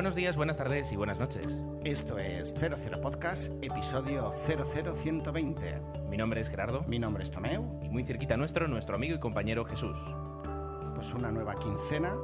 Buenos 0.00 0.14
días, 0.14 0.34
buenas 0.38 0.56
tardes 0.56 0.90
y 0.92 0.96
buenas 0.96 1.18
noches. 1.18 1.52
Esto 1.84 2.18
es 2.18 2.54
00 2.54 3.02
Podcast, 3.02 3.52
episodio 3.60 4.32
00120. 4.46 5.78
Mi 6.08 6.16
nombre 6.16 6.40
es 6.40 6.48
Gerardo 6.48 6.84
Mi 6.88 6.98
nombre 6.98 7.22
es 7.22 7.30
Tomeu. 7.30 7.78
y 7.82 7.90
muy 7.90 8.02
cerquita 8.02 8.38
nuestro, 8.38 8.66
nuestro 8.66 8.94
amigo 8.96 9.16
y 9.16 9.18
compañero 9.20 9.62
Jesús. 9.66 9.98
Pues 10.94 11.12
una 11.12 11.30
nueva 11.30 11.54
quincena, 11.58 12.16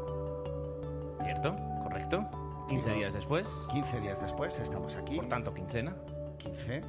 ¿Cierto? 1.23 1.55
¿Correcto? 1.83 2.27
15 2.71 2.87
Digo- 2.89 2.99
días 2.99 3.13
después, 3.13 3.47
15 3.71 4.01
días 4.01 4.23
después, 4.23 4.59
estamos 4.59 4.97
aquí. 4.97 5.17
por 5.17 5.29
tanto, 5.29 5.53
quincena. 5.53 5.95
15, 6.39 6.81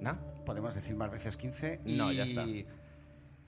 ¿No? 0.00 0.14
podemos 0.44 0.74
decir 0.74 0.94
más 0.94 1.10
veces 1.10 1.38
15. 1.38 1.80
Y, 1.86 1.96
No, 1.96 2.12
ya 2.12 2.24
está. 2.24 2.44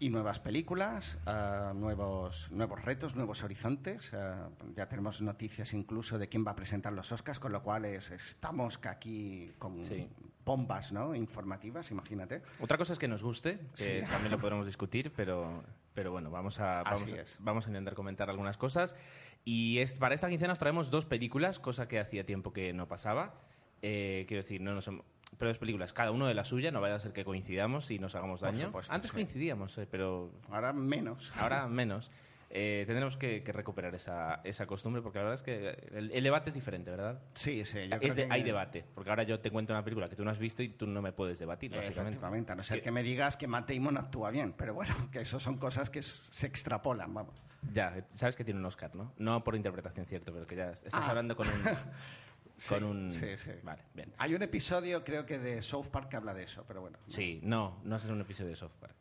Y 0.02 0.08
nuevas 0.08 0.40
películas, 0.40 1.18
ah, 1.26 1.72
nuevos, 1.76 2.50
nuevos 2.52 2.82
retos, 2.86 3.16
nuevos 3.16 3.42
horizontes. 3.44 4.14
ah, 4.14 4.48
ya 4.74 4.88
tenemos 4.88 5.20
noticias 5.20 5.74
incluso 5.74 6.18
de 6.18 6.26
quién 6.26 6.42
va 6.44 6.52
a 6.52 6.56
presentar 6.56 6.94
los 6.94 7.12
Oscars, 7.12 7.38
con 7.38 7.52
lo 7.52 7.62
cual 7.62 7.84
es- 7.84 8.10
estamos 8.10 8.80
aquí 8.86 9.52
con 9.58 9.84
Sí. 9.84 10.08
bombas 10.42 10.90
¿no? 10.92 11.14
informativas, 11.14 11.90
imagínate. 11.90 12.40
Otra 12.60 12.78
cosa 12.78 12.94
es 12.94 12.98
que 12.98 13.08
nos 13.08 13.22
guste, 13.22 13.58
que 13.76 14.00
Sí. 14.00 14.06
también 14.10 14.30
lo 14.32 14.38
podremos 14.38 14.64
discutir, 14.64 15.12
pero, 15.14 15.62
pero 15.92 16.10
bueno, 16.12 16.30
vamos 16.30 16.58
a, 16.60 16.82
vamos, 16.82 17.06
vamos 17.38 17.66
a 17.66 17.68
intentar 17.68 17.94
comentar 17.94 18.30
algunas 18.30 18.56
cosas. 18.56 18.96
Y 19.44 19.80
es, 19.80 19.92
para 19.98 20.14
esta 20.14 20.30
quincena 20.30 20.54
os 20.54 20.58
traemos 20.58 20.90
dos 20.90 21.04
películas, 21.04 21.60
cosa 21.60 21.88
que 21.88 22.00
hacía 22.00 22.24
tiempo 22.24 22.54
que 22.54 22.72
no 22.72 22.88
pasaba. 22.88 23.34
Eh, 23.82 24.24
quiero 24.28 24.42
decir, 24.42 24.62
no 24.62 24.72
nos 24.74 24.88
hem- 24.88 25.02
pero 25.38 25.50
dos 25.50 25.58
películas, 25.58 25.92
cada 25.92 26.10
uno 26.10 26.26
de 26.26 26.34
la 26.34 26.44
suya, 26.44 26.70
no 26.70 26.80
vaya 26.80 26.96
a 26.96 27.00
ser 27.00 27.12
que 27.12 27.24
coincidamos 27.24 27.90
y 27.90 27.98
nos 27.98 28.14
hagamos 28.14 28.40
Por 28.40 28.52
daño. 28.52 28.66
supuesto, 28.66 28.92
Antes 28.92 29.10
sí. 29.10 29.14
coincidíamos, 29.14 29.76
eh, 29.78 29.86
pero 29.90 30.32
Ahora 30.50 30.72
menos. 30.72 31.32
ahora 31.38 31.66
menos. 31.68 32.10
Eh, 32.52 32.82
tendremos 32.84 33.16
que, 33.16 33.44
que 33.44 33.52
recuperar 33.52 33.94
esa, 33.94 34.40
esa 34.42 34.66
costumbre 34.66 35.00
porque 35.02 35.18
la 35.20 35.24
verdad 35.26 35.34
es 35.36 35.42
que 35.42 35.96
el, 35.96 36.10
el 36.10 36.24
debate 36.24 36.50
es 36.50 36.54
diferente, 36.56 36.90
¿verdad? 36.90 37.22
Sí, 37.32 37.64
sí. 37.64 37.86
Yo 37.88 37.94
Es 37.94 38.00
creo 38.00 38.14
de- 38.16 38.26
que- 38.26 38.32
Hay 38.34 38.42
debate, 38.42 38.84
porque 38.92 39.08
ahora 39.08 39.22
yo 39.22 39.38
te 39.38 39.52
cuento 39.52 39.72
una 39.72 39.84
película 39.84 40.08
que 40.08 40.16
tú 40.16 40.24
no 40.24 40.32
has 40.32 40.38
visto 40.40 40.60
y 40.60 40.70
tú 40.70 40.84
no 40.88 41.00
me 41.00 41.12
puedes 41.12 41.38
debatir, 41.38 41.70
básicamente. 41.70 42.08
Efectivamente, 42.16 42.50
a 42.50 42.54
no 42.56 42.62
Es 42.62 42.66
ser 42.66 42.78
que- 42.78 42.82
que 42.86 42.90
me 42.90 43.04
digas 43.04 43.36
que 43.36 43.46
Matt 43.46 43.70
Damon 43.70 43.96
actúa 43.98 44.30
bien, 44.32 44.52
pero 44.54 44.74
bueno, 44.74 44.92
que 45.12 45.20
eso 45.20 45.38
son 45.38 45.58
cosas 45.58 45.90
que 45.90 46.02
se 46.02 46.48
extrapolan, 46.48 47.14
vamos. 47.14 47.40
Ya, 47.72 48.04
sabes 48.14 48.34
que 48.34 48.42
tiene 48.42 48.58
un 48.58 48.66
Oscar, 48.66 48.96
¿no? 48.96 49.12
No 49.18 49.44
por 49.44 49.54
interpretación, 49.54 50.04
cierto, 50.06 50.32
pero 50.32 50.44
que 50.48 50.56
ya 50.56 50.70
estás 50.72 50.92
Ah. 50.94 51.08
hablando 51.10 51.36
con 51.36 51.46
un... 51.46 51.54
Sí, 52.60 52.74
con 52.74 52.84
un... 52.84 53.10
sí, 53.10 53.38
sí. 53.38 53.52
Vale, 53.62 53.82
bien. 53.94 54.12
Hay 54.18 54.34
un 54.34 54.42
episodio, 54.42 55.02
creo 55.02 55.24
que 55.24 55.38
de 55.38 55.62
South 55.62 55.86
Park 55.90 56.10
que 56.10 56.16
habla 56.16 56.34
de 56.34 56.42
eso, 56.42 56.62
pero 56.68 56.82
bueno. 56.82 56.98
Sí, 57.08 57.40
no, 57.42 57.80
no 57.84 57.96
es 57.96 58.04
un 58.04 58.20
episodio 58.20 58.50
de 58.50 58.56
South 58.56 58.74
Park. 58.78 58.96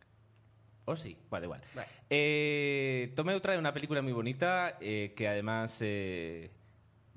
¿O 0.85 0.95
sí? 0.95 1.17
Vale, 1.29 1.45
igual. 1.45 1.61
Vale. 1.75 1.87
Eh, 2.09 3.11
Tomeu 3.17 3.39
trae 3.41 3.57
una 3.59 3.73
película 3.73 4.01
muy 4.01 4.13
bonita 4.13 4.77
eh, 4.79 5.13
que 5.15 5.27
además... 5.27 5.77
eh, 5.81 6.51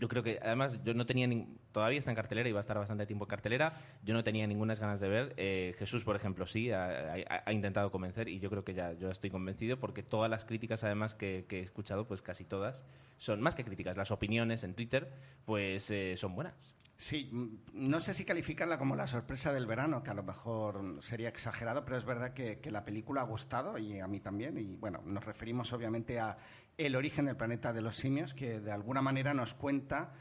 yo 0.02 0.08
creo 0.08 0.24
que 0.24 0.40
además 0.42 0.82
yo 0.82 0.94
no 0.94 1.06
tenía 1.06 1.28
nin- 1.28 1.46
todavía 1.70 2.00
está 2.00 2.10
en 2.10 2.16
cartelera 2.16 2.48
y 2.48 2.52
va 2.52 2.58
a 2.58 2.60
estar 2.60 2.76
bastante 2.76 3.06
tiempo 3.06 3.24
en 3.24 3.28
cartelera. 3.28 3.72
Yo 4.02 4.14
no 4.14 4.24
tenía 4.24 4.44
ninguna 4.48 4.74
ganas 4.74 4.98
de 4.98 5.08
ver. 5.08 5.32
Eh, 5.36 5.76
Jesús, 5.78 6.02
por 6.02 6.16
ejemplo, 6.16 6.44
sí 6.44 6.72
ha, 6.72 7.52
intentado 7.52 7.92
convencer 7.92 8.26
y 8.26 8.40
yo 8.40 8.50
creo 8.50 8.64
que 8.64 8.74
ya 8.74 8.94
yo 8.94 9.12
estoy 9.12 9.30
convencido 9.30 9.78
porque 9.78 10.02
todas 10.02 10.28
las 10.28 10.44
críticas 10.44 10.82
además 10.82 11.14
que, 11.14 11.46
he 11.48 11.60
escuchado, 11.60 12.08
pues 12.08 12.20
casi 12.20 12.44
todas 12.44 12.82
son 13.16 13.40
más 13.40 13.54
que 13.54 13.62
críticas. 13.62 13.96
Las 13.96 14.10
opiniones 14.10 14.64
en 14.64 14.74
Twitter, 14.74 15.08
pues 15.44 15.88
eh, 15.92 16.16
son 16.16 16.34
buenas. 16.34 16.54
Sí, 16.96 17.30
mm, 17.30 17.58
no 17.74 18.00
sé 18.00 18.12
si 18.12 18.24
calificarla 18.24 18.78
como 18.78 18.96
la 18.96 19.06
sorpresa 19.06 19.52
del 19.52 19.66
verano, 19.66 20.02
que 20.02 20.10
a 20.10 20.14
lo 20.14 20.24
mejor 20.24 20.96
sería 21.00 21.28
exagerado, 21.28 21.84
pero 21.84 21.96
es 21.96 22.04
verdad 22.04 22.32
que 22.34 22.70
la 22.72 22.84
película 22.84 23.20
ha 23.20 23.24
gustado 23.24 23.78
y 23.78 24.00
a 24.00 24.08
mí 24.08 24.18
también. 24.18 24.58
Y 24.58 24.74
bueno, 24.74 25.00
nos 25.06 25.24
referimos 25.24 25.72
obviamente 25.72 26.18
a 26.18 26.36
El 26.78 26.96
origen 26.96 27.26
del 27.26 27.36
planeta 27.36 27.72
de 27.72 27.80
los 27.82 27.96
simios, 27.96 28.34
que 28.34 28.60
de 28.60 28.72
alguna 28.72 29.02
manera 29.02 29.34
nos 29.34 29.54
cuenta 29.54 30.14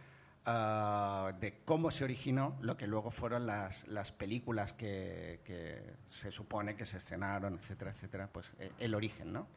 ah, 0.46 1.34
de 1.40 1.60
cómo 1.66 1.92
se 1.92 2.04
originó 2.04 2.58
lo 2.62 2.78
que 2.78 2.88
luego 2.88 3.10
fueron 3.12 3.46
las, 3.48 3.88
las 3.88 4.12
películas 4.12 4.74
que, 4.74 5.40
que 5.46 5.94
se 6.08 6.32
supone 6.32 6.76
que 6.76 6.86
se 6.86 6.98
estrenaron, 6.98 7.56
etcétera, 7.56 7.92
etcétera. 7.92 8.30
Pues 8.32 8.54
eh, 8.60 8.72
el 8.80 8.96
origen, 8.96 9.32
¿no? 9.34 9.48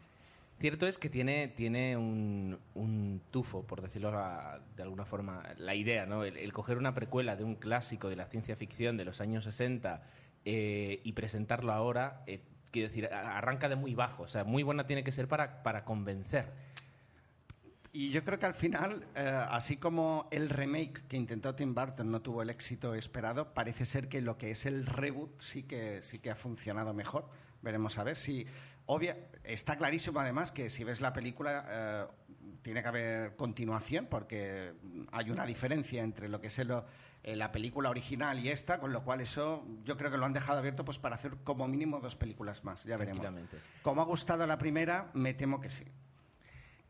Cierto 0.61 0.87
es 0.87 0.99
que 0.99 1.11
tiene, 1.11 1.49
tiene 1.49 1.97
un, 1.97 2.57
un 2.75 3.21
tufo, 3.33 3.65
por 3.67 3.83
decirlo 3.83 4.11
a- 4.17 4.61
de 4.77 4.83
alguna 4.85 5.05
forma, 5.05 5.43
la 5.59 5.75
idea, 5.75 6.07
¿no? 6.07 6.23
El, 6.23 6.53
coger 6.53 6.79
una 6.79 6.95
precuela 6.95 7.35
de 7.35 7.43
un 7.43 7.57
clásico 7.57 8.09
de 8.09 8.15
la 8.17 8.27
ciencia 8.27 8.55
ficción 8.55 8.97
de 8.97 9.05
los 9.05 9.21
años 9.21 9.45
60 9.45 10.03
eh, 10.45 11.01
y 11.03 11.13
presentarlo 11.13 11.73
ahora, 11.73 12.23
eh, 12.29 12.41
quiero 12.71 12.87
decir, 12.89 13.07
arranca 13.13 13.69
de 13.69 13.75
muy 13.75 13.97
bajo. 13.97 14.23
O 14.23 14.29
sea, 14.29 14.45
muy 14.45 14.63
buena 14.63 14.87
tiene 14.87 15.03
que 15.03 15.11
ser 15.11 15.27
para, 15.27 15.65
para 15.65 15.85
convencer. 15.85 16.53
Y 17.97 18.11
yo 18.11 18.25
creo 18.25 18.41
que 18.41 18.47
al 18.47 18.55
final, 18.55 19.07
eh, 19.15 19.21
así 19.51 19.77
como 19.77 20.27
el 20.33 20.51
remake 20.51 21.07
que 21.07 21.17
intentó 21.17 21.55
Tim 21.55 21.77
Burton 21.77 22.11
no 22.11 22.21
tuvo 22.23 22.43
el 22.43 22.51
éxito 22.51 22.93
esperado, 22.97 23.55
parece 23.55 23.87
ser 23.87 24.09
que 24.09 24.21
lo 24.21 24.37
que 24.37 24.51
es 24.51 24.67
el 24.67 24.85
reboot 24.85 25.41
sí 25.41 25.63
que, 25.63 26.03
sí 26.03 26.19
que 26.19 26.33
ha 26.33 26.35
funcionado 26.35 26.93
mejor. 26.93 27.29
Veremos 27.63 27.97
a 27.99 28.03
ver 28.03 28.17
si... 28.17 28.47
Obvia, 28.87 29.17
está 29.45 29.77
clarísimo 29.79 30.19
además 30.19 30.51
que 30.51 30.71
si 30.71 30.83
ves 30.83 31.01
la 31.01 31.13
película 31.13 31.65
eh, 31.71 32.05
tiene 32.63 32.83
que 32.83 32.89
haber 32.89 33.37
continuación 33.37 34.07
porque 34.11 34.75
hay 35.13 35.31
una 35.31 35.47
diferencia 35.47 36.03
entre 36.03 36.29
lo 36.29 36.41
que 36.41 36.49
es 36.49 36.59
el- 36.59 36.83
eh, 37.23 37.37
la 37.37 37.53
película 37.53 37.89
original 37.91 38.41
y 38.41 38.51
esta, 38.51 38.81
con 38.81 38.93
lo 38.93 39.05
cual 39.05 39.21
eso 39.23 39.65
yo 39.85 39.97
creo 39.97 40.11
que 40.11 40.19
lo 40.19 40.27
han 40.27 40.33
dejado 40.35 40.59
abierto 40.59 40.85
pues 40.85 40.99
para 40.99 41.15
hacer 41.15 41.37
como 41.45 41.67
mínimo 41.69 42.01
dos 42.01 42.17
películas 42.17 42.65
más, 42.65 42.83
ya 42.85 42.97
veremos. 42.99 43.23
Como 43.83 44.03
ha 44.03 44.05
gustado 44.05 44.47
la 44.47 44.59
primera, 44.59 45.11
me 45.15 45.33
temo 45.33 45.61
que 45.63 45.71
sí. 45.71 45.85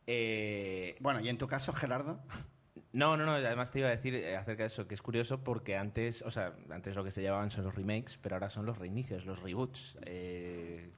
Eh, 0.07 0.97
Bueno, 1.01 1.21
y 1.21 1.29
en 1.29 1.39
tu 1.39 1.47
caso, 1.49 1.73
Gerardo... 1.73 2.21
No, 2.93 3.17
no, 3.17 3.25
no, 3.25 3.33
además 3.33 3.73
te 3.73 3.81
iba 3.81 3.89
a 3.89 3.91
decir 3.91 4.15
eh, 4.15 4.37
acerca 4.37 4.63
de 4.63 4.69
eso, 4.69 4.87
que 4.87 4.95
es 4.95 5.03
curioso 5.03 5.43
porque 5.43 5.77
antes, 5.77 6.23
o 6.23 6.31
sea, 6.31 6.55
antes 6.71 6.95
lo 6.95 7.03
que 7.03 7.11
se 7.11 7.23
llamaban 7.25 7.51
son 7.51 7.65
los 7.65 7.75
remakes, 7.75 8.19
pero 8.23 8.37
ahora 8.37 8.49
son 8.51 8.67
los 8.67 8.79
reinicios, 8.79 9.27
los 9.27 9.43
reboots. 9.43 9.99
Eh, 10.07 10.93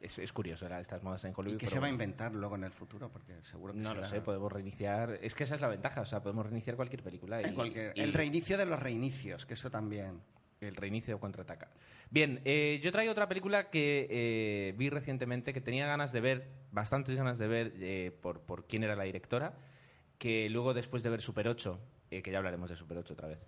es, 0.00 0.18
es 0.18 0.32
curioso, 0.32 0.66
era 0.66 0.80
estas 0.80 1.04
modas 1.04 1.24
en 1.24 1.34
Hollywood. 1.36 1.54
¿Y 1.54 1.58
qué 1.58 1.68
se 1.68 1.78
va 1.78 1.86
a 1.86 1.90
inventar 1.90 2.32
luego 2.34 2.56
en 2.56 2.64
el 2.64 2.72
futuro? 2.72 3.08
Porque 3.08 3.34
seguro 3.42 3.72
que 3.72 3.78
No 3.80 3.90
será- 3.90 4.00
lo 4.00 4.06
sé, 4.08 4.20
podemos 4.20 4.50
reiniciar. 4.50 5.16
Es 5.22 5.34
que 5.36 5.44
esa 5.44 5.54
es 5.54 5.60
la 5.60 5.68
ventaja, 5.68 6.00
o 6.00 6.04
sea, 6.04 6.20
podemos 6.22 6.44
reiniciar 6.44 6.74
cualquier 6.74 7.04
película. 7.04 7.40
En 7.40 7.52
y- 7.52 7.54
cualquier- 7.54 7.92
y 7.96 8.00
El 8.00 8.12
reinicio 8.12 8.58
de 8.58 8.66
los 8.66 8.80
reinicios, 8.80 9.46
que 9.46 9.54
eso 9.54 9.70
también. 9.70 10.20
El 10.60 10.76
reinicio 10.76 11.18
contraataca. 11.20 11.70
Bien, 12.10 12.40
eh, 12.44 12.80
yo 12.82 12.92
traigo 12.92 13.12
otra 13.12 13.28
película 13.28 13.70
que 13.70 14.06
eh, 14.10 14.74
vi 14.76 14.90
recientemente, 14.90 15.52
que 15.52 15.60
tenía 15.60 15.86
ganas 15.86 16.12
de 16.12 16.20
ver, 16.20 16.48
bastantes 16.72 17.14
ganas 17.16 17.38
de 17.38 17.48
ver 17.48 17.72
eh, 17.80 18.12
por, 18.22 18.40
por 18.40 18.66
quién 18.66 18.82
era 18.84 18.96
la 18.96 19.04
directora, 19.04 19.54
que 20.18 20.48
luego 20.50 20.74
después 20.74 21.02
de 21.02 21.10
ver 21.10 21.20
Super 21.20 21.48
8, 21.48 21.78
eh, 22.10 22.22
que 22.22 22.30
ya 22.30 22.38
hablaremos 22.38 22.70
de 22.70 22.76
Super 22.76 22.98
8 22.98 23.14
otra 23.14 23.28
vez, 23.28 23.38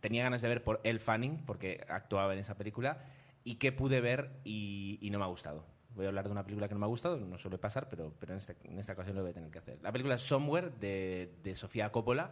tenía 0.00 0.22
ganas 0.22 0.42
de 0.42 0.48
ver 0.48 0.62
por 0.62 0.80
Elle 0.84 1.00
Fanning, 1.00 1.44
porque 1.46 1.84
actuaba 1.88 2.32
en 2.34 2.38
esa 2.38 2.56
película, 2.56 3.04
y 3.44 3.56
que 3.56 3.72
pude 3.72 4.00
ver 4.00 4.30
y, 4.44 5.08
no 5.10 5.18
me 5.18 5.24
ha 5.24 5.28
gustado. 5.28 5.64
Voy 5.94 6.04
a 6.04 6.08
hablar 6.08 6.26
de 6.26 6.30
una 6.32 6.44
película 6.44 6.68
que 6.68 6.74
no 6.74 6.80
me 6.80 6.86
ha 6.86 6.88
gustado, 6.88 7.18
no 7.18 7.36
suele 7.38 7.58
pasar, 7.58 7.88
pero, 7.88 8.14
pero 8.20 8.32
en, 8.32 8.38
este- 8.38 8.56
en 8.64 8.78
esta 8.78 8.92
ocasión 8.92 9.16
lo 9.16 9.22
voy 9.22 9.30
a 9.32 9.34
tener 9.34 9.50
que 9.50 9.58
hacer. 9.58 9.78
La 9.82 9.90
película 9.90 10.18
Somewhere, 10.18 10.70
de, 10.78 11.32
de 11.42 11.54
Sofía 11.56 11.90
Coppola, 11.90 12.30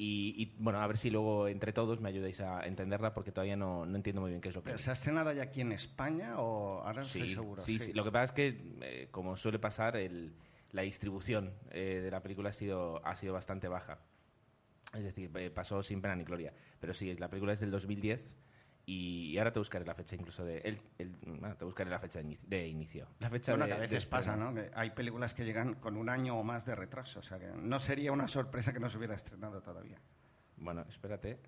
y, 0.00 0.32
y, 0.40 0.54
bueno, 0.62 0.80
a 0.80 0.86
ver 0.86 0.96
si 0.96 1.10
luego 1.10 1.48
entre 1.48 1.72
todos 1.72 2.00
me 2.00 2.08
ayudáis 2.08 2.40
a 2.40 2.64
entenderla, 2.64 3.12
porque 3.12 3.32
todavía 3.32 3.56
no, 3.56 3.84
no 3.84 3.96
entiendo 3.96 4.20
muy 4.22 4.30
bien 4.30 4.40
qué 4.40 4.48
es 4.50 4.54
lo 4.54 4.62
que 4.62 4.66
¿Pero 4.66 4.76
es. 4.76 4.82
se 4.82 4.90
ha 4.90 4.92
estrenado 4.92 5.32
ya 5.32 5.42
aquí 5.42 5.60
en 5.60 5.72
España 5.72 6.38
o 6.38 6.82
ahora 6.82 7.00
no 7.00 7.06
estoy 7.06 7.28
seguro? 7.28 7.60
Sí, 7.60 7.80
sí. 7.80 7.92
Lo 7.92 8.04
que 8.04 8.12
pasa 8.12 8.24
es 8.26 8.32
que, 8.32 8.76
eh, 8.80 9.08
como 9.10 9.36
suele 9.36 9.58
pasar, 9.58 9.96
el- 9.96 10.32
la 10.70 10.82
distribución 10.82 11.52
eh, 11.72 12.00
de 12.02 12.10
la 12.12 12.22
película 12.22 12.50
ha 12.50 12.52
sido, 12.52 13.04
ha 13.04 13.16
sido 13.16 13.32
bastante 13.32 13.66
baja. 13.66 13.98
Es 14.94 15.02
decir, 15.02 15.30
eh, 15.36 15.50
pasó 15.50 15.82
sin 15.82 16.00
pena 16.00 16.14
ni 16.14 16.22
gloria. 16.22 16.54
Pero 16.78 16.94
sí, 16.94 17.10
es- 17.10 17.18
la 17.18 17.28
película 17.28 17.52
es 17.52 17.58
del 17.60 17.72
2010 17.72 18.36
y, 18.90 19.36
ahora 19.36 19.52
te 19.52 19.58
buscaré 19.58 19.84
la 19.84 19.94
fecha 19.94 20.16
incluso 20.16 20.44
de... 20.44 20.58
El, 20.58 20.80
el- 20.98 21.14
bueno, 21.26 21.56
te 21.56 21.64
buscaré 21.64 21.90
la 21.90 21.98
fecha 21.98 22.18
de 22.20 22.24
inicio. 22.24 22.48
De 22.48 22.66
inicio. 22.66 23.06
La 23.18 23.28
fecha 23.28 23.52
Bueno, 23.52 23.66
de- 23.66 23.70
que 23.72 23.76
a 23.76 23.80
veces 23.80 24.06
pasa. 24.06 24.34
¿no? 24.36 24.54
Que 24.54 24.70
hay 24.74 24.90
películas 24.90 25.34
que 25.34 25.44
llegan 25.44 25.74
con 25.74 25.96
un 25.96 26.08
año 26.08 26.36
o 26.38 26.42
más 26.42 26.64
de 26.64 26.74
retraso. 26.74 27.20
O 27.20 27.22
sea, 27.22 27.38
que 27.38 27.48
no 27.48 27.80
sería 27.80 28.12
una 28.12 28.28
sorpresa 28.28 28.72
que 28.72 28.80
no 28.80 28.88
se 28.88 28.96
hubiera 28.96 29.14
estrenado 29.14 29.60
todavía. 29.60 30.00
Bueno, 30.56 30.84
espérate, 30.88 31.38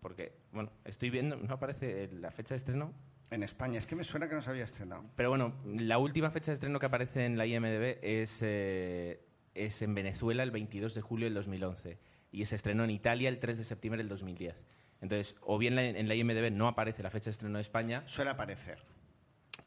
porque, 0.00 0.32
bueno, 0.52 0.72
estoy 0.84 1.10
viendo, 1.10 1.36
no 1.36 1.54
aparece 1.54 2.08
la 2.12 2.30
fecha 2.30 2.54
de 2.54 2.58
estreno, 2.58 2.94
En 3.30 3.42
España. 3.42 3.78
Es 3.78 3.86
que 3.86 3.94
me 3.94 4.02
suena 4.02 4.28
que 4.28 4.34
no 4.34 4.40
se 4.40 4.50
había 4.50 4.64
estrenado. 4.64 5.04
Pero 5.16 5.28
bueno, 5.28 5.54
la 5.64 5.98
última 5.98 6.30
fecha 6.30 6.50
de 6.50 6.54
estreno 6.54 6.80
que 6.80 6.86
aparece 6.86 7.26
en 7.26 7.36
la 7.38 7.46
IMDB 7.46 7.98
es, 8.02 8.40
eh, 8.42 9.20
es 9.54 9.82
en 9.82 9.94
Venezuela 9.94 10.42
el 10.42 10.50
22 10.50 10.94
de 10.94 11.00
julio 11.00 11.26
del 11.26 11.34
2011 11.34 11.98
y 12.32 12.44
se 12.46 12.56
estrenó 12.56 12.84
en 12.84 12.90
Italia 12.90 13.28
el 13.28 13.38
3 13.38 13.58
de 13.58 13.64
septiembre 13.64 13.98
del 13.98 14.08
2010. 14.08 14.64
Entonces, 15.00 15.36
o 15.42 15.56
bien 15.58 15.78
en 15.78 16.08
la 16.08 16.14
IMDB 16.14 16.50
no 16.52 16.68
aparece 16.68 17.02
la 17.02 17.10
fecha 17.10 17.26
de 17.26 17.32
estreno 17.32 17.56
de 17.58 17.62
España 17.62 18.02
Suele 18.06 18.30
aparecer. 18.30 18.78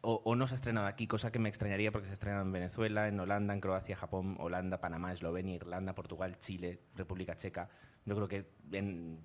o, 0.01 0.21
o 0.25 0.35
no 0.35 0.47
se 0.47 0.53
ha 0.53 0.57
estrenado 0.57 0.85
aquí, 0.87 1.07
cosa 1.07 1.31
que 1.31 1.39
me 1.39 1.49
extrañaría 1.49 1.91
porque 1.91 2.05
se 2.07 2.11
ha 2.11 2.13
estrenado 2.13 2.43
en 2.43 2.51
Venezuela, 2.51 3.07
en 3.07 3.19
Holanda, 3.19 3.53
en 3.53 3.59
Croacia, 3.61 3.95
Japón, 3.95 4.35
Holanda, 4.39 4.79
Panamá, 4.79 5.11
Eslovenia, 5.13 5.55
Irlanda, 5.55 5.95
Portugal, 5.95 6.37
Chile, 6.39 6.79
República 6.95 7.35
Checa. 7.35 7.69
Yo 8.05 8.15
creo 8.15 8.27
que 8.27 8.45
en- 8.77 9.19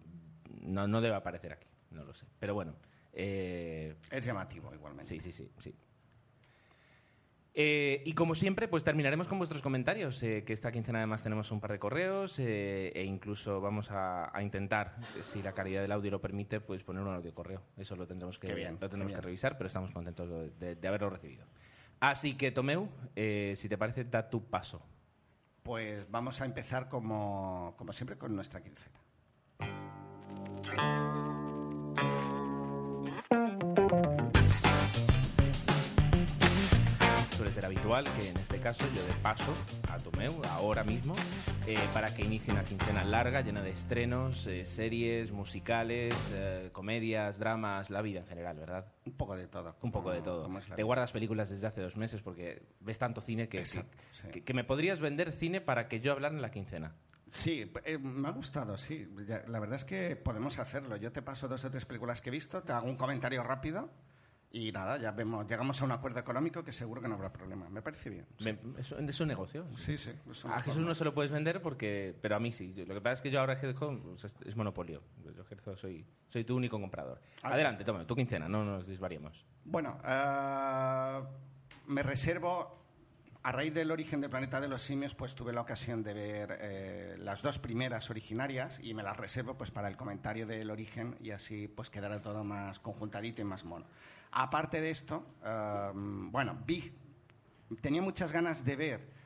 no, 0.63 0.87
no 0.89 1.01
debe 1.01 1.15
aparecer 1.17 1.53
aquí, 1.53 1.67
no 1.91 2.05
lo 2.05 2.15
sé. 2.15 2.27
Pero 2.39 2.55
bueno, 2.55 2.75
eh, 3.13 3.97
Es 4.11 4.25
llamativo 4.25 4.73
igualmente. 4.75 5.09
Sí, 5.09 5.21
sí, 5.21 5.33
sí, 5.33 5.51
sí. 5.59 5.75
Eh, 7.61 8.05
y 8.05 8.13
como 8.13 8.37
siempre, 8.37 8.69
pues 8.69 8.85
terminaremos 8.85 9.27
con 9.27 9.37
vuestros 9.37 9.63
comentarios, 9.63 10.23
eh, 10.23 10.45
que 10.47 10.53
esta 10.53 10.71
quincena 10.71 11.01
además 11.01 11.25
tenemos 11.25 11.51
un 11.51 11.59
par 11.59 11.73
de 11.73 11.81
correos 11.81 12.39
eh, 12.39 12.93
e 12.95 13.03
incluso 13.03 13.61
vamos 13.61 13.91
a, 13.91 14.31
a 14.33 14.45
intentar, 14.45 14.95
si 15.23 15.43
la 15.43 15.53
calidad 15.55 15.83
del 15.83 15.91
audio 15.91 16.13
lo 16.13 16.21
permite, 16.21 16.61
pues 16.61 16.85
poner 16.85 17.03
un 17.03 17.13
audio 17.13 17.35
correo. 17.35 17.61
Eso 17.77 17.97
lo 17.97 18.07
tendremos 18.07 18.39
que, 18.39 18.55
bien, 18.55 18.79
lo 18.81 18.89
tendremos 18.89 19.13
que 19.13 19.21
revisar, 19.21 19.59
pero 19.59 19.67
estamos 19.67 19.91
contentos 19.91 20.57
de, 20.57 20.79
haberlo 20.87 21.11
recibido. 21.11 21.47
Así 21.99 22.37
que, 22.37 22.53
Tomeu, 22.53 22.91
si 23.17 23.69
te 23.69 23.77
parece, 23.77 24.05
da 24.05 24.31
tu 24.31 24.45
paso. 24.49 24.81
Pues 25.65 26.09
vamos 26.09 26.41
a 26.41 26.45
empezar 26.45 26.89
como, 26.89 27.75
como 27.77 27.93
siempre 27.93 28.17
con 28.17 28.37
nuestra 28.37 28.63
quincena. 28.63 29.01
Ser 37.59 37.67
habitual 37.67 38.05
que 38.17 38.29
en 38.29 38.37
este 38.37 38.61
caso 38.61 38.85
yo 38.95 39.03
dé 39.05 39.13
paso 39.21 39.53
a 39.91 39.99
Tomeu 39.99 40.41
ahora 40.51 40.85
mismo 40.85 41.17
eh, 41.67 41.77
para 41.93 42.15
que 42.15 42.23
inicie 42.25 42.53
una 42.53 42.63
quincena 42.63 43.03
larga, 43.03 43.41
llena 43.41 43.63
de 43.63 43.71
estrenos, 43.71 44.47
eh, 44.47 44.65
series, 44.65 45.33
musicales, 45.33 46.15
eh, 46.33 46.71
comedias, 46.73 47.41
dramas, 47.41 47.91
la 47.91 48.01
vida 48.01 48.21
en 48.21 48.27
general, 48.27 48.59
¿verdad? 48.59 48.87
Un 49.07 49.15
poco 49.15 49.35
de 49.37 49.49
todo. 49.49 49.75
Un 49.83 49.91
poco 49.91 50.13
de 50.13 50.21
como- 50.21 50.47
todo. 50.47 50.59
es 50.59 50.69
la 50.69 50.77
Te 50.77 50.85
guardas 50.85 51.11
películas 51.11 51.51
desde 51.51 51.67
hace 51.67 51.81
dos 51.81 51.97
meses 51.97 52.23
porque 52.23 52.63
ves 52.79 52.97
tanto 53.01 53.21
cine 53.21 53.49
que, 53.49 53.59
Exacto, 53.59 53.91
que, 53.97 54.15
sí. 54.15 54.29
que- 54.29 54.45
que 54.45 54.55
me 54.55 54.63
podrías 54.63 55.01
vender 55.01 55.33
cine 55.33 55.61
para 55.61 55.89
que 55.89 55.99
yo 55.99 56.13
hablara 56.13 56.37
en 56.37 56.43
la 56.43 56.53
quincena. 56.53 56.95
Sí, 57.29 57.73
eh, 57.85 57.99
me 57.99 58.29
ha 58.29 58.31
gustado, 58.31 58.79
sí. 58.79 59.09
La 59.49 59.59
verdad 59.59 59.75
es 59.77 59.85
que 59.85 60.15
podemos 60.15 60.61
hacerlo. 60.61 60.97
Yo 60.97 61.11
te 61.11 61.23
paso 61.23 61.49
dos 61.49 61.65
o 61.65 61.71
tres 61.73 61.85
películas 61.87 62.23
que 62.23 62.29
he 62.29 62.33
visto, 62.33 62.63
te 62.63 62.73
hago 62.73 62.87
un 62.89 62.97
comentario 62.97 63.43
rápido 63.43 63.91
y 64.51 64.73
nada, 64.73 64.97
ya 64.99 65.11
vemos, 65.11 65.47
llegamos 65.47 65.81
a 65.83 65.85
un 65.85 65.93
acuerdo 65.93 66.21
económico 66.21 66.65
que 66.65 66.73
seguro 66.73 67.03
que 67.03 67.09
no 67.09 67.15
habrá 67.17 67.31
problema. 67.33 67.69
Me 67.69 67.83
parece 67.83 68.09
bien. 68.11 68.27
Sí, 68.39 68.45
Me- 68.53 68.81
es, 68.81 68.93
un- 68.93 69.09
es 69.09 69.21
un 69.21 69.29
negocio. 69.29 69.67
sí. 69.77 69.99
sí, 69.99 70.11
una 70.45 70.57
A 70.57 70.63
Jesús 70.63 70.85
no 70.85 70.95
se 70.95 71.05
lo 71.05 71.13
puedes 71.13 71.31
vender 71.31 71.61
porque, 71.61 72.17
pero 72.23 72.37
a 72.37 72.41
mí 72.41 72.51
sí. 72.51 72.73
Lo 72.87 72.95
que 72.95 73.01
pasa 73.01 73.15
es 73.15 73.23
que 73.23 73.31
yo 73.31 73.41
ahora 73.41 73.53
ejerzo 73.55 74.01
pues, 74.03 74.25
es, 74.25 74.37
es 74.47 74.57
monopolio. 74.57 75.03
Yo 75.37 75.43
ejerzo, 75.43 75.77
soy, 75.77 76.07
soy 76.29 76.45
tu 76.45 76.57
único 76.57 76.81
comprador. 76.81 77.21
Ah, 77.43 77.51
Adelante, 77.51 77.85
toma, 77.85 78.07
tu 78.07 78.17
quincena, 78.17 78.49
no 78.49 78.65
nos 78.65 78.87
desvariemos. 78.87 79.45
Bueno, 79.65 79.99
ah, 80.03 81.23
me 81.87 82.03
reservo, 82.03 82.79
a 83.43 83.53
raíz 83.53 83.73
del 83.75 83.91
origen 83.91 84.21
del 84.23 84.31
planeta 84.31 84.61
de 84.63 84.69
los 84.69 84.81
simios, 84.83 85.15
pues 85.15 85.35
tuve 85.35 85.53
la 85.53 85.61
ocasión 85.61 86.03
de 86.03 86.15
ver 86.15 86.59
eh, 86.61 87.17
las 87.19 87.43
dos 87.43 87.59
primeras 87.59 88.09
originarias 88.11 88.81
y 88.83 88.95
me 88.95 89.03
las 89.03 89.17
reservo 89.17 89.57
pues 89.59 89.71
para 89.71 89.89
el 89.89 89.97
comentario 89.99 90.47
del 90.47 90.71
origen 90.71 91.17
y 91.21 91.31
así 91.33 91.69
pues 91.69 91.91
quedará 91.91 92.21
todo 92.23 92.45
más 92.45 92.79
conjuntadito 92.81 93.43
y 93.43 93.45
más 93.45 93.65
mono. 93.65 93.87
Aparte 94.31 94.81
de 94.81 94.91
esto, 94.91 95.27
bueno, 96.31 96.59
vi, 96.67 96.93
tenía 97.81 98.03
muchas 98.03 98.33
ganas 98.33 98.65
de 98.65 98.77
ver 98.77 99.19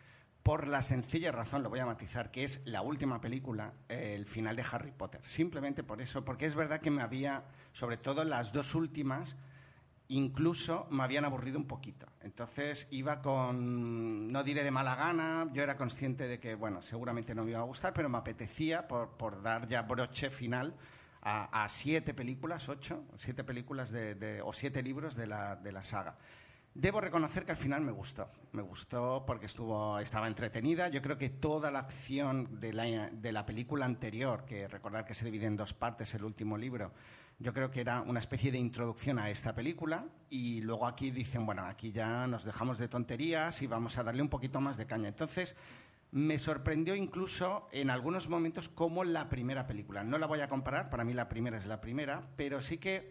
por 0.42 0.66
la 0.66 0.82
sencilla 0.82 1.30
razón, 1.30 1.62
lo 1.62 1.70
voy 1.70 1.78
a 1.78 1.86
matizar, 1.86 2.30
que 2.30 2.42
es 2.42 2.62
la 2.64 2.82
última 2.82 3.20
película, 3.20 3.74
el 3.88 4.26
final 4.26 4.56
de 4.56 4.64
Harry 4.70 4.90
Potter. 4.90 5.20
Simplemente 5.24 5.84
por 5.84 6.00
eso, 6.00 6.24
porque 6.24 6.46
es 6.46 6.56
verdad 6.56 6.80
que 6.80 6.90
me 6.90 7.02
había, 7.02 7.44
sobre 7.72 7.96
todo 7.96 8.24
las 8.24 8.52
dos 8.52 8.74
últimas, 8.74 9.36
incluso 10.08 10.88
me 10.90 11.04
habían 11.04 11.24
aburrido 11.24 11.58
un 11.58 11.66
poquito. 11.66 12.06
Entonces 12.22 12.88
iba 12.90 13.22
con, 13.22 14.32
no 14.32 14.42
diré 14.42 14.64
de 14.64 14.72
mala 14.72 14.96
gana, 14.96 15.48
yo 15.52 15.62
era 15.62 15.76
consciente 15.76 16.26
de 16.26 16.40
que, 16.40 16.56
bueno, 16.56 16.82
seguramente 16.82 17.34
no 17.34 17.44
me 17.44 17.52
iba 17.52 17.60
a 17.60 17.64
gustar, 17.64 17.92
pero 17.94 18.08
me 18.08 18.18
apetecía 18.18 18.88
por 18.88 19.42
dar 19.42 19.68
ya 19.68 19.82
broche 19.82 20.30
final 20.30 20.74
a, 21.22 21.64
a 21.64 21.68
siete 21.68 22.14
películas, 22.14 22.68
ocho, 22.68 23.04
siete 23.16 23.44
películas 23.44 23.90
de, 23.90 24.14
de- 24.14 24.42
o 24.42 24.52
siete 24.52 24.82
libros 24.82 25.14
de 25.14 25.26
la, 25.26 25.56
de 25.56 25.72
la 25.72 25.82
saga. 25.84 26.16
Debo 26.74 27.02
reconocer 27.02 27.44
que 27.44 27.50
al 27.52 27.58
final 27.58 27.82
me 27.82 27.92
gustó. 27.92 28.30
Me 28.52 28.62
gustó 28.62 29.24
porque 29.26 29.44
estuvo, 29.46 29.98
estaba 29.98 30.26
entretenida. 30.26 30.88
Yo 30.88 31.02
creo 31.02 31.18
que 31.18 31.28
toda 31.28 31.70
la 31.70 31.80
acción 31.80 32.60
de 32.60 32.72
la, 32.72 33.10
de 33.10 33.30
la 33.32 33.44
película 33.44 33.84
anterior, 33.84 34.44
que 34.46 34.66
recordar 34.68 35.04
que 35.04 35.12
se 35.12 35.26
divide 35.26 35.46
en 35.46 35.56
dos 35.56 35.74
partes 35.74 36.14
el 36.14 36.24
último 36.24 36.56
libro, 36.56 36.92
yo 37.38 37.52
creo 37.52 37.70
que 37.70 37.82
era 37.82 38.00
una 38.00 38.20
especie 38.20 38.50
de 38.50 38.58
introducción 38.58 39.18
a 39.18 39.28
esta 39.28 39.54
película. 39.54 40.06
Y 40.30 40.62
luego 40.62 40.86
aquí 40.86 41.10
dicen, 41.10 41.44
bueno, 41.44 41.66
aquí 41.66 41.92
ya 41.92 42.26
nos 42.26 42.42
dejamos 42.44 42.78
de 42.78 42.88
tonterías 42.88 43.60
y 43.60 43.66
vamos 43.66 43.98
a 43.98 44.02
darle 44.02 44.22
un 44.22 44.30
poquito 44.30 44.58
más 44.60 44.78
de 44.78 44.86
caña. 44.86 45.08
Entonces, 45.08 45.54
me 46.12 46.38
sorprendió 46.38 46.94
incluso 46.94 47.68
en 47.72 47.90
algunos 47.90 48.28
momentos 48.28 48.68
como 48.68 49.02
la 49.02 49.28
primera 49.28 49.66
película. 49.66 50.04
No 50.04 50.18
la 50.18 50.26
voy 50.26 50.40
a 50.40 50.48
comparar, 50.48 50.90
para 50.90 51.04
mí 51.04 51.14
la 51.14 51.28
primera 51.28 51.56
es 51.56 51.66
la 51.66 51.80
primera, 51.80 52.22
pero 52.36 52.60
sí 52.62 52.78
que 52.78 53.10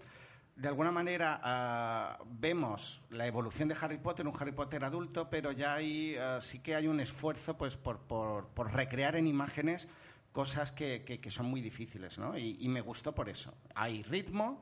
de 0.56 0.68
alguna 0.68 0.92
manera 0.92 1.40
ah, 1.44 2.20
vemos 2.26 3.02
la 3.10 3.26
evolución 3.26 3.68
de 3.70 3.76
Harry 3.82 3.98
Potter, 3.98 4.28
un 4.28 4.36
Harry 4.40 4.52
Potter 4.52 4.84
adulto, 4.86 5.30
pero 5.32 5.52
ya 5.52 5.78
ah, 5.78 6.40
sí 6.42 6.60
que 6.60 6.76
hay 6.76 6.88
un 6.88 7.00
esfuerzo 7.00 7.58
pues, 7.58 7.76
por, 7.76 8.00
por- 8.02 8.48
por 8.50 8.72
recrear 8.72 9.16
en 9.16 9.26
imágenes 9.26 9.88
cosas 10.32 10.72
que, 10.72 11.04
que- 11.04 11.20
que 11.20 11.32
son 11.32 11.48
muy 11.48 11.62
difíciles, 11.62 12.20
¿no? 12.20 12.38
Y, 12.38 12.58
y 12.60 12.68
me 12.70 12.82
gustó 12.82 13.16
por 13.16 13.30
eso. 13.30 13.54
Hay 13.74 14.04
ritmo 14.04 14.62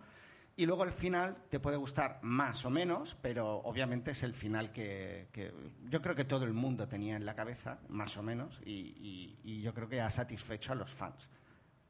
y 0.61 0.65
luego 0.65 0.83
el 0.83 0.91
final 0.91 1.37
te 1.49 1.59
puede 1.59 1.77
gustar 1.77 2.19
más 2.21 2.65
o 2.65 2.69
menos, 2.69 3.15
pero 3.21 3.57
obviamente 3.59 4.11
es 4.11 4.23
el 4.23 4.33
final 4.33 4.71
que, 4.71 5.27
que 5.31 5.53
yo 5.89 6.01
creo 6.01 6.15
que 6.15 6.25
todo 6.25 6.43
el 6.45 6.53
mundo 6.53 6.87
tenía 6.87 7.15
en 7.15 7.25
la 7.25 7.33
cabeza, 7.35 7.79
más 7.87 8.17
o 8.17 8.23
menos, 8.23 8.59
y, 8.65 8.71
y- 8.71 9.39
y 9.43 9.61
yo 9.61 9.73
creo 9.73 9.87
que 9.87 10.01
ha 10.01 10.09
satisfecho 10.09 10.73
a 10.73 10.75
los 10.75 10.89
fans. 10.91 11.29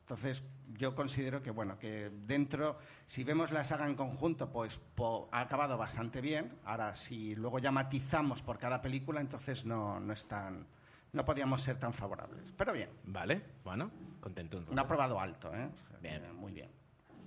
Entonces, 0.01 0.43
yo 0.77 0.95
considero 0.95 1.41
que, 1.43 1.51
bueno, 1.51 1.77
que 1.77 2.09
dentro, 2.25 2.77
si 3.05 3.23
vemos 3.23 3.51
la 3.51 3.63
saga 3.63 3.85
en 3.85 3.95
conjunto, 3.95 4.51
pues 4.51 4.79
po- 4.95 5.29
ha 5.31 5.41
acabado 5.41 5.77
bastante 5.77 6.19
bien. 6.19 6.51
Ahora, 6.65 6.95
si 6.95 7.35
luego 7.35 7.59
ya 7.59 7.71
matizamos 7.71 8.41
por 8.41 8.57
cada 8.57 8.81
película, 8.81 9.21
entonces 9.21 9.65
no, 9.65 9.99
no 9.99 10.11
es 10.13 10.25
tan, 10.27 10.65
no 11.13 11.25
podíamos 11.25 11.61
ser 11.61 11.77
tan 11.79 11.93
favorables. 11.93 12.53
Pero 12.57 12.73
bien, 12.73 12.89
¿Vale? 13.03 13.41
Bueno, 13.63 13.91
contento. 14.19 14.63
un 14.69 14.79
aprobado 14.79 15.19
alto, 15.19 15.53
¿eh? 15.55 15.69
Bien. 16.01 16.23
muy 16.35 16.53
bien. 16.53 16.69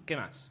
¿Qué 0.04 0.16
más? 0.16 0.50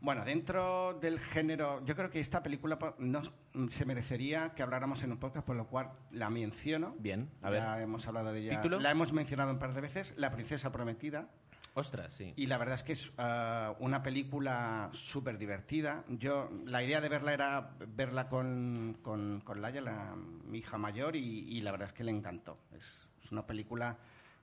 Bueno, 0.00 0.24
dentro 0.24 0.94
del 1.00 1.18
género, 1.18 1.84
yo 1.84 1.96
creo 1.96 2.10
que 2.10 2.20
esta 2.20 2.42
película 2.42 2.78
po- 2.78 2.94
no, 2.98 3.22
se 3.68 3.84
merecería 3.86 4.50
que 4.54 4.62
habláramos 4.62 5.02
en 5.02 5.12
un 5.12 5.18
podcast, 5.18 5.46
por 5.46 5.56
lo 5.56 5.66
cual 5.68 5.92
la 6.10 6.30
menciono. 6.30 6.94
Bien, 6.98 7.30
a 7.42 7.50
ya 7.50 7.74
ver. 7.74 7.82
hemos 7.82 8.06
hablado 8.06 8.32
de 8.32 8.40
ella. 8.40 8.56
¿Título? 8.60 8.78
La 8.78 8.90
hemos 8.90 9.12
mencionado 9.12 9.50
un 9.50 9.58
par 9.58 9.72
de 9.74 9.80
veces, 9.80 10.14
La 10.16 10.30
princesa 10.30 10.70
prometida. 10.70 11.28
Ostras, 11.74 12.14
sí. 12.14 12.32
Y 12.36 12.46
la 12.46 12.56
verdad 12.56 12.76
es 12.76 12.82
que 12.84 12.92
es 12.92 13.12
ah, 13.18 13.74
una 13.80 14.02
película 14.02 14.88
súper 14.92 15.36
divertida. 15.38 16.04
Yo, 16.08 16.50
la 16.64 16.82
idea 16.82 17.00
de 17.02 17.08
verla 17.10 17.34
era 17.34 17.70
verla 17.88 18.28
con, 18.28 18.96
con, 19.02 19.40
con 19.44 19.60
Laia, 19.60 19.80
la, 19.82 20.14
mi 20.14 20.58
hija 20.58 20.78
mayor, 20.78 21.16
y, 21.16 21.20
y 21.40 21.60
la 21.60 21.72
verdad 21.72 21.88
es 21.88 21.92
que 21.92 22.04
le 22.04 22.12
encantó. 22.12 22.58
Es, 22.72 23.08
es 23.22 23.30
una 23.32 23.46
película 23.46 23.98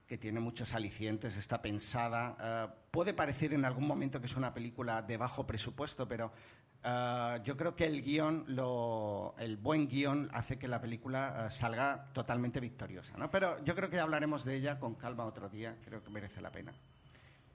que 0.06 0.18
tiene 0.18 0.40
muchos 0.40 0.74
alicientes, 0.74 1.36
está 1.36 1.62
pensada. 1.62 2.36
ah, 2.38 2.74
puede 2.90 3.14
parecer 3.14 3.54
en 3.54 3.64
algún 3.64 3.86
momento 3.86 4.20
que 4.20 4.26
es 4.26 4.36
una 4.36 4.52
película 4.52 5.02
de 5.02 5.16
bajo 5.16 5.46
presupuesto, 5.46 6.06
pero 6.06 6.32
ah, 6.82 7.38
yo 7.44 7.56
creo 7.56 7.74
que 7.74 7.86
el 7.86 8.02
guion, 8.02 8.44
lo, 8.48 9.34
el 9.38 9.56
buen 9.56 9.88
guion, 9.88 10.28
hace 10.32 10.58
que 10.58 10.68
la 10.68 10.80
película 10.80 11.46
ah, 11.46 11.50
salga 11.50 12.12
totalmente 12.12 12.60
victoriosa. 12.60 13.16
¿no? 13.16 13.30
Pero 13.30 13.62
yo 13.64 13.74
creo 13.74 13.88
que 13.88 13.98
hablaremos 13.98 14.44
de 14.44 14.56
ella 14.56 14.78
con 14.78 14.94
calma 14.94 15.24
otro 15.24 15.48
día, 15.48 15.76
creo 15.84 16.02
que 16.02 16.10
merece 16.10 16.40
la 16.40 16.52
pena. 16.52 16.74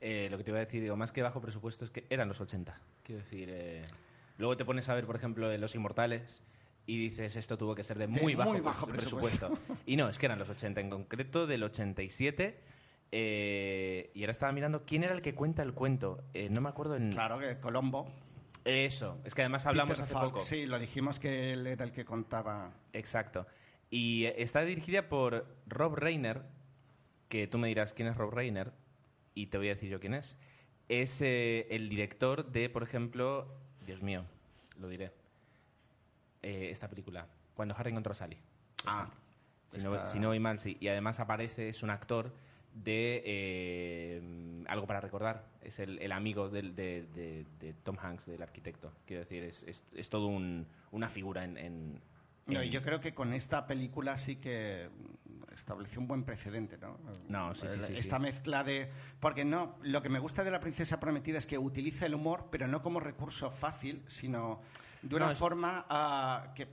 Eh, 0.01 0.27
lo 0.31 0.37
que 0.37 0.43
te 0.43 0.51
iba 0.51 0.57
a 0.57 0.61
decir, 0.61 0.81
digo, 0.81 0.95
más 0.95 1.11
que 1.11 1.21
bajo 1.21 1.41
presupuesto 1.41 1.85
es 1.85 1.91
que 1.91 2.07
eran 2.09 2.27
los 2.29 2.39
80. 2.39 2.79
Quiero 3.03 3.21
decir, 3.21 3.49
eh, 3.51 3.83
luego 4.37 4.55
te 4.55 4.65
pones 4.65 4.87
a 4.89 4.95
ver, 4.95 5.05
por 5.05 5.17
ejemplo, 5.17 5.55
Los 5.57 5.75
Inmortales 5.75 6.41
y 6.85 6.97
dices, 6.97 7.35
esto 7.35 7.57
tuvo 7.57 7.75
que 7.75 7.83
ser 7.83 7.97
de 7.97 8.07
De 8.07 8.21
muy 8.21 8.35
bajo, 8.35 8.51
muy 8.51 8.61
bajo 8.61 8.87
presupuesto. 8.87 9.57
y 9.85 9.95
no, 9.95 10.09
es 10.09 10.17
que 10.17 10.25
eran 10.25 10.39
los 10.39 10.49
80, 10.49 10.81
en 10.81 10.89
concreto 10.89 11.45
del 11.45 11.63
87. 11.63 12.59
eh, 13.11 14.11
y 14.13 14.21
ahora 14.21 14.31
estaba 14.31 14.51
mirando 14.51 14.85
quién 14.85 15.03
era 15.03 15.13
el 15.13 15.21
que 15.21 15.35
cuenta 15.35 15.63
el 15.63 15.73
cuento. 15.73 16.23
Eh, 16.33 16.49
no 16.49 16.61
me 16.61 16.69
acuerdo 16.69 16.95
en... 16.95 17.11
Claro 17.11 17.39
que 17.39 17.59
Colombo. 17.59 18.11
Eso, 18.65 19.19
es 19.23 19.33
que 19.33 19.41
además 19.41 19.65
hablamos 19.65 19.91
Peter 19.91 20.03
hace 20.03 20.13
Falk, 20.13 20.33
poco. 20.33 20.41
Sí, 20.41 20.65
lo 20.65 20.77
dijimos 20.79 21.19
que 21.19 21.53
él 21.53 21.65
era 21.65 21.85
el 21.85 21.91
que 21.91 22.05
contaba. 22.05 22.71
Exacto. 22.93 23.47
Y 23.89 24.25
eh, 24.25 24.35
está 24.37 24.61
dirigida 24.61 25.09
por 25.09 25.47
Rob 25.65 25.95
Reiner, 25.95 26.43
que 27.29 27.47
tú 27.47 27.57
me 27.57 27.67
dirás 27.67 27.93
quién 27.93 28.07
es 28.07 28.17
Rob 28.17 28.33
Reiner, 28.33 28.73
y 29.33 29.47
te 29.47 29.57
voy 29.57 29.67
a 29.67 29.71
decir 29.71 29.89
yo 29.89 29.99
quién 29.99 30.13
es. 30.13 30.37
Es 30.87 31.21
eh, 31.21 31.67
el 31.69 31.89
director 31.89 32.51
de, 32.51 32.69
por 32.69 32.83
ejemplo, 32.83 33.47
Dios 33.85 34.01
mío, 34.01 34.25
lo 34.79 34.87
diré, 34.89 35.11
eh, 36.41 36.69
esta 36.71 36.87
película, 36.89 37.27
Cuando 37.53 37.75
Harry 37.77 37.91
encontró 37.91 38.11
a 38.11 38.15
Sally. 38.15 38.37
Ah, 38.85 39.09
Si 39.67 39.81
no, 39.81 40.05
si 40.05 40.19
no 40.19 40.29
voy 40.29 40.39
mal, 40.39 40.57
sí. 40.59 40.77
Y 40.79 40.87
además 40.87 41.19
aparece, 41.19 41.69
es 41.69 41.83
un 41.83 41.89
actor 41.89 42.33
de 42.73 43.21
eh, 43.25 44.63
Algo 44.67 44.87
para 44.87 45.01
recordar. 45.01 45.45
Es 45.61 45.79
el, 45.79 45.99
el 45.99 46.11
amigo 46.11 46.49
del- 46.49 46.75
de, 46.75 47.05
de- 47.13 47.45
de 47.59 47.73
Tom 47.73 47.97
Hanks, 48.01 48.27
del 48.27 48.41
arquitecto. 48.41 48.91
Quiero 49.05 49.21
decir, 49.21 49.43
es, 49.43 49.63
es, 49.63 49.83
es 49.93 50.09
todo 50.09 50.27
un- 50.27 50.67
una 50.91 51.09
figura 51.09 51.43
en... 51.43 51.57
en- 51.57 52.01
No, 52.47 52.63
yo 52.63 52.81
creo 52.83 52.99
que 52.99 53.13
con 53.13 53.33
esta 53.33 53.67
película 53.67 54.17
sí 54.17 54.37
que 54.37 54.89
estableció 55.53 55.99
un 55.99 56.07
buen 56.07 56.23
precedente, 56.23 56.77
¿no? 56.77 56.97
No, 57.27 57.53
sí, 57.53 57.67
sí, 57.67 57.81
sí, 57.81 57.93
Esta 57.97 58.15
sí. 58.17 58.21
mezcla 58.21 58.63
de... 58.63 58.89
Porque 59.19 59.43
no, 59.43 59.75
lo 59.81 60.01
que 60.01 60.09
me 60.09 60.19
gusta 60.19 60.43
de 60.43 60.51
La 60.51 60.59
Princesa 60.59 60.99
Prometida 60.99 61.37
es 61.37 61.45
que 61.45 61.57
utiliza 61.57 62.05
el 62.05 62.15
humor, 62.15 62.47
pero 62.51 62.67
no 62.67 62.81
como 62.81 62.99
recurso 62.99 63.51
fácil, 63.51 64.03
sino 64.07 64.61
de 65.01 65.15
una 65.15 65.27
No, 65.29 65.35
forma 65.35 65.85
ah, 65.89 66.51
que 66.55 66.67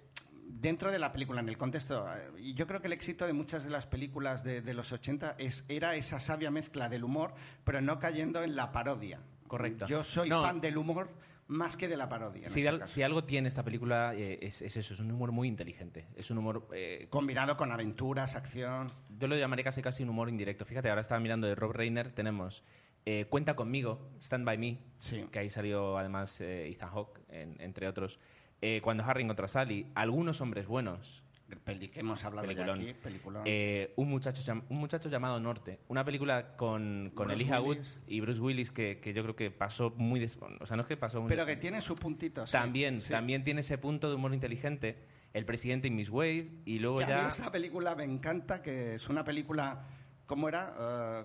dentro 0.49 0.91
de 0.91 0.99
la 0.99 1.13
película, 1.13 1.41
en 1.41 1.49
el 1.49 1.59
contexto. 1.59 2.07
eh, 2.15 2.31
Y 2.39 2.55
yo 2.55 2.67
creo 2.67 2.81
que 2.81 2.87
el 2.87 2.93
éxito 2.93 3.27
de 3.27 3.33
muchas 3.33 3.65
de 3.65 3.71
las 3.71 3.87
películas 3.87 4.43
de, 4.45 4.63
de 4.63 4.75
los 4.75 4.93
80 4.93 5.35
es, 5.39 5.65
era 5.69 5.95
esa 5.97 6.21
sabia 6.21 6.51
mezcla 6.51 6.89
del 6.89 7.05
humor, 7.05 7.35
pero 7.65 7.81
no 7.81 7.99
cayendo 7.99 8.43
en 8.43 8.57
la 8.57 8.73
parodia. 8.73 9.21
Correcto. 9.47 9.87
Yo 9.87 10.03
soy 10.05 10.29
No. 10.29 10.43
fan 10.43 10.61
del 10.61 10.77
humor 10.77 11.09
más 11.49 11.77
que 11.77 11.87
de 11.87 11.97
la 11.97 12.09
parodia. 12.09 12.49
Si, 12.49 12.59
este 12.61 12.69
al- 12.69 12.89
si 12.89 13.03
algo 13.05 13.23
tiene 13.23 13.47
esta 13.49 13.63
película 13.63 14.15
eh, 14.17 14.39
es, 14.43 14.63
es 14.63 14.77
eso, 14.77 14.95
es 14.95 14.99
un 15.01 15.11
humor 15.13 15.31
muy 15.31 15.47
inteligente. 15.47 16.07
Es 16.17 16.31
un 16.33 16.39
humor... 16.39 16.69
eh, 16.73 17.07
Combinado 17.11 17.57
con 17.57 17.71
aventuras, 17.71 18.35
acción. 18.35 18.89
yo 19.17 19.29
lo 19.29 19.37
llamaría 19.37 19.65
casi 19.65 19.81
casi 19.83 20.03
un 20.03 20.09
humor 20.09 20.29
indirecto. 20.29 20.65
Fíjate, 20.65 20.89
ahora 20.89 21.03
estaba 21.03 21.21
mirando 21.21 21.47
de 21.47 21.55
Rob 21.55 21.71
Reiner, 21.73 22.11
tenemos 22.11 22.65
eh, 23.07 23.25
Cuenta 23.31 23.55
conmigo, 23.57 24.11
Stand 24.21 24.45
By 24.45 24.59
Me, 24.59 24.79
Sí. 24.99 25.25
que 25.31 25.39
ahí 25.39 25.49
salió 25.51 25.97
además 25.97 26.41
eh, 26.41 26.69
Ethan 26.69 26.91
Hawke, 26.91 27.21
en- 27.31 27.57
entre 27.61 27.89
otros. 27.89 28.19
Eh, 28.61 28.81
Cuando 28.83 29.05
Harry 29.05 29.23
encontró 29.23 29.45
a 29.47 29.49
Sally, 29.49 29.87
Algunos 29.95 30.41
hombres 30.41 30.67
buenos, 30.67 31.23
Peli 31.65 31.89
que 31.89 32.01
hemos 32.01 32.25
hablado 32.25 32.49
Peliculón. 32.49 32.81
ya 32.81 32.91
aquí. 32.91 32.95
Peliculón. 33.01 33.43
Eh, 33.45 33.93
un, 33.95 34.09
muchacho, 34.09 34.43
un 34.69 34.79
muchacho 34.79 35.09
llamado 35.09 35.39
Norte. 35.39 35.79
Una 35.87 36.05
película 36.05 36.57
con, 36.57 37.13
con 37.15 37.31
Elijah 37.31 37.61
Wood 37.61 37.79
y 38.09 38.19
Bruce 38.21 38.41
Willis 38.41 38.73
que, 38.73 38.99
que 38.99 39.13
yo 39.15 39.23
creo 39.23 39.37
que 39.37 39.53
pasó 39.53 39.91
muy... 39.97 40.19
des- 40.19 40.37
O 40.61 40.67
sea, 40.67 40.77
no 40.77 40.83
es 40.83 40.89
que 40.89 40.97
pasó 40.97 41.21
muy... 41.21 41.29
pero 41.29 41.47
que 41.47 41.55
tiene 41.57 41.81
su 41.83 41.95
puntito. 41.95 42.45
sí. 42.47 42.53
también, 42.53 43.01
Sí. 43.01 43.13
también 43.13 43.45
tiene 43.45 43.61
ese 43.61 43.79
punto 43.79 44.09
de 44.09 44.17
humor 44.17 44.35
inteligente. 44.35 44.99
El 45.35 45.45
presidente 45.45 45.87
y 45.87 45.91
Miss 45.93 46.11
Wade 46.11 46.51
y 46.65 46.81
luego 46.81 46.99
Que 46.99 47.05
a 47.05 47.09
ya... 47.11 47.19
mí 47.23 47.29
esa 47.29 47.53
película 47.53 47.95
me 47.95 48.03
encanta, 48.05 48.61
que 48.63 48.95
es 48.95 49.09
una 49.09 49.23
película, 49.23 49.85
¿cómo 50.27 50.49
era? 50.49 50.75
Eh, 50.81 51.25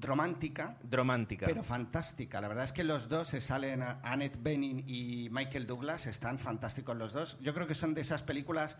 romántica, 0.00 0.76
Romántica. 0.90 1.46
pero 1.46 1.62
fantástica. 1.62 2.40
La 2.40 2.48
verdad 2.48 2.64
es 2.64 2.72
que 2.72 2.84
los 2.84 3.08
dos 3.08 3.28
se 3.28 3.40
salen, 3.40 3.82
a- 3.82 4.00
Annette 4.02 4.42
Bening 4.42 4.84
y 4.86 5.28
Michael 5.30 5.66
Douglas, 5.66 6.06
están 6.06 6.38
fantásticos 6.38 6.96
los 6.96 7.12
dos. 7.12 7.38
Yo 7.40 7.54
creo 7.54 7.66
que 7.66 7.74
son 7.74 7.94
de 7.94 8.00
esas 8.02 8.22
películas 8.22 8.76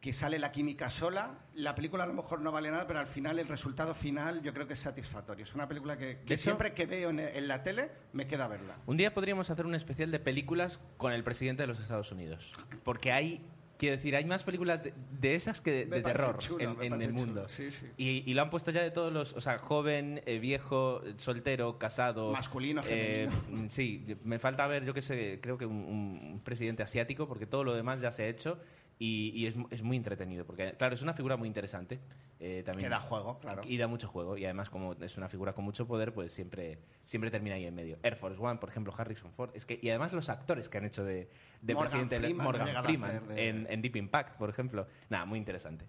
que 0.00 0.12
sale 0.12 0.38
la 0.38 0.52
química 0.52 0.90
sola. 0.90 1.38
La 1.54 1.74
película 1.74 2.04
a 2.04 2.06
lo 2.06 2.12
mejor 2.12 2.42
no 2.42 2.52
vale 2.52 2.70
nada, 2.70 2.86
pero 2.86 3.00
al 3.00 3.06
final 3.06 3.38
el 3.38 3.48
resultado 3.48 3.94
final 3.94 4.42
yo 4.42 4.52
creo 4.52 4.66
que 4.66 4.74
es 4.74 4.78
satisfactorio. 4.80 5.44
Es 5.44 5.54
una 5.54 5.66
película 5.66 5.96
que, 5.96 6.18
siempre 6.36 6.74
que 6.74 6.84
veo 6.84 7.08
en, 7.08 7.20
en 7.20 7.48
la 7.48 7.62
tele 7.62 7.90
me 8.12 8.26
queda 8.26 8.46
verla. 8.46 8.76
Un 8.84 8.98
día 8.98 9.14
podríamos 9.14 9.48
hacer 9.48 9.64
un 9.64 9.74
especial 9.74 10.10
de 10.10 10.18
películas 10.20 10.78
con 10.98 11.12
el 11.14 11.24
presidente 11.24 11.62
de 11.62 11.68
los 11.68 11.80
Estados 11.80 12.12
Unidos. 12.12 12.52
Porque 12.84 13.12
hay, 13.12 13.46
quiero 13.84 13.96
decir, 13.96 14.16
hay 14.16 14.24
más 14.24 14.44
películas 14.44 14.82
de, 14.82 14.94
de 15.20 15.34
esas 15.34 15.60
que 15.60 15.84
de, 15.86 16.02
terror 16.02 16.38
chulo, 16.38 16.82
en, 16.82 16.92
el 16.94 17.10
chulo, 17.10 17.12
mundo. 17.12 17.48
sí, 17.48 17.70
sí. 17.70 17.86
Y, 17.96 18.30
y 18.30 18.34
lo 18.34 18.42
han 18.42 18.50
puesto 18.50 18.70
ya 18.70 18.82
de 18.82 18.90
todos 18.90 19.12
los, 19.12 19.34
o 19.34 19.40
sea, 19.40 19.58
joven, 19.58 20.22
eh, 20.26 20.38
viejo, 20.38 21.02
soltero, 21.16 21.78
casado. 21.78 22.32
Masculino, 22.32 22.82
eh, 22.88 23.28
femenino. 23.30 23.70
sí, 23.70 24.16
me 24.24 24.38
falta 24.38 24.66
ver, 24.66 24.84
yo 24.84 24.94
qué 24.94 25.02
sé, 25.02 25.38
creo 25.42 25.58
que 25.58 25.66
un, 25.66 25.76
un 25.76 26.40
presidente 26.42 26.82
asiático, 26.82 27.28
porque 27.28 27.46
todo 27.46 27.62
lo 27.62 27.74
demás 27.74 28.00
ya 28.00 28.10
se 28.10 28.22
ha 28.22 28.28
hecho. 28.28 28.58
Y, 29.04 29.32
y 29.34 29.46
es, 29.46 29.54
es 29.70 29.82
muy 29.82 29.96
entretenido, 29.98 30.46
porque, 30.46 30.72
claro, 30.78 30.94
es 30.94 31.02
una 31.02 31.12
figura 31.12 31.36
muy 31.36 31.46
interesante. 31.46 31.98
eh, 32.40 32.62
también, 32.64 32.86
Que 32.86 32.88
da 32.90 33.00
juego, 33.00 33.38
claro. 33.38 33.60
Y 33.66 33.76
da 33.76 33.86
mucho 33.86 34.08
juego. 34.08 34.38
Y 34.38 34.44
además, 34.44 34.70
como 34.70 34.94
es 34.94 35.18
una 35.18 35.28
figura 35.28 35.52
con 35.52 35.62
mucho 35.64 35.86
poder, 35.86 36.14
pues 36.14 36.32
siempre, 36.32 36.78
siempre 37.04 37.30
termina 37.30 37.56
ahí 37.56 37.66
en 37.66 37.74
medio. 37.74 37.98
Air 38.02 38.16
Force 38.16 38.40
One, 38.40 38.58
por 38.60 38.70
ejemplo, 38.70 38.94
Harrison 38.96 39.30
Ford. 39.32 39.50
Es 39.54 39.66
que, 39.66 39.78
y 39.82 39.90
además 39.90 40.12
los 40.14 40.28
actores 40.30 40.68
que 40.70 40.78
han 40.78 40.84
hecho 40.86 41.04
de, 41.04 41.28
de 41.60 41.74
Morgan 41.74 41.90
presidente 42.08 42.18
Freeman, 42.18 42.44
Morgan 42.46 42.84
Freeman 42.84 43.28
de- 43.28 43.48
en, 43.48 43.66
en 43.68 43.82
Deep 43.82 43.96
Impact, 43.96 44.38
por 44.38 44.48
ejemplo. 44.48 44.86
Nada, 45.10 45.26
muy 45.26 45.38
interesante. 45.38 45.84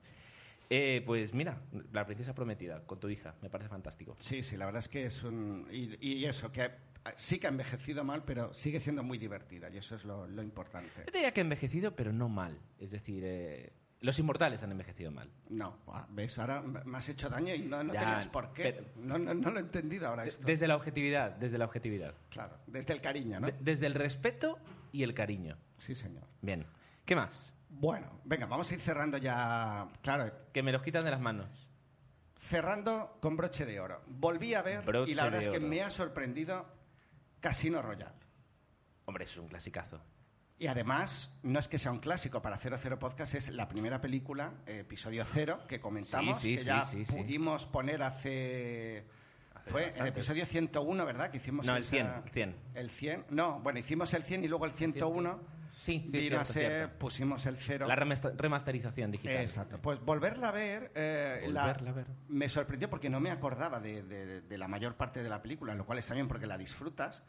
Eh, 0.69 1.03
pues 1.05 1.33
mira, 1.33 1.61
La 1.91 2.05
Princesa 2.05 2.33
Prometida, 2.33 2.81
con 2.85 2.99
tu 2.99 3.07
hija, 3.09 3.35
me 3.41 3.49
parece 3.49 3.69
fantástico. 3.69 4.15
Sí, 4.19 4.41
sí, 4.41 4.57
la 4.57 4.65
verdad 4.65 4.79
es 4.79 4.87
que 4.87 5.05
es 5.05 5.23
un... 5.23 5.67
Y, 5.71 5.95
y 6.05 6.25
eso, 6.25 6.51
que 6.51 6.71
sí 7.15 7.37
que 7.39 7.47
ha 7.47 7.49
envejecido 7.51 8.03
mal, 8.03 8.23
pero 8.25 8.53
sigue 8.53 8.79
siendo 8.79 9.03
muy 9.03 9.17
divertida 9.17 9.69
y 9.69 9.77
eso 9.77 9.95
es 9.95 10.05
lo, 10.05 10.27
lo 10.27 10.41
importante. 10.41 10.89
Yo 11.05 11.11
diría 11.13 11.31
que 11.31 11.41
ha 11.41 11.43
envejecido, 11.43 11.95
pero 11.95 12.11
no 12.11 12.29
mal. 12.29 12.57
Es 12.79 12.89
decir, 12.91 13.21
eh, 13.25 13.73
los 14.01 14.17
inmortales 14.17 14.63
han 14.63 14.71
envejecido 14.71 15.11
mal. 15.11 15.29
No, 15.49 15.77
¿ves? 16.09 16.37
Ahora 16.39 16.61
me 16.61 16.97
has 16.97 17.09
hecho 17.09 17.29
daño 17.29 17.53
y 17.53 17.59
no, 17.59 17.83
no 17.83 17.93
Ya, 17.93 17.99
tenías 17.99 18.27
por 18.27 18.51
qué. 18.53 18.63
pero- 18.73 18.85
No, 18.95 19.19
no, 19.19 19.33
no 19.35 19.51
lo 19.51 19.59
he 19.59 19.61
entendido 19.63 20.07
ahora 20.07 20.25
esto. 20.25 20.45
desde 20.47 20.67
la 20.67 20.75
objetividad, 20.75 21.31
desde 21.35 21.59
la 21.59 21.65
objetividad. 21.65 22.15
Claro, 22.29 22.57
desde 22.65 22.93
el 22.93 23.01
cariño, 23.01 23.39
¿no? 23.39 23.47
De- 23.47 23.55
desde 23.59 23.85
el 23.85 23.93
respeto 23.93 24.57
y 24.91 25.03
el 25.03 25.13
cariño. 25.13 25.57
Sí, 25.77 25.93
señor. 25.93 26.23
Bien. 26.41 26.65
¿Qué 27.05 27.15
más? 27.15 27.53
Bueno, 27.77 28.21
venga, 28.23 28.45
vamos 28.45 28.69
a 28.71 28.73
ir 28.73 28.79
cerrando 28.81 29.17
ya. 29.17 29.87
Claro, 30.01 30.31
Que 30.53 30.63
me 30.63 30.71
los 30.71 30.81
quitan 30.81 31.03
de 31.03 31.11
las 31.11 31.19
manos. 31.19 31.47
cerrando 32.37 33.17
con 33.21 33.35
broche 33.37 33.65
de 33.65 33.79
oro. 33.79 34.01
Volví 34.07 34.53
a 34.53 34.61
ver 34.61 34.81
Broche 34.83 35.11
y 35.11 35.15
la 35.15 35.23
verdad 35.25 35.39
es 35.41 35.47
que 35.47 35.57
oro. 35.57 35.67
me 35.67 35.81
ha 35.81 35.89
sorprendido 35.89 36.65
Casino 37.39 37.81
Royale. 37.81 38.13
Hombre, 39.05 39.23
eso 39.25 39.33
es 39.33 39.39
un 39.39 39.47
clasicazo. 39.47 40.01
Y 40.57 40.67
además, 40.67 41.33
no 41.43 41.59
es 41.59 41.67
que 41.67 41.77
sea 41.77 41.91
un 41.91 41.99
clásico 41.99 42.41
para 42.41 42.57
00 42.57 42.97
Podcast, 42.97 43.35
es 43.35 43.49
la 43.49 43.67
primera 43.67 43.99
película, 43.99 44.53
episodio 44.65 45.25
cero, 45.25 45.59
que 45.67 45.79
comentamos, 45.81 46.39
Sí, 46.39 46.57
sí, 46.57 46.65
que 46.65 46.81
sí, 46.83 47.05
ya 47.05 47.13
pudimos 47.17 47.65
poner 47.65 48.03
hace... 48.03 49.05
Hace 49.53 49.69
Fue 49.71 49.81
el 49.83 49.87
bastante. 49.89 50.09
episodio 50.11 50.45
101, 50.45 51.05
¿verdad? 51.05 51.29
Que 51.31 51.37
hicimos 51.37 51.65
No, 51.65 51.75
el 51.75 51.81
esa- 51.83 51.89
100, 51.89 52.07
el 52.07 52.29
100. 52.31 52.55
El 52.75 52.89
100. 52.89 53.25
No, 53.31 53.59
bueno, 53.61 53.79
hicimos 53.79 54.13
el 54.13 54.23
100 54.23 54.43
y 54.43 54.47
luego 54.47 54.65
el 54.65 54.71
101 54.71 55.39
Sí, 55.77 55.99
sí, 56.09 56.17
vino 56.17 56.21
cierto, 56.21 56.39
a 56.41 56.45
ser, 56.45 56.71
cierto. 56.71 56.97
pusimos 56.99 57.45
el 57.45 57.57
cero. 57.57 57.85
La 57.85 57.95
remasterización 57.95 59.11
digital. 59.11 59.35
Exacto. 59.41 59.77
Pues 59.81 59.99
volverla 59.99 60.47
a 60.49 60.51
ver, 60.51 60.91
eh, 60.95 61.45
la- 61.51 61.63
Volverla 61.67 61.89
a 61.89 61.93
ver. 61.93 62.07
me 62.29 62.47
sorprendió 62.47 62.89
porque 62.89 63.09
no 63.09 63.19
me 63.19 63.29
acordaba 63.29 63.79
de, 63.81 64.01
de- 64.03 64.41
de 64.41 64.57
la 64.57 64.67
mayor 64.69 64.95
parte 64.95 65.21
de 65.21 65.27
la 65.29 65.41
película, 65.41 65.75
lo 65.75 65.85
cual 65.85 65.99
está 65.99 66.13
bien 66.13 66.27
porque 66.29 66.47
la 66.47 66.57
disfrutas, 66.57 67.23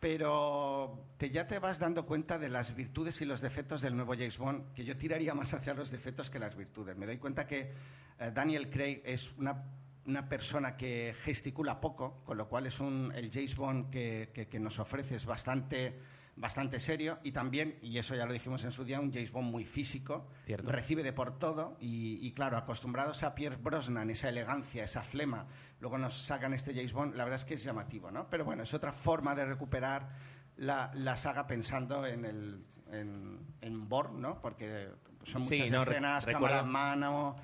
pero 0.00 1.04
te, 1.16 1.30
ya 1.30 1.46
te 1.46 1.58
vas 1.58 1.78
dando 1.78 2.06
cuenta 2.06 2.38
de 2.38 2.48
las 2.48 2.74
virtudes 2.76 3.20
y 3.22 3.24
los 3.24 3.40
defectos 3.40 3.80
del 3.80 3.96
nuevo 3.96 4.12
James 4.12 4.38
Bond, 4.38 4.72
que 4.74 4.84
yo 4.84 4.96
tiraría 4.96 5.34
más 5.34 5.54
hacia 5.54 5.74
los 5.74 5.90
defectos 5.90 6.30
que 6.30 6.38
las 6.38 6.54
virtudes. 6.54 6.96
Me 6.96 7.06
doy 7.06 7.16
cuenta 7.18 7.46
que 7.46 7.72
eh, 8.20 8.30
Daniel 8.32 8.70
Craig 8.70 9.00
es 9.04 9.32
una, 9.38 9.64
una 10.04 10.28
persona 10.28 10.76
que 10.76 11.14
gesticula 11.22 11.80
poco, 11.80 12.22
con 12.24 12.36
lo 12.36 12.48
cual 12.48 12.66
es 12.66 12.78
un, 12.78 13.10
el 13.14 13.30
James 13.32 13.56
Bond 13.56 13.90
que, 13.90 14.30
que- 14.34 14.48
que 14.48 14.60
nos 14.60 14.78
ofrece 14.78 15.16
es 15.16 15.26
bastante, 15.26 15.98
bastante 16.36 16.80
serio 16.80 17.18
y 17.22 17.32
también, 17.32 17.78
y 17.80 17.98
eso 17.98 18.14
ya 18.14 18.26
lo 18.26 18.32
dijimos 18.32 18.62
en 18.64 18.70
su 18.70 18.84
día, 18.84 19.00
un 19.00 19.12
James 19.12 19.32
Bond 19.32 19.50
muy 19.50 19.64
físico, 19.64 20.26
Cierto. 20.44 20.70
recibe 20.70 21.02
de 21.02 21.12
por 21.12 21.38
todo 21.38 21.76
y, 21.80 22.18
y, 22.26 22.32
claro, 22.32 22.58
acostumbrados 22.58 23.22
a 23.22 23.34
Pierre 23.34 23.56
Brosnan, 23.56 24.10
esa 24.10 24.28
elegancia, 24.28 24.84
esa 24.84 25.02
flema, 25.02 25.46
luego 25.80 25.96
nos 25.98 26.14
sacan 26.14 26.52
este 26.52 26.74
James 26.74 26.92
Bond, 26.92 27.14
la 27.14 27.24
verdad 27.24 27.40
es 27.40 27.44
que 27.46 27.54
es 27.54 27.64
llamativo, 27.64 28.10
¿no? 28.10 28.28
Pero 28.28 28.44
bueno, 28.44 28.62
es 28.62 28.74
otra 28.74 28.92
forma 28.92 29.34
de 29.34 29.46
recuperar 29.46 30.10
la, 30.56 30.90
la 30.94 31.16
saga 31.16 31.46
pensando 31.46 32.04
en 32.06 32.24
el 32.24 32.64
en, 32.92 33.40
en 33.62 33.88
Bourne, 33.88 34.20
¿no? 34.20 34.40
Porque 34.40 34.88
son 35.24 35.44
Sí, 35.44 35.56
muchas 35.56 35.70
no, 35.72 35.82
escenas, 35.82 36.24
cámara 36.26 36.60
en 36.60 36.68
mano, 36.68 37.36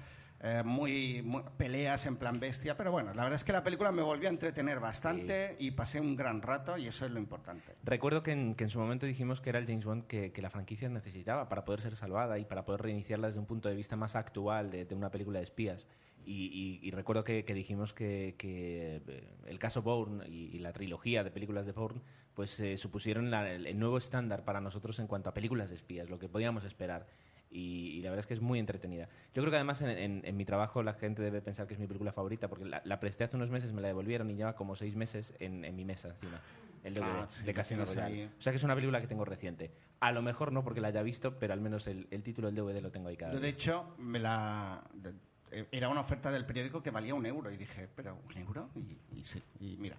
eh, 0.42 0.62
muy, 0.64 1.22
muy- 1.22 1.42
peleas 1.56 2.04
en 2.06 2.16
plan 2.16 2.40
bestia, 2.40 2.76
pero 2.76 2.90
bueno, 2.90 3.14
la 3.14 3.22
verdad 3.22 3.36
es 3.36 3.44
que 3.44 3.52
la 3.52 3.62
película 3.62 3.92
me 3.92 4.02
volvió 4.02 4.28
a 4.28 4.32
entretener 4.32 4.80
bastante 4.80 5.56
y 5.58 5.70
pasé 5.70 6.00
un 6.00 6.16
gran 6.16 6.42
rato 6.42 6.76
y 6.76 6.86
eso 6.88 7.06
es 7.06 7.12
lo 7.12 7.18
importante. 7.20 7.74
Recuerdo 7.84 8.22
que 8.22 8.32
en, 8.32 8.54
que 8.54 8.64
en 8.64 8.70
su 8.70 8.78
momento 8.80 9.06
dijimos 9.06 9.40
que 9.40 9.50
era 9.50 9.58
el 9.60 9.66
James 9.66 9.84
Bond 9.84 10.06
que, 10.06 10.32
que 10.32 10.42
la 10.42 10.50
franquicia 10.50 10.88
necesitaba 10.88 11.48
para 11.48 11.64
poder 11.64 11.80
ser 11.80 11.94
salvada 11.96 12.38
y 12.38 12.44
para 12.44 12.64
poder 12.64 12.82
reiniciarla 12.82 13.28
desde 13.28 13.40
un 13.40 13.46
punto 13.46 13.68
de 13.68 13.76
vista 13.76 13.94
más 13.96 14.16
actual 14.16 14.70
de, 14.70 14.84
de 14.84 14.94
una 14.94 15.10
película 15.10 15.38
de 15.38 15.44
espías. 15.44 15.86
Y, 16.24 16.44
y- 16.82 16.86
y 16.86 16.90
recuerdo 16.92 17.24
que, 17.24 17.44
que 17.44 17.52
dijimos 17.54 17.92
que, 17.92 18.34
que, 18.38 19.02
eh, 19.08 19.24
el 19.46 19.58
caso 19.58 19.82
Bourne 19.82 20.24
y, 20.28 20.54
y 20.54 20.58
la 20.60 20.72
trilogía 20.72 21.24
de 21.24 21.30
películas 21.32 21.66
de 21.66 21.72
Bourne 21.72 22.00
pues 22.34 22.58
eh, 22.60 22.76
supusieron 22.78 23.30
la- 23.30 23.50
el, 23.50 23.66
el 23.66 23.78
nuevo 23.78 23.98
estándar 23.98 24.44
para 24.44 24.60
nosotros 24.60 24.98
en 25.00 25.06
cuanto 25.06 25.30
a 25.30 25.34
películas 25.34 25.68
de 25.70 25.76
espías, 25.76 26.08
lo 26.08 26.18
que 26.18 26.28
podíamos 26.28 26.64
esperar. 26.64 27.06
Y, 27.52 27.98
y 27.98 28.00
la 28.00 28.08
verdad 28.10 28.20
es 28.20 28.26
que 28.26 28.34
es 28.34 28.40
muy 28.40 28.58
entretenida. 28.58 29.08
Yo 29.34 29.42
creo 29.42 29.50
que 29.50 29.56
además 29.56 29.82
en, 29.82 29.90
en- 29.90 30.22
en 30.24 30.36
mi 30.36 30.44
trabajo 30.46 30.82
la 30.82 30.94
gente 30.94 31.20
debe 31.22 31.42
pensar 31.42 31.66
que 31.66 31.74
es 31.74 31.80
mi 31.80 31.86
película 31.86 32.10
favorita 32.12 32.48
porque 32.48 32.64
la, 32.64 32.80
la 32.84 32.98
presté 32.98 33.24
hace 33.24 33.36
unos 33.36 33.50
meses, 33.50 33.72
me 33.72 33.82
la 33.82 33.88
devolvieron 33.88 34.30
y 34.30 34.34
lleva 34.36 34.54
como 34.56 34.74
seis 34.74 34.96
meses 34.96 35.34
en, 35.38 35.64
en 35.64 35.76
mi 35.76 35.84
mesa 35.84 36.08
encima. 36.08 36.40
El 36.82 36.94
DVD 36.94 37.02
Ah, 37.22 37.26
sí, 37.28 37.44
de 37.44 37.54
Casino 37.54 37.84
Royale. 37.84 38.26
O 38.38 38.42
sea 38.42 38.52
que 38.52 38.56
es 38.56 38.64
una 38.64 38.74
película 38.74 39.00
que 39.00 39.06
tengo 39.06 39.24
reciente. 39.24 39.70
A 40.00 40.10
lo 40.12 40.22
mejor 40.22 40.50
no 40.50 40.64
porque 40.64 40.80
la 40.80 40.88
haya 40.88 41.02
visto, 41.02 41.38
pero 41.38 41.52
al 41.52 41.60
menos 41.60 41.86
el, 41.86 42.08
el 42.10 42.22
título 42.24 42.48
del 42.50 42.56
DVD 42.56 42.80
lo 42.80 42.90
tengo 42.90 43.08
ahí 43.08 43.16
cada 43.16 43.34
Yo, 43.34 43.40
de 43.40 43.50
hecho, 43.50 43.94
me 43.98 44.18
la, 44.18 44.82
era 45.70 45.88
una 45.90 46.00
oferta 46.00 46.32
del 46.32 46.44
periódico 46.46 46.82
que 46.82 46.90
valía 46.90 47.14
un 47.14 47.26
euro 47.26 47.50
y 47.52 47.56
dije, 47.56 47.86
¿pero 47.94 48.18
un 48.28 48.36
euro? 48.38 48.70
Y, 48.74 48.98
y 49.18 49.24
sí, 49.24 49.40
y 49.60 49.76
mira, 49.76 49.96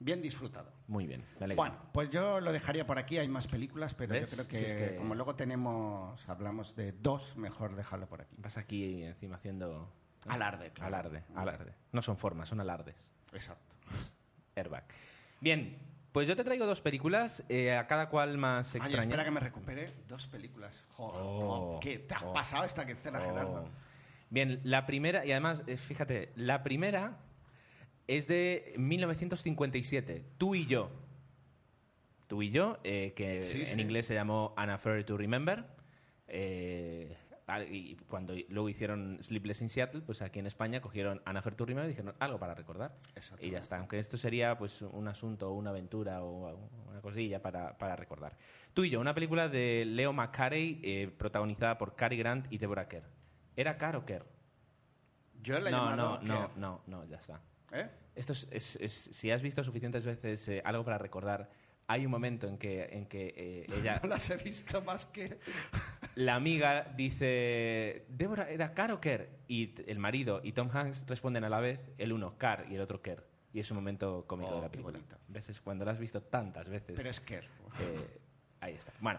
bien 0.00 0.20
disfrutado. 0.20 0.72
Muy 0.88 1.06
bien, 1.06 1.24
alegro. 1.36 1.56
Bueno, 1.62 1.76
pues 1.92 2.10
yo 2.10 2.40
lo 2.40 2.50
dejaría 2.52 2.84
por 2.86 2.98
aquí, 2.98 3.18
hay 3.18 3.28
más 3.28 3.46
películas, 3.46 3.94
pero 3.94 4.14
¿Ves? 4.14 4.30
yo 4.30 4.36
creo 4.38 4.48
que, 4.48 4.56
Si 4.58 4.64
es 4.64 4.74
que- 4.74 4.96
como 4.96 5.14
luego 5.14 5.36
tenemos, 5.36 6.28
hablamos 6.28 6.74
de 6.74 6.92
dos, 6.92 7.36
mejor 7.36 7.76
dejarlo 7.76 8.08
por 8.08 8.22
aquí. 8.22 8.34
Vas 8.38 8.56
aquí 8.58 9.04
encima 9.04 9.36
haciendo... 9.36 9.92
Alarde, 10.26 10.70
claro. 10.72 10.88
Alarde, 10.96 11.22
alarde. 11.34 11.72
No 11.92 12.02
son 12.02 12.16
formas, 12.18 12.48
son 12.48 12.60
alardes. 12.60 12.96
Exacto. 13.32 13.74
Airbag. 14.56 14.84
Bien, 15.40 15.78
pues 16.12 16.26
yo 16.28 16.36
te 16.36 16.44
traigo 16.44 16.66
dos 16.66 16.80
películas, 16.80 17.42
eh, 17.48 17.74
a 17.76 17.86
cada 17.86 18.08
cual 18.10 18.36
más 18.36 18.74
Ay, 18.74 18.80
extraña. 18.80 19.02
espera 19.04 19.24
que 19.24 19.30
me 19.30 19.40
recupere 19.40 19.90
dos 20.08 20.26
películas. 20.26 20.84
Joder, 20.96 21.20
Oh, 21.24 21.80
¿qué 21.80 22.00
te 22.00 22.14
has 22.14 22.22
oh. 22.22 22.32
pasado 22.32 22.64
esta 22.64 22.82
Oh. 22.82 22.86
Gerardo? 22.86 23.68
Bien, 24.28 24.60
la 24.64 24.84
primera, 24.86 25.24
y 25.24 25.32
además, 25.32 25.62
eh, 25.66 25.76
fíjate, 25.76 26.32
la 26.36 26.62
primera 26.62 27.16
es 28.16 28.26
de 28.26 28.74
1957, 28.76 30.24
Tú 30.38 30.54
y 30.54 30.66
yo. 30.66 30.90
Tú 32.26 32.42
y 32.42 32.50
yo, 32.50 32.78
eh, 32.84 33.12
que 33.16 33.42
Sí, 33.42 33.60
en 33.60 33.66
sí. 33.66 33.80
inglés 33.80 34.06
se 34.06 34.14
llamó 34.14 34.54
An 34.56 34.70
Affair 34.70 35.04
to 35.04 35.16
Remember. 35.16 35.64
Eh, 36.28 37.16
y 37.68 37.96
cuando 38.08 38.34
luego 38.48 38.68
hicieron 38.68 39.18
Sleepless 39.20 39.60
in 39.62 39.68
Seattle, 39.68 40.02
pues 40.02 40.22
aquí 40.22 40.38
en 40.38 40.46
España 40.46 40.80
cogieron 40.80 41.20
Ana 41.24 41.42
Ferturrima 41.42 41.84
y 41.84 41.88
dijeron 41.88 42.14
algo 42.20 42.38
para 42.38 42.54
recordar. 42.54 42.94
Y 43.40 43.50
ya 43.50 43.58
está. 43.58 43.78
Aunque 43.78 43.98
esto 43.98 44.16
sería 44.16 44.56
pues 44.56 44.82
un 44.82 45.08
asunto 45.08 45.50
o 45.50 45.54
una 45.54 45.70
aventura 45.70 46.22
o 46.22 46.56
una 46.88 47.00
cosilla 47.00 47.42
para, 47.42 47.76
para 47.78 47.96
recordar. 47.96 48.36
Tú 48.74 48.84
y 48.84 48.90
yo, 48.90 49.00
una 49.00 49.14
película 49.14 49.48
de 49.48 49.84
Leo 49.84 50.12
McCarey 50.12 50.78
eh, 50.84 51.10
protagonizada 51.18 51.76
por 51.78 51.96
Cary 51.96 52.16
Grant 52.16 52.46
y 52.52 52.58
Deborah 52.58 52.86
Kerr. 52.86 53.04
¿Era 53.56 53.76
Carr 53.76 53.96
o 53.96 54.04
Kerr? 54.06 54.24
Yo 55.42 55.58
le 55.58 55.70
he 55.70 55.72
no, 55.72 55.78
llamado 55.78 56.20
no, 56.22 56.22
no, 56.22 56.40
Kerr. 56.48 56.56
no, 56.58 56.82
no, 56.86 57.04
ya 57.06 57.16
está. 57.16 57.40
¿Eh? 57.72 57.88
Esto 58.14 58.32
es, 58.32 58.48
es- 58.50 58.76
es- 58.76 58.92
si 59.12 59.30
has 59.30 59.42
visto 59.42 59.62
suficientes 59.64 60.04
veces 60.04 60.46
eh, 60.48 60.62
algo 60.64 60.84
para 60.84 60.98
recordar, 60.98 61.50
hay 61.86 62.04
un 62.04 62.10
momento 62.12 62.46
en 62.46 62.56
que, 62.58 62.84
en 62.92 63.06
que 63.06 63.34
eh, 63.36 63.66
ella, 63.78 64.00
No 64.02 64.08
las 64.10 64.28
he 64.30 64.36
visto 64.36 64.80
más 64.82 65.06
que... 65.06 65.38
la 66.16 66.34
amiga 66.36 66.92
dice, 66.96 68.04
Débora, 68.08 68.48
¿era 68.50 68.74
Car 68.74 68.92
o 68.92 69.00
Kerr? 69.00 69.28
Y 69.48 69.74
el 69.90 69.98
marido 69.98 70.40
y 70.44 70.52
Tom 70.52 70.70
Hanks 70.72 71.06
responden 71.06 71.44
a 71.44 71.48
la 71.48 71.60
vez, 71.60 71.90
el 71.98 72.12
uno 72.12 72.36
Car 72.38 72.66
y 72.70 72.74
el 72.76 72.80
otro 72.80 73.00
Kerr. 73.02 73.24
Y 73.52 73.58
es 73.60 73.70
un 73.72 73.76
momento 73.76 74.24
cómico 74.28 74.50
Oh, 74.52 74.56
de 74.56 74.62
la 74.62 74.68
película. 74.70 74.98
bonito. 74.98 75.16
¿Ves? 75.26 75.48
Es 75.48 75.60
cuando 75.60 75.84
la 75.84 75.90
has 75.92 75.98
visto 75.98 76.22
tantas 76.22 76.68
veces. 76.68 76.94
Pero 76.96 77.10
es. 77.10 77.20
Eh, 77.28 78.20
ahí 78.60 78.74
está. 78.74 78.92
Bueno, 79.00 79.18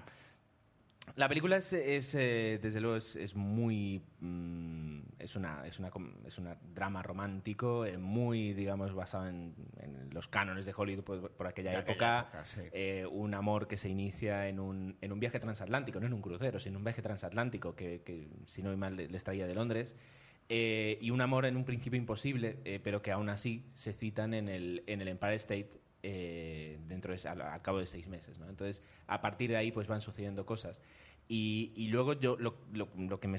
la 1.16 1.28
película 1.28 1.58
es, 1.58 1.74
es, 1.74 2.16
eh, 2.16 2.60
desde 2.62 2.80
luego, 2.80 2.96
es, 2.96 3.16
es 3.16 3.36
muy. 3.36 4.02
mm, 4.20 5.00
es, 5.20 5.36
una, 5.36 5.66
es, 5.68 5.80
una, 5.80 5.92
es 6.26 6.38
una 6.38 6.58
drama 6.74 7.04
romántico, 7.04 7.86
eh, 7.86 7.98
muy, 7.98 8.54
digamos, 8.54 8.94
basado 8.94 9.28
en, 9.28 9.54
en 9.80 10.10
los 10.12 10.28
cánones 10.28 10.66
de 10.66 10.74
Hollywood 10.76 11.04
por, 11.04 11.32
por 11.32 11.48
aquella 11.48 11.78
época. 11.80 12.20
aquella 12.20 12.20
época, 12.22 12.46
sí. 12.46 12.62
Eh, 12.72 13.06
un 13.12 13.34
amor 13.34 13.68
que 13.68 13.78
se 13.78 13.90
inicia 13.90 14.48
en 14.48 14.60
un, 14.60 14.98
en 15.02 15.12
un 15.12 15.20
viaje 15.20 15.40
transatlántico, 15.40 16.00
no 16.00 16.08
en 16.08 16.14
un 16.14 16.22
crucero, 16.22 16.60
sino 16.60 16.74
en 16.74 16.78
un 16.78 16.84
viaje 16.86 17.02
transatlántico 17.02 17.76
que, 17.76 18.02
que, 18.04 18.30
si 18.48 18.62
no 18.64 18.70
voy 18.70 18.78
mal, 18.78 18.96
les 18.96 19.24
traía 19.24 19.48
de 19.48 19.56
Londres. 19.56 19.96
Y 20.50 21.10
un 21.12 21.22
amor 21.22 21.46
en 21.46 21.56
un 21.56 21.64
principio 21.64 21.98
imposible, 21.98 22.58
pero 22.84 23.02
que 23.02 23.14
aún 23.14 23.30
así 23.30 23.72
se 23.74 23.94
citan 23.94 24.34
en 24.34 24.50
el, 24.50 24.84
en 24.86 25.00
el 25.00 25.08
Empire 25.08 25.36
State 25.36 25.81
eh, 26.04 26.80
dentro 26.88 27.16
de, 27.16 27.30
al, 27.30 27.42
al 27.42 27.62
cabo 27.62 27.80
de 27.80 27.86
seis 27.86 28.08
meses. 28.08 28.40
¿no? 28.40 28.50
Entonces, 28.50 28.84
a 29.08 29.22
partir 29.22 29.50
de 29.50 29.58
ahí, 29.58 29.72
pues 29.72 29.88
van 29.88 30.02
sucediendo 30.02 30.46
cosas. 30.46 30.82
Y, 31.28 31.72
y 31.76 31.88
luego 31.88 32.14
yo 32.14 32.36
lo, 32.38 32.58
lo- 32.74 32.90
lo 32.98 33.20
que 33.20 33.28
me 33.28 33.38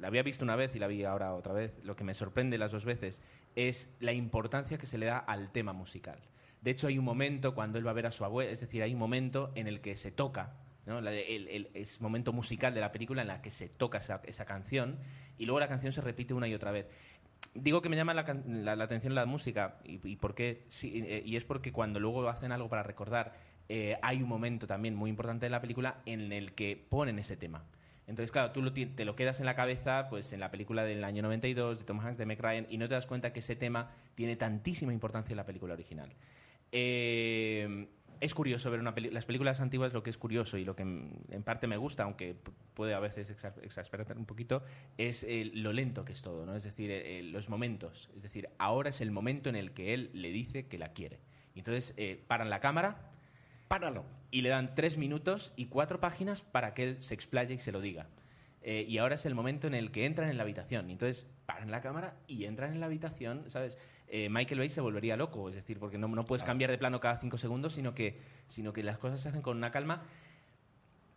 la 0.00 0.08
había 0.08 0.22
visto 0.22 0.44
una 0.44 0.56
vez 0.56 0.74
y 0.74 0.78
la 0.78 0.86
vi 0.86 1.04
ahora 1.04 1.34
otra 1.34 1.52
vez. 1.52 1.78
Lo 1.84 1.94
que 1.96 2.04
me 2.04 2.14
sorprende 2.14 2.56
las 2.58 2.72
dos 2.72 2.84
veces 2.84 3.20
es 3.56 3.90
la 4.00 4.12
importancia 4.12 4.78
que 4.78 4.86
se 4.86 4.96
le 4.98 5.06
da 5.06 5.18
al 5.18 5.52
tema 5.52 5.72
musical. 5.72 6.18
De 6.62 6.70
hecho, 6.70 6.86
hay 6.86 6.96
un 6.98 7.04
momento 7.04 7.54
cuando 7.54 7.78
él 7.78 7.86
va 7.86 7.90
a 7.90 7.94
ver 7.94 8.06
a 8.06 8.12
su 8.12 8.24
abuela, 8.24 8.50
es 8.50 8.60
decir, 8.60 8.82
hay 8.82 8.92
un 8.94 8.98
momento 9.00 9.50
en 9.56 9.66
el 9.66 9.80
que 9.80 9.96
se 9.96 10.12
toca, 10.12 10.54
¿no? 10.86 11.00
El, 11.00 11.08
el- 11.08 11.68
es 11.74 12.00
momento 12.00 12.32
musical 12.32 12.72
de 12.72 12.80
la 12.80 12.92
película 12.92 13.20
en 13.22 13.28
la 13.28 13.42
que 13.42 13.50
se 13.50 13.68
toca 13.68 13.98
esa, 13.98 14.22
esa 14.24 14.44
canción 14.46 14.98
y 15.38 15.44
luego 15.44 15.58
la 15.60 15.68
canción 15.68 15.92
se 15.92 16.00
repite 16.00 16.34
una 16.34 16.46
y 16.48 16.54
otra 16.54 16.70
vez. 16.70 16.86
Digo 17.54 17.82
que 17.82 17.88
me 17.88 17.96
llama 17.96 18.14
la, 18.14 18.24
la- 18.76 18.84
atención 18.84 19.14
la 19.14 19.26
música 19.26 19.78
y, 19.84 20.16
por 20.16 20.34
qué, 20.34 20.64
eh, 20.82 21.22
y 21.24 21.36
es 21.36 21.44
porque 21.44 21.70
cuando 21.72 22.00
luego 22.00 22.26
hacen 22.28 22.50
algo 22.52 22.68
para 22.68 22.82
recordar, 22.82 23.34
eh, 23.68 23.98
hay 24.02 24.22
un 24.22 24.28
momento 24.28 24.66
también 24.66 24.94
muy 24.94 25.10
importante 25.10 25.46
de 25.46 25.50
la 25.50 25.60
película 25.60 26.00
en 26.06 26.32
el 26.32 26.52
que 26.54 26.76
ponen 26.88 27.18
ese 27.18 27.36
tema. 27.36 27.64
Entonces, 28.06 28.32
claro, 28.32 28.52
tú 28.52 28.68
te 28.72 29.04
lo 29.04 29.14
quedas 29.14 29.38
en 29.40 29.46
la 29.46 29.54
cabeza 29.54 30.08
pues 30.10 30.32
en 30.32 30.40
la 30.40 30.50
película 30.50 30.82
del 30.84 31.04
año 31.04 31.22
92 31.22 31.78
de 31.78 31.84
Tom 31.84 32.00
Hanks, 32.00 32.18
de 32.18 32.26
Meg 32.26 32.40
Ryan, 32.40 32.66
y 32.68 32.78
no 32.78 32.88
te 32.88 32.94
das 32.94 33.06
cuenta 33.06 33.32
que 33.32 33.40
ese 33.40 33.54
tema 33.54 33.90
tiene 34.14 34.36
tantísima 34.36 34.92
importancia 34.92 35.32
en 35.32 35.36
la 35.36 35.46
película 35.46 35.74
original. 35.74 36.10
Eh, 36.72 37.86
es 38.22 38.34
curioso 38.34 38.70
ver 38.70 38.78
una 38.80 38.94
peli- 38.94 39.10
las 39.10 39.26
películas 39.26 39.60
antiguas, 39.60 39.92
lo 39.92 40.02
que 40.02 40.10
es 40.10 40.16
curioso 40.16 40.56
y 40.56 40.64
lo 40.64 40.76
que 40.76 40.82
en 40.82 41.42
parte 41.44 41.66
me 41.66 41.76
gusta, 41.76 42.04
aunque 42.04 42.36
puede 42.74 42.94
a 42.94 43.00
veces 43.00 43.36
exa- 43.36 43.52
exasperar 43.62 44.16
un 44.16 44.26
poquito, 44.26 44.62
es 44.96 45.24
eh, 45.24 45.50
lo 45.52 45.72
lento 45.72 46.04
que 46.04 46.12
es 46.12 46.22
todo, 46.22 46.46
¿no? 46.46 46.54
Es 46.54 46.62
decir, 46.62 46.90
eh, 46.90 47.18
eh, 47.18 47.22
los 47.24 47.48
momentos. 47.48 48.10
Es 48.16 48.22
decir, 48.22 48.48
ahora 48.58 48.90
es 48.90 49.00
el 49.00 49.10
momento 49.10 49.48
en 49.50 49.56
el 49.56 49.72
que 49.72 49.92
él 49.92 50.10
le 50.14 50.30
dice 50.30 50.68
que 50.68 50.78
la 50.78 50.92
quiere. 50.92 51.18
Y 51.54 51.58
entonces 51.58 51.94
eh, 51.96 52.22
paran 52.28 52.48
la 52.48 52.60
cámara 52.60 53.10
Páralo. 53.68 54.04
y 54.30 54.42
le 54.42 54.50
dan 54.50 54.74
tres 54.76 54.98
minutos 54.98 55.52
y 55.56 55.66
cuatro 55.66 55.98
páginas 56.00 56.42
para 56.42 56.74
que 56.74 56.84
él 56.84 57.02
se 57.02 57.14
explaye 57.14 57.54
y 57.54 57.58
se 57.58 57.72
lo 57.72 57.80
diga. 57.80 58.06
Y 58.64 58.98
ahora 58.98 59.16
es 59.16 59.26
el 59.26 59.34
momento 59.34 59.66
en 59.66 59.74
el 59.74 59.90
que 59.90 60.06
entran 60.06 60.30
en 60.30 60.36
la 60.36 60.44
habitación. 60.44 60.88
Y 60.88 60.92
entonces 60.92 61.26
paran 61.46 61.72
la 61.72 61.80
cámara 61.80 62.14
y 62.28 62.44
entran 62.44 62.70
en 62.72 62.78
la 62.78 62.86
habitación, 62.86 63.50
¿sabes? 63.50 63.76
Eh, 64.14 64.28
Michael 64.28 64.58
Bay 64.58 64.68
se 64.68 64.82
volvería 64.82 65.16
loco, 65.16 65.48
es 65.48 65.54
decir, 65.54 65.78
porque 65.78 65.96
no, 65.96 66.06
no 66.06 66.24
puedes 66.24 66.44
cambiar 66.44 66.70
de 66.70 66.76
plano 66.76 67.00
cada 67.00 67.16
cinco 67.16 67.38
segundos, 67.38 67.72
sino 67.72 67.94
que, 67.94 68.20
sino 68.46 68.74
que 68.74 68.82
las 68.82 68.98
cosas 68.98 69.18
se 69.22 69.30
hacen 69.30 69.40
con 69.40 69.56
una 69.56 69.70
calma 69.70 70.02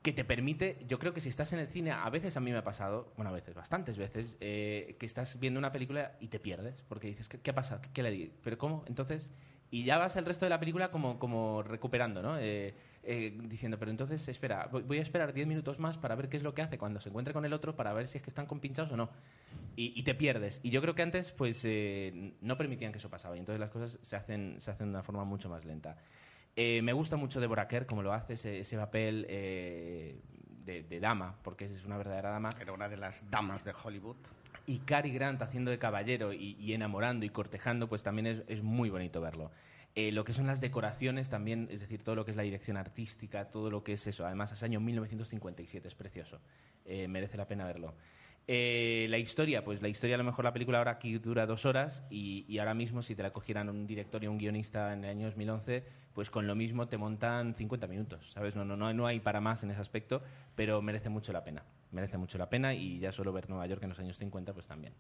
que 0.02 0.14
te 0.14 0.24
permite, 0.24 0.78
yo 0.88 0.98
creo 0.98 1.14
que 1.14 1.20
si 1.20 1.28
estás 1.28 1.52
en 1.52 1.60
el 1.60 1.68
cine, 1.68 1.92
a 1.92 2.10
veces 2.10 2.38
a 2.38 2.40
mí 2.40 2.52
me 2.52 2.60
ha 2.60 2.64
pasado, 2.64 3.12
bueno, 3.18 3.32
a 3.32 3.34
veces, 3.34 3.54
bastantes 3.54 3.98
veces, 3.98 4.38
eh, 4.40 4.96
que 4.98 5.06
estás 5.06 5.42
viendo 5.42 5.58
una 5.58 5.74
película 5.74 6.16
y 6.22 6.30
te 6.30 6.40
pierdes, 6.40 6.84
porque 6.88 7.08
dices, 7.08 7.28
¿qué, 7.28 7.38
qué 7.38 7.50
ha 7.52 7.56
pasado? 7.56 7.82
¿Qué, 7.82 7.90
qué 7.92 8.02
le 8.02 8.12
di? 8.12 8.32
¿Pero 8.42 8.58
cómo? 8.58 8.86
Entonces, 8.88 9.30
y 9.72 9.84
ya 9.84 9.98
vas 9.98 10.16
el 10.16 10.26
resto 10.26 10.46
de 10.46 10.52
la 10.52 10.60
película 10.62 10.90
como, 10.90 11.20
como 11.20 11.64
recuperando, 11.64 12.22
¿no? 12.22 12.38
Eh, 12.40 12.74
eh, 13.06 13.38
diciendo, 13.44 13.78
pero 13.78 13.92
entonces, 13.92 14.28
espera, 14.28 14.68
voy, 14.72 14.98
a 14.98 15.02
esperar 15.02 15.34
10 15.34 15.48
minutos 15.48 15.80
más 15.80 15.98
para 15.98 16.16
ver 16.16 16.28
qué 16.28 16.38
es 16.38 16.44
lo 16.44 16.54
que 16.54 16.62
hace 16.62 16.78
cuando 16.78 17.00
se 17.00 17.10
encuentre 17.10 17.34
con 17.34 17.46
el 17.46 17.54
otro, 17.54 17.76
para 17.76 17.94
ver 17.94 18.08
si 18.08 18.18
es 18.18 18.24
que 18.24 18.30
están 18.30 18.48
compinchados 18.48 18.92
o 18.92 18.98
no. 18.98 19.10
Y, 19.76 19.94
y 19.96 20.04
te 20.04 20.16
pierdes. 20.16 20.60
Y 20.64 20.72
yo 20.72 20.82
creo 20.82 20.96
que 20.96 21.04
antes, 21.04 21.32
pues, 21.32 21.62
eh, 21.66 22.34
no 22.42 22.58
permitían 22.58 22.92
que 22.92 22.98
eso 22.98 23.10
pasaba, 23.10 23.36
y 23.36 23.40
entonces 23.40 23.60
las 23.60 23.70
cosas 23.70 24.00
se 24.02 24.16
hacen, 24.16 24.56
se 24.60 24.72
hacen 24.72 24.88
de 24.88 24.92
una 24.92 25.04
forma 25.04 25.24
mucho 25.24 25.50
más 25.50 25.66
lenta. 25.66 25.98
Eh, 26.56 26.82
me 26.82 26.94
gusta 26.94 27.18
mucho 27.18 27.40
Deborah 27.40 27.68
Kerr, 27.68 27.86
como 27.86 28.02
lo 28.02 28.14
hace, 28.14 28.34
ese, 28.34 28.60
ese 28.60 28.78
papel 28.78 29.26
eh, 29.30 30.20
de, 30.64 30.84
de 30.84 31.00
dama, 31.00 31.36
porque 31.44 31.66
es 31.66 31.86
una 31.86 31.98
verdadera 31.98 32.30
dama. 32.30 32.50
Era 32.60 32.74
una 32.74 32.90
de 32.90 32.98
las 32.98 33.30
damas 33.30 33.66
de 33.66 33.74
Hollywood. 33.84 34.16
Y 34.66 34.80
Cary 34.80 35.12
Grant 35.12 35.42
haciendo 35.42 35.70
de 35.70 35.78
caballero 35.78 36.34
y, 36.34 36.56
y 36.60 36.74
enamorando 36.74 37.26
y 37.26 37.30
cortejando, 37.30 37.88
pues 37.88 38.04
también 38.04 38.26
es, 38.26 38.44
es 38.48 38.64
muy 38.64 38.90
bonito 38.90 39.22
verlo. 39.22 39.52
Eh, 39.98 40.12
lo 40.12 40.26
que 40.26 40.34
son 40.34 40.46
las 40.46 40.60
decoraciones 40.60 41.30
también, 41.30 41.70
es 41.72 41.80
decir, 41.80 42.04
todo 42.04 42.16
lo 42.16 42.26
que 42.26 42.32
es 42.32 42.38
la 42.38 42.44
dirección 42.44 42.76
artística, 42.76 43.46
todo 43.50 43.72
lo 43.72 43.82
que 43.84 43.94
es 43.94 44.06
eso. 44.08 44.26
Además, 44.26 44.52
es 44.52 44.62
año 44.62 44.82
1957, 44.82 45.88
es 45.88 45.96
precioso. 45.96 46.42
Eh, 46.84 47.08
merece 47.08 47.38
la 47.38 47.48
pena 47.48 47.66
verlo. 47.66 47.96
Eh, 48.48 49.08
la 49.10 49.18
historia, 49.18 49.64
pues 49.64 49.82
la 49.82 49.88
historia 49.88 50.16
a 50.16 50.18
lo 50.20 50.24
mejor 50.24 50.46
la 50.46 50.54
película 50.54 50.78
ahora 50.78 50.92
aquí 50.92 51.18
dura 51.18 51.48
dos 51.48 51.66
horas 51.66 52.04
y, 52.12 52.58
ahora 52.60 52.76
mismo 52.76 53.02
si 53.02 53.16
te 53.16 53.24
la 53.24 53.32
cogieran 53.32 53.70
un 53.70 53.88
director 53.88 54.24
y 54.24 54.28
un 54.28 54.38
guionista 54.38 54.94
en 54.94 55.04
el 55.04 55.10
año 55.10 55.26
2011, 55.26 55.84
pues 56.14 56.30
con 56.30 56.46
lo 56.46 56.56
mismo 56.56 56.88
te 56.88 56.98
montan 56.98 57.56
50 57.56 57.88
minutos, 57.88 58.32
¿sabes? 58.34 58.56
No, 58.56 58.64
no, 58.64 58.78
no, 58.78 58.94
no 58.94 59.08
hay 59.08 59.20
para 59.20 59.42
más 59.42 59.64
en 59.64 59.72
ese 59.72 59.82
aspecto, 59.82 60.22
pero 60.56 60.82
merece 60.82 61.10
mucho 61.10 61.34
la 61.34 61.44
pena. 61.44 61.64
Merece 61.92 62.18
mucho 62.18 62.38
la 62.38 62.50
pena 62.50 62.74
y 62.74 63.00
ya 63.00 63.12
solo 63.12 63.34
ver 63.34 63.50
Nueva 63.50 63.66
York 63.66 63.82
en 63.82 63.90
los 63.90 64.00
años 64.00 64.18
50, 64.18 64.54
pues 64.54 64.68
también. 64.68 64.94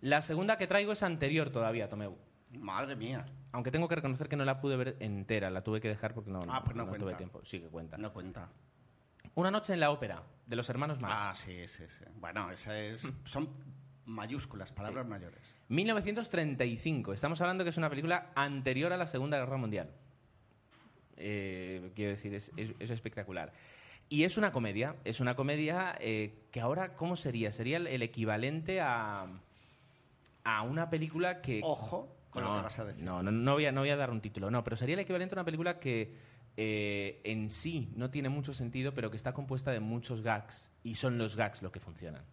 La 0.00 0.22
segunda 0.22 0.56
que 0.56 0.66
traigo 0.66 0.92
es 0.92 1.02
anterior 1.02 1.50
todavía, 1.50 1.88
Tomeu. 1.88 2.16
Madre 2.58 2.96
mía. 2.96 3.24
Aunque 3.52 3.70
tengo 3.70 3.88
que 3.88 3.94
reconocer 3.96 4.28
que 4.28 4.36
no 4.36 4.44
la 4.44 4.60
pude 4.60 4.76
ver 4.76 4.96
entera, 5.00 5.50
la 5.50 5.62
tuve 5.62 5.80
que 5.80 5.88
dejar 5.88 6.14
porque 6.14 6.30
no, 6.30 6.40
Ah, 6.48 6.62
pues 6.64 6.76
no 6.76 6.86
tuve 6.86 7.14
tiempo. 7.14 7.40
Sí 7.44 7.60
que 7.60 7.68
cuenta. 7.68 7.96
No 7.98 8.12
cuenta. 8.12 8.48
Una 9.34 9.50
noche 9.50 9.72
en 9.72 9.80
la 9.80 9.90
ópera, 9.90 10.22
de 10.46 10.56
los 10.56 10.68
hermanos 10.68 11.00
Marx. 11.00 11.16
Ah, 11.18 11.34
sí, 11.34 11.66
sí, 11.68 11.84
sí. 11.88 12.04
Bueno, 12.16 12.50
esa 12.50 12.78
es, 12.78 13.10
son 13.24 13.48
mayúsculas, 14.04 14.72
palabras 14.72 15.06
mayores. 15.06 15.54
1935. 15.68 17.12
Estamos 17.12 17.40
hablando 17.40 17.64
que 17.64 17.70
es 17.70 17.76
una 17.76 17.88
película 17.88 18.30
anterior 18.34 18.92
a 18.92 18.96
la 18.96 19.06
Segunda 19.06 19.38
Guerra 19.38 19.56
Mundial. 19.56 19.90
Eh, 21.16 21.92
quiero 21.94 22.10
decir, 22.10 22.34
es, 22.34 22.50
es- 22.56 22.74
es 22.78 22.90
espectacular. 22.90 23.52
Y 24.08 24.24
es 24.24 24.36
una 24.36 24.52
comedia, 24.52 24.96
es 25.04 25.20
una 25.20 25.34
comedia 25.36 25.96
eh, 26.00 26.46
que 26.50 26.60
ahora, 26.60 26.94
¿cómo 26.96 27.16
sería? 27.16 27.52
Sería 27.52 27.78
el, 27.78 27.86
el 27.86 28.02
equivalente 28.02 28.80
a, 28.82 29.26
a 30.44 30.62
una 30.62 30.90
película 30.90 31.40
que... 31.40 31.60
Ojo 31.64 32.14
con 32.32 32.42
lo 32.42 32.48
no, 32.50 32.56
que 32.56 32.62
vas 32.64 32.78
a 32.80 32.84
decir. 32.86 33.04
No, 33.04 33.22
no, 33.22 33.30
no 33.30 33.52
voy 33.52 33.66
a, 33.66 33.72
no 33.72 33.82
voy 33.82 33.90
a 33.90 33.96
dar 33.96 34.10
un 34.10 34.20
título, 34.20 34.50
no, 34.50 34.64
pero 34.64 34.76
sería 34.76 34.94
el 34.94 35.00
equivalente 35.00 35.34
a 35.34 35.36
una 35.36 35.44
película 35.44 35.78
que 35.78 36.12
eh, 36.56 37.20
en 37.24 37.48
sí 37.50 37.92
no 37.94 38.10
tiene 38.10 38.28
mucho 38.28 38.52
sentido, 38.54 38.92
pero 38.94 39.10
que 39.10 39.16
está 39.16 39.32
compuesta 39.32 39.70
de 39.70 39.80
muchos 39.80 40.22
gags 40.22 40.70
y 40.82 40.96
son 40.96 41.18
los 41.18 41.36
gags 41.36 41.62
lo 41.62 41.70
que 41.70 41.78
funcionan. 41.80 42.24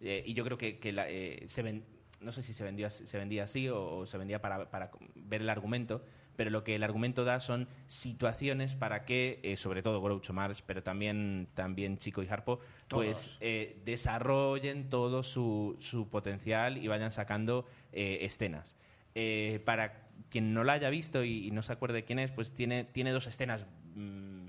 Eh, 0.00 0.22
y 0.26 0.34
yo 0.34 0.44
creo 0.44 0.58
que, 0.58 0.78
que 0.78 0.92
la- 0.92 1.08
eh, 1.10 1.42
se 1.48 1.62
ven- 1.62 1.84
no 2.20 2.32
sé 2.32 2.42
si 2.42 2.52
se, 2.54 2.64
vendió, 2.64 2.88
se 2.90 3.18
vendía 3.18 3.44
así 3.44 3.68
o, 3.68 3.96
o 3.98 4.06
se 4.06 4.16
vendía 4.18 4.40
para, 4.40 4.70
para 4.70 4.90
ver 5.14 5.40
el 5.42 5.48
argumento, 5.50 6.02
pero 6.36 6.50
lo 6.50 6.64
que 6.64 6.74
el 6.74 6.82
argumento 6.82 7.24
da 7.24 7.40
son 7.40 7.66
situaciones 7.86 8.74
para 8.74 9.04
que, 9.06 9.40
eh, 9.42 9.56
sobre 9.56 9.82
todo 9.82 10.02
Groucho 10.02 10.32
Marx, 10.34 10.62
pero 10.62 10.82
también, 10.82 11.48
también 11.54 11.96
Chico 11.98 12.22
y 12.22 12.28
Harpo, 12.28 12.60
pues 12.88 13.36
eh, 13.40 13.80
desarrollen 13.86 14.88
todo 14.90 15.22
su, 15.22 15.76
su 15.80 16.08
potencial 16.08 16.76
y 16.78 16.88
vayan 16.88 17.10
sacando 17.10 17.66
eh, 17.92 18.18
escenas. 18.22 18.76
Eh, 19.18 19.60
para 19.64 20.08
quien 20.28 20.52
no 20.52 20.62
la 20.62 20.74
haya 20.74 20.90
visto 20.90 21.24
y, 21.24 21.46
y 21.46 21.50
no 21.50 21.62
se 21.62 21.72
acuerde 21.72 22.04
quién 22.04 22.18
es, 22.18 22.32
pues 22.32 22.52
tiene, 22.52 22.84
tiene 22.84 23.12
dos 23.12 23.26
escenas. 23.26 23.64
mm, 23.94 24.48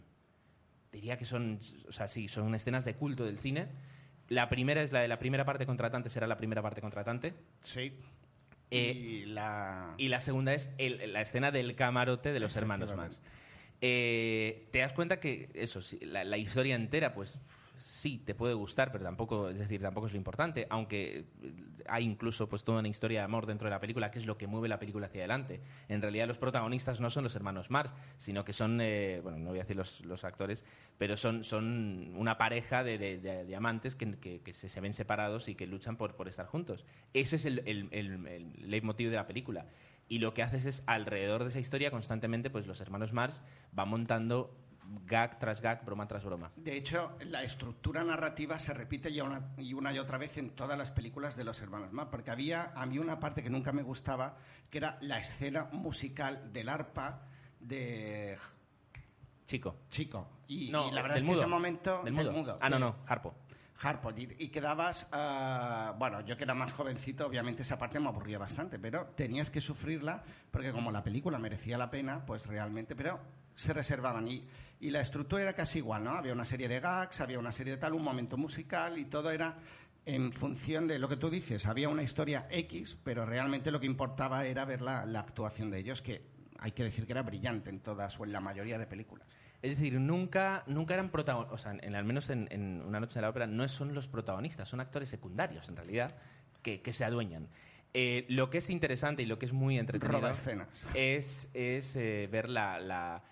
diría 0.91 1.17
que 1.17 1.23
son, 1.25 1.59
o 1.87 1.91
sea, 1.93 2.07
sí, 2.09 2.27
son 2.27 2.53
escenas 2.53 2.83
de 2.83 2.95
culto 2.95 3.23
del 3.23 3.37
cine. 3.37 3.67
La 4.27 4.49
primera 4.49 4.81
es 4.81 4.91
la 4.91 4.99
de 4.99 5.07
la 5.07 5.19
primera 5.19 5.45
parte 5.45 5.65
contratante, 5.65 6.09
será 6.09 6.27
la 6.27 6.35
primera 6.35 6.61
parte 6.61 6.81
contratante. 6.81 7.33
Sí. 7.61 7.93
Eh, 8.71 8.91
y 8.91 9.25
la... 9.25 9.93
Y 9.97 10.09
la 10.09 10.19
segunda 10.19 10.53
es 10.53 10.69
el- 10.77 11.13
la 11.13 11.21
escena 11.21 11.51
del 11.51 11.75
camarote 11.75 12.33
de 12.33 12.39
los 12.41 12.55
hermanos. 12.57 12.89
Efectivamente. 12.89 13.17
Eh, 13.79 14.67
te 14.71 14.79
das 14.79 14.91
cuenta 14.91 15.19
que, 15.21 15.49
eso, 15.53 15.81
sí, 15.81 15.99
la, 16.01 16.23
la 16.25 16.37
historia 16.37 16.75
entera, 16.75 17.13
pues 17.13 17.39
sí, 17.87 18.21
te 18.25 18.35
puede 18.35 18.53
gustar, 18.53 18.91
pero 18.91 19.05
tampoco, 19.05 19.49
es 19.49 19.59
decir, 19.59 19.81
tampoco 19.81 20.07
es 20.07 20.11
lo 20.11 20.17
importante, 20.17 20.67
aunque 20.69 21.25
hay 21.87 22.03
incluso 22.03 22.49
pues 22.49 22.65
toda 22.65 22.79
una 22.79 22.89
historia 22.89 23.19
de 23.19 23.25
amor 23.25 23.45
dentro 23.45 23.67
de 23.67 23.71
la 23.71 23.79
película, 23.79 24.11
que 24.11 24.19
es 24.19 24.25
lo 24.25 24.37
que 24.37 24.45
mueve 24.45 24.67
la 24.67 24.77
película 24.77 25.07
hacia 25.07 25.21
adelante. 25.21 25.61
En 25.87 26.01
realidad 26.01 26.27
los 26.27 26.37
protagonistas 26.37 26.99
no 26.99 27.09
son 27.09 27.23
los 27.23 27.35
hermanos 27.37 27.71
Mars, 27.71 27.93
sino 28.17 28.43
que 28.43 28.51
son, 28.51 28.81
eh, 28.81 29.21
bueno, 29.23 29.37
no 29.37 29.51
voy 29.51 29.59
a 29.59 29.61
decir 29.61 29.77
los, 29.77 30.03
los, 30.05 30.25
actores, 30.25 30.65
pero 30.97 31.15
son, 31.15 31.45
son 31.45 32.13
una 32.17 32.37
pareja 32.37 32.83
de, 32.83 32.97
de, 32.97 33.55
amantes 33.55 33.95
que, 33.95 34.17
que, 34.19 34.53
se, 34.53 34.81
ven 34.81 34.93
separados 34.93 35.47
y 35.47 35.55
que 35.55 35.65
luchan 35.65 35.95
por, 35.95 36.15
por 36.15 36.27
estar 36.27 36.45
juntos. 36.45 36.85
Ese 37.13 37.37
es 37.37 37.45
el, 37.45 37.59
el, 37.65 37.87
el, 37.91 38.69
leitmotiv 38.69 39.09
de 39.09 39.15
la 39.15 39.27
película 39.27 39.65
y 40.09 40.19
lo 40.19 40.33
que 40.33 40.43
haces 40.43 40.65
es 40.65 40.83
alrededor 40.87 41.43
de 41.43 41.49
esa 41.49 41.59
historia 41.59 41.89
constantemente 41.89 42.49
pues 42.49 42.67
los 42.67 42.81
hermanos 42.81 43.13
Mars 43.13 43.41
van 43.71 43.89
montando 43.89 44.53
gag 45.05 45.39
tras 45.39 45.61
gag, 45.61 45.83
broma 45.85 46.07
tras 46.07 46.23
broma. 46.23 46.51
De 46.55 46.75
hecho, 46.75 47.17
la 47.25 47.43
estructura 47.43 48.03
narrativa 48.03 48.59
se 48.59 48.73
repite 48.73 49.11
ya 49.13 49.23
una 49.23 49.53
y, 49.57 49.73
una 49.73 49.93
y 49.93 49.99
otra 49.99 50.17
vez 50.17 50.37
en 50.37 50.51
todas 50.51 50.77
las 50.77 50.91
películas 50.91 51.35
de 51.35 51.43
los 51.43 51.61
hermanos 51.61 51.91
Mars, 51.91 52.09
porque 52.11 52.31
había 52.31 52.71
a 52.75 52.85
mí 52.85 52.99
una 52.99 53.19
parte 53.19 53.43
que 53.43 53.49
nunca 53.49 53.71
me 53.71 53.83
gustaba, 53.83 54.37
que 54.69 54.77
era 54.79 54.97
la 55.01 55.19
escena 55.19 55.69
musical 55.71 56.51
del 56.51 56.69
arpa 56.69 57.21
de 57.59 58.37
Chico. 59.47 59.77
Chico. 59.89 60.27
Y, 60.47 60.69
la 60.69 61.01
verdad 61.01 61.17
es 61.17 61.23
que 61.23 61.31
ese 61.31 61.47
momento 61.47 62.03
del 62.03 62.13
mudo. 62.13 62.59
Ah, 62.61 62.69
no, 62.69 62.77
no, 62.77 62.97
Harpo. 63.07 63.33
Harpo. 63.81 64.11
Y, 64.15 64.49
quedabas, 64.49 65.07
ah, 65.11 65.95
bueno, 65.97 66.21
yo 66.21 66.35
que 66.35 66.43
era 66.43 66.53
más 66.53 66.73
jovencito, 66.73 67.25
obviamente 67.25 67.61
esa 67.61 67.77
parte 67.77 67.99
me 67.99 68.09
aburría 68.09 68.37
bastante, 68.37 68.77
pero 68.77 69.05
tenías 69.15 69.49
que 69.49 69.61
sufrirla 69.61 70.23
porque 70.51 70.71
como 70.71 70.91
la 70.91 71.03
película 71.03 71.39
merecía 71.39 71.77
la 71.77 71.89
pena, 71.89 72.25
pues 72.25 72.45
realmente, 72.47 72.95
pero 72.95 73.19
se 73.57 73.73
reservaban. 73.73 74.27
Y, 74.27 74.43
y 74.79 74.91
la 74.91 75.01
estructura 75.01 75.41
era 75.41 75.53
casi 75.53 75.79
igual, 75.79 76.03
¿no? 76.03 76.11
Había 76.11 76.33
una 76.33 76.45
serie 76.45 76.67
de 76.67 76.79
gags, 76.79 77.19
había 77.19 77.39
una 77.39 77.51
serie 77.51 77.73
de 77.73 77.77
tal, 77.77 77.93
un 77.93 78.03
momento 78.03 78.37
musical 78.37 78.97
y 78.97 79.05
todo 79.05 79.31
era 79.31 79.57
en 80.05 80.31
función 80.31 80.87
de 80.87 80.99
lo 80.99 81.09
que 81.09 81.17
tú 81.17 81.29
dices. 81.29 81.65
Había 81.65 81.89
una 81.89 82.03
historia 82.03 82.47
X, 82.49 82.97
pero 83.03 83.25
realmente 83.25 83.71
lo 83.71 83.79
que 83.79 83.87
importaba 83.87 84.45
era 84.45 84.63
ver 84.65 84.81
la, 84.81 85.01
actuación 85.19 85.71
de 85.71 85.79
ellos, 85.79 86.01
que 86.01 86.21
hay 86.59 86.71
que 86.71 86.83
decir 86.83 87.05
que 87.05 87.13
era 87.13 87.23
brillante 87.23 87.69
en 87.69 87.79
todas 87.79 88.19
o 88.19 88.23
en 88.23 88.31
la 88.31 88.39
mayoría 88.39 88.77
de 88.77 88.85
películas. 88.85 89.27
Es 89.61 89.71
decir, 89.71 89.99
nunca, 89.99 90.63
nunca 90.67 90.93
eran 90.93 91.09
protagonistas, 91.09 91.53
o 91.53 91.57
sea, 91.57 91.71
en, 91.81 91.95
al 91.95 92.05
menos 92.05 92.29
en, 92.29 92.83
Una 92.85 92.99
noche 92.99 93.15
de 93.15 93.23
la 93.23 93.29
ópera 93.29 93.47
no 93.47 93.67
son 93.67 93.95
los 93.95 94.07
protagonistas, 94.07 94.69
son 94.69 94.79
actores 94.79 95.09
secundarios, 95.09 95.67
en 95.67 95.75
realidad, 95.75 96.15
que, 96.61 96.81
se 96.93 97.03
adueñan. 97.03 97.47
Eh, 97.93 98.27
lo 98.29 98.51
que 98.51 98.59
es 98.59 98.69
interesante 98.69 99.23
y 99.23 99.25
lo 99.25 99.39
que 99.39 99.47
es 99.47 99.53
muy 99.53 99.79
entretenido 99.79 100.29
es, 100.93 101.49
es 101.53 101.95
eh, 101.95 102.29
ver 102.31 102.49
la 102.49 103.23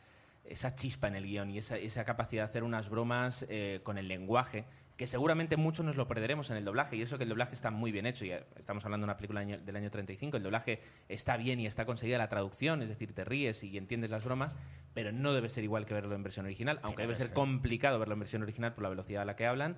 esa 0.49 0.75
chispa 0.75 1.07
en 1.07 1.15
el 1.15 1.25
guion 1.25 1.51
y 1.51 1.57
esa, 1.57 1.77
esa 1.77 2.05
capacidad 2.05 2.43
de 2.43 2.49
hacer 2.49 2.63
unas 2.63 2.89
bromas 2.89 3.45
eh, 3.49 3.81
con 3.83 3.97
el 3.97 4.07
lenguaje, 4.07 4.65
que 4.97 5.07
seguramente 5.07 5.57
mucho 5.57 5.83
nos 5.83 5.97
lo 5.97 6.07
perderemos 6.07 6.49
en 6.49 6.57
el 6.57 6.65
doblaje. 6.65 6.95
Y 6.95 7.01
eso 7.01 7.17
que 7.17 7.23
el 7.23 7.29
doblaje 7.29 7.53
está 7.53 7.69
muy 7.71 7.91
bien 7.91 8.05
hecho. 8.05 8.25
Y 8.25 8.31
estamos 8.31 8.85
hablando 8.85 9.05
de 9.05 9.11
una 9.11 9.17
película 9.17 9.43
del 9.43 9.75
año 9.75 9.91
35. 9.91 10.37
El 10.37 10.43
doblaje 10.43 10.81
está 11.09 11.35
bien 11.37 11.59
y 11.59 11.67
está 11.67 11.85
conseguida 11.85 12.17
la 12.17 12.29
traducción, 12.29 12.81
es 12.81 12.89
decir, 12.89 13.13
te 13.13 13.25
ríes 13.25 13.63
y 13.63 13.77
entiendes 13.77 14.09
las 14.09 14.23
bromas, 14.23 14.55
pero 14.93 15.11
no 15.11 15.33
debe 15.33 15.49
ser 15.49 15.63
igual 15.63 15.85
que 15.85 15.93
verlo 15.93 16.15
en 16.15 16.23
versión 16.23 16.45
original, 16.45 16.79
aunque 16.83 17.01
debe 17.01 17.15
ser 17.15 17.33
complicado 17.33 17.99
verlo 17.99 18.13
en 18.13 18.19
versión 18.19 18.41
original 18.43 18.73
por 18.73 18.83
la 18.83 18.89
velocidad 18.89 19.23
a 19.23 19.25
la 19.25 19.35
que 19.35 19.45
hablan. 19.45 19.75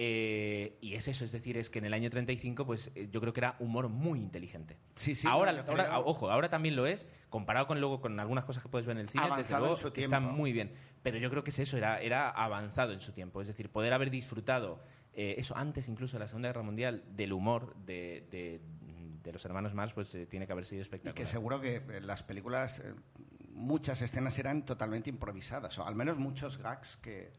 Eh, 0.00 0.78
y 0.80 0.94
es 0.94 1.08
eso, 1.08 1.24
es 1.24 1.32
decir, 1.32 1.56
es 1.56 1.70
que 1.70 1.80
en 1.80 1.84
el 1.84 1.92
año 1.92 2.08
35, 2.08 2.64
pues 2.64 2.92
eh, 2.94 3.08
yo 3.10 3.20
creo 3.20 3.32
que 3.32 3.40
era 3.40 3.56
humor 3.58 3.88
muy 3.88 4.20
inteligente. 4.20 4.78
Sí, 4.94 5.16
sí. 5.16 5.26
Ahora, 5.26 5.64
ojo, 6.04 6.30
ahora 6.30 6.48
también 6.48 6.76
lo 6.76 6.86
es, 6.86 7.08
comparado 7.28 7.66
con 7.66 7.80
luego 7.80 8.00
con 8.00 8.20
algunas 8.20 8.44
cosas 8.44 8.62
que 8.62 8.68
puedes 8.68 8.86
ver 8.86 8.96
en 8.96 9.00
el 9.00 9.08
cine, 9.08 9.24
avanzado 9.24 9.70
en 9.70 9.76
su 9.76 9.90
tiempo. 9.90 10.14
está 10.14 10.20
muy 10.20 10.52
bien. 10.52 10.72
Pero 11.02 11.18
yo 11.18 11.30
creo 11.30 11.42
que 11.42 11.50
es 11.50 11.58
eso, 11.58 11.76
era, 11.76 12.00
era 12.00 12.30
avanzado 12.30 12.92
en 12.92 13.00
su 13.00 13.10
tiempo. 13.10 13.40
Es 13.40 13.48
decir, 13.48 13.70
poder 13.70 13.92
haber 13.92 14.10
disfrutado 14.10 14.84
eh, 15.14 15.34
eso 15.36 15.56
antes 15.56 15.88
incluso 15.88 16.16
de 16.16 16.20
la 16.20 16.28
Segunda 16.28 16.50
Guerra 16.50 16.62
Mundial, 16.62 17.02
del 17.16 17.32
humor 17.32 17.74
de, 17.84 18.24
de, 18.30 19.32
los 19.32 19.44
hermanos 19.44 19.74
Mars, 19.74 19.92
pues 19.94 20.16
tiene 20.30 20.46
que 20.46 20.52
haber 20.52 20.64
sido 20.64 20.80
espectacular. 20.80 21.14
Y 21.14 21.20
que 21.20 21.26
seguro 21.26 21.60
que 21.60 21.82
las 22.00 22.22
películas, 22.22 22.82
muchas 23.50 24.00
escenas 24.00 24.38
eran 24.38 24.64
totalmente 24.64 25.10
improvisadas, 25.10 25.76
o 25.80 25.86
al 25.86 25.96
menos 25.96 26.18
muchos 26.18 26.56
gags 26.56 26.96
que 26.96 27.32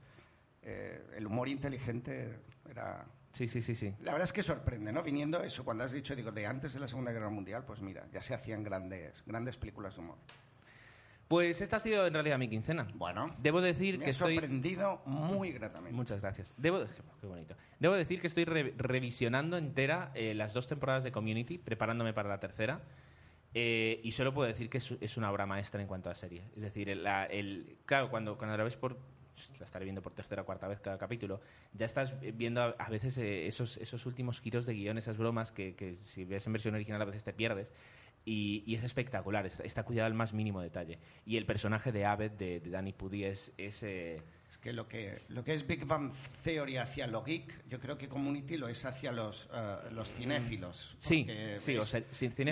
eh, 0.70 1.02
el 1.16 1.26
humor 1.26 1.50
inteligente 1.50 2.40
era... 2.70 3.06
Sí, 3.32 3.48
sí, 3.48 3.62
sí, 3.62 3.76
sí. 3.76 3.94
La 4.02 4.12
verdad 4.12 4.26
es 4.26 4.34
que 4.34 4.44
sorprende, 4.44 4.92
¿no? 4.92 5.04
Viniendo 5.04 5.42
eso, 5.42 5.64
cuando 5.64 5.84
has 5.84 5.92
dicho, 5.92 6.16
digo, 6.16 6.32
de 6.32 6.46
antes 6.46 6.74
de 6.74 6.80
la 6.80 6.88
Segunda 6.88 7.12
Guerra 7.12 7.30
Mundial, 7.30 7.64
pues 7.66 7.82
mira, 7.82 8.08
ya 8.12 8.22
se 8.22 8.34
hacían 8.34 8.64
grandes, 8.64 9.24
grandes 9.26 9.58
películas 9.58 9.96
de 9.96 10.02
humor. 10.02 10.18
Pues 11.28 11.62
esta 11.62 11.78
ha 11.78 11.80
sido 11.80 12.08
en 12.08 12.14
realidad 12.14 12.40
mi 12.40 12.50
quincena. 12.50 12.88
Bueno, 12.96 13.36
debo 13.38 13.62
decir 13.62 14.00
me 14.00 14.06
que 14.06 14.10
ha 14.10 14.14
sorprendido 14.14 15.04
muy 15.06 15.52
gratamente. 15.52 15.96
Muchas 15.96 16.22
gracias. 16.22 16.56
Debo, 16.58 16.84
qué 17.22 17.28
bonito. 17.28 17.56
Debo 17.80 17.94
decir 17.94 18.20
que 18.20 18.26
estoy 18.26 18.46
revisionando 18.46 19.58
entera 19.58 20.12
eh, 20.16 20.34
las 20.34 20.54
dos 20.54 20.68
temporadas 20.68 21.04
de 21.04 21.12
Community, 21.12 21.60
preparándome 21.60 22.14
para 22.14 22.30
la 22.30 22.40
tercera. 22.40 22.82
Eh, 23.54 24.02
y 24.04 24.12
solo 24.12 24.34
puedo 24.34 24.48
decir 24.48 24.70
que 24.70 24.80
es, 24.80 25.18
una 25.18 25.32
obra 25.32 25.46
maestra 25.46 25.82
en 25.82 25.88
cuanto 25.88 26.10
a 26.10 26.16
serie. 26.16 26.44
Es 26.56 26.62
decir, 26.62 26.90
el, 26.90 27.78
claro, 27.86 28.10
cuando, 28.10 28.38
cuando 28.38 28.58
la 28.58 28.64
ves 28.64 28.78
por 28.78 28.98
la 29.60 29.66
estaré 29.66 29.86
viendo 29.86 30.02
por 30.02 30.14
tercera 30.14 30.42
o 30.42 30.46
cuarta 30.46 30.68
vez 30.68 30.80
cada 30.80 30.98
capítulo, 30.98 31.42
ya 31.74 31.86
estás 31.86 32.14
viendo 32.36 32.62
a, 32.62 32.90
veces 32.90 33.18
eh, 33.18 33.48
esos, 33.48 33.78
esos 33.78 34.06
últimos 34.06 34.40
giros 34.40 34.66
de 34.66 34.74
guion, 34.74 34.98
esas 34.98 35.18
bromas 35.18 35.52
que, 35.52 35.76
que, 35.76 35.96
si 35.96 36.26
ves 36.26 36.46
en 36.48 36.54
versión 36.54 36.76
original 36.76 37.02
a 37.02 37.06
veces 37.06 37.24
te 37.24 37.34
pierdes. 37.34 37.72
Y, 38.26 38.76
es 38.76 38.84
espectacular, 38.84 39.46
está, 39.46 39.84
cuidado 39.84 40.08
al 40.08 40.14
más 40.14 40.34
mínimo 40.34 40.62
detalle. 40.62 41.00
Y 41.26 41.38
el 41.38 41.46
personaje 41.46 41.92
de 41.92 42.06
Abed, 42.06 42.32
de, 42.32 42.60
Danny 42.60 42.94
Pudi, 42.94 43.24
es... 43.24 43.54
es 43.58 43.84
eh, 43.84 44.22
es 44.50 44.58
que 44.58 44.74
lo, 44.74 44.88
que 44.88 45.22
lo 45.30 45.44
que 45.44 45.54
es 45.54 45.68
Big 45.68 45.86
Bang 45.86 46.12
Theory 46.44 46.78
hacia 46.78 47.06
lo 47.06 47.24
geek, 47.24 47.68
yo 47.68 47.80
creo 47.80 47.98
que 47.98 48.10
Community 48.10 48.58
lo 48.58 48.68
es 48.68 48.84
hacia 48.84 49.12
los, 49.12 49.48
uh, 49.48 49.94
los 49.94 50.12
cinéfilos. 50.12 50.96
Sí, 50.98 51.28
sí, 51.58 51.78
o 51.78 51.82
sea, 51.84 52.04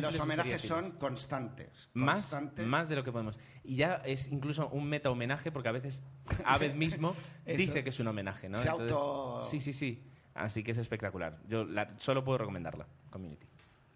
Los 0.01 0.19
homenajes 0.19 0.61
son 0.61 0.91
constantes, 0.91 1.89
más, 1.93 2.35
Más 2.57 2.87
de 2.87 2.95
lo 2.95 3.03
que 3.03 3.11
podemos. 3.11 3.39
Y 3.63 3.77
ya 3.77 3.95
es 4.05 4.27
incluso 4.27 4.69
un 4.69 4.87
meta 4.87 5.09
homenaje 5.09 5.51
porque 5.51 5.69
a 5.69 5.71
veces 5.71 6.03
Abed 6.45 6.73
mismo 6.75 7.15
dice 7.45 7.83
que 7.83 7.89
es 7.89 7.99
un 7.99 8.07
homenaje, 8.07 8.47
¿no? 8.47 8.61
Se 8.61 8.69
auto... 8.69 9.41
Sí, 9.43 9.59
sí, 9.59 9.73
sí. 9.73 10.03
Así 10.35 10.63
que 10.63 10.71
es 10.71 10.77
espectacular. 10.77 11.39
Yo 11.47 11.65
solo 11.97 12.23
puedo 12.23 12.37
recomendarla, 12.37 12.85
Community. 13.09 13.47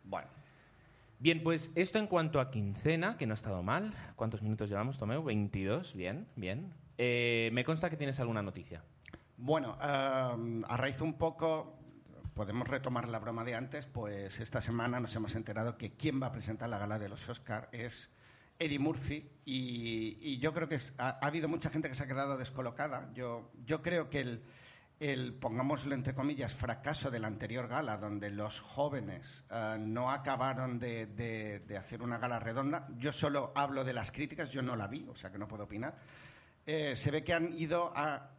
Bueno. 0.03 0.27
Bien, 1.19 1.43
pues 1.43 1.71
esto 1.75 1.99
en 1.99 2.07
cuanto 2.07 2.39
a 2.39 2.49
quincena, 2.49 3.15
que 3.15 3.27
no 3.27 3.33
ha 3.33 3.35
estado 3.35 3.61
mal. 3.61 3.93
¿Cuántos 4.15 4.41
minutos 4.41 4.71
llevamos, 4.71 4.97
Tomeu? 4.97 5.23
22, 5.23 5.93
bien, 5.93 6.25
bien. 6.35 6.73
Eh, 7.03 7.49
me 7.51 7.63
consta 7.63 7.89
que 7.89 7.97
tienes 7.97 8.19
alguna 8.19 8.43
noticia. 8.43 8.83
Bueno, 9.35 9.75
a 9.81 10.77
raíz 10.77 11.01
un 11.01 11.17
poco, 11.17 11.79
podemos 12.35 12.67
retomar 12.67 13.07
la 13.07 13.17
broma 13.17 13.43
de 13.43 13.55
antes, 13.55 13.87
pues 13.87 14.39
esta 14.39 14.61
semana 14.61 14.99
nos 14.99 15.15
hemos 15.15 15.33
enterado 15.33 15.79
que 15.79 15.93
quien 15.93 16.21
va 16.21 16.27
a 16.27 16.31
presentar 16.31 16.69
la 16.69 16.77
gala 16.77 16.99
de 16.99 17.09
los 17.09 17.27
Oscar 17.27 17.69
es 17.71 18.11
Eddie 18.59 18.77
Murphy 18.77 19.31
y, 19.45 20.37
yo 20.37 20.53
creo 20.53 20.69
que 20.69 20.77
ha, 20.99 21.17
habido 21.25 21.49
mucha 21.49 21.71
gente 21.71 21.89
que 21.89 21.95
se 21.95 22.03
ha 22.03 22.07
quedado 22.07 22.37
descolocada. 22.37 23.09
Yo, 23.15 23.51
yo 23.65 23.81
creo 23.81 24.11
que 24.11 24.19
el, 24.19 24.43
el, 24.99 25.33
pongámoslo 25.33 25.95
entre 25.95 26.13
comillas, 26.13 26.53
fracaso 26.53 27.09
de 27.09 27.17
la 27.17 27.25
anterior 27.25 27.67
gala, 27.67 27.97
donde 27.97 28.29
los 28.29 28.59
jóvenes 28.59 29.43
eh, 29.49 29.77
no 29.79 30.11
acabaron 30.11 30.77
de, 30.77 31.07
de, 31.07 31.77
hacer 31.77 32.03
una 32.03 32.19
gala 32.19 32.37
redonda, 32.37 32.87
yo 32.99 33.11
solo 33.11 33.53
hablo 33.55 33.83
de 33.83 33.93
las 33.93 34.11
críticas, 34.11 34.51
yo 34.51 34.61
no 34.61 34.75
la 34.75 34.85
vi, 34.85 35.07
o 35.09 35.15
sea 35.15 35.31
que 35.31 35.39
no 35.39 35.47
puedo 35.47 35.63
opinar 35.63 35.97
eh, 36.65 36.95
se 36.95 37.11
ve 37.11 37.23
que 37.23 37.33
han 37.33 37.53
ido 37.53 37.91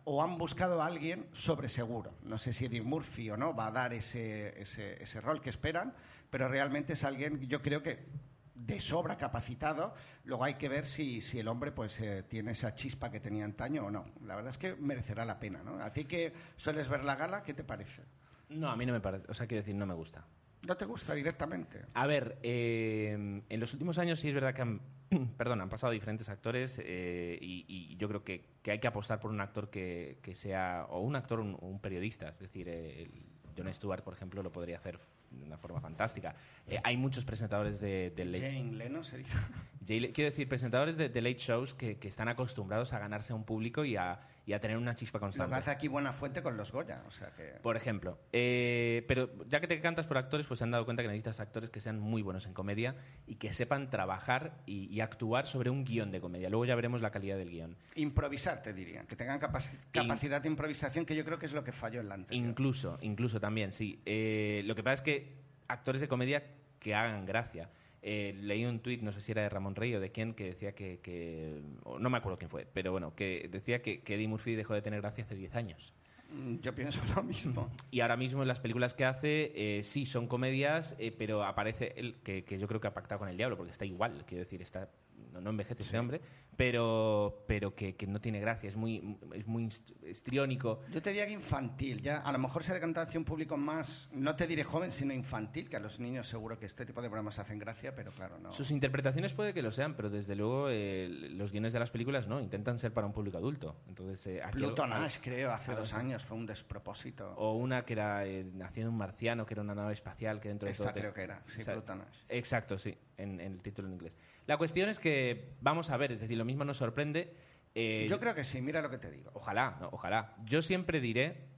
o 0.05 0.23
han 0.23 0.39
buscado 0.39 0.81
a 0.81 0.87
alguien 0.87 1.27
sobre 1.33 1.69
seguro. 1.69 2.15
No 2.23 2.39
sé 2.39 2.53
si 2.53 2.67
Eddie 2.67 2.83
Murphy 2.83 3.31
o 3.31 3.37
no 3.37 3.55
va 3.55 3.67
a 3.67 3.73
dar 3.73 3.93
ese, 3.93 4.61
ese, 4.61 5.21
rol 5.21 5.41
que 5.41 5.51
esperan, 5.51 5.95
pero 6.31 6.49
realmente 6.49 6.93
es 6.93 7.05
alguien, 7.05 7.41
yo 7.49 7.63
creo 7.63 7.83
que 7.83 8.07
de 8.55 8.81
sobra 8.81 9.17
capacitado. 9.17 9.95
Luego 10.25 10.45
hay 10.45 10.55
que 10.55 10.69
ver 10.69 10.87
si, 10.87 11.21
si 11.21 11.41
el 11.41 11.49
hombre 11.49 11.73
pues 11.73 11.99
eh, 12.01 12.23
tiene 12.29 12.53
esa 12.53 12.75
chispa 12.75 13.11
que 13.11 13.21
tenía 13.21 13.45
antaño 13.45 13.87
o 13.87 13.91
no. 13.91 14.07
La 14.25 14.37
verdad 14.37 14.51
es 14.51 14.59
que 14.59 14.77
merecerá 14.77 15.25
la 15.25 15.41
pena. 15.41 15.63
¿no? 15.63 15.83
A 15.83 15.93
ti 15.93 16.05
que 16.05 16.33
sueles 16.57 16.89
ver 16.89 17.05
la 17.05 17.17
gala, 17.17 17.43
¿qué 17.43 17.55
te 17.55 17.65
parece? 17.65 18.03
No, 18.49 18.71
a 18.71 18.77
mí 18.77 18.87
no 18.87 18.93
me 18.93 19.01
parece. 19.01 19.27
O 19.29 19.35
sea, 19.35 19.47
quiero 19.47 19.63
decir, 19.63 19.75
no 19.75 19.87
me 19.87 19.95
gusta. 19.95 20.25
¿No 20.67 20.77
te 20.77 20.85
gusta 20.85 21.15
directamente? 21.15 21.87
A 21.95 22.07
ver, 22.07 22.39
eh, 22.43 23.43
en 23.49 23.61
los 23.61 23.73
últimos 23.73 23.99
años 23.99 24.21
sí 24.21 24.29
es 24.29 24.35
verdad 24.35 24.55
que 24.55 24.63
han, 24.63 24.81
perdón, 25.37 25.61
han 25.61 25.69
pasado 25.69 25.93
diferentes 25.93 26.29
actores 26.29 26.81
eh, 26.85 27.39
y, 27.41 27.97
yo 27.97 28.09
creo 28.09 28.25
que, 28.25 28.45
hay 28.67 28.79
que 28.79 28.87
apostar 28.87 29.19
por 29.21 29.31
un 29.31 29.41
actor 29.41 29.71
que, 29.71 30.19
sea 30.35 30.87
o 30.89 31.01
un 31.01 31.17
actor 31.17 31.41
o 31.41 31.43
un, 31.43 31.81
periodista. 31.81 32.29
Es 32.29 32.39
decir, 32.39 32.67
eh, 32.69 33.11
John 33.57 33.73
Stewart, 33.75 34.03
por 34.03 34.15
ejemplo, 34.15 34.43
lo 34.43 34.53
podría 34.53 34.77
hacer 34.77 35.01
de 35.31 35.45
una 35.45 35.57
forma 35.57 35.81
fantástica. 35.81 36.37
hay 36.85 36.97
muchos 36.97 37.25
presentadores 37.25 37.81
de, 37.81 38.13
Jane 38.17 38.73
Leno 38.73 39.03
se 39.03 39.19
dice. 39.19 39.35
Jay- 39.87 40.13
quiero 40.13 40.31
decir, 40.31 40.49
presentadores 40.49 40.97
de, 40.97 41.09
de 41.09 41.23
late 41.23 41.39
shows 41.39 41.75
que, 41.75 41.99
que 41.99 42.09
están 42.09 42.29
acostumbrados 42.29 42.93
a 42.93 42.99
ganarse 42.99 43.33
a 43.33 43.37
un 43.37 43.45
público 43.45 43.85
y 43.85 43.97
a, 43.97 44.21
y 44.45 44.55
a 44.55 44.61
tener 44.61 44.77
una 44.77 44.95
chispa 44.95 45.19
Lo 45.19 45.21
que 45.21 45.25
constante. 45.27 45.55
hace 45.55 45.71
aquí 45.71 45.87
Buena 45.89 46.13
Fuente 46.13 46.43
con 46.43 46.57
los 46.57 46.73
Goya. 46.73 47.03
O 47.07 47.11
sea 47.13 47.31
que... 47.31 47.59
Por 47.63 47.77
ejemplo. 47.77 48.19
Eh, 48.33 49.05
pero 49.07 49.31
ya 49.47 49.61
que 49.61 49.69
te 49.69 49.81
cantas 49.81 50.07
por 50.07 50.19
actores, 50.19 50.47
pues 50.49 50.59
se 50.59 50.65
han 50.65 50.73
dado 50.73 50.85
cuenta 50.85 51.03
que 51.03 51.09
necesitas 51.09 51.39
actores 51.39 51.71
que 51.71 51.81
sean 51.81 52.01
muy 52.01 52.23
buenos 52.23 52.47
en 52.47 52.53
comedia 52.53 52.97
y 53.27 53.37
que 53.37 53.53
sepan 53.53 53.89
trabajar 53.89 54.59
y, 54.67 54.93
y 54.93 55.01
actuar 55.01 55.47
sobre 55.47 55.71
un 55.71 55.85
guion 55.85 56.11
de 56.11 56.21
comedia. 56.21 56.49
Luego 56.51 56.65
ya 56.65 56.75
veremos 56.75 57.01
la 57.01 57.11
calidad 57.13 57.37
del 57.37 57.51
guion. 57.51 57.77
Improvisar, 57.95 58.63
te 58.63 58.73
diría. 58.73 59.05
Que 59.07 59.15
tengan 59.15 59.41
capaci- 59.41 59.79
capacidad 59.93 60.43
de 60.43 60.49
improvisación, 60.49 61.07
que 61.07 61.15
yo 61.15 61.25
creo 61.25 61.39
que 61.39 61.47
es 61.47 61.53
lo 61.53 61.63
que 61.63 61.71
falló 61.73 62.01
en 62.01 62.09
la 62.09 62.15
anterior. 62.17 62.49
Incluso, 62.49 62.99
incluso 63.01 63.39
también, 63.39 63.71
sí. 63.71 64.03
Eh, 64.05 64.63
lo 64.65 64.75
que 64.75 64.83
pasa 64.83 64.95
es 64.95 65.01
que 65.03 65.33
actores 65.69 66.01
de 66.01 66.09
comedia 66.09 66.43
que 66.81 66.95
hagan 66.97 67.25
gracia. 67.27 67.71
Eh, 68.05 68.35
leí 68.41 68.65
un 68.65 68.81
tuit, 68.81 69.01
no 69.01 69.13
sé 69.13 69.21
si 69.21 69.31
era 69.31 69.43
de 69.43 69.49
Ramón 69.49 69.77
Rey 69.77 69.95
o 69.95 70.01
de 70.01 70.11
quién, 70.11 70.35
que 70.35 70.47
decía 70.47 70.75
que, 70.75 71.63
no 72.01 72.11
me 72.11 72.19
acuerdo 72.19 72.37
quién 72.37 72.51
fue, 72.51 72.67
pero 72.73 72.91
bueno, 72.91 73.15
que 73.15 73.49
decía 73.51 73.81
que, 73.81 74.03
que 74.03 74.17
Eddie 74.17 74.27
Murphy 74.27 74.57
dejó 74.57 74.75
de 74.75 74.83
tener 74.83 75.01
gracia 75.01 75.23
hace 75.23 75.37
10 75.37 75.55
años. 75.55 75.95
Mm, 76.33 76.57
Yo 76.61 76.75
pienso 76.75 77.01
lo 77.15 77.23
mismo. 77.23 77.71
Y 77.93 78.01
ahora 78.01 78.17
mismo 78.17 78.43
en 78.43 78.49
las 78.49 78.59
películas 78.59 78.95
que 78.95 79.05
hace, 79.05 79.53
eh, 79.55 79.85
sí, 79.85 80.05
son 80.05 80.27
comedias, 80.27 80.97
eh, 80.99 81.15
pero 81.17 81.45
aparece 81.45 81.93
él, 81.97 82.17
que, 82.25 82.45
que 82.45 82.59
yo 82.59 82.67
creo 82.67 82.81
que 82.81 82.89
ha 82.89 82.95
pactado 82.95 83.21
con 83.21 83.29
el 83.29 83.37
diablo, 83.37 83.57
porque 83.57 83.71
está 83.71 83.85
igual, 83.85 84.25
quiero 84.27 84.41
decir, 84.41 84.61
está, 84.63 84.91
no, 85.33 85.41
no 85.41 85.51
envejece 85.51 85.83
ese 85.85 85.99
hombre, 85.99 86.21
pero, 86.57 87.45
pero 87.49 87.75
que, 87.75 87.95
que 87.97 88.07
no 88.07 88.21
tiene 88.21 88.41
gracia, 88.41 88.69
es 88.69 88.77
muy, 88.77 89.19
es 89.35 89.47
muy 89.47 89.65
hist- 89.65 89.95
histriónico. 90.09 90.81
Yo 90.91 91.03
te 91.03 91.11
diría 91.11 91.27
que 91.27 91.33
infantil. 91.33 92.01
Ya, 92.03 92.19
a 92.19 92.33
lo 92.33 92.39
mejor 92.39 92.63
se 92.63 92.71
ha 92.73 92.75
decantado 92.75 93.07
hacia 93.07 93.19
un 93.19 93.25
público 93.25 93.57
más, 93.57 94.09
no 94.13 94.37
te 94.37 94.47
diré 94.47 94.65
joven, 94.65 94.93
sino 94.93 95.13
infantil, 95.13 95.69
que 95.69 95.77
a 95.77 95.81
los 95.81 95.99
niños 96.01 96.29
seguro 96.29 96.59
que 96.59 96.67
este 96.67 96.87
tipo 96.87 97.03
de 97.03 97.09
bromas 97.09 97.39
hacen 97.39 97.59
gracia, 97.59 97.95
pero 97.95 98.13
claro, 98.13 98.39
no. 98.39 98.53
Sus 98.53 98.71
interpretaciones 98.71 99.35
puede 99.35 99.53
que 99.55 99.63
lo 99.63 99.71
sean, 99.71 99.95
pero 99.95 100.11
desde 100.11 100.37
luego 100.37 100.69
eh, 100.71 101.09
los 101.33 101.53
guiones 101.53 101.73
de 101.73 101.79
las 101.81 101.91
películas 101.91 102.29
no, 102.29 102.41
intentan 102.41 102.79
ser 102.79 102.93
para 102.93 103.07
un 103.07 103.13
público 103.13 103.39
adulto. 103.39 103.77
Entonces, 103.89 104.27
eh, 104.27 104.43
aquí- 104.43 104.59
Pluto 104.59 104.87
Nash, 104.87 105.19
creo, 105.23 105.53
hace 105.53 105.75
dos 105.75 105.93
años 105.95 106.25
fue 106.25 106.37
un 106.37 106.47
despropósito. 106.47 107.33
O 107.37 107.55
una 107.55 107.85
que 107.85 107.93
era 107.95 108.27
eh, 108.27 108.45
Naciendo 108.53 108.91
un 108.91 108.99
marciano, 108.99 109.45
que 109.47 109.55
era 109.55 109.63
una 109.63 109.75
nave 109.75 109.93
espacial 109.95 110.41
que 110.41 110.49
dentro 110.49 110.67
de 110.67 110.73
Esta 110.73 110.85
todo... 110.85 110.93
te- 110.95 111.01
creo 111.01 111.13
que 111.15 111.23
era, 111.23 111.43
sí, 111.47 111.61
o 111.61 111.65
sea, 111.65 111.75
Pluto 111.75 111.95
Nash. 111.95 112.19
Exacto, 112.29 112.79
sí, 112.79 112.97
en, 113.17 113.41
en 113.41 113.53
el 113.55 113.63
título 113.63 113.89
en 113.89 113.95
inglés. 113.95 114.17
La 114.53 114.59
cuestión 114.59 114.91
es 114.91 114.99
que 114.99 115.55
vamos 115.63 115.89
a 115.89 115.97
ver, 115.97 116.13
es 116.13 116.21
decir, 116.21 116.37
lo 116.37 116.45
mismo 116.45 116.63
nos 116.63 116.77
sorprende. 116.77 117.33
eh, 117.75 118.07
Yo 118.07 118.21
creo 118.21 118.35
que 118.35 118.45
sí, 118.45 118.61
mira 118.61 118.83
lo 118.83 118.91
que 118.91 118.99
te 118.99 119.11
digo. 119.11 119.31
Ojalá, 119.33 119.79
no, 119.81 119.89
ojalá. 119.93 120.37
Yo 120.45 120.61
siempre 120.61 121.01
diré... 121.01 121.49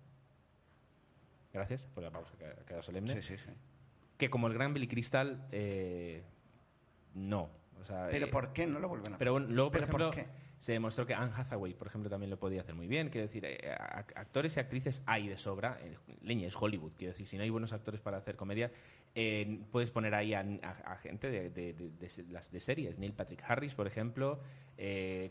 Gracias 1.52 1.86
por 1.86 2.04
la 2.04 2.12
pausa 2.12 2.36
que 2.38 2.44
ha 2.46 2.54
quedado 2.64 2.84
solemne. 2.84 3.12
Sí, 3.14 3.20
sí, 3.20 3.36
sí. 3.36 3.50
Que 4.16 4.30
como 4.30 4.46
el 4.46 4.54
gran 4.54 4.72
Billy 4.74 4.86
Crystal, 4.86 5.44
eh, 5.50 6.22
no. 7.14 7.50
O 7.84 7.86
sea, 7.86 8.08
Pero 8.10 8.26
eh, 8.26 8.30
¿por 8.30 8.52
qué 8.54 8.66
no 8.66 8.78
lo 8.80 8.88
vuelven 8.88 9.12
a 9.12 9.18
Pero 9.18 9.32
bueno, 9.32 9.46
luego, 9.50 9.70
por 9.70 9.80
¿Pero 9.80 9.90
por 9.92 10.00
ejemplo, 10.00 10.22
qué? 10.24 10.54
se 10.58 10.72
demostró 10.72 11.04
que 11.04 11.12
Anne 11.12 11.32
Hathaway, 11.36 11.74
por 11.74 11.86
ejemplo, 11.86 12.08
también 12.08 12.30
lo 12.30 12.38
podía 12.38 12.62
hacer 12.62 12.74
muy 12.74 12.86
bien. 12.86 13.10
Quiero 13.10 13.26
decir, 13.26 13.44
eh, 13.44 13.70
actores 14.16 14.56
y 14.56 14.60
actrices 14.60 15.02
hay 15.04 15.28
de 15.28 15.36
sobra. 15.36 15.78
Eh, 15.82 15.94
Leña 16.22 16.46
es 16.48 16.56
Hollywood. 16.56 16.92
Quiero 16.96 17.12
decir, 17.12 17.26
si 17.26 17.36
no 17.36 17.42
hay 17.42 17.50
buenos 17.50 17.74
actores 17.74 18.00
para 18.00 18.16
hacer 18.16 18.36
comedia, 18.36 18.72
eh, 19.14 19.60
puedes 19.70 19.90
poner 19.90 20.14
ahí 20.14 20.32
a, 20.32 20.40
a- 20.40 20.92
a 20.92 20.96
gente 20.96 21.30
de, 21.30 21.50
de- 21.50 21.74
de- 21.74 21.90
de 21.90 22.08
se- 22.08 22.24
las 22.28 22.50
de 22.50 22.60
series. 22.60 22.98
Neil 22.98 23.12
Patrick 23.12 23.42
Harris, 23.46 23.74
por 23.74 23.86
ejemplo, 23.86 24.40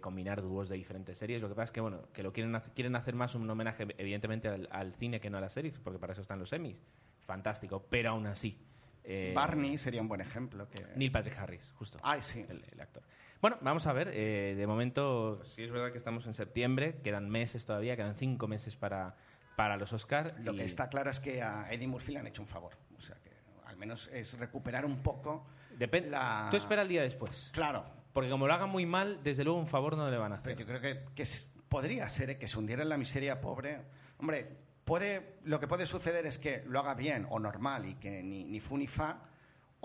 combinar 0.02 0.44
dúos 0.44 0.70
de 0.70 0.76
diferentes 0.78 1.18
series. 1.18 1.42
Lo 1.42 1.50
que 1.50 1.56
pasa 1.56 1.66
es 1.66 1.72
que, 1.72 1.82
bueno, 1.82 2.04
que 2.13 2.22
lo 2.22 2.32
quieren, 2.32 2.54
hacer, 2.56 2.72
quieren 2.74 2.96
hacer 2.96 3.16
más 3.16 3.34
un 3.34 3.50
homenaje, 3.50 3.88
evidentemente, 3.98 4.48
al, 4.48 4.70
al 4.72 4.94
cine 4.94 5.20
que 5.20 5.30
no 5.32 5.39
a 5.39 5.42
las 5.42 5.54
series, 5.54 5.80
porque 5.80 5.98
para 5.98 6.13
eso 6.13 6.22
están 6.22 6.38
los 6.38 6.54
Emmys. 6.54 6.78
Fantástico. 7.22 7.86
Pero 7.89 8.12
aún 8.12 8.28
así. 8.28 8.60
Eh, 9.04 9.32
Barney 9.36 9.78
sería 9.78 10.02
un 10.02 10.08
buen 10.08 10.22
ejemplo. 10.22 10.70
Que... 10.70 10.86
Neil 10.96 11.12
Patrick 11.12 11.38
Harris, 11.38 11.72
justo 11.78 12.00
Ay, 12.04 12.22
sí. 12.22 12.46
el, 12.48 12.63
el 12.72 12.80
actor. 12.82 13.04
Bueno, 13.42 13.58
vamos 13.62 13.86
a 13.88 13.94
ver. 13.94 14.10
eh, 14.13 14.56
de 14.58 14.68
momento, 14.68 15.44
sí 15.46 15.63
es 15.63 15.72
verdad 15.72 15.92
que 15.92 15.98
estamos 15.98 16.26
en 16.28 16.34
septiembre, 16.34 17.00
quedan 17.04 17.30
meses 17.30 17.66
todavía, 17.66 17.96
quedan 17.98 18.16
cinco 18.16 18.48
meses 18.48 18.78
para, 18.78 19.16
para 19.58 19.76
los 19.78 19.92
Oscar. 19.92 20.36
Lo 20.39 20.54
y- 20.54 20.58
que 20.58 20.63
está 20.63 20.88
claro 20.89 21.10
es 21.12 21.20
que 21.20 21.42
a 21.42 21.68
Eddie 21.72 21.88
Murphy 21.88 22.13
le 22.13 22.20
han 22.20 22.28
hecho 22.28 22.42
un 22.42 22.48
favor. 22.48 22.78
O 22.98 23.02
sea 23.02 23.16
que 23.22 23.32
al 23.66 23.76
menos 23.78 24.08
es 24.13 24.38
recuperar 24.39 24.86
un 24.86 25.00
poco 25.02 25.46
Depen- 25.78 26.08
la... 26.10 26.48
Tú 26.52 26.58
espera 26.58 26.84
el 26.84 26.88
día 26.88 27.02
después. 27.02 27.50
Claro, 27.54 27.84
Porque 28.13 28.30
como 28.30 28.48
lo 28.48 28.54
hagan 28.54 28.70
muy 28.70 28.86
mal, 28.86 29.20
desde 29.24 29.44
luego 29.44 29.60
un 29.60 29.68
favor 29.68 29.98
no 29.98 30.10
le 30.10 30.18
van 30.18 30.32
a 30.32 30.38
pero 30.38 30.54
hacer. 30.56 30.66
yo 30.66 30.66
creo 30.66 30.80
que, 30.82 31.13
que 31.16 31.28
podría 31.68 32.08
ser 32.08 32.30
¿eh? 32.30 32.38
que 32.38 32.48
se 32.48 32.58
hundiera 32.60 32.84
en 32.84 32.89
la 32.89 32.98
miseria 32.98 33.42
pobre. 33.42 33.82
Hombre, 34.20 34.48
puede, 34.86 35.36
lo 35.43 35.60
que 35.60 35.67
puede 35.67 35.86
suceder 35.88 36.26
es 36.26 36.38
que 36.38 36.63
lo 36.67 36.80
haga 36.80 36.93
bien 36.96 37.26
o 37.30 37.39
normal 37.39 37.86
y 37.86 37.96
que 37.96 38.22
ni, 38.24 38.43
ni 38.46 38.60
fu 38.60 38.78
ni 38.78 38.88
fa, 38.88 39.19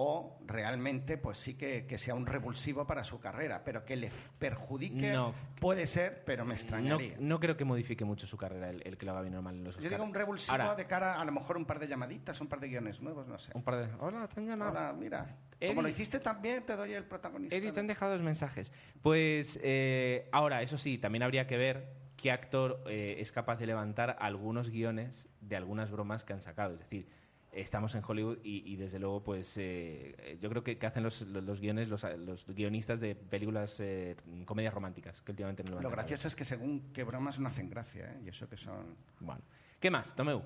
o 0.01 0.39
realmente 0.47 1.19
pues 1.19 1.39
sí 1.39 1.55
que, 1.55 1.85
que 1.85 1.99
sea 1.99 2.15
un 2.15 2.25
revulsivo 2.25 2.87
para 2.87 3.03
su 3.03 3.19
carrera, 3.19 3.65
pero 3.65 3.85
que 3.85 3.97
le 3.97 4.13
perjudique 4.39 5.13
No. 5.13 5.35
puede 5.61 5.89
ser, 5.89 6.23
pero 6.25 6.45
me 6.45 6.51
No, 6.51 6.55
extrañaría. 6.55 7.17
no 7.19 7.41
creo 7.41 7.57
que 7.57 7.65
modifique 7.65 8.05
mucho 8.05 8.25
su 8.29 8.37
carrera 8.37 8.71
el, 8.71 8.81
el 8.87 8.97
que 8.97 9.07
lo 9.07 9.11
haga 9.13 9.23
bien 9.23 9.35
normal 9.35 9.57
en 9.57 9.65
los 9.65 9.75
Yo 9.75 9.81
Oscar. 9.81 9.91
digo 9.99 10.05
un 10.05 10.15
revulsivo 10.15 10.53
Ahora, 10.57 10.77
de 10.77 10.87
cara 10.87 11.21
a 11.21 11.25
lo 11.25 11.33
mejor 11.33 11.57
un 11.57 11.65
par 11.65 11.81
de 11.81 11.89
llamaditas, 11.89 12.41
un 12.41 12.47
par 12.47 12.61
de 12.61 12.69
guiones 12.69 13.01
nuevos, 13.03 13.27
no 13.27 13.39
sé. 13.41 13.51
un 13.57 13.63
par 13.65 13.77
de... 13.77 13.89
Hola, 13.99 14.29
te. 14.29 14.67
Ahora, 14.67 14.93
mira, 14.93 15.37
Eddie- 15.61 15.67
como 15.71 15.83
lo 15.83 15.89
hiciste 15.89 16.21
también, 16.21 16.65
te 16.65 16.77
doy 16.77 16.93
el 16.93 17.03
protagonista. 17.05 17.57
Eddie, 17.57 17.73
te 17.73 17.81
han 17.81 17.89
dejado 17.89 18.13
dos 18.13 18.23
mensajes. 18.23 18.73
Pues 19.03 19.59
eh, 19.65 20.29
ahora, 20.31 20.63
eso 20.63 20.79
sí, 20.79 20.99
también 20.99 21.25
habría 21.25 21.49
que 21.49 21.57
ver 21.57 21.89
qué 22.19 22.31
actor 22.31 22.83
eh, 22.87 23.17
es 23.19 23.33
capaz 23.33 23.57
de 23.57 23.67
levantar 23.67 24.17
algunos 24.21 24.69
guiones 24.71 25.29
de 25.41 25.57
algunas 25.57 25.91
bromas 25.91 26.25
que 26.25 26.35
han 26.35 26.43
sacado. 26.43 26.75
Es 26.75 26.81
decir, 26.81 27.09
estamos 27.53 27.95
en 27.95 28.03
Hollywood 28.07 28.39
y, 28.43 28.71
y, 28.71 28.77
desde 28.77 28.99
luego, 28.99 29.23
pues 29.23 29.57
eh, 29.57 30.37
yo 30.41 30.51
creo 30.51 30.63
que, 30.63 30.79
que 30.79 30.87
hacen 30.87 31.03
los, 31.03 31.23
los, 31.23 31.43
los 31.45 31.61
guiones 31.61 31.89
los, 31.89 32.05
los, 32.19 32.47
guionistas 32.47 33.01
de 33.01 33.15
películas, 33.15 33.81
eh, 33.81 34.17
comedias 34.45 34.75
románticas, 34.75 35.23
que 35.23 35.33
últimamente 35.33 35.63
no 35.65 35.77
lo 35.77 35.83
Lo 35.83 35.91
gracioso 35.91 36.29
es 36.29 36.37
que 36.37 36.45
según 36.45 36.93
qué 36.93 37.05
bromas 37.05 37.39
no 37.39 37.49
hacen 37.49 37.71
gracia, 37.71 38.13
¿eh? 38.13 38.21
Y 38.27 38.29
eso 38.29 38.49
que 38.49 38.57
son... 38.57 38.97
Bueno. 39.21 39.41
¿Qué 39.81 39.91
más, 39.91 40.15
Tomeu? 40.15 40.43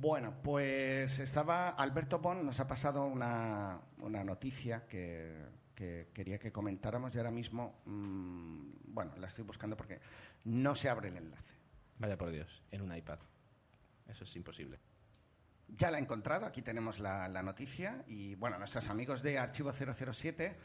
Bueno, 0.00 0.34
pues 0.42 1.18
estaba 1.18 1.70
Alberto 1.70 2.18
Bon, 2.18 2.44
nos 2.44 2.60
ha 2.60 2.66
pasado 2.66 3.06
una, 3.06 3.80
una 4.00 4.22
noticia 4.22 4.86
que, 4.86 5.32
que, 5.78 6.08
quería 6.12 6.40
que 6.40 6.50
comentáramos 6.50 7.14
y 7.14 7.18
ahora 7.18 7.30
mismo, 7.30 7.82
mmm, 7.84 8.70
bueno, 8.86 9.12
la 9.16 9.28
estoy 9.28 9.44
buscando 9.44 9.76
porque 9.76 10.00
no 10.44 10.74
se 10.74 10.88
abre 10.88 11.06
el 11.06 11.16
enlace. 11.16 11.54
Vaya 12.00 12.18
por 12.18 12.32
Dios, 12.32 12.64
en 12.72 12.82
un 12.82 12.92
iPad. 12.92 13.20
Eso 14.08 14.24
es 14.24 14.34
imposible. 14.34 14.80
Ya 15.68 15.92
la 15.92 15.98
he 15.98 16.00
encontrado, 16.00 16.46
aquí 16.46 16.62
tenemos 16.62 16.98
la, 16.98 17.28
la 17.28 17.44
noticia 17.44 18.02
y 18.08 18.34
bueno, 18.34 18.58
nuestros 18.58 18.88
amigos 18.88 19.22
de 19.22 19.38
Archivo 19.38 19.72
007 19.72 20.56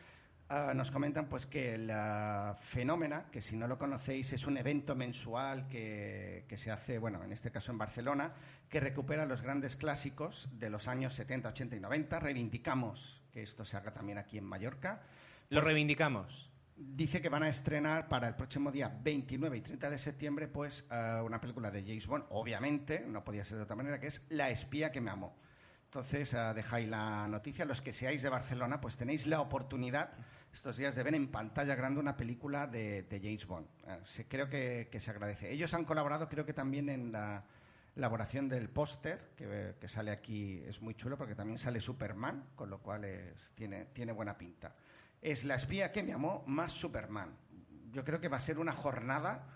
uh, 0.49 0.73
nos 0.73 0.91
comentan 0.91 1.27
pues 1.27 1.45
que 1.45 1.77
la 1.77 2.55
Fenómena, 2.59 3.25
que 3.31 3.41
si 3.41 3.55
no 3.55 3.67
lo 3.67 3.77
conocéis 3.77 4.33
es 4.33 4.47
un 4.47 4.57
evento 4.57 4.95
mensual 4.95 5.67
que, 5.67 6.45
que, 6.47 6.57
se 6.57 6.71
hace, 6.71 6.99
bueno, 6.99 7.23
en 7.23 7.31
este 7.31 7.51
caso 7.51 7.71
en 7.71 7.77
Barcelona, 7.77 8.33
que 8.69 8.79
recupera 8.79 9.25
los 9.25 9.41
grandes 9.41 9.75
clásicos 9.75 10.49
de 10.53 10.69
los 10.69 10.87
años 10.87 11.13
70, 11.13 11.49
80 11.49 11.75
y 11.75 11.79
90. 11.79 12.19
Reivindicamos 12.19 13.21
que 13.31 13.41
esto 13.41 13.65
se 13.65 13.77
haga 13.77 13.93
también 13.93 14.17
aquí 14.17 14.37
en 14.37 14.45
Mallorca. 14.45 15.01
Lo 15.49 15.57
pues, 15.57 15.65
reivindicamos. 15.65 16.49
Dice 16.75 17.21
que 17.21 17.29
van 17.29 17.43
a 17.43 17.49
estrenar 17.49 18.07
para 18.09 18.27
el 18.27 18.35
próximo 18.35 18.71
día 18.71 18.91
29 19.03 19.57
y 19.57 19.61
30 19.61 19.89
de 19.91 19.97
septiembre 19.99 20.47
pues 20.47 20.85
uh, 20.89 21.23
una 21.23 21.39
película 21.39 21.69
de 21.69 21.83
James 21.83 22.07
Bond, 22.07 22.25
obviamente, 22.29 23.05
no 23.07 23.23
podía 23.23 23.45
ser 23.45 23.57
de 23.57 23.63
otra 23.63 23.75
manera, 23.75 23.99
que 23.99 24.07
es 24.07 24.25
La 24.29 24.49
espía 24.49 24.91
que 24.91 24.99
me 24.99 25.11
amó. 25.11 25.35
Entonces, 25.93 26.33
uh, 26.33 26.55
dejáis 26.55 26.89
la 26.89 27.27
noticia. 27.27 27.65
Los 27.65 27.83
que 27.83 27.91
seáis 27.91 28.23
de 28.23 28.29
Barcelona, 28.29 28.81
pues 28.81 28.97
tenéis 28.97 29.27
la 29.27 29.41
oportunidad 29.41 30.09
estos 30.51 30.77
días 30.77 30.95
de 30.95 31.03
ver 31.03 31.13
en 31.13 31.27
pantalla 31.27 31.75
grande 31.75 31.99
una 31.99 32.17
película 32.17 32.65
de, 32.65 33.03
de 33.03 33.19
James 33.19 33.45
Bond. 33.45 33.67
Se, 34.03 34.27
creo 34.27 34.49
que, 34.49 34.89
que, 34.91 34.99
se 34.99 35.11
agradece. 35.11 35.51
Ellos 35.51 35.73
han 35.73 35.85
colaborado, 35.85 36.27
creo 36.27 36.45
que 36.45 36.53
también 36.53 36.89
en 36.89 37.11
la 37.11 37.43
elaboración 37.95 38.49
del 38.49 38.69
póster, 38.69 39.33
que, 39.37 39.75
que, 39.79 39.87
sale 39.87 40.09
aquí, 40.09 40.63
es 40.65 40.81
muy 40.81 40.95
chulo 40.95 41.15
porque 41.15 41.35
también 41.35 41.59
sale 41.59 41.79
Superman, 41.79 42.43
con 42.55 42.71
lo 42.71 42.79
cual 42.79 43.05
es, 43.05 43.51
tiene, 43.53 43.85
tiene 43.93 44.13
buena 44.13 44.35
pinta 44.35 44.73
es 45.23 45.45
La 45.45 45.55
espía 45.55 45.91
que 45.91 46.03
me 46.03 46.13
amó 46.13 46.43
más 46.47 46.73
Superman. 46.73 47.35
Yo 47.91 48.03
creo 48.03 48.19
que 48.19 48.27
va 48.27 48.37
a 48.37 48.41
ser 48.41 48.59
una 48.59 48.73
jornada. 48.73 49.47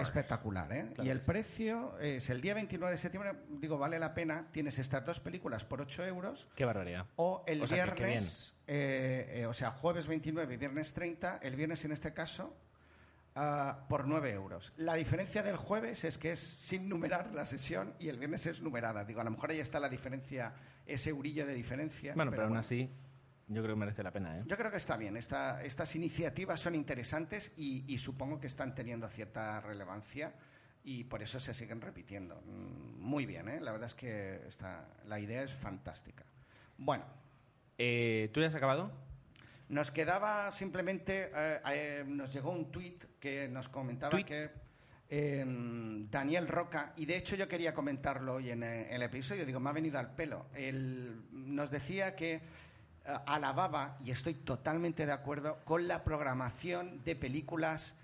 Espectacular. 0.00 0.72
¿eh? 0.72 0.90
Claro 0.94 1.04
y 1.04 1.10
el 1.10 1.20
sí. 1.20 1.26
precio 1.26 1.98
es 1.98 2.28
el 2.30 2.40
día 2.40 2.54
29 2.54 2.92
de 2.92 2.98
septiembre, 2.98 3.32
digo, 3.48 3.78
vale 3.78 3.98
la 3.98 4.14
pena. 4.14 4.48
Tienes 4.52 4.78
estas 4.78 5.04
dos 5.04 5.20
películas 5.20 5.64
por 5.64 5.80
8 5.80 6.04
euros. 6.06 6.48
Qué 6.54 6.64
barbaridad. 6.64 7.06
O 7.16 7.44
el 7.46 7.62
o 7.62 7.66
sea, 7.66 7.84
viernes, 7.84 8.56
eh, 8.66 9.40
eh, 9.40 9.46
o 9.46 9.52
sea, 9.52 9.70
jueves 9.70 10.08
29 10.08 10.54
y 10.54 10.56
viernes 10.56 10.92
30, 10.92 11.38
el 11.42 11.56
viernes 11.56 11.84
en 11.84 11.92
este 11.92 12.12
caso, 12.12 12.56
uh, 13.36 13.88
por 13.88 14.06
9 14.06 14.32
euros. 14.32 14.72
La 14.76 14.94
diferencia 14.94 15.42
del 15.42 15.56
jueves 15.56 16.04
es 16.04 16.18
que 16.18 16.32
es 16.32 16.40
sin 16.40 16.88
numerar 16.88 17.32
la 17.32 17.46
sesión 17.46 17.94
y 17.98 18.08
el 18.08 18.18
viernes 18.18 18.46
es 18.46 18.60
numerada. 18.60 19.04
Digo, 19.04 19.20
a 19.20 19.24
lo 19.24 19.30
mejor 19.30 19.50
ahí 19.50 19.60
está 19.60 19.78
la 19.78 19.88
diferencia, 19.88 20.54
ese 20.86 21.10
eurillo 21.10 21.46
de 21.46 21.54
diferencia. 21.54 22.14
Bueno, 22.14 22.30
pero, 22.30 22.42
pero 22.42 22.48
bueno. 22.48 22.56
aún 22.56 22.64
así, 22.64 22.90
yo 23.48 23.62
creo 23.62 23.74
que 23.74 23.80
merece 23.80 24.02
la 24.02 24.10
pena. 24.10 24.38
¿eh? 24.38 24.42
Yo 24.46 24.56
creo 24.56 24.70
que 24.70 24.76
está 24.76 24.96
bien. 24.96 25.16
Esta, 25.16 25.62
estas 25.62 25.94
iniciativas 25.94 26.60
son 26.60 26.74
interesantes 26.74 27.52
y, 27.56 27.84
y, 27.86 27.98
supongo 27.98 28.40
que 28.40 28.46
están 28.46 28.74
teniendo 28.74 29.08
cierta 29.08 29.60
relevancia 29.60 30.34
y 30.84 31.04
por 31.04 31.22
eso 31.22 31.38
se 31.38 31.54
siguen 31.54 31.80
repitiendo. 31.80 32.40
Muy 32.42 33.26
bien, 33.26 33.48
¿eh? 33.48 33.60
la 33.60 33.72
verdad 33.72 33.86
es 33.86 33.94
que 33.94 34.42
esta, 34.46 34.88
la 35.06 35.18
idea 35.20 35.42
es 35.42 35.54
fantástica. 35.54 36.24
Bueno. 36.78 37.04
Eh, 37.78 38.30
¿Tú 38.32 38.40
ya 38.40 38.46
has 38.46 38.54
acabado? 38.54 38.90
Nos 39.68 39.90
quedaba 39.90 40.50
simplemente, 40.52 41.30
eh, 41.34 41.60
eh, 41.70 42.04
nos 42.06 42.32
llegó 42.32 42.50
un 42.52 42.70
tuit 42.70 43.04
que 43.18 43.48
nos 43.48 43.68
comentaba 43.68 44.10
Tuit. 44.10 44.26
que 44.26 44.50
eh, 45.08 45.44
Daniel 46.10 46.48
Roca, 46.48 46.92
y 46.96 47.06
de 47.06 47.16
hecho 47.16 47.36
yo 47.36 47.46
quería 47.46 47.72
comentarlo 47.72 48.34
hoy 48.34 48.50
en 48.50 48.64
eh, 48.64 48.88
el 48.94 49.02
episodio, 49.02 49.46
digo, 49.46 49.60
me 49.60 49.70
ha 49.70 49.72
venido 49.72 49.98
al 49.98 50.14
pelo. 50.14 50.46
Él 50.54 51.22
nos 51.30 51.70
decía 51.70 52.16
que 52.16 52.40
alababa, 53.26 53.98
y 54.04 54.10
estoy 54.10 54.34
totalmente 54.34 55.06
de 55.06 55.12
acuerdo, 55.12 55.58
con 55.64 55.88
la 55.88 56.04
programación 56.04 57.02
de 57.04 57.16
películas 57.16 57.94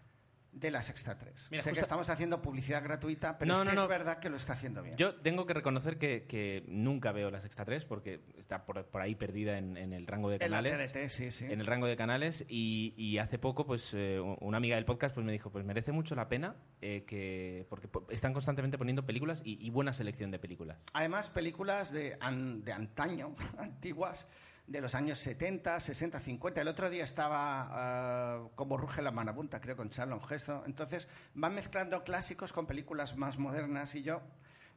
de 0.52 0.70
la 0.70 0.82
Sexta 0.82 1.16
3. 1.16 1.48
Mira, 1.50 1.62
sé 1.62 1.72
que 1.72 1.80
estamos 1.80 2.10
haciendo 2.10 2.42
publicidad 2.42 2.84
gratuita, 2.84 3.38
pero 3.38 3.54
No, 3.54 3.60
es 3.60 3.64
no, 3.64 3.70
que 3.70 3.74
no. 3.76 3.82
es 3.84 3.88
verdad 3.88 4.18
que 4.18 4.28
lo 4.28 4.36
está 4.36 4.52
haciendo 4.52 4.82
bien. 4.82 4.98
Yo 4.98 5.14
tengo 5.14 5.46
que 5.46 5.54
reconocer 5.54 5.96
que, 5.96 6.26
que 6.26 6.62
nunca 6.68 7.10
veo 7.10 7.30
la 7.30 7.40
Sexta 7.40 7.64
3 7.64 7.86
porque 7.86 8.20
está 8.36 8.66
por, 8.66 8.84
por 8.84 9.00
ahí 9.00 9.14
perdida 9.14 9.56
en, 9.56 9.78
en 9.78 9.94
el 9.94 10.06
rango 10.06 10.28
de 10.28 10.34
en 10.36 10.50
la 10.50 10.58
canales. 10.58 10.92
TDT, 10.92 11.08
sí, 11.08 11.30
sí. 11.30 11.46
En 11.46 11.58
el 11.60 11.64
rango 11.66 11.86
de 11.86 11.96
canales 11.96 12.44
y, 12.50 12.92
y 12.98 13.16
hace 13.16 13.38
poco 13.38 13.64
pues 13.64 13.92
eh, 13.94 14.20
una 14.40 14.58
amiga 14.58 14.76
del 14.76 14.84
podcast 14.84 15.14
pues 15.14 15.24
me 15.24 15.32
dijo 15.32 15.50
pues 15.50 15.64
merece 15.64 15.90
mucho 15.90 16.14
la 16.14 16.28
pena 16.28 16.54
eh, 16.82 17.04
que 17.06 17.64
porque 17.70 17.88
po- 17.88 18.06
están 18.10 18.34
constantemente 18.34 18.76
poniendo 18.76 19.06
películas 19.06 19.40
y, 19.46 19.56
y 19.66 19.70
buena 19.70 19.94
selección 19.94 20.30
de 20.30 20.38
películas. 20.38 20.76
Además, 20.92 21.30
películas 21.30 21.92
de, 21.92 22.18
an- 22.20 22.62
de 22.62 22.74
antaño, 22.74 23.34
antiguas, 23.56 24.26
de 24.72 24.80
los 24.80 24.94
años 24.94 25.18
70, 25.18 25.78
60, 25.78 26.18
50. 26.18 26.60
El 26.62 26.68
otro 26.68 26.88
día 26.90 27.04
estaba 27.04 27.68
ah, 27.70 28.48
como 28.54 28.76
Ruge 28.78 29.02
la 29.02 29.10
Marabunta, 29.10 29.60
creo, 29.60 29.76
con 29.76 29.90
Charlon 29.90 30.20
Gesto. 30.22 30.62
Entonces, 30.66 31.08
van 31.34 31.54
mezclando 31.54 32.02
clásicos 32.04 32.52
con 32.52 32.66
películas 32.66 33.16
más 33.16 33.38
modernas 33.38 33.94
y 33.94 34.02
yo 34.02 34.22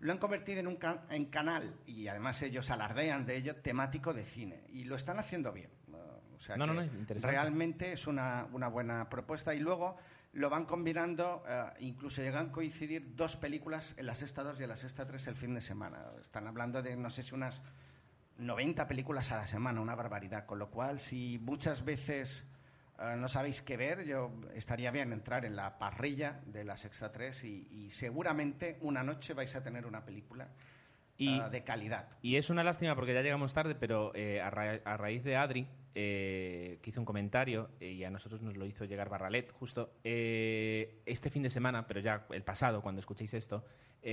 lo 0.02 0.12
han 0.12 0.18
convertido 0.18 0.60
en 0.60 0.68
un 0.68 0.76
ca- 0.76 1.06
en 1.10 1.26
canal, 1.26 1.74
y 1.86 2.08
además 2.10 2.42
ellos 2.42 2.70
alardean 2.70 3.26
de 3.26 3.38
ello, 3.38 3.56
temático 3.56 4.14
de 4.14 4.24
cine. 4.24 4.66
Y 4.70 4.84
lo 4.84 4.98
están 4.98 5.18
haciendo 5.20 5.54
bien. 5.54 5.70
Ah, 5.94 6.18
o 6.36 6.40
sea 6.40 6.58
No, 6.58 6.68
no, 6.68 6.74
que 6.74 6.80
no, 6.90 7.00
interesante. 7.00 7.32
Realmente 7.36 7.94
es 7.94 8.06
una, 8.06 8.48
una 8.52 8.68
buena 8.68 9.10
propuesta. 9.10 9.56
Y 9.56 9.60
luego 9.62 9.96
lo 10.34 10.50
van 10.50 10.66
combinando, 10.66 11.44
eh, 11.48 11.64
incluso 11.80 12.22
llegan 12.22 12.50
a 12.50 12.52
coincidir 12.52 13.16
dos 13.16 13.38
películas 13.38 13.94
en 13.96 14.06
la 14.08 14.16
sexta 14.16 14.44
2 14.44 14.60
y 14.60 14.64
en 14.64 14.70
la 14.70 14.76
sexta 14.76 15.08
3 15.08 15.28
el 15.28 15.36
fin 15.38 15.56
de 15.56 15.62
semana. 15.62 16.04
Están 16.20 16.46
hablando 16.48 16.82
de, 16.84 16.98
no 16.98 17.10
sé 17.10 17.24
si 17.24 17.34
unas 17.34 17.62
90 18.38 18.88
películas 18.88 19.32
a 19.32 19.38
la 19.38 19.46
semana, 19.46 19.82
una 19.82 19.96
barbaridad. 19.96 20.46
Con 20.46 20.60
lo 20.60 20.70
cual, 20.70 21.00
si 21.00 21.40
muchas 21.42 21.86
veces 21.86 22.46
eh, 23.00 23.16
no 23.18 23.28
sabéis 23.28 23.62
qué 23.62 23.78
ver, 23.78 24.06
yo 24.06 24.32
estaría 24.54 24.92
bien 24.92 25.14
entrar 25.14 25.46
en 25.46 25.56
la 25.56 25.78
parrilla 25.78 26.42
de 26.46 26.64
la 26.64 26.78
sexta 26.78 27.12
3 27.12 27.44
y, 27.46 27.68
y 27.72 27.90
seguramente 27.92 28.78
una 28.82 29.04
noche 29.04 29.34
vais 29.34 29.56
a 29.56 29.64
tener 29.64 29.86
una 29.86 30.04
película 30.06 30.48
Y- 31.18 31.40
eh, 31.40 31.50
de 31.50 31.64
calidad. 31.64 32.10
Y 32.22 32.36
es 32.36 32.50
una 32.50 32.64
lástima 32.64 32.96
porque 32.96 33.14
ya 33.14 33.22
llegamos 33.22 33.54
tarde, 33.54 33.76
pero 33.76 34.12
eh, 34.16 34.42
a, 34.42 34.50
ra- 34.50 34.82
a 34.84 34.98
raíz 34.98 35.24
de 35.24 35.36
Adri, 35.38 35.68
eh, 35.98 36.78
que 36.82 36.90
hizo 36.90 37.00
un 37.00 37.06
comentario 37.06 37.70
eh, 37.80 37.92
y 37.94 38.04
a 38.04 38.10
nosotros 38.10 38.42
nos 38.42 38.58
lo 38.58 38.66
hizo 38.66 38.84
llegar 38.86 39.08
Barralet 39.10 39.52
justo, 39.54 39.94
eh, 40.04 41.02
este 41.06 41.30
fin 41.30 41.42
de 41.42 41.50
semana, 41.50 41.88
pero 41.88 42.02
ya 42.02 42.28
el 42.32 42.44
pasado, 42.44 42.82
cuando 42.82 43.00
escuchéis 43.00 43.34
esto, 43.34 43.64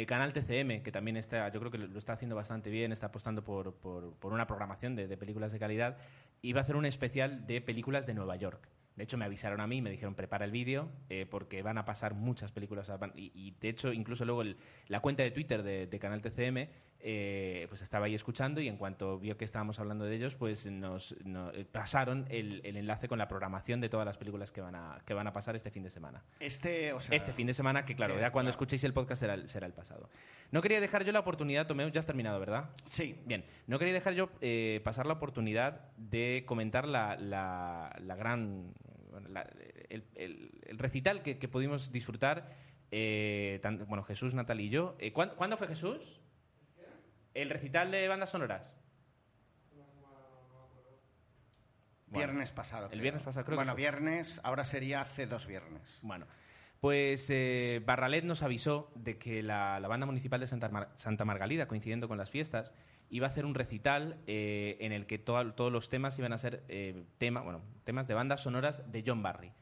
Canal 0.06 0.32
TCM, 0.32 0.82
que 0.82 0.90
también 0.90 1.18
está, 1.18 1.50
yo 1.50 1.60
creo 1.60 1.70
que 1.70 1.76
lo 1.76 1.98
está 1.98 2.14
haciendo 2.14 2.34
bastante 2.34 2.70
bien, 2.70 2.92
está 2.92 3.08
apostando 3.08 3.44
por, 3.44 3.74
por- 3.74 4.32
una 4.32 4.46
programación 4.46 4.96
de, 4.96 5.06
de 5.06 5.16
películas 5.18 5.52
de 5.52 5.58
calidad, 5.58 5.98
iba 6.40 6.60
a 6.60 6.62
hacer 6.62 6.76
un 6.76 6.86
especial 6.86 7.46
de 7.46 7.60
películas 7.60 8.06
de 8.06 8.14
Nueva 8.14 8.36
York. 8.36 8.70
De 8.96 9.04
hecho, 9.04 9.18
me 9.18 9.26
avisaron 9.26 9.60
a 9.60 9.66
mí, 9.66 9.82
me 9.82 9.90
dijeron 9.90 10.14
prepara 10.14 10.46
el 10.46 10.50
vídeo 10.50 10.88
porque 11.30 11.62
van 11.62 11.76
a 11.76 11.84
pasar 11.84 12.14
muchas 12.14 12.52
películas. 12.52 12.90
Y, 13.16 13.54
de 13.60 13.68
hecho, 13.68 13.92
incluso 13.92 14.24
luego 14.24 14.42
la 14.88 15.00
cuenta 15.00 15.22
de 15.22 15.30
Twitter 15.30 15.62
de 15.62 15.98
Canal 15.98 16.22
TCM 16.22 16.68
eh, 17.04 17.66
pues 17.68 17.82
estaba 17.82 18.06
ahí 18.06 18.14
escuchando 18.14 18.60
y 18.60 18.68
en 18.68 18.76
cuanto 18.76 19.18
vio 19.18 19.36
que 19.36 19.44
estábamos 19.44 19.80
hablando 19.80 20.04
de 20.04 20.14
ellos, 20.14 20.36
pues 20.36 20.66
nos, 20.70 21.16
no- 21.24 21.50
eh, 21.52 21.64
pasaron 21.64 22.26
el, 22.30 22.60
el 22.64 22.76
enlace 22.76 23.08
con 23.08 23.18
la 23.18 23.26
programación 23.28 23.80
de 23.80 23.88
todas 23.88 24.06
las 24.06 24.18
películas 24.18 24.52
que 24.52 24.60
van 24.60 24.76
a, 24.76 25.00
que 25.04 25.12
van 25.12 25.26
a 25.26 25.32
pasar 25.32 25.56
este 25.56 25.70
fin 25.70 25.82
de 25.82 25.90
semana. 25.90 26.22
Este, 26.38 26.92
o 26.92 27.00
sea, 27.00 27.16
Este 27.16 27.32
fin 27.32 27.46
de 27.48 27.54
semana, 27.54 27.84
que 27.84 27.96
claro, 27.96 28.14
que, 28.14 28.20
ya 28.20 28.30
cuando 28.30 28.46
claro. 28.48 28.54
escuchéis 28.54 28.84
el 28.84 28.92
podcast 28.92 29.20
será 29.20 29.34
el, 29.34 29.48
será 29.48 29.66
el 29.66 29.72
pasado. 29.72 30.08
No 30.52 30.60
quería 30.62 30.80
dejar 30.80 31.04
yo 31.04 31.12
la 31.12 31.20
oportunidad, 31.20 31.66
Tomeo, 31.66 31.88
ya 31.88 31.98
has 32.00 32.06
terminado, 32.06 32.38
¿verdad? 32.38 32.70
Sí, 32.84 33.16
Bien, 33.26 33.44
no 33.66 33.78
quería 33.78 33.94
dejar 33.94 34.14
yo 34.14 34.30
eh, 34.40 34.80
pasar 34.84 35.06
la 35.06 35.14
oportunidad 35.14 35.90
de 35.96 36.44
comentar 36.46 36.86
la, 36.86 37.16
la- 37.16 37.96
la 38.00 38.14
gran. 38.14 38.72
la- 39.28 39.48
el, 39.88 40.04
el- 40.14 40.50
el 40.66 40.78
recital 40.78 41.22
que, 41.22 41.38
que 41.38 41.48
pudimos 41.48 41.90
disfrutar, 41.92 42.54
eh, 42.90 43.58
tan- 43.62 43.86
bueno, 43.86 44.04
Jesús, 44.04 44.34
Natalia 44.34 44.66
y 44.66 44.68
yo. 44.70 44.94
Eh, 44.98 45.12
¿cuán- 45.12 45.32
¿Cuándo 45.36 45.56
fue 45.56 45.66
Jesús? 45.68 46.20
¿El 47.34 47.50
recital 47.50 47.90
de 47.90 48.08
bandas 48.08 48.30
sonoras? 48.30 48.72
Bueno, 52.06 52.26
viernes 52.28 52.50
pasado. 52.52 52.84
el 52.86 52.90
creo. 52.90 53.02
viernes 53.02 53.22
pasado, 53.22 53.44
creo 53.46 53.56
que 53.56 53.64
Bueno, 53.64 53.74
viernes, 53.74 54.40
ahora 54.44 54.64
sería 54.66 55.00
hace 55.00 55.26
dos 55.26 55.46
viernes. 55.46 55.98
Bueno, 56.02 56.26
pues 56.80 57.26
eh, 57.30 57.80
Barralet 57.86 58.24
nos 58.24 58.42
avisó 58.42 58.92
de 58.94 59.16
que 59.16 59.42
la, 59.42 59.80
la 59.80 59.88
banda 59.88 60.04
municipal 60.04 60.38
de 60.38 60.46
Santa, 60.46 60.68
Mar- 60.68 60.92
Santa 60.96 61.24
Margalida, 61.24 61.66
coincidiendo 61.68 62.08
con 62.08 62.18
las 62.18 62.28
fiestas, 62.30 62.72
iba 63.08 63.26
a 63.26 63.30
hacer 63.30 63.46
un 63.46 63.54
recital 63.54 64.18
eh, 64.26 64.76
en 64.80 64.92
el 64.92 65.06
que 65.06 65.18
to- 65.18 65.54
todos 65.54 65.72
los 65.72 65.88
temas 65.88 66.18
iban 66.18 66.34
a 66.34 66.38
ser 66.38 66.64
eh, 66.68 67.02
tema, 67.16 67.40
bueno, 67.40 67.62
temas 67.84 68.08
de 68.08 68.14
bandas 68.14 68.42
sonoras 68.42 68.90
de 68.92 69.02
John 69.06 69.22
Barry. 69.22 69.52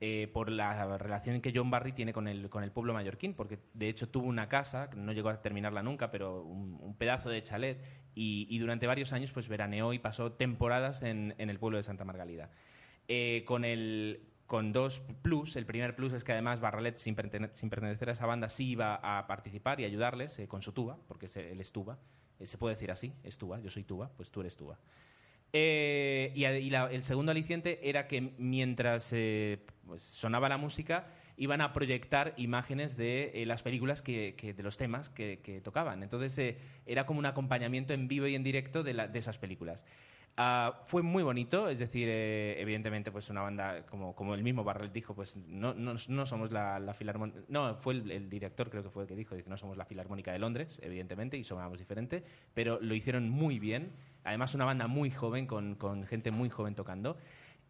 Eh, 0.00 0.28
por 0.32 0.50
la 0.50 0.98
relación 0.98 1.40
que 1.40 1.52
John 1.54 1.70
Barry 1.70 1.92
tiene 1.92 2.12
con 2.12 2.28
el, 2.28 2.48
con 2.50 2.62
el 2.62 2.70
pueblo 2.70 2.92
mallorquín, 2.92 3.34
porque 3.34 3.58
de 3.74 3.88
hecho 3.88 4.08
tuvo 4.08 4.26
una 4.26 4.48
casa, 4.48 4.90
no 4.96 5.12
llegó 5.12 5.28
a 5.30 5.40
terminarla 5.40 5.82
nunca, 5.82 6.10
pero 6.10 6.42
un, 6.42 6.78
un 6.80 6.94
pedazo 6.96 7.30
de 7.30 7.42
chalet, 7.42 7.82
y, 8.14 8.46
y 8.50 8.58
durante 8.58 8.86
varios 8.86 9.12
años 9.12 9.32
pues 9.32 9.48
veraneó 9.48 9.92
y 9.92 9.98
pasó 9.98 10.32
temporadas 10.32 11.02
en, 11.02 11.34
en 11.38 11.50
el 11.50 11.58
pueblo 11.58 11.76
de 11.78 11.82
Santa 11.82 12.04
Margalida. 12.04 12.50
Eh, 13.08 13.44
con 13.46 13.64
el 13.64 14.28
con 14.46 14.72
dos 14.72 15.00
plus. 15.22 15.56
El 15.56 15.66
primer 15.66 15.96
plus 15.96 16.12
es 16.12 16.22
que 16.22 16.32
además 16.32 16.60
Barralet, 16.60 16.96
sin, 16.98 17.16
pertene- 17.16 17.50
sin 17.52 17.68
pertenecer 17.68 18.08
a 18.08 18.12
esa 18.12 18.26
banda, 18.26 18.48
sí 18.48 18.70
iba 18.70 18.94
a 18.94 19.26
participar 19.26 19.80
y 19.80 19.84
ayudarles 19.84 20.38
eh, 20.38 20.46
con 20.46 20.62
su 20.62 20.72
tuba, 20.72 20.98
porque 21.08 21.26
él 21.34 21.60
es 21.60 21.72
tuba. 21.72 21.98
Eh, 22.38 22.46
se 22.46 22.56
puede 22.56 22.74
decir 22.76 22.92
así, 22.92 23.12
es 23.24 23.38
tuba, 23.38 23.58
yo 23.60 23.70
soy 23.70 23.82
tuba, 23.82 24.10
pues 24.16 24.30
tú 24.30 24.40
eres 24.40 24.56
tuba. 24.56 24.78
Eh, 25.52 26.32
y 26.34 26.70
la- 26.70 26.90
el 26.90 27.02
segundo 27.04 27.32
aliciente 27.32 27.88
era 27.88 28.06
que 28.08 28.32
mientras 28.38 29.10
eh, 29.12 29.58
pues, 29.86 30.02
sonaba 30.02 30.48
la 30.48 30.56
música, 30.58 31.06
iban 31.38 31.60
a 31.60 31.72
proyectar 31.72 32.34
imágenes 32.36 32.96
de 32.96 33.30
eh, 33.34 33.46
las 33.46 33.62
películas 33.62 34.02
que, 34.02 34.34
que- 34.36 34.54
de 34.54 34.62
los 34.62 34.76
temas 34.76 35.08
que, 35.10 35.40
que 35.42 35.60
tocaban. 35.60 36.02
Entonces 36.02 36.56
era 36.86 37.06
como 37.06 37.18
un 37.20 37.26
acompañamiento 37.26 37.92
en 37.94 38.08
vivo 38.08 38.26
y 38.26 38.34
en 38.34 38.42
directo 38.42 38.82
de, 38.82 38.94
la- 38.94 39.08
de 39.08 39.18
esas 39.18 39.38
películas. 39.38 39.84
Ah, 40.38 40.82
fue 40.84 41.02
muy 41.02 41.22
bonito, 41.22 41.70
es 41.70 41.78
decir, 41.78 42.08
eh, 42.10 42.60
evidentemente, 42.60 43.10
pues 43.10 43.30
una 43.30 43.40
banda, 43.40 43.86
como, 43.86 44.14
como 44.14 44.34
el 44.34 44.42
mismo 44.42 44.64
Barrel 44.64 44.92
dijo, 44.92 45.14
pues 45.14 45.34
no, 45.34 45.72
no, 45.72 45.94
no 46.08 46.26
somos 46.26 46.52
la, 46.52 46.78
la 46.78 46.92
filarmónica. 46.92 47.40
No, 47.48 47.74
fue 47.76 47.94
el, 47.94 48.28
director, 48.28 48.68
creo 48.68 48.82
que 48.82 48.90
fue 48.90 49.04
el 49.04 49.08
que 49.08 49.16
dijo, 49.16 49.34
dice, 49.34 49.48
no 49.48 49.56
somos 49.56 49.78
la 49.78 49.86
filarmónica 49.86 50.32
de 50.32 50.38
Londres, 50.38 50.78
evidentemente, 50.82 51.38
y 51.38 51.44
sonamos 51.44 51.78
diferente, 51.78 52.22
pero 52.52 52.78
lo 52.82 52.94
hicieron 52.94 53.30
muy 53.30 53.58
bien. 53.58 53.92
Además, 54.24 54.54
una 54.54 54.66
banda 54.66 54.88
muy 54.88 55.10
joven, 55.10 55.46
con, 55.46 55.74
con 55.74 56.04
gente 56.04 56.30
muy 56.30 56.50
joven 56.50 56.74
tocando, 56.74 57.16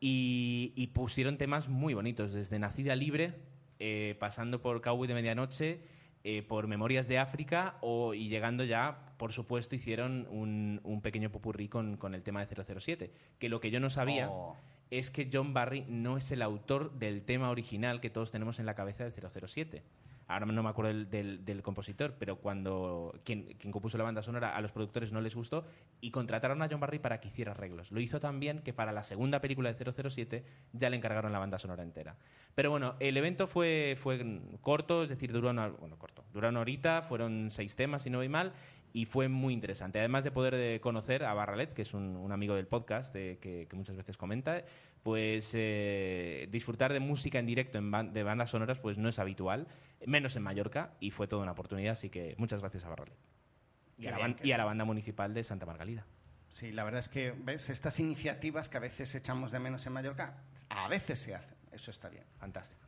y, 0.00 0.72
y 0.74 0.88
pusieron 0.88 1.38
temas 1.38 1.68
muy 1.68 1.94
bonitos, 1.94 2.32
desde 2.32 2.58
Nacida 2.58 2.96
Libre, 2.96 3.34
eh, 3.78 4.16
pasando 4.18 4.60
por 4.60 4.80
Cowboy 4.80 5.06
de 5.06 5.14
Medianoche, 5.14 5.80
eh, 6.28 6.42
por 6.42 6.66
Memorias 6.66 7.06
de 7.06 7.18
África 7.20 7.76
o, 7.82 8.12
y 8.12 8.28
llegando 8.28 8.64
ya, 8.64 8.98
por 9.16 9.32
supuesto, 9.32 9.76
hicieron 9.76 10.26
un, 10.28 10.80
un 10.82 11.00
pequeño 11.00 11.30
popurrí 11.30 11.68
con, 11.68 11.96
con 11.96 12.16
el 12.16 12.24
tema 12.24 12.44
de 12.44 12.64
007. 12.80 13.12
Que 13.38 13.48
lo 13.48 13.60
que 13.60 13.70
yo 13.70 13.78
no 13.78 13.90
sabía 13.90 14.28
Oh. 14.28 14.56
es 14.90 15.12
que 15.12 15.30
John 15.32 15.54
Barry 15.54 15.84
no 15.88 16.16
es 16.16 16.32
el 16.32 16.42
autor 16.42 16.90
del 16.98 17.22
tema 17.22 17.48
original 17.48 18.00
que 18.00 18.10
todos 18.10 18.32
tenemos 18.32 18.58
en 18.58 18.66
la 18.66 18.74
cabeza 18.74 19.04
de 19.04 19.12
007. 19.12 19.84
Ahora 20.28 20.46
no 20.46 20.62
me 20.62 20.68
acuerdo 20.68 20.92
del, 21.04 21.62
compositor, 21.62 22.14
pero 22.18 22.36
cuando 22.36 23.14
quien, 23.24 23.56
compuso 23.70 23.96
la 23.96 24.04
banda 24.04 24.22
sonora 24.22 24.56
a 24.56 24.60
los 24.60 24.72
productores 24.72 25.12
no 25.12 25.20
les 25.20 25.36
gustó 25.36 25.64
y 26.00 26.10
contrataron 26.10 26.60
a 26.62 26.68
John 26.68 26.80
Barry 26.80 26.98
para 26.98 27.20
que 27.20 27.28
hiciera 27.28 27.52
arreglos. 27.52 27.92
Lo 27.92 28.00
hizo 28.00 28.18
tan 28.18 28.40
bien 28.40 28.60
que 28.60 28.72
para 28.72 28.90
la 28.92 29.04
segunda 29.04 29.40
película 29.40 29.72
de 29.72 29.92
007 30.10 30.44
ya 30.72 30.90
le 30.90 30.96
encargaron 30.96 31.30
la 31.30 31.38
banda 31.38 31.58
sonora 31.58 31.84
entera. 31.84 32.16
Pero 32.56 32.70
bueno, 32.70 32.96
el 32.98 33.16
evento 33.16 33.46
fue, 33.46 33.96
fue 34.00 34.40
corto, 34.62 35.04
es 35.04 35.10
decir, 35.10 35.30
duró 35.30 35.50
una, 35.50 35.68
bueno, 35.68 35.96
corto, 35.96 36.24
duró 36.32 36.48
una 36.48 36.60
horita, 36.60 37.02
fueron 37.02 37.50
seis 37.50 37.76
temas, 37.76 38.02
si 38.02 38.10
no 38.10 38.18
voy 38.18 38.28
mal, 38.28 38.52
y 38.92 39.04
fue 39.04 39.28
muy 39.28 39.54
interesante. 39.54 40.00
Además 40.00 40.24
de 40.24 40.32
poder 40.32 40.54
eh, 40.54 40.80
conocer 40.80 41.22
a 41.24 41.34
Barralet, 41.34 41.72
que 41.72 41.82
es 41.82 41.94
un, 41.94 42.32
amigo 42.32 42.56
del 42.56 42.66
podcast 42.66 43.14
eh, 43.14 43.38
que 43.40 43.68
muchas 43.74 43.96
veces 43.96 44.16
comenta, 44.16 44.64
pues 45.06 45.52
eh, 45.54 46.48
disfrutar 46.50 46.92
de 46.92 46.98
música 46.98 47.38
en 47.38 47.46
directo 47.46 47.78
en 47.78 47.92
ban- 47.92 48.10
de 48.10 48.24
bandas 48.24 48.50
sonoras 48.50 48.80
pues 48.80 48.98
no 48.98 49.08
es 49.08 49.20
habitual, 49.20 49.68
menos 50.04 50.34
en 50.34 50.42
Mallorca, 50.42 50.94
y 50.98 51.12
fue 51.12 51.28
toda 51.28 51.44
una 51.44 51.52
oportunidad, 51.52 51.92
así 51.92 52.10
que 52.10 52.34
muchas 52.38 52.58
gracias 52.58 52.84
a 52.84 52.88
Barralet. 52.88 53.14
Y 53.98 54.08
y 54.48 54.52
a 54.52 54.58
la 54.58 54.64
banda 54.64 54.84
municipal 54.84 55.32
de 55.32 55.44
Santa 55.44 55.64
Margalida. 55.64 56.04
Sí, 56.48 56.72
la 56.72 56.82
verdad 56.82 56.98
es 56.98 57.08
que, 57.08 57.30
¿ves? 57.30 57.70
Estas 57.70 58.00
iniciativas 58.00 58.68
que 58.68 58.78
a 58.78 58.80
veces 58.80 59.14
echamos 59.14 59.52
de 59.52 59.60
menos 59.60 59.86
en 59.86 59.92
Mallorca, 59.92 60.38
a 60.70 60.88
veces 60.88 61.20
se 61.20 61.36
hacen. 61.36 61.56
Eso 61.70 61.92
está 61.92 62.08
bien. 62.08 62.24
Fantástico. 62.40 62.80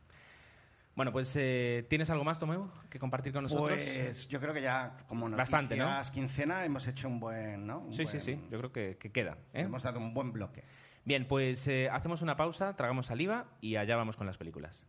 Bueno, 0.95 1.13
pues 1.13 1.33
eh, 1.37 1.85
¿tienes 1.87 2.09
algo 2.09 2.25
más, 2.25 2.37
Tomeu, 2.37 2.69
que 2.89 2.99
compartir 2.99 3.31
con 3.31 3.43
nosotros? 3.43 3.69
Pues 3.77 4.27
yo 4.27 4.41
creo 4.41 4.53
que 4.53 4.61
ya, 4.61 4.97
como 5.07 5.29
noticias 5.29 5.51
Bastante, 5.51 5.77
¿no? 5.77 5.89
quincena, 6.11 6.65
hemos 6.65 6.85
hecho 6.87 7.07
un 7.07 7.21
buen, 7.21 7.65
¿no? 7.65 7.79
Un 7.79 7.93
sí, 7.93 8.05
sí, 8.07 8.19
sí, 8.19 8.37
yo 8.51 8.57
creo 8.57 8.71
que, 8.73 8.97
que 8.97 9.09
queda. 9.09 9.37
¿eh? 9.53 9.61
Hemos 9.61 9.83
dado 9.83 9.99
un 9.99 10.13
buen 10.13 10.33
bloque. 10.33 10.65
Bien, 11.09 11.25
pues 11.25 11.67
eh, 11.67 11.89
hacemos 11.91 12.21
una 12.21 12.37
pausa, 12.37 12.75
tragamos 12.75 13.07
saliva 13.07 13.47
y 13.61 13.77
allá 13.77 13.95
vamos 13.95 14.15
con 14.15 14.27
las 14.27 14.37
películas. 14.37 14.85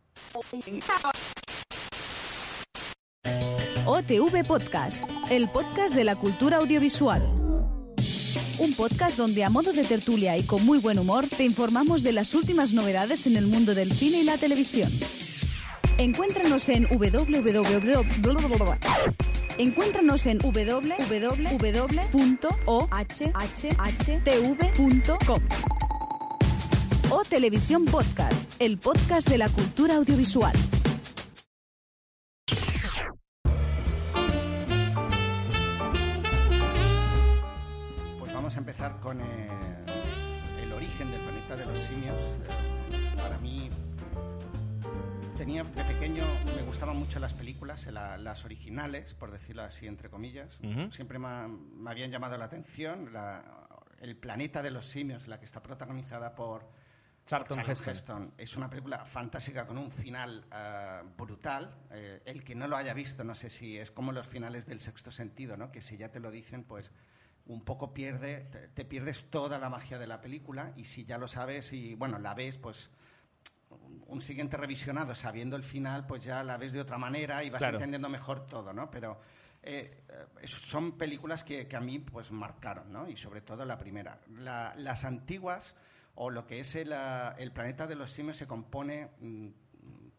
OTV 3.85 4.45
Podcast, 4.45 5.09
el 5.31 5.49
podcast 5.49 5.95
de 5.95 6.03
la 6.03 6.15
cultura 6.15 6.57
audiovisual. 6.57 7.23
Un 7.23 8.75
podcast 8.77 9.17
donde 9.17 9.43
a 9.43 9.49
modo 9.49 9.73
de 9.73 9.83
tertulia 9.83 10.37
y 10.37 10.43
con 10.43 10.63
muy 10.63 10.77
buen 10.77 10.99
humor 10.99 11.25
te 11.27 11.43
informamos 11.43 12.03
de 12.03 12.11
las 12.11 12.35
últimas 12.35 12.71
novedades 12.73 13.25
en 13.25 13.35
el 13.35 13.47
mundo 13.47 13.73
del 13.73 13.91
cine 13.91 14.19
y 14.19 14.23
la 14.23 14.37
televisión. 14.37 14.91
Encuéntranos 15.97 16.69
en 16.69 16.83
www. 16.83 18.05
Encuéntranos 19.57 20.27
en 20.27 20.37
www.ohhtv.com. 20.37 21.01
O 27.21 27.23
Televisión 27.23 27.85
Podcast, 27.85 28.51
el 28.59 28.79
podcast 28.79 29.29
de 29.29 29.37
la 29.37 29.47
cultura 29.49 29.95
audiovisual. 29.97 30.53
Pues 38.19 38.33
vamos 38.33 38.55
a 38.55 38.59
empezar 38.59 38.99
con 38.99 39.19
eh, 39.21 39.49
el 40.63 40.71
origen 40.73 41.09
del 41.11 41.21
planeta 41.21 41.55
de 41.57 41.65
los 41.65 41.75
simios. 41.75 42.17
Eh, 42.21 43.17
para 43.17 43.37
mí, 43.39 43.69
tenía 45.37 45.63
de 45.63 45.83
pequeño, 45.83 46.23
me 46.55 46.61
gustaban 46.63 46.97
mucho 46.97 47.19
las 47.19 47.33
películas, 47.33 47.87
eh, 47.87 47.91
la- 47.91 48.17
las 48.17 48.45
originales, 48.45 49.13
por 49.13 49.31
decirlo 49.31 49.63
así, 49.63 49.87
entre 49.87 50.09
comillas. 50.09 50.57
Siempre 50.91 51.19
me, 51.19 51.27
ha- 51.27 51.47
me 51.47 51.89
habían 51.89 52.11
llamado 52.11 52.37
la 52.37 52.45
atención. 52.45 53.11
la- 53.13 53.43
el 53.99 54.17
planeta 54.17 54.63
de 54.63 54.71
los 54.71 54.87
simios, 54.87 55.27
la 55.27 55.37
que 55.37 55.45
está 55.45 55.61
protagonizada 55.61 56.33
por 56.33 56.67
Charlton 57.25 57.57
Charlton 57.57 57.71
Heston. 57.71 57.93
Heston. 57.93 58.33
Es 58.37 58.57
una 58.57 58.69
película 58.69 59.05
fantástica 59.05 59.65
con 59.65 59.77
un 59.77 59.89
final 59.91 60.45
eh, 60.51 61.01
brutal. 61.17 61.73
Eh, 61.91 62.21
el 62.25 62.43
que 62.43 62.55
no 62.55 62.67
lo 62.67 62.75
haya 62.75 62.93
visto, 62.93 63.23
no 63.23 63.35
sé 63.35 63.49
si 63.49 63.77
es 63.77 63.91
como 63.91 64.11
los 64.11 64.27
finales 64.27 64.65
del 64.65 64.81
sexto 64.81 65.11
sentido, 65.11 65.55
¿no? 65.55 65.71
Que 65.71 65.81
si 65.81 65.97
ya 65.97 66.09
te 66.11 66.19
lo 66.19 66.29
dicen, 66.31 66.63
pues 66.63 66.91
un 67.45 67.63
poco 67.63 67.93
pierde, 67.93 68.41
te, 68.51 68.67
te 68.67 68.85
pierdes 68.85 69.29
toda 69.29 69.57
la 69.59 69.69
magia 69.69 69.97
de 69.97 70.07
la 70.07 70.21
película 70.21 70.73
y 70.75 70.85
si 70.85 71.05
ya 71.05 71.17
lo 71.17 71.27
sabes 71.27 71.73
y 71.73 71.95
bueno, 71.95 72.19
la 72.19 72.33
ves, 72.33 72.57
pues 72.57 72.89
un- 74.07 74.21
siguiente 74.21 74.57
revisionado 74.57 75.15
sabiendo 75.15 75.55
el 75.55 75.63
final, 75.63 76.05
pues 76.05 76.23
ya 76.23 76.43
la 76.43 76.57
ves 76.57 76.71
de 76.73 76.81
otra 76.81 76.97
manera 76.97 77.43
y 77.43 77.49
vas 77.49 77.59
Claro. 77.59 77.77
entendiendo 77.77 78.09
mejor 78.09 78.45
todo, 78.45 78.73
¿no? 78.73 78.91
Pero 78.91 79.19
eh, 79.63 80.03
eh, 80.09 80.47
son 80.47 80.97
películas 80.97 81.43
que, 81.43 81.67
que 81.67 81.75
a 81.77 81.79
mí 81.79 81.97
pues 81.99 82.31
marcaron, 82.31 82.91
¿no? 82.91 83.07
Y 83.09 83.15
sobre 83.15 83.41
todo 83.41 83.63
la 83.65 83.77
primera. 83.77 84.19
La- 84.29 84.73
las 84.77 85.05
antiguas 85.05 85.75
o 86.15 86.29
lo 86.29 86.45
que 86.45 86.59
es 86.59 86.75
el, 86.75 86.93
ah, 86.93 87.35
el 87.37 87.51
planeta 87.51 87.87
de 87.87 87.95
los 87.95 88.11
simios 88.11 88.37
se 88.37 88.47
compone 88.47 89.09
mm, 89.19 89.47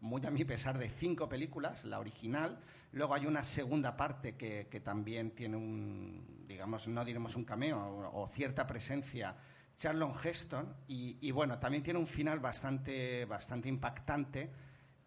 muy 0.01 0.25
a 0.25 0.31
mi 0.31 0.43
pesar 0.45 0.77
de 0.77 0.89
cinco 0.89 1.29
películas, 1.29 1.85
la 1.85 1.99
original. 1.99 2.59
Luego 2.91 3.13
hay 3.15 3.25
una 3.25 3.43
segunda 3.43 3.95
parte 3.95 4.35
que, 4.35 4.67
que 4.69 4.79
también 4.79 5.31
tiene 5.31 5.57
un, 5.57 6.45
digamos, 6.47 6.87
no 6.87 7.03
diremos 7.05 7.35
un 7.35 7.45
cameo 7.45 7.79
o, 7.79 8.23
o 8.23 8.27
cierta 8.27 8.67
presencia, 8.67 9.35
Charlon 9.77 10.13
Heston. 10.23 10.75
Y, 10.87 11.17
y 11.21 11.31
bueno, 11.31 11.57
también 11.59 11.83
tiene 11.83 11.99
un 11.99 12.07
final 12.07 12.39
bastante, 12.39 13.25
bastante 13.25 13.69
impactante 13.69 14.51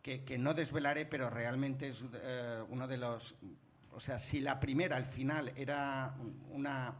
que, 0.02 0.24
que 0.24 0.38
no 0.38 0.54
desvelaré, 0.54 1.04
pero 1.04 1.28
realmente 1.30 1.88
es 1.88 2.02
eh, 2.14 2.62
uno 2.68 2.88
de 2.88 2.96
los... 2.96 3.34
O 3.92 4.00
sea, 4.00 4.18
si 4.18 4.40
la 4.40 4.58
primera, 4.60 4.96
al 4.96 5.06
final, 5.06 5.52
era 5.56 6.14
una... 6.50 6.94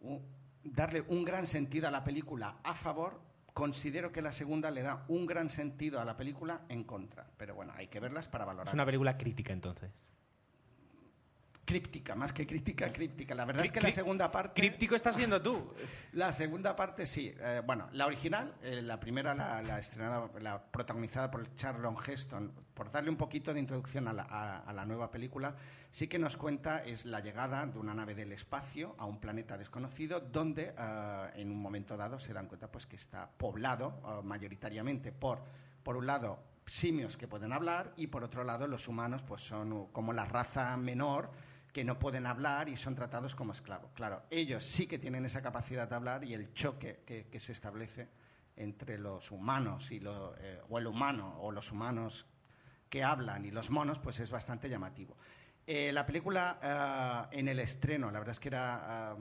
un- 0.00 0.37
darle 0.74 1.04
un 1.08 1.24
gran 1.24 1.46
sentido 1.46 1.88
a 1.88 1.90
la 1.90 2.04
película 2.04 2.56
a 2.62 2.74
favor, 2.74 3.20
considero 3.52 4.12
que 4.12 4.22
la 4.22 4.32
segunda 4.32 4.70
le 4.70 4.82
da 4.82 5.04
un 5.08 5.26
gran 5.26 5.50
sentido 5.50 6.00
a 6.00 6.04
la 6.04 6.16
película 6.16 6.62
en 6.68 6.84
contra. 6.84 7.26
Pero 7.36 7.54
bueno, 7.54 7.72
hay 7.76 7.88
que 7.88 8.00
verlas 8.00 8.28
para 8.28 8.44
valorar. 8.44 8.68
Es 8.68 8.74
una 8.74 8.86
película 8.86 9.18
crítica, 9.18 9.52
entonces. 9.52 9.90
Críptica, 11.68 12.14
más 12.14 12.32
que 12.32 12.46
crítica, 12.46 12.90
críptica. 12.90 13.34
La 13.34 13.44
verdad 13.44 13.62
es 13.62 13.70
que 13.70 13.82
la 13.82 13.90
segunda 13.90 14.32
parte... 14.32 14.58
Críptico 14.58 14.94
estás 14.94 15.14
siendo 15.16 15.42
tú. 15.42 15.74
La 16.12 16.32
segunda 16.32 16.74
parte 16.74 17.04
sí. 17.04 17.30
Eh, 17.38 17.60
bueno, 17.66 17.90
la 17.92 18.06
original, 18.06 18.54
eh, 18.62 18.80
la 18.80 18.98
primera, 18.98 19.34
la, 19.34 19.60
la 19.60 19.78
estrenada, 19.78 20.30
la 20.40 20.62
protagonizada 20.62 21.30
por 21.30 21.54
Charlon 21.56 21.94
Heston, 22.06 22.50
por 22.72 22.90
darle 22.90 23.10
un 23.10 23.18
poquito 23.18 23.52
de 23.52 23.60
introducción 23.60 24.08
a 24.08 24.14
la, 24.14 24.22
a- 24.22 24.60
a 24.60 24.72
la 24.72 24.86
nueva 24.86 25.10
película, 25.10 25.56
sí 25.90 26.08
que 26.08 26.18
nos 26.18 26.38
cuenta 26.38 26.82
es 26.82 27.04
la 27.04 27.20
llegada 27.20 27.66
de 27.66 27.78
una 27.78 27.92
nave 27.92 28.14
del 28.14 28.32
espacio 28.32 28.94
a 28.98 29.04
un 29.04 29.20
planeta 29.20 29.58
desconocido, 29.58 30.20
donde 30.20 30.72
eh, 30.74 31.30
en 31.34 31.50
un 31.50 31.60
momento 31.60 31.98
dado 31.98 32.18
se 32.18 32.32
dan 32.32 32.46
cuenta 32.46 32.72
pues 32.72 32.86
que 32.86 32.96
está 32.96 33.28
poblado 33.28 34.22
mayoritariamente 34.24 35.12
por, 35.12 35.42
por 35.82 35.98
un 35.98 36.06
lado, 36.06 36.42
simios 36.64 37.18
que 37.18 37.28
pueden 37.28 37.52
hablar 37.52 37.92
y 37.98 38.06
por 38.06 38.24
otro 38.24 38.42
lado 38.44 38.66
los 38.66 38.88
humanos 38.88 39.22
pues 39.22 39.42
son 39.42 39.88
como 39.92 40.14
la 40.14 40.24
raza 40.24 40.74
menor 40.78 41.30
que 41.78 41.84
no 41.84 41.96
pueden 41.96 42.26
hablar 42.26 42.68
y 42.68 42.76
son 42.76 42.96
tratados 42.96 43.36
como 43.36 43.52
esclavos. 43.52 43.92
Claro, 43.92 44.24
ellos 44.30 44.64
sí 44.64 44.88
que 44.88 44.98
tienen 44.98 45.24
esa 45.24 45.40
capacidad 45.42 45.88
de 45.88 45.94
hablar 45.94 46.24
y 46.24 46.34
el 46.34 46.52
choque 46.52 47.04
que, 47.06 47.38
se 47.38 47.52
establece 47.52 48.08
entre 48.56 48.98
los 48.98 49.30
humanos 49.30 49.92
y 49.92 50.00
lo- 50.00 50.34
eh, 50.38 50.60
o 50.68 50.80
el 50.80 50.88
humano 50.88 51.36
o 51.38 51.52
los 51.52 51.70
humanos 51.70 52.26
que 52.90 53.04
hablan 53.04 53.44
y 53.44 53.52
los 53.52 53.70
monos, 53.70 54.00
pues 54.00 54.18
es 54.18 54.28
bastante 54.32 54.68
llamativo. 54.68 55.16
Eh, 55.64 55.92
la 55.92 56.04
película 56.04 57.28
eh, 57.30 57.38
en 57.38 57.46
el 57.46 57.60
estreno, 57.60 58.10
la 58.10 58.18
verdad 58.18 58.32
es 58.32 58.40
que 58.40 58.48
era, 58.48 59.14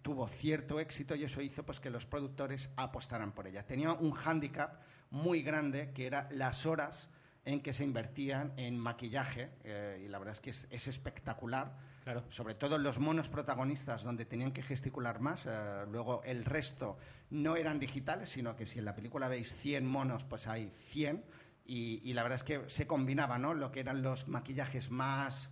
tuvo 0.00 0.26
cierto 0.26 0.80
éxito 0.80 1.14
y 1.14 1.24
eso 1.24 1.42
hizo 1.42 1.66
pues, 1.66 1.80
que 1.80 1.90
los 1.90 2.06
productores 2.06 2.70
apostaran 2.76 3.32
por 3.32 3.46
ella. 3.46 3.66
Tenía 3.66 3.92
un 3.92 4.12
hándicap 4.12 4.80
muy 5.10 5.42
grande 5.42 5.92
que 5.92 6.06
era 6.06 6.28
las 6.30 6.64
horas 6.64 7.10
en 7.44 7.60
que 7.60 7.72
se 7.72 7.84
invertían 7.84 8.52
en 8.56 8.78
maquillaje 8.78 9.50
eh, 9.64 10.02
y 10.04 10.08
la 10.08 10.18
verdad 10.18 10.32
es 10.32 10.40
que 10.40 10.50
es, 10.50 10.66
es 10.70 10.88
espectacular. 10.88 11.76
Claro. 12.04 12.24
Sobre 12.28 12.54
todo 12.54 12.76
los 12.78 12.98
monos 12.98 13.28
protagonistas 13.28 14.04
donde 14.04 14.24
tenían 14.24 14.52
que 14.52 14.62
gesticular 14.62 15.20
más. 15.20 15.46
eh, 15.46 15.84
luego 15.90 16.22
el 16.24 16.44
resto 16.44 16.98
no 17.30 17.56
eran 17.56 17.78
digitales, 17.78 18.28
sino 18.28 18.56
que 18.56 18.66
si 18.66 18.78
en 18.78 18.84
la 18.84 18.94
película 18.94 19.28
veis 19.28 19.54
100 19.54 19.86
monos, 19.86 20.24
pues 20.24 20.46
hay 20.46 20.70
100. 20.90 21.24
Y, 21.66 22.00
y 22.02 22.12
la 22.12 22.22
verdad 22.22 22.36
es 22.36 22.44
que 22.44 22.68
se 22.68 22.86
combinaba 22.86 23.38
¿no? 23.38 23.54
lo 23.54 23.72
que 23.72 23.80
eran 23.80 24.02
los 24.02 24.28
maquillajes 24.28 24.90
más, 24.90 25.50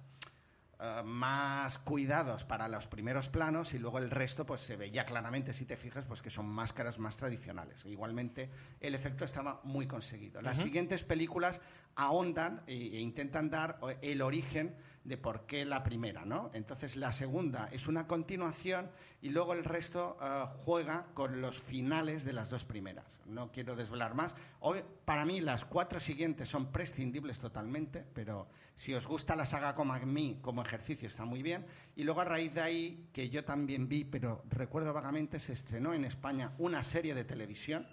eh, 0.82 1.02
más 1.04 1.78
cuidados 1.78 2.42
para 2.44 2.66
los 2.68 2.88
primeros 2.88 3.28
planos 3.28 3.72
y 3.74 3.78
luego 3.78 3.98
el 3.98 4.10
resto 4.10 4.44
pues 4.44 4.60
se 4.62 4.76
veía 4.76 5.04
claramente, 5.06 5.52
si 5.52 5.64
te 5.64 5.76
fijas, 5.76 6.04
pues 6.06 6.20
que 6.22 6.28
son 6.30 6.46
máscaras 6.46 6.98
más 6.98 7.16
tradicionales. 7.16 7.84
Igualmente 7.86 8.50
el 8.80 8.94
efecto 8.96 9.24
estaba 9.24 9.60
muy 9.62 9.86
conseguido. 9.86 10.42
Las 10.42 10.56
siguientes 10.58 11.04
películas 11.04 11.60
ahondan 11.94 12.62
e, 12.66 12.72
e 12.74 13.00
intentan 13.00 13.48
dar 13.50 13.78
o- 13.80 13.90
el 13.90 14.22
origen 14.22 14.74
de 15.04 15.16
por 15.16 15.46
qué 15.46 15.64
la 15.64 15.82
primera, 15.82 16.24
¿no? 16.24 16.50
Entonces 16.54 16.96
la 16.96 17.10
segunda 17.10 17.68
es 17.72 17.88
una 17.88 18.06
continuación 18.06 18.90
y 19.20 19.30
luego 19.30 19.52
el 19.52 19.64
resto 19.64 20.16
eh, 20.22 20.44
juega 20.64 21.06
con 21.14 21.40
los 21.40 21.60
finales 21.60 22.24
de 22.24 22.32
las 22.32 22.50
dos 22.50 22.64
primeras. 22.64 23.20
No 23.26 23.50
quiero 23.50 23.74
desvelar 23.74 24.14
más. 24.14 24.34
Hoy, 24.60 24.82
para 25.04 25.24
mí 25.24 25.40
las 25.40 25.64
cuatro 25.64 25.98
siguientes 25.98 26.48
son 26.48 26.70
prescindibles 26.70 27.38
totalmente, 27.40 28.04
pero 28.14 28.46
si 28.76 28.94
os 28.94 29.06
gusta 29.06 29.34
la 29.34 29.44
saga 29.44 29.74
como 29.74 29.92
a 29.92 29.98
mí, 29.98 30.38
como 30.40 30.62
ejercicio, 30.62 31.08
está 31.08 31.24
muy 31.24 31.42
bien. 31.42 31.66
Y 31.96 32.04
luego 32.04 32.20
a 32.20 32.24
raíz 32.24 32.54
de 32.54 32.60
ahí, 32.60 33.08
que 33.12 33.28
yo 33.28 33.44
también 33.44 33.88
vi, 33.88 34.04
pero 34.04 34.44
recuerdo 34.50 34.92
vagamente, 34.92 35.38
se 35.38 35.52
estrenó 35.52 35.94
en 35.94 36.04
España 36.04 36.52
una 36.58 36.82
serie 36.82 37.14
de 37.14 37.24
televisión 37.24 37.86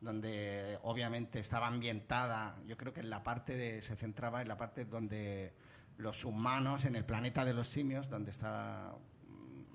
donde 0.00 0.78
obviamente 0.82 1.38
estaba 1.38 1.66
ambientada, 1.68 2.58
yo 2.66 2.76
creo 2.76 2.92
que 2.92 3.00
en 3.00 3.08
la 3.08 3.22
parte 3.22 3.56
de, 3.56 3.80
se 3.80 3.96
centraba 3.96 4.42
en 4.42 4.48
la 4.48 4.56
parte 4.56 4.84
donde 4.84 5.54
los 5.98 6.24
humanos, 6.24 6.84
en 6.84 6.94
el 6.96 7.04
planeta 7.04 7.44
de 7.44 7.54
los 7.54 7.68
simios, 7.68 8.08
donde 8.10 8.30
estaba 8.30 8.96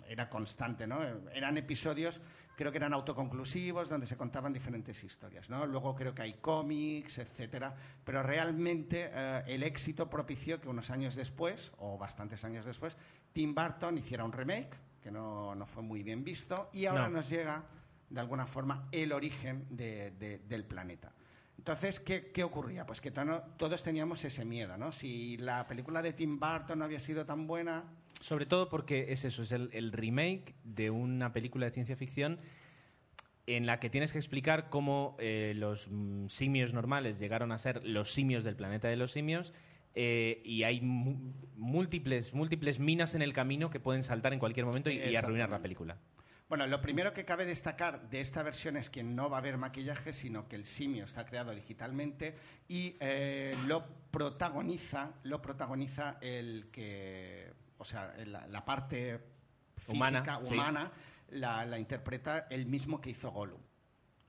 era 0.08 0.30
constante, 0.30 0.86
¿no? 0.88 1.02
Eran 1.34 1.58
episodios, 1.58 2.20
creo 2.58 2.70
que 2.72 2.78
eran 2.78 2.94
autoconclusivos, 2.94 3.88
donde 3.88 4.06
se 4.06 4.18
contaban 4.18 4.52
diferentes 4.52 5.02
historias, 5.06 5.50
¿no? 5.50 5.66
Luego 5.66 5.96
creo 5.96 6.14
que 6.14 6.22
hay 6.24 6.34
cómics, 6.34 7.20
etcétera, 7.20 7.74
pero 8.04 8.22
realmente 8.22 9.10
eh, 9.14 9.44
el 9.48 9.64
éxito 9.64 10.10
propició 10.10 10.60
que 10.60 10.68
unos 10.68 10.90
años 10.90 11.16
después, 11.16 11.72
o 11.78 11.98
bastantes 11.98 12.44
años 12.44 12.66
después, 12.66 12.98
Tim 13.32 13.56
Burton 13.56 13.98
hiciera 13.98 14.26
un 14.26 14.34
remake, 14.34 14.76
que 15.02 15.12
no, 15.12 15.56
no 15.56 15.66
fue 15.66 15.82
muy 15.82 16.04
bien 16.04 16.26
visto, 16.26 16.70
y 16.74 16.86
ahora 16.88 17.04
No. 17.08 17.16
nos 17.16 17.30
llega, 17.30 17.64
de 18.10 18.20
alguna 18.20 18.46
forma, 18.46 18.90
el 18.92 19.14
origen 19.14 19.66
de- 19.70 20.12
de- 20.12 20.40
del 20.40 20.66
planeta. 20.66 21.14
Entonces, 21.62 22.00
¿qué, 22.00 22.32
qué 22.32 22.44
ocurría? 22.44 22.88
Pues 22.88 23.02
que 23.02 23.12
todos 23.12 23.84
teníamos 23.84 24.26
ese 24.26 24.46
miedo, 24.46 24.78
¿no? 24.78 24.92
Si 24.92 25.38
la 25.38 25.68
película 25.68 26.02
de 26.02 26.12
Tim 26.12 26.40
Burton 26.40 26.80
no 26.80 26.86
había 26.86 27.00
sido 27.00 27.24
tan 27.24 27.46
buena, 27.46 27.84
Sobre 28.20 28.48
todo 28.48 28.68
porque 28.68 29.12
es 29.12 29.26
eso, 29.26 29.44
es 29.44 29.52
el, 29.52 29.70
el 29.72 29.92
remake 29.92 30.56
de 30.64 30.90
una 30.90 31.34
película 31.34 31.68
de 31.68 31.72
ciencia 31.72 31.96
ficción 31.96 32.40
en 33.46 33.68
la 33.68 33.80
que 33.80 33.92
tienes 33.92 34.12
que 34.12 34.18
explicar 34.18 34.70
cómo 34.70 35.16
eh, 35.20 35.54
los 35.56 35.88
mm, 35.88 36.30
simios 36.30 36.74
normales 36.74 37.20
llegaron 37.20 37.52
a 37.52 37.60
ser 37.60 37.86
los 37.86 38.12
simios 38.12 38.44
del 38.44 38.56
planeta 38.56 38.88
de 38.88 38.96
los 38.96 39.12
simios 39.12 39.54
eh, 39.94 40.42
y 40.44 40.64
hay 40.64 40.82
múltiples, 40.82 42.34
múltiples 42.34 42.80
minas 42.80 43.14
en 43.14 43.22
el 43.22 43.34
camino 43.34 43.70
que 43.70 43.80
pueden 43.80 44.04
saltar 44.04 44.34
en 44.34 44.40
cualquier 44.40 44.66
momento 44.66 44.90
y, 44.90 44.98
y 44.98 45.16
arruinar 45.16 45.52
la 45.52 45.62
película. 45.62 46.00
Bueno, 46.52 46.68
lo 46.68 46.82
primero 46.82 47.14
que 47.14 47.24
cabe 47.24 47.46
destacar 47.46 48.10
de 48.10 48.20
esta 48.20 48.44
versión 48.44 48.76
es 48.76 48.90
que 48.90 49.04
no 49.04 49.30
va 49.30 49.38
a 49.38 49.40
haber 49.40 49.58
maquillaje, 49.58 50.12
sino 50.12 50.50
que 50.50 50.58
el 50.58 50.66
simio 50.66 51.06
está 51.06 51.26
creado 51.26 51.56
digitalmente 51.56 52.36
y 52.68 52.98
eh, 53.00 53.56
lo 53.68 53.86
protagoniza, 54.12 55.14
lo 55.24 55.42
protagoniza 55.42 56.18
el 56.20 56.68
que, 56.70 57.54
o 57.78 57.86
sea, 57.86 58.14
la, 58.26 58.48
la 58.48 58.66
parte 58.66 59.22
física, 59.78 60.40
Humana, 60.40 60.92
sí. 61.30 61.36
la, 61.38 61.66
la 61.66 61.80
interpreta 61.80 62.48
el 62.50 62.66
mismo 62.66 63.00
que 63.00 63.12
hizo 63.12 63.32
Gollum. 63.32 63.62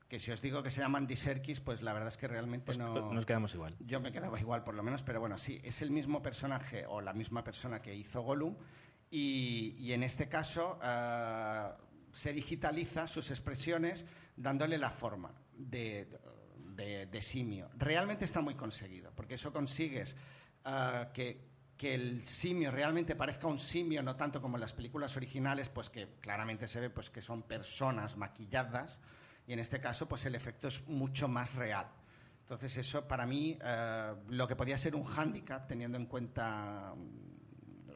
Que 0.07 0.17
si 0.17 0.31
os 0.31 0.41
digo 0.41 0.63
que 0.63 0.69
se 0.69 0.79
llama 0.79 0.99
Andy 0.99 1.17
Serkis, 1.17 1.59
pues 1.59 1.81
la 1.81 1.91
verdad 1.91 2.07
es 2.07 2.15
que 2.15 2.29
realmente 2.29 2.67
Pues 2.67 2.77
no... 2.77 3.11
nos 3.11 3.25
quedamos 3.25 3.53
igual. 3.53 3.75
Yo 3.81 3.99
me 3.99 4.13
quedaba 4.13 4.39
igual, 4.39 4.63
por 4.63 4.75
lo 4.75 4.83
menos, 4.83 5.03
pero 5.03 5.19
bueno, 5.19 5.37
sí, 5.37 5.59
es 5.61 5.81
el 5.81 5.91
mismo 5.91 6.21
personaje 6.21 6.85
o 6.87 7.01
la 7.01 7.11
misma 7.11 7.43
persona 7.43 7.81
que 7.81 7.93
hizo 7.93 8.21
Gollum 8.21 8.55
y, 9.11 9.75
y 9.77 9.91
en 9.91 10.03
este 10.03 10.29
caso 10.29 10.79
ah, 10.81 11.75
se 12.13 12.31
digitaliza 12.31 13.07
sus 13.07 13.31
expresiones 13.31 14.05
dándole 14.37 14.77
la 14.77 14.91
forma 14.91 15.33
de, 15.51 16.07
de- 16.75 17.21
simio. 17.21 17.69
Realmente 17.75 18.25
está 18.25 18.39
muy 18.39 18.53
conseguido, 18.55 19.11
porque 19.15 19.33
eso 19.33 19.51
consigues 19.51 20.15
ah, 20.63 21.09
que, 21.11 21.41
que 21.75 21.95
el 21.95 22.21
simio 22.21 22.69
realmente 22.69 23.15
parezca 23.15 23.47
un 23.47 23.57
simio, 23.57 24.03
no 24.03 24.15
tanto 24.15 24.41
como 24.41 24.57
en 24.57 24.61
las 24.61 24.73
películas 24.73 25.17
originales, 25.17 25.69
pues 25.69 25.89
que 25.89 26.07
claramente 26.21 26.67
se 26.67 26.79
ve 26.79 26.89
pues, 26.91 27.09
que 27.09 27.21
son 27.21 27.43
personas 27.43 28.15
maquilladas, 28.15 28.99
y 29.47 29.53
en 29.53 29.59
este 29.59 29.81
caso 29.81 30.07
pues 30.07 30.25
el 30.25 30.35
efecto 30.35 30.67
es 30.67 30.87
mucho 30.87 31.27
más 31.27 31.55
real. 31.55 31.87
Entonces 32.41 32.77
eso 32.77 33.07
para 33.07 33.25
mí 33.25 33.57
eh, 33.63 34.13
lo 34.29 34.47
que 34.47 34.55
podía 34.55 34.77
ser 34.77 34.95
un 34.95 35.03
hándicap 35.03 35.67
teniendo 35.67 35.97
en 35.97 36.05
cuenta 36.05 36.93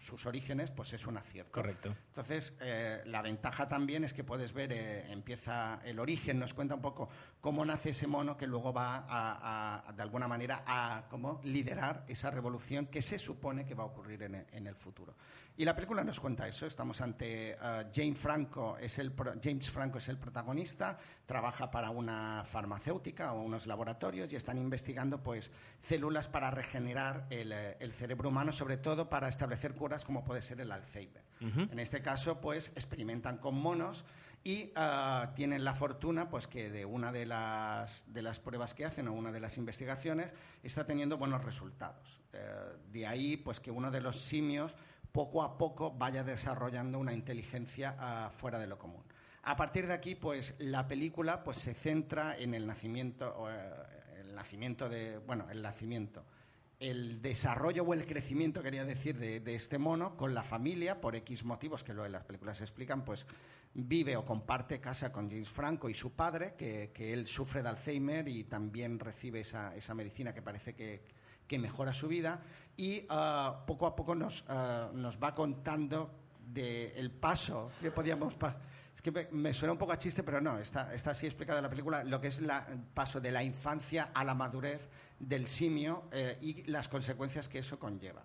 sus 0.02 0.26
orígenes, 0.26 0.72
pues 0.72 0.93
es 0.93 1.06
un 1.08 1.18
acierto. 1.18 1.52
Correcto. 1.52 1.95
Entonces, 2.08 2.54
eh, 2.62 3.02
la 3.06 3.22
ventaja 3.22 3.68
también 3.68 4.04
es 4.04 4.14
que 4.14 4.24
puedes 4.24 4.54
ver, 4.54 4.72
eh, 4.74 5.12
empieza 5.12 5.80
el 5.84 6.00
origen, 6.00 6.39
nos 6.39 6.54
cuenta 6.54 6.76
un 6.76 6.82
poco 6.82 7.10
cómo 7.41 7.64
nace 7.66 7.91
ese 7.91 8.08
mono 8.08 8.38
que 8.38 8.48
luego 8.48 8.74
va 8.74 9.06
a, 9.08 9.88
a, 9.88 9.93
de 9.93 10.02
alguna 10.02 10.28
manera 10.28 10.64
a 10.66 11.06
como 11.10 11.39
liderar 11.43 12.04
esa 12.08 12.30
revolución 12.32 12.88
que 12.88 13.02
se 13.02 13.18
supone 13.20 13.66
que 13.66 13.74
va 13.76 13.84
a 13.84 13.88
ocurrir 13.88 14.24
en 14.24 14.36
en 14.52 14.68
el 14.68 14.76
futuro. 14.76 15.16
Y 15.60 15.66
la 15.66 15.74
película 15.76 16.04
nos 16.04 16.20
cuenta 16.20 16.48
eso. 16.48 16.68
Estamos 16.68 17.02
ante 17.02 17.52
eh, 17.54 17.58
James 17.93 18.20
Franco, 18.20 18.78
es 18.78 19.00
el 19.00 19.12
pro- 19.12 19.34
James 19.43 19.70
Franco 19.72 19.98
es 19.98 20.08
el 20.08 20.18
protagonista, 20.20 21.00
trabaja 21.26 21.72
para 21.72 21.89
una 21.89 22.43
farmacéutica 22.45 23.34
o 23.34 23.41
unos 23.41 23.66
laboratorios 23.66 24.32
y 24.32 24.36
están 24.36 24.60
investigando 24.60 25.24
pues 25.24 25.52
células 25.82 26.30
para 26.30 26.52
regenerar 26.52 27.26
el, 27.32 27.52
eh, 27.52 27.76
el 27.80 27.91
cerebro 27.91 28.30
humano, 28.30 28.52
sobre 28.52 28.78
todo 28.78 29.10
para 29.10 29.30
establecer 29.30 29.74
curas 29.74 29.87
como 30.06 30.24
puede 30.24 30.42
ser 30.42 30.62
el 30.62 30.72
Alzheimer. 30.72 31.24
En 31.40 31.80
este 31.80 32.02
caso, 32.02 32.42
pues 32.42 32.70
experimentan 32.76 33.38
con 33.38 33.56
monos 33.56 34.04
y 34.44 34.72
ah, 34.76 35.34
tienen 35.36 35.64
la 35.64 35.76
fortuna 35.76 36.30
pues 36.30 36.48
que 36.48 36.70
de 36.70 36.86
una 36.86 37.12
de 37.12 37.26
las, 37.26 38.06
de 38.12 38.22
las 38.22 38.40
pruebas 38.40 38.74
que 38.74 38.86
hacen 38.86 39.08
o 39.08 39.14
una 39.14 39.32
de 39.32 39.40
las 39.40 39.58
investigaciones 39.58 40.34
está 40.64 40.86
teniendo 40.86 41.18
buenos 41.18 41.44
resultados. 41.44 42.22
Eh, 42.34 42.40
de 42.92 43.06
ahí 43.06 43.38
pues 43.38 43.60
que 43.60 43.72
uno 43.72 43.92
de 43.92 44.02
los 44.02 44.20
simios 44.20 44.76
poco 45.12 45.44
a 45.44 45.58
poco 45.58 45.92
vaya 45.92 46.24
desarrollando 46.24 46.98
una 46.98 47.14
inteligencia 47.14 47.96
ah, 48.00 48.30
fuera 48.32 48.58
de 48.58 48.68
lo 48.68 48.78
común. 48.78 49.04
A 49.44 49.56
partir 49.56 49.88
de 49.88 49.94
aquí, 49.94 50.16
pues 50.16 50.56
la 50.60 50.88
película 50.88 51.44
pues 51.44 51.58
se 51.58 51.74
centra 51.74 52.38
en 52.38 52.54
el 52.54 52.68
nacimiento, 52.68 53.50
eh, 53.50 53.70
el 54.20 54.36
nacimiento 54.36 54.90
de, 54.90 55.20
bueno, 55.20 55.50
el 55.50 55.62
nacimiento, 55.62 56.26
el 56.80 57.22
desarrollo 57.22 57.84
o 57.84 57.94
el 57.94 58.06
crecimiento, 58.06 58.62
quería 58.62 58.86
decir, 58.86 59.18
de, 59.18 59.40
de 59.40 59.56
este 59.56 59.78
mono 59.78 60.16
con 60.16 60.34
la 60.34 60.44
familia, 60.44 61.02
por 61.02 61.16
X 61.16 61.44
motivos 61.44 61.84
que 61.84 61.94
luego 61.94 62.06
en 62.06 62.12
las 62.12 62.24
películas 62.24 62.58
se 62.58 62.64
explican, 62.64 63.04
pues 63.04 63.26
vive 63.74 64.16
o 64.16 64.26
comparte 64.26 64.80
casa 64.80 65.12
con 65.12 65.30
James 65.30 65.50
Franco 65.50 65.90
y 65.90 65.94
su 65.94 66.12
padre, 66.12 66.54
que, 66.58 66.92
que 66.94 67.14
él 67.14 67.26
sufre 67.28 67.64
de 67.64 67.70
Alzheimer 67.70 68.28
y 68.28 68.44
también 68.44 69.00
recibe 69.00 69.40
esa, 69.40 69.76
esa 69.76 69.94
medicina 69.94 70.34
que 70.34 70.42
parece 70.42 70.76
que, 70.76 71.04
que 71.48 71.58
mejora 71.60 71.94
su 71.94 72.08
vida. 72.08 72.42
Y 72.76 73.06
ah, 73.10 73.64
poco 73.66 73.88
a 73.88 73.96
poco 73.96 74.14
nos, 74.14 74.46
ah, 74.48 74.92
nos 74.94 75.22
va 75.22 75.34
contando 75.34 76.12
del 76.48 77.12
paso 77.12 77.72
que 77.82 77.92
podíamos 77.92 78.36
pa- 78.36 78.58
es 78.96 79.02
que 79.02 79.12
me, 79.32 79.54
suena 79.54 79.74
un 79.74 79.78
poco 79.78 79.92
a 79.92 80.00
chiste 80.00 80.24
pero 80.24 80.40
no 80.40 80.58
está, 80.58 80.94
está 80.94 81.12
así 81.12 81.26
explicado 81.26 81.60
en 81.60 81.64
la 81.64 81.70
película 81.70 82.04
lo 82.06 82.22
que 82.22 82.30
es 82.30 82.40
el 82.40 82.50
paso 82.94 83.20
de 83.20 83.32
la 83.32 83.44
infancia 83.44 84.12
a 84.14 84.24
la 84.24 84.34
madurez 84.34 84.88
del 85.20 85.47
simio 85.47 86.09
eh, 86.11 86.38
y 86.41 86.63
las 86.63 86.88
consecuencias 86.89 87.47
que 87.49 87.59
eso 87.59 87.80
conlleva 87.80 88.24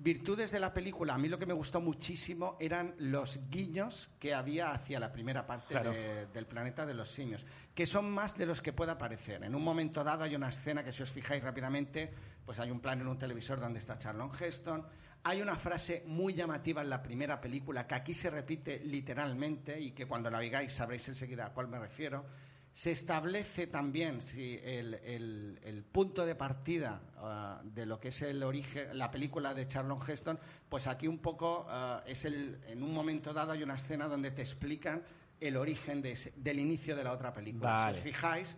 virtudes 0.00 0.52
de 0.52 0.60
la 0.60 0.72
película, 0.72 1.14
a 1.14 1.18
mí 1.18 1.28
lo 1.28 1.40
que 1.40 1.46
me 1.46 1.52
gustó 1.54 1.80
muchísimo 1.80 2.56
eran 2.60 2.94
los 2.98 3.40
guiños 3.50 4.08
que 4.20 4.32
había 4.32 4.70
hacia 4.70 5.00
la 5.00 5.10
primera 5.10 5.44
parte 5.44 5.66
Claro. 5.74 5.90
de- 5.90 6.26
del 6.26 6.46
planeta 6.46 6.86
de 6.86 6.94
los 6.94 7.10
simios, 7.10 7.44
que 7.74 7.84
son 7.84 8.08
más 8.08 8.38
de 8.38 8.46
los 8.46 8.62
que 8.62 8.72
pueda 8.72 8.96
parecer. 8.96 9.42
En 9.42 9.56
un 9.56 9.62
momento 9.64 10.04
dado 10.04 10.22
hay 10.22 10.36
una 10.36 10.50
escena 10.50 10.84
que 10.84 10.92
si 10.92 11.02
os 11.02 11.10
fijáis 11.10 11.42
rápidamente, 11.42 12.14
pues 12.46 12.60
hay 12.60 12.70
un 12.70 12.78
plano 12.78 13.02
en 13.02 13.08
un 13.08 13.18
televisor 13.18 13.58
donde 13.58 13.80
está 13.80 13.98
Charlon 13.98 14.30
Heston. 14.38 14.86
Hay 15.24 15.42
una 15.42 15.56
frase 15.56 16.04
muy 16.06 16.32
llamativa 16.32 16.80
en 16.80 16.90
la 16.90 17.02
primera 17.02 17.40
película 17.40 17.84
que 17.88 17.96
aquí 17.96 18.14
se 18.14 18.30
repite 18.30 18.78
literalmente 18.84 19.80
y 19.80 19.90
que 19.90 20.06
cuando 20.06 20.30
la 20.30 20.38
oigáis 20.38 20.72
sabréis 20.72 21.08
enseguida 21.08 21.46
a 21.46 21.52
cuál 21.52 21.66
me 21.66 21.78
refiero. 21.80 22.24
Se 22.78 22.92
establece 22.92 23.66
también 23.66 24.22
si 24.22 24.54
el, 24.62 24.94
el- 25.02 25.58
el 25.64 25.82
punto 25.82 26.24
de 26.24 26.36
partida 26.36 27.00
ah, 27.16 27.60
de 27.64 27.84
lo 27.84 27.98
que 27.98 28.06
es 28.08 28.22
el 28.22 28.40
origen, 28.44 28.96
la 28.96 29.10
película 29.10 29.52
de 29.52 29.66
Charlon 29.66 29.98
Heston, 30.06 30.38
pues 30.68 30.86
aquí 30.86 31.08
un 31.08 31.18
poco 31.18 31.66
ah, 31.68 32.04
es 32.06 32.24
el, 32.24 32.60
en 32.68 32.84
un 32.84 32.94
momento 32.94 33.32
dado 33.34 33.50
hay 33.50 33.64
una 33.64 33.74
escena 33.74 34.06
donde 34.06 34.30
te 34.30 34.42
explican 34.42 35.02
el 35.40 35.56
origen 35.56 36.00
de 36.00 36.12
ese- 36.12 36.32
del 36.36 36.60
inicio 36.60 36.94
de 36.94 37.02
la 37.02 37.10
otra 37.10 37.32
película. 37.32 37.72
Vale. 37.72 37.94
Si 37.94 37.98
os 37.98 38.04
fijáis, 38.04 38.56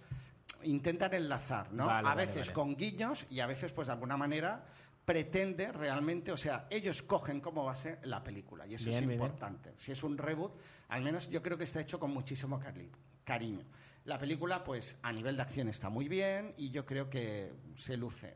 intentan 0.64 1.14
enlazar, 1.14 1.72
¿no? 1.72 1.86
Vale, 1.86 2.06
a 2.06 2.14
veces 2.14 2.48
vale. 2.48 2.52
con 2.52 2.76
guiños 2.76 3.24
y 3.30 3.40
a 3.40 3.46
veces, 3.46 3.72
pues 3.72 3.86
de 3.86 3.94
alguna 3.94 4.18
manera, 4.18 4.66
pretende 5.06 5.72
realmente, 5.72 6.30
o 6.30 6.36
sea, 6.36 6.66
ellos 6.68 7.00
cogen 7.02 7.40
cómo 7.40 7.64
va 7.64 7.72
a 7.72 7.74
ser 7.74 7.98
la 8.06 8.22
película 8.22 8.66
y 8.66 8.74
eso 8.74 8.90
Bien, 8.90 9.02
es 9.02 9.08
bien. 9.08 9.18
importante. 9.18 9.72
Si 9.78 9.92
es 9.92 10.02
un 10.02 10.18
reboot, 10.18 10.52
al 10.90 11.00
menos 11.00 11.30
yo 11.30 11.40
creo 11.42 11.56
que 11.56 11.64
está 11.64 11.80
hecho 11.80 11.98
con 11.98 12.10
muchísimo 12.10 12.60
cari- 12.60 12.90
cariño. 13.24 13.64
La 14.10 14.18
película, 14.18 14.64
pues 14.64 14.98
a 15.04 15.12
nivel 15.12 15.36
de 15.36 15.42
acción 15.42 15.68
está 15.68 15.88
muy 15.88 16.08
bien 16.08 16.52
y 16.56 16.72
yo 16.72 16.84
creo 16.84 17.08
que 17.08 17.52
se 17.76 17.96
luce. 17.96 18.34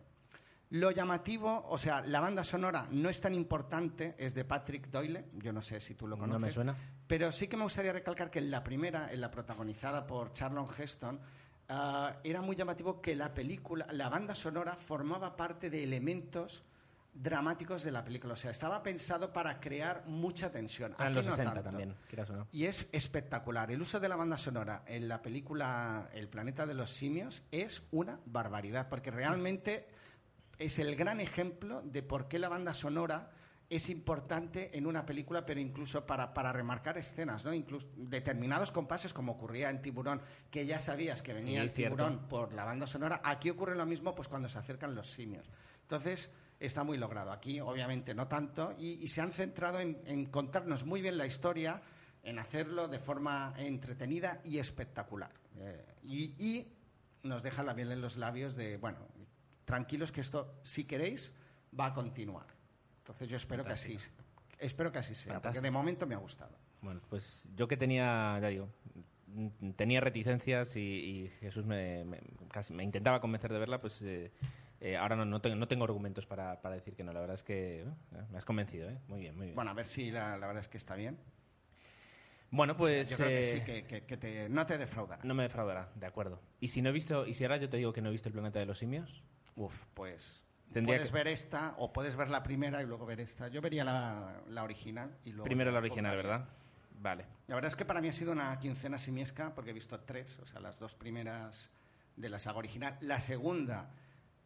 Lo 0.71 0.93
llamativo, 0.93 1.65
o 1.69 1.77
sea, 1.79 2.01
la 2.01 2.21
banda 2.21 2.45
sonora 2.45 2.87
no 2.93 3.09
es 3.09 3.21
tan 3.21 3.35
importante, 3.35 4.15
es 4.17 4.35
de 4.35 4.45
Patrick 4.45 4.87
Doyle, 4.89 5.25
yo 5.35 5.53
no 5.53 5.61
sé 5.63 5.81
si 5.81 5.97
tú 5.97 6.07
lo 6.07 6.15
No 6.15 6.21
conoces. 6.21 6.43
me 6.43 6.53
suena. 6.53 6.77
Pero 7.09 7.33
sí 7.33 7.49
que 7.49 7.57
me 7.57 7.65
gustaría 7.65 7.93
recalcar 7.93 8.31
que 8.31 8.39
en 8.39 8.53
la 8.53 8.63
primera, 8.63 9.13
en 9.13 9.21
la 9.21 9.33
protagonizada 9.33 10.07
por 10.07 10.33
Charlon 10.33 10.69
Heston, 10.79 11.19
ah, 11.71 12.19
era 12.23 12.41
muy 12.41 12.55
llamativo 12.55 13.01
que 13.01 13.17
la 13.17 13.35
película, 13.35 13.85
la 13.91 14.09
banda 14.09 14.37
sonora 14.37 14.77
formaba 14.77 15.35
parte 15.35 15.71
de 15.71 15.83
elementos 15.83 16.63
dramáticos 17.15 17.83
de 17.85 17.93
la 17.93 18.05
película. 18.05 18.35
O 18.35 18.37
sea, 18.37 18.51
estaba 18.51 18.83
pensado 18.83 19.33
para 19.33 19.61
crear 19.61 20.05
mucha 20.07 20.51
tensión. 20.51 20.93
Ah, 20.99 21.05
en 21.05 21.07
Aquí 21.09 21.15
los 21.17 21.27
no 21.27 21.31
60 21.33 21.53
tanto. 21.55 21.71
también, 21.71 21.95
quieras 22.09 22.31
o 22.31 22.37
no. 22.37 22.49
Y 22.53 22.65
es 22.67 22.89
espectacular. 22.93 23.71
El 23.71 23.81
uso 23.81 24.01
de 24.01 24.09
la 24.09 24.17
banda 24.17 24.37
sonora 24.37 24.83
en 24.87 25.09
la 25.09 25.23
película 25.23 26.09
El 26.13 26.29
planeta 26.29 26.67
de 26.67 26.75
los 26.75 26.91
simios 26.91 27.43
es 27.51 27.83
una 27.93 28.19
barbaridad, 28.27 28.89
porque 28.89 29.11
realmente 29.11 29.87
es 30.59 30.79
el 30.79 30.97
gran 30.97 31.21
ejemplo 31.21 31.83
de 31.83 32.03
por 32.03 32.29
qué 32.29 32.39
la 32.39 32.49
banda 32.49 32.75
sonora 32.75 33.31
es 33.71 33.89
importante 33.89 34.77
en 34.77 34.87
una 34.87 35.07
película, 35.07 35.47
pero 35.47 35.59
incluso 35.59 36.05
para, 36.07 36.35
para 36.35 36.53
remarcar 36.53 36.99
escenas, 36.99 37.45
¿no? 37.45 37.55
Incluso 37.55 37.89
determinados 37.97 38.71
compases, 38.71 39.13
como 39.15 39.33
ocurría 39.33 39.71
en 39.71 39.81
Tiburón, 39.81 40.21
que 40.51 40.67
ya 40.67 40.79
sabías 40.79 41.23
que 41.23 41.33
venía 41.33 41.61
Sí, 41.61 41.67
el 41.67 41.71
cierto. 41.71 41.97
tiburón 41.97 42.29
por 42.29 42.53
la 42.53 42.65
banda 42.67 42.87
sonora. 42.87 43.21
Aquí 43.25 43.51
ocurre 43.51 43.75
lo 43.75 43.87
mismo 43.87 44.15
pues 44.15 44.29
cuando 44.29 44.49
se 44.49 44.59
acercan 44.59 44.95
los 44.95 45.11
simios. 45.11 45.51
Entonces, 45.83 46.31
está 46.61 46.85
muy 46.85 46.97
logrado. 46.99 47.33
Aquí, 47.33 47.61
obviamente, 47.61 48.15
no 48.15 48.27
tanto. 48.29 48.73
Y, 48.79 49.03
y 49.03 49.09
se 49.09 49.21
han 49.21 49.33
centrado 49.33 49.81
en, 49.81 50.01
en 50.07 50.27
contarnos 50.27 50.85
muy 50.85 51.01
bien 51.03 51.19
la 51.19 51.27
historia, 51.27 51.83
en 52.23 52.39
hacerlo 52.39 52.89
de 52.89 52.99
forma 52.99 53.55
entretenida 53.59 54.41
y 54.45 54.59
espectacular. 54.59 55.31
Eh, 55.59 55.85
y, 56.05 56.25
y 56.45 56.67
nos 57.23 57.43
deja 57.43 57.63
la 57.63 57.75
miel 57.75 57.93
en 57.93 58.01
los 58.01 58.17
labios 58.17 58.55
de, 58.57 58.77
bueno, 58.77 58.99
tranquilos 59.65 60.11
que 60.13 60.21
esto, 60.21 60.55
si 60.63 60.85
queréis, 60.85 61.33
va 61.79 61.87
a 61.87 61.95
continuar. 61.95 62.47
Entonces 62.99 63.29
yo 63.29 63.37
espero 63.37 63.65
que 63.65 63.73
así, 63.73 63.97
espero 64.59 64.91
que 64.91 64.99
así 64.99 65.15
sea, 65.15 65.35
porque 65.35 65.35
Fantástico. 65.35 65.63
de 65.63 65.71
momento 65.71 66.07
me 66.07 66.15
ha 66.15 66.19
gustado. 66.19 66.57
Bueno, 66.81 67.01
pues 67.09 67.47
yo 67.55 67.67
que 67.69 67.77
tenía, 67.77 68.39
ya 68.41 68.49
digo, 68.49 68.69
tenía 69.77 70.01
reticencias 70.01 70.77
y, 70.77 70.81
y 70.81 71.29
Jesús 71.41 71.65
me, 71.67 72.05
me- 72.05 72.21
casi 72.51 72.73
me 72.73 72.85
intentaba 72.85 73.21
convencer 73.21 73.53
de 73.53 73.59
verla, 73.59 73.81
pues 73.81 74.01
eh, 74.03 74.33
eh, 74.87 74.97
ahora 74.99 75.17
no, 75.17 75.25
no, 75.25 75.41
tengo, 75.41 75.57
no 75.57 75.67
tengo 75.67 75.85
argumentos 75.85 76.27
para, 76.27 76.61
para 76.61 76.75
decir 76.75 76.95
que 76.95 77.03
no. 77.03 77.13
La 77.13 77.21
verdad 77.21 77.35
es 77.35 77.43
que 77.43 77.81
eh, 77.83 77.87
me 78.31 78.37
has 78.39 78.45
convencido, 78.45 78.89
¿eh? 78.91 78.99
Muy 79.09 79.21
bien, 79.21 79.35
muy 79.37 79.47
bien. 79.47 79.55
Bueno, 79.57 79.71
a 79.71 79.75
ver 79.75 79.87
si 79.87 80.11
la, 80.11 80.37
la 80.37 80.47
verdad 80.47 80.61
es 80.63 80.69
que 80.69 80.77
está 80.77 80.95
bien. 80.95 81.19
Bueno, 82.51 82.77
pues... 82.77 83.11
yo 83.11 83.17
creo 83.17 83.29
que 83.31 83.43
sí, 83.43 83.61
que, 83.63 83.85
que- 83.85 84.03
que 84.05 84.17
te- 84.17 84.49
no 84.49 84.65
te 84.67 84.79
defraudará. 84.79 85.25
No 85.25 85.35
me 85.35 85.43
defraudará, 85.43 85.89
de 85.97 86.07
acuerdo. 86.07 86.41
Y 86.61 86.69
si 86.69 86.83
no 86.83 86.91
he 86.91 86.93
visto, 86.93 87.27
y 87.27 87.35
si 87.35 87.45
ahora 87.45 87.57
yo 87.57 87.69
te 87.69 87.79
digo 87.79 87.93
que 87.93 88.01
no 88.01 88.09
he 88.11 88.13
visto 88.13 88.29
el 88.29 88.33
planeta 88.35 88.59
de 88.61 88.67
los 88.67 88.79
simios, 88.79 89.23
Uf, 89.57 89.87
pues 89.95 90.45
Tendría 90.73 90.97
puedes 90.97 91.11
que- 91.11 91.17
ver 91.17 91.29
esta 91.29 91.75
o 91.79 91.93
puedes 91.93 92.17
ver 92.17 92.31
la 92.31 92.43
primera 92.43 92.83
y 92.83 92.87
luego 92.87 93.07
ver 93.07 93.21
esta. 93.21 93.49
Yo 93.49 93.61
vería 93.61 93.85
la, 93.85 94.41
la 94.49 94.63
original 94.65 95.17
y 95.25 95.31
luego... 95.31 95.45
primero 95.45 95.71
la 95.73 95.79
original. 95.79 96.17
¿verdad? 96.17 96.49
Vale. 97.01 97.25
La 97.49 97.55
verdad 97.57 97.69
es 97.69 97.77
que 97.77 97.85
para 97.85 98.01
mí 98.01 98.09
ha 98.09 98.13
sido 98.13 98.33
una 98.33 98.57
quincena 98.59 98.99
simiesca 98.99 99.53
porque 99.55 99.71
he 99.71 99.75
visto 99.75 99.99
tres, 100.01 100.39
o 100.41 100.47
sea, 100.47 100.61
las 100.61 100.79
dos 100.79 100.95
primeras 100.95 101.71
de 102.17 102.29
la 102.29 102.39
saga 102.39 102.59
original. 102.59 102.97
La 103.01 103.19
segunda 103.21 103.91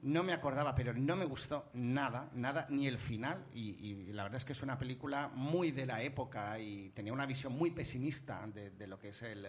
no 0.02 0.22
me 0.22 0.32
acordaba, 0.32 0.74
pero 0.74 0.92
no 0.94 1.16
me 1.16 1.24
gustó 1.24 1.70
nada, 1.74 2.30
nada, 2.34 2.66
ni 2.70 2.86
el 2.86 2.98
final. 2.98 3.44
Y, 3.52 3.70
y 3.84 4.12
la 4.12 4.22
verdad 4.24 4.36
es 4.38 4.44
que 4.44 4.52
es 4.52 4.62
una 4.62 4.78
película 4.78 5.28
muy 5.34 5.70
de 5.72 5.86
la 5.86 6.02
época 6.02 6.58
y 6.58 6.90
tenía 6.90 7.12
una 7.12 7.26
visión 7.26 7.52
muy 7.52 7.70
pesimista 7.72 8.46
de, 8.46 8.70
de 8.70 8.86
lo 8.86 8.98
que 8.98 9.08
es 9.08 9.22
el, 9.22 9.48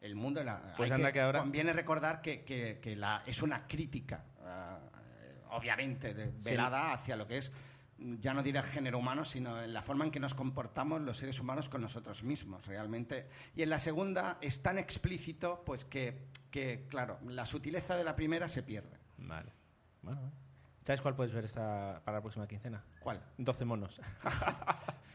el 0.00 0.14
mundo. 0.14 0.42
La, 0.44 0.72
Pues 0.76 0.90
anda 0.90 1.10
que 1.12 1.20
ahora- 1.20 1.40
Conviene 1.40 1.72
recordar 1.72 2.20
que, 2.22 2.44
que- 2.44 2.78
que 2.80 2.94
la, 2.96 3.22
es 3.26 3.42
una 3.42 3.66
crítica, 3.66 4.24
ah, 4.44 4.78
obviamente, 5.50 6.14
de- 6.14 6.30
velada 6.44 6.92
hacia 6.92 7.16
lo 7.16 7.26
que 7.26 7.38
es, 7.38 7.52
ya 7.98 8.32
no 8.32 8.44
diré 8.44 8.60
el 8.60 8.64
género 8.66 8.98
humano, 8.98 9.24
sino 9.24 9.60
en 9.60 9.72
la 9.72 9.82
forma 9.82 10.04
en 10.04 10.12
que 10.12 10.20
nos 10.20 10.32
comportamos 10.34 11.00
los 11.00 11.16
seres 11.16 11.40
humanos 11.40 11.68
con 11.68 11.80
nosotros 11.80 12.22
mismos, 12.22 12.68
realmente. 12.68 13.26
Y 13.56 13.62
en 13.62 13.70
la 13.70 13.80
segunda 13.80 14.38
es 14.40 14.62
tan 14.62 14.78
explícito, 14.78 15.64
pues 15.66 15.84
que, 15.84 16.28
que 16.52 16.86
claro, 16.88 17.18
la 17.26 17.44
sutileza 17.46 17.96
de 17.96 18.04
la 18.04 18.14
primera 18.14 18.46
se 18.46 18.62
pierde. 18.62 18.96
Vale. 19.16 19.50
Bueno. 20.02 20.20
¿Sabes 20.82 21.02
cuál 21.02 21.14
puedes 21.14 21.34
ver 21.34 21.44
esta 21.44 22.00
para 22.04 22.18
la 22.18 22.22
próxima 22.22 22.48
quincena? 22.48 22.82
¿Cuál? 23.00 23.20
12 23.36 23.64
monos. 23.64 24.00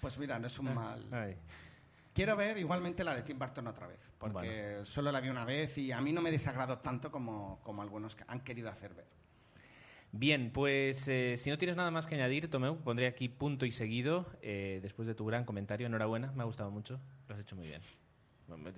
Pues 0.01 0.17
mira, 0.17 0.38
no 0.38 0.47
es 0.47 0.59
un 0.59 0.75
mal. 0.75 1.01
Ay. 1.13 1.38
Quiero 2.13 2.36
ver 2.36 2.57
igualmente 2.57 3.05
la 3.05 3.15
de 3.15 3.23
Tim 3.23 3.39
Burton 3.39 3.67
otra 3.67 3.88
vez, 3.88 4.11
porque 4.19 4.81
solo 4.84 5.13
la 5.13 5.21
vi 5.21 5.29
una 5.29 5.45
vez 5.45 5.77
y 5.77 5.93
a 5.93 6.01
mí 6.01 6.11
no 6.11 6.21
me 6.21 6.29
desagradó 6.29 6.79
tanto 6.79 7.09
como, 7.09 7.61
como 7.63 7.81
algunos 7.81 8.13
que 8.13 8.25
han 8.27 8.41
querido 8.41 8.69
hacer 8.69 8.93
ver. 8.93 9.05
Bien, 10.11 10.51
pues 10.51 11.07
eh, 11.07 11.38
si 11.38 11.49
no 11.49 11.57
tienes 11.57 11.75
nada 11.75 11.89
más 11.89 12.05
que 12.05 12.13
añadir, 12.13 12.47
Tomeu, 12.47 12.77
pondré 12.77 13.07
aquí 13.07 13.29
punto 13.29 13.65
y 13.65 13.71
seguido. 13.71 14.27
eh, 14.43 14.79
después 14.84 15.07
de 15.07 15.15
tu 15.15 15.25
gran 15.25 15.43
comentario, 15.43 15.88
enhorabuena, 15.88 16.31
me 16.34 16.43
ha 16.43 16.45
gustado 16.45 16.69
mucho. 16.69 16.99
Lo 17.27 17.34
has 17.34 17.41
hecho 17.41 17.55
muy 17.55 17.67
bien. 17.67 17.81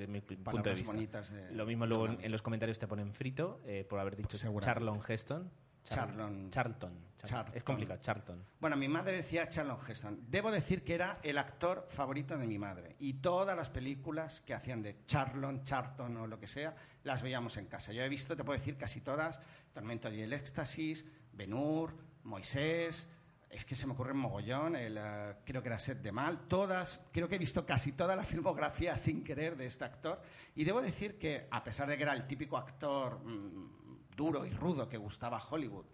Mi 0.07 0.21
punto 0.21 0.61
de 0.61 0.75
vista. 0.75 0.93
bonitas, 0.93 1.31
eh, 1.31 1.49
Lo 1.51 1.65
mismo 1.65 1.85
luego 1.87 2.07
en, 2.07 2.31
los 2.31 2.41
comentarios 2.41 2.79
te 2.79 2.87
ponen 2.87 3.13
frito 3.13 3.59
por 3.89 3.99
haber 3.99 4.15
dicho 4.15 4.37
seguramente. 4.37 4.65
Charlon 4.65 5.01
Heston. 5.05 5.51
Charlon. 5.85 6.49
Charlton. 6.49 6.49
Charlton. 6.49 7.05
Charlton. 7.25 7.55
Es 7.55 7.63
complicado, 7.63 7.99
Charlton. 8.01 8.45
Bueno, 8.59 8.75
mi 8.75 8.87
madre 8.87 9.13
decía 9.13 9.47
Charlton 9.49 9.79
Heston. 9.87 10.19
Debo 10.27 10.51
decir 10.51 10.83
que 10.83 10.95
era 10.95 11.19
el 11.23 11.37
actor 11.37 11.85
favorito 11.87 12.37
de 12.37 12.47
mi 12.47 12.57
madre. 12.57 12.95
Y 12.99 13.13
todas 13.13 13.55
las 13.55 13.69
películas 13.69 14.41
que 14.41 14.53
hacían 14.53 14.81
de 14.81 15.05
Charlon, 15.05 15.63
Charlton 15.63 16.17
o 16.17 16.27
lo 16.27 16.39
que 16.39 16.47
sea, 16.47 16.75
las 17.03 17.21
veíamos 17.21 17.57
en 17.57 17.67
casa. 17.67 17.93
Yo 17.93 18.03
he 18.03 18.09
visto, 18.09 18.35
te 18.35 18.43
puedo 18.43 18.57
decir, 18.57 18.77
casi 18.77 19.01
todas. 19.01 19.39
Tormento 19.73 20.11
y 20.11 20.21
el 20.21 20.33
Éxtasis, 20.33 21.05
Benur, 21.33 21.95
Moisés... 22.23 23.07
Es 23.47 23.63
que 23.63 23.73
se 23.73 23.87
me 23.87 23.93
ocurre 23.93 24.11
un 24.11 24.17
mogollón, 24.17 24.75
el, 24.75 24.97
eh, 24.99 25.35
creo 25.45 25.61
que 25.61 25.69
era 25.69 25.79
Set 25.79 26.01
de 26.01 26.11
Mal, 26.11 26.45
todas, 26.45 26.99
creo 27.13 27.29
que 27.29 27.35
he 27.35 27.37
visto 27.37 27.65
casi 27.65 27.93
toda 27.93 28.13
la 28.13 28.23
filmografía 28.25 28.97
sin 28.97 29.23
querer 29.23 29.55
de 29.55 29.67
este 29.67 29.85
actor. 29.85 30.21
Y 30.55 30.65
debo 30.65 30.81
decir 30.81 31.17
que, 31.17 31.47
a 31.49 31.63
pesar 31.63 31.87
de 31.87 31.95
que 31.95 32.03
era 32.03 32.11
el 32.11 32.27
típico 32.27 32.57
actor 32.57 33.23
mm, 33.23 34.04
duro 34.15 34.45
y 34.45 34.51
rudo 34.51 34.87
que 34.87 34.97
gustaba 34.97 35.41
Hollywood, 35.49 35.85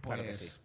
Claro 0.02 0.22
que 0.22 0.34
sí. 0.34 0.58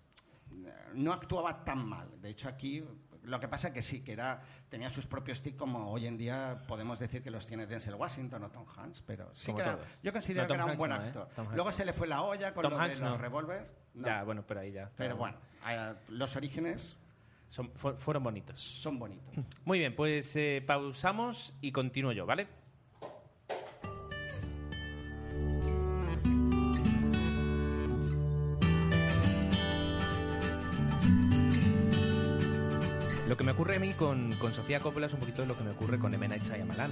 no 0.93 1.13
actuaba 1.13 1.63
tan 1.63 1.85
mal. 1.87 2.09
De 2.21 2.29
hecho, 2.29 2.47
aquí 2.49 2.83
lo 3.23 3.39
que 3.39 3.47
pasa 3.47 3.73
que 3.73 3.81
sí, 3.81 4.01
que 4.03 4.11
era 4.13 4.41
tenía 4.69 4.89
sus 4.89 5.07
propios 5.07 5.41
tics, 5.41 5.57
como 5.57 5.91
hoy 5.91 6.05
en 6.07 6.17
día 6.17 6.63
podemos 6.67 6.99
decir 6.99 7.23
que 7.23 7.31
los 7.31 7.47
tiene 7.47 7.65
Denzel 7.65 7.95
Washington 7.95 8.43
o 8.43 8.49
Tom 8.51 8.65
Hanks, 8.75 9.01
pero 9.01 9.33
sí 9.33 9.53
que 9.53 9.61
era- 9.61 9.79
yo 10.03 10.11
considero 10.11 10.43
No, 10.43 10.47
que 10.49 10.53
era 10.53 10.65
un 10.65 10.77
buen 10.77 10.91
no, 10.91 10.97
¿eh? 10.97 11.07
actor. 11.07 11.27
Luego 11.55 11.71
se 11.71 11.85
le 11.85 11.93
fue 11.93 12.07
la 12.07 12.21
olla 12.21 12.53
con 12.53 12.63
Tom 12.63 12.73
lo 12.73 12.79
Hanks 12.79 12.99
de 12.99 13.03
los 13.05 13.11
no. 13.13 13.17
revólver. 13.17 13.85
Ya, 13.95 14.23
bueno, 14.23 14.43
pero 14.45 14.59
ahí 14.59 14.71
ya. 14.73 14.91
pero 14.95 15.15
bueno, 15.15 15.37
los 16.09 16.35
orígenes 16.35 16.97
Son- 17.49 17.71
fu- 17.75 17.93
fueron 17.95 18.23
bonitos. 18.23 18.59
son 18.61 18.99
bonitos. 18.99 19.33
Muy 19.63 19.79
bien, 19.79 19.95
pues 19.95 20.35
eh, 20.35 20.63
pausamos 20.65 21.53
y 21.61 21.71
continúo 21.71 22.11
yo, 22.11 22.25
¿vale? 22.25 22.47
Lo 33.35 33.37
que 33.37 33.43
me 33.43 33.51
ocurre 33.51 33.75
a 33.75 33.79
mí 33.79 33.91
con, 33.91 34.31
con 34.35 34.53
Sofía 34.53 34.79
Coppola 34.79 35.07
es 35.07 35.13
un 35.13 35.19
poquito 35.19 35.45
lo 35.45 35.57
que 35.57 35.63
me 35.65 35.71
ocurre 35.71 35.99
con 35.99 36.13
M. 36.13 36.25
Night 36.25 36.43
Shyamalan. 36.43 36.89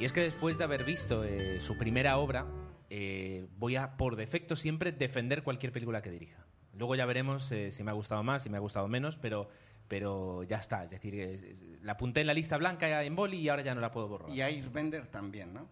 Y 0.00 0.04
es 0.04 0.10
que 0.10 0.20
después 0.20 0.58
de 0.58 0.64
haber 0.64 0.82
visto 0.82 1.22
eh, 1.22 1.60
su 1.60 1.78
primera 1.78 2.18
obra, 2.18 2.46
eh, 2.90 3.46
voy 3.58 3.76
a, 3.76 3.96
por 3.96 4.16
defecto, 4.16 4.56
siempre 4.56 4.90
defender 4.90 5.44
cualquier 5.44 5.70
película 5.70 6.02
que 6.02 6.10
dirija. 6.10 6.44
Luego 6.76 6.96
ya 6.96 7.06
veremos 7.06 7.52
eh, 7.52 7.70
si 7.70 7.84
me 7.84 7.92
ha 7.92 7.94
gustado 7.94 8.24
más, 8.24 8.42
si 8.42 8.50
me 8.50 8.56
ha 8.56 8.60
gustado 8.60 8.88
menos, 8.88 9.16
pero, 9.18 9.50
pero 9.86 10.42
ya 10.42 10.56
está. 10.56 10.82
Es 10.82 10.90
decir, 10.90 11.78
la 11.80 11.92
apunté 11.92 12.22
en 12.22 12.26
la 12.26 12.34
lista 12.34 12.56
blanca 12.56 13.04
en 13.04 13.14
boli 13.14 13.36
y 13.36 13.48
ahora 13.48 13.62
ya 13.62 13.76
no 13.76 13.80
la 13.80 13.92
puedo 13.92 14.08
borrar. 14.08 14.30
Y 14.30 14.40
Airbender 14.40 15.06
también, 15.06 15.54
¿no? 15.54 15.68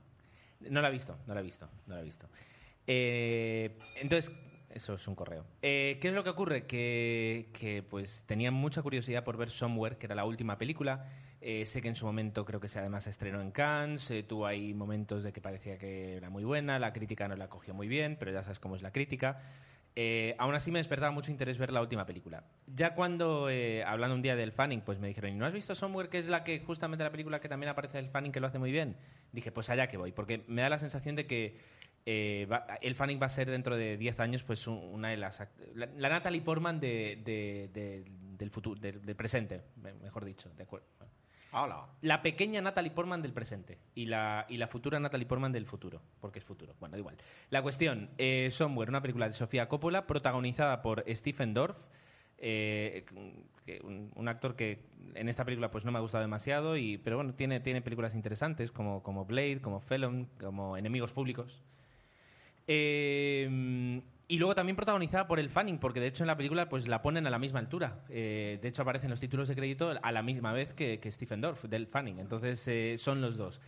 No 0.61 0.83
la 0.83 0.89
he 0.89 0.93
visto, 0.93 1.19
no 1.27 1.35
la 1.35 1.41
he 1.41 1.43
visto, 1.43 1.69
no 1.89 1.97
la 1.97 2.03
he 2.03 2.05
visto. 2.05 2.29
Entonces, 2.87 4.31
eso 4.75 4.95
es 4.95 5.09
un 5.09 5.15
correo. 5.15 5.45
Eh, 5.63 5.99
¿Qué 6.01 6.09
es 6.09 6.15
lo 6.15 6.25
que 6.25 6.31
ocurre? 6.31 6.67
Que, 6.67 7.85
pues 7.89 8.25
tenía 8.27 8.51
mucha 8.51 8.83
curiosidad 8.83 9.25
por 9.25 9.37
ver 9.37 9.51
Somewhere, 9.51 9.97
que 9.97 10.07
era 10.07 10.15
la 10.15 10.25
última 10.25 10.59
película. 10.59 11.07
Eh, 11.41 11.65
sé 11.65 11.81
que 11.81 11.89
en 11.89 11.97
su 11.97 12.05
momento 12.05 12.45
creo 12.45 12.61
que 12.61 12.69
se 12.69 12.79
además 12.79 13.07
estrenó 13.07 13.41
en 13.41 13.51
Cannes, 13.51 14.11
eh, 14.11 14.23
tuvo 14.23 14.47
ahí 14.47 14.75
momentos 14.75 15.25
de 15.25 15.33
que 15.33 15.41
parecía 15.41 15.79
que 15.79 16.17
era 16.17 16.29
muy 16.29 16.45
buena, 16.45 16.79
la 16.79 16.93
crítica 16.93 17.29
no 17.29 17.37
la 17.37 17.49
cogió 17.49 17.73
muy 17.73 17.89
bien, 17.89 18.17
pero 18.19 18.31
ya 18.31 18.43
sabes 18.43 18.59
cómo 18.59 18.77
es 18.77 18.83
la 18.83 18.93
crítica. 18.93 19.41
Eh, 19.97 20.37
aún 20.39 20.55
así 20.55 20.71
me 20.71 20.79
despertaba 20.79 21.11
mucho 21.11 21.31
interés 21.31 21.57
ver 21.57 21.73
la 21.73 21.81
última 21.81 22.05
película. 22.05 22.45
Ya 22.67 22.95
cuando, 22.95 23.49
hablando 23.87 24.15
un 24.15 24.23
día 24.23 24.37
del 24.37 24.53
Fanning, 24.53 24.83
pues 24.83 24.99
me 25.01 25.09
dijeron, 25.09 25.33
¿y 25.33 25.35
no 25.35 25.47
has 25.47 25.53
visto 25.53 25.75
Somewhere, 25.75 26.11
que 26.11 26.19
es 26.19 26.29
la 26.29 26.45
que 26.45 26.61
justamente 26.61 27.03
la 27.03 27.11
película 27.11 27.41
que 27.41 27.49
también 27.49 27.71
aparece 27.71 27.99
el 27.99 28.11
Fanning, 28.11 28.33
que 28.33 28.41
lo 28.41 28.47
hace 28.47 28.59
muy 28.59 28.71
bien? 28.71 28.97
Dije, 29.33 29.51
pues 29.51 29.71
allá 29.71 29.89
que 29.89 29.97
voy, 29.97 30.13
porque 30.13 30.45
me 30.47 30.63
da 30.63 30.69
la 30.69 30.79
sensación 30.79 31.17
de 31.17 31.27
que 31.27 31.59
eh, 32.07 32.47
va- 32.51 32.67
el 32.81 32.95
Fanning 32.95 33.21
va 33.21 33.27
a 33.27 33.31
ser 33.31 33.51
dentro 33.51 33.77
de 33.77 33.97
10 33.97 34.21
años 34.21 34.43
pues 34.43 34.67
un- 34.67 34.79
una 34.79 35.09
de 35.09 35.17
las... 35.17 35.43
La, 35.75 35.87
la 35.97 36.09
Natalie 36.09 36.41
Portman 36.43 36.81
de, 36.81 37.21
de- 37.25 37.71
de- 37.73 38.05
del 38.39 38.51
futuro, 38.51 38.81
del, 38.81 39.01
presente, 39.17 39.63
me- 39.77 39.93
mejor 39.95 40.25
dicho, 40.25 40.51
de 40.57 40.63
acuerdo. 40.63 40.87
Hola. 41.53 41.85
La 42.03 42.23
pequeña 42.23 42.61
Natalie 42.63 42.93
Portman 42.93 43.23
del 43.23 43.33
presente 43.33 43.79
y 43.97 44.07
la, 44.07 44.47
y 44.49 44.57
la 44.57 44.69
futura 44.69 45.01
Natalie 45.01 45.27
Portman 45.27 45.51
del 45.53 45.67
futuro, 45.67 46.01
porque 46.21 46.39
es 46.39 46.45
futuro. 46.45 46.75
Bueno, 46.79 46.93
da 46.93 46.99
igual. 46.99 47.17
La 47.51 47.61
cuestión, 47.61 48.09
eh, 48.19 48.51
Somewhere, 48.53 48.89
una 48.89 49.03
película 49.03 49.27
de 49.27 49.35
Sofía 49.35 49.69
Coppola, 49.69 50.07
protagonizada 50.07 50.81
por 50.81 51.05
Stephen 51.09 51.53
Dorff, 51.53 51.77
eh, 52.39 53.05
que- 53.67 53.81
un, 53.85 54.13
un 54.15 54.29
actor 54.29 54.55
que 54.57 54.87
en 55.15 55.29
esta 55.29 55.45
película 55.45 55.71
pues 55.71 55.85
no 55.85 55.91
me 55.93 55.99
ha 55.99 56.01
gustado 56.01 56.23
demasiado, 56.23 56.77
y, 56.77 56.99
pero 56.99 57.17
bueno, 57.17 57.35
tiene, 57.35 57.61
tiene 57.61 57.83
películas 57.83 58.15
interesantes 58.15 58.71
como, 58.73 59.03
como 59.03 59.25
Blade, 59.25 59.61
como 59.61 59.81
Felon, 59.81 60.29
como 60.41 60.77
Enemigos 60.77 61.13
Públicos. 61.13 61.63
Eh, 62.73 64.01
y 64.29 64.39
luego 64.39 64.55
también 64.55 64.77
protagonizada 64.77 65.27
por 65.27 65.41
el 65.41 65.51
Fanning, 65.51 65.79
porque 65.79 65.99
de 65.99 66.07
hecho 66.07 66.23
en 66.23 66.29
la 66.29 66.37
película 66.37 66.69
pues 66.69 66.87
la 66.87 67.03
ponen 67.03 67.27
a 67.27 67.31
la 67.31 67.41
misma 67.41 67.59
altura. 67.59 68.05
Eh, 68.09 68.61
de 68.63 68.69
hecho 68.69 68.83
aparecen 68.83 69.11
los 69.11 69.19
títulos 69.19 69.49
de 69.49 69.57
crédito 69.57 69.93
a 70.01 70.13
la 70.13 70.23
misma 70.23 70.53
vez 70.53 70.73
que, 70.73 71.01
que 71.01 71.11
Stephen 71.11 71.41
Dorff, 71.41 71.65
del 71.65 71.89
Fanning. 71.89 72.21
Entonces 72.21 72.67
eh, 72.69 72.95
son 72.97 73.21
los 73.21 73.37
dos. 73.37 73.61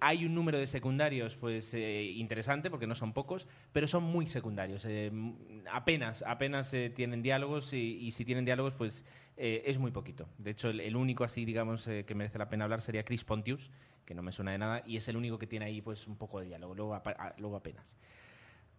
Hay 0.00 0.26
un 0.26 0.34
número 0.34 0.58
de 0.58 0.66
secundarios 0.66 1.36
pues 1.36 1.72
eh, 1.72 2.02
interesante, 2.14 2.68
porque 2.68 2.86
no 2.86 2.94
son 2.94 3.14
pocos, 3.14 3.46
pero 3.72 3.88
son 3.88 4.02
muy 4.02 4.26
secundarios. 4.26 4.84
Eh, 4.84 5.06
m- 5.06 5.34
apenas, 5.72 6.22
apenas 6.26 6.74
eh, 6.74 6.90
tienen 6.90 7.22
diálogos 7.22 7.72
y, 7.72 8.10
si 8.10 8.26
tienen 8.26 8.44
diálogos 8.44 8.74
pues 8.74 9.06
eh, 9.38 9.62
es 9.64 9.78
muy 9.78 9.92
poquito. 9.92 10.28
De 10.36 10.50
hecho 10.50 10.68
el, 10.68 10.94
único 10.94 11.24
así 11.24 11.46
digamos 11.46 11.86
que 11.86 12.14
merece 12.14 12.36
la 12.36 12.50
pena 12.50 12.64
hablar 12.64 12.82
sería 12.82 13.02
Chris 13.02 13.24
Pontius, 13.24 13.70
que 14.04 14.14
no 14.14 14.20
me 14.20 14.30
suena 14.30 14.50
de 14.50 14.58
nada, 14.58 14.82
y 14.84 14.98
es 14.98 15.08
el 15.08 15.16
único 15.16 15.38
que 15.38 15.46
tiene 15.46 15.64
ahí 15.64 15.80
pues 15.80 16.06
un 16.06 16.16
poco 16.16 16.38
de 16.40 16.48
diálogo, 16.48 16.74
luego, 16.74 17.00
luego 17.38 17.56
apenas. 17.56 17.96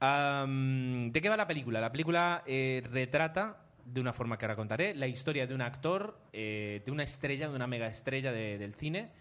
Am, 0.05 1.13
¿De 1.13 1.21
qué 1.21 1.29
va 1.29 1.37
la 1.37 1.47
película? 1.47 1.79
La 1.79 1.89
película 1.89 2.43
eh, 2.45 2.83
retrata, 2.91 3.55
de 3.85 4.01
una 4.01 4.11
forma 4.11 4.37
que 4.37 4.43
ahora 4.43 4.57
contaré, 4.57 4.93
la 4.95 5.07
historia 5.07 5.47
de 5.47 5.55
un 5.55 5.61
actor, 5.61 6.19
eh, 6.33 6.81
de 6.85 6.91
una 6.91 7.03
estrella, 7.03 7.47
de 7.47 7.55
una 7.55 7.67
mega 7.67 7.87
estrella 7.87 8.33
de- 8.33 8.57
del 8.57 8.73
cine, 8.73 9.11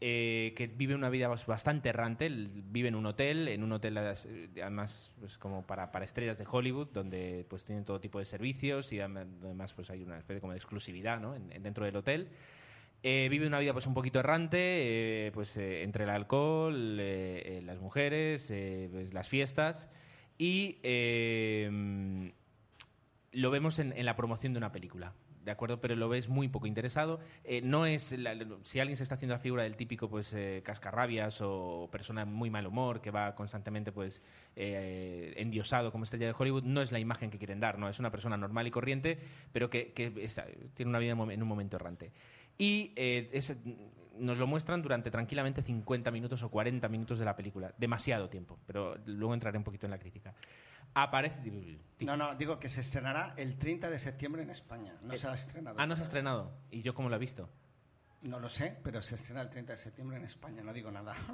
eh, 0.00 0.54
que 0.56 0.68
vive 0.68 0.94
una 0.94 1.08
vida 1.10 1.28
bas- 1.28 1.44
bastante 1.46 1.88
errante. 1.88 2.28
Vive 2.30 2.86
en 2.86 2.94
un 2.94 3.06
hotel, 3.06 3.48
en 3.48 3.64
un 3.64 3.72
hotel 3.72 3.98
además 3.98 5.10
pues, 5.18 5.38
como 5.38 5.66
para, 5.66 5.90
para 5.90 6.04
estrellas 6.04 6.38
de 6.38 6.46
Hollywood, 6.48 6.86
donde 6.92 7.44
pues 7.50 7.64
tienen 7.64 7.84
todo 7.84 7.98
tipo 7.98 8.20
de 8.20 8.24
servicios 8.24 8.92
y 8.92 8.98
adem- 8.98 9.26
además 9.42 9.74
pues 9.74 9.90
hay 9.90 10.04
una 10.04 10.18
especie 10.18 10.40
como 10.40 10.52
de 10.52 10.58
exclusividad 10.58 11.18
¿no? 11.18 11.34
en- 11.34 11.50
en- 11.50 11.64
dentro 11.64 11.84
del 11.84 11.96
hotel. 11.96 12.28
Vive 13.02 13.48
una 13.48 13.58
vida 13.58 13.72
pues 13.72 13.88
un 13.88 13.94
poquito 13.94 14.20
errante, 14.20 15.26
eh, 15.26 15.32
pues 15.34 15.56
entre 15.56 16.04
el 16.04 16.10
alcohol, 16.10 16.96
las 17.66 17.80
mujeres, 17.80 18.46
pues, 18.92 19.12
las 19.12 19.28
fiestas 19.28 19.88
y 20.38 20.78
eh, 20.82 22.32
lo 23.32 23.50
vemos 23.50 23.78
en, 23.78 24.04
la 24.04 24.16
promoción 24.16 24.52
de 24.52 24.58
una 24.58 24.72
película. 24.72 25.12
¿De 25.44 25.50
acuerdo? 25.50 25.80
Pero 25.80 25.96
lo 25.96 26.08
ves 26.08 26.28
muy 26.28 26.46
poco 26.46 26.68
interesado. 26.68 27.18
Eh, 27.42 27.62
no 27.62 27.84
es 27.84 28.12
la- 28.12 28.36
si 28.62 28.78
alguien 28.78 28.96
se 28.96 29.02
está 29.02 29.16
haciendo 29.16 29.34
la 29.34 29.40
figura 29.40 29.64
del 29.64 29.74
típico 29.74 30.08
pues 30.08 30.32
eh, 30.34 30.62
cascarrabias 30.64 31.40
o 31.40 31.88
persona 31.90 32.24
muy 32.24 32.48
mal 32.48 32.64
humor 32.64 33.00
que 33.00 33.10
va 33.10 33.34
constantemente 33.34 33.90
pues 33.90 34.22
eh, 34.54 35.34
endiosado 35.38 35.90
como 35.90 36.04
estrella 36.04 36.26
de 36.26 36.34
Hollywood, 36.38 36.62
no 36.62 36.80
es 36.80 36.92
la 36.92 37.00
imagen 37.00 37.28
que 37.28 37.38
quieren 37.38 37.58
dar, 37.58 37.76
no 37.76 37.88
es 37.88 37.98
una 37.98 38.12
persona 38.12 38.36
normal 38.36 38.68
y 38.68 38.70
corriente, 38.70 39.18
pero 39.52 39.68
que, 39.68 39.92
tiene 40.74 40.88
una 40.88 41.00
vida 41.00 41.12
en 41.12 41.42
un 41.42 41.48
momento 41.48 41.74
errante. 41.74 42.12
Y 42.56 42.92
eh, 42.94 43.28
es- 43.32 43.56
nos 44.22 44.38
lo 44.38 44.46
muestran 44.46 44.80
durante 44.82 45.10
tranquilamente 45.10 45.62
50 45.62 46.10
minutos 46.10 46.42
o 46.42 46.48
40 46.50 46.88
minutos 46.88 47.18
de 47.18 47.24
la 47.24 47.36
película. 47.36 47.74
Demasiado 47.76 48.28
tiempo, 48.28 48.58
pero 48.66 48.96
luego 49.06 49.34
entraré 49.34 49.58
un 49.58 49.64
poquito 49.64 49.86
en 49.86 49.90
la 49.90 49.98
crítica. 49.98 50.34
Aparece... 50.94 51.40
No, 52.00 52.16
no, 52.16 52.34
digo 52.34 52.58
que 52.58 52.68
se 52.68 52.80
estrenará 52.82 53.34
el 53.36 53.56
30 53.56 53.88
de 53.90 53.98
septiembre 53.98 54.42
en 54.42 54.50
España. 54.50 54.94
No 55.02 55.16
se 55.16 55.26
ha 55.26 55.34
estrenado. 55.34 55.76
Ah, 55.78 55.86
no 55.86 55.96
se 55.96 56.02
ha 56.02 56.04
estrenado. 56.04 56.52
¿Y 56.70 56.82
yo 56.82 56.94
cómo 56.94 57.08
lo 57.08 57.16
he 57.16 57.18
visto? 57.18 57.48
No 58.22 58.38
lo 58.38 58.48
sé, 58.48 58.76
pero 58.84 59.00
se 59.02 59.14
estrena 59.16 59.40
el 59.40 59.50
30 59.50 59.72
de 59.72 59.76
septiembre 59.78 60.16
en 60.18 60.24
España, 60.24 60.62
no 60.62 60.72
digo 60.72 60.90
nada. 60.90 61.14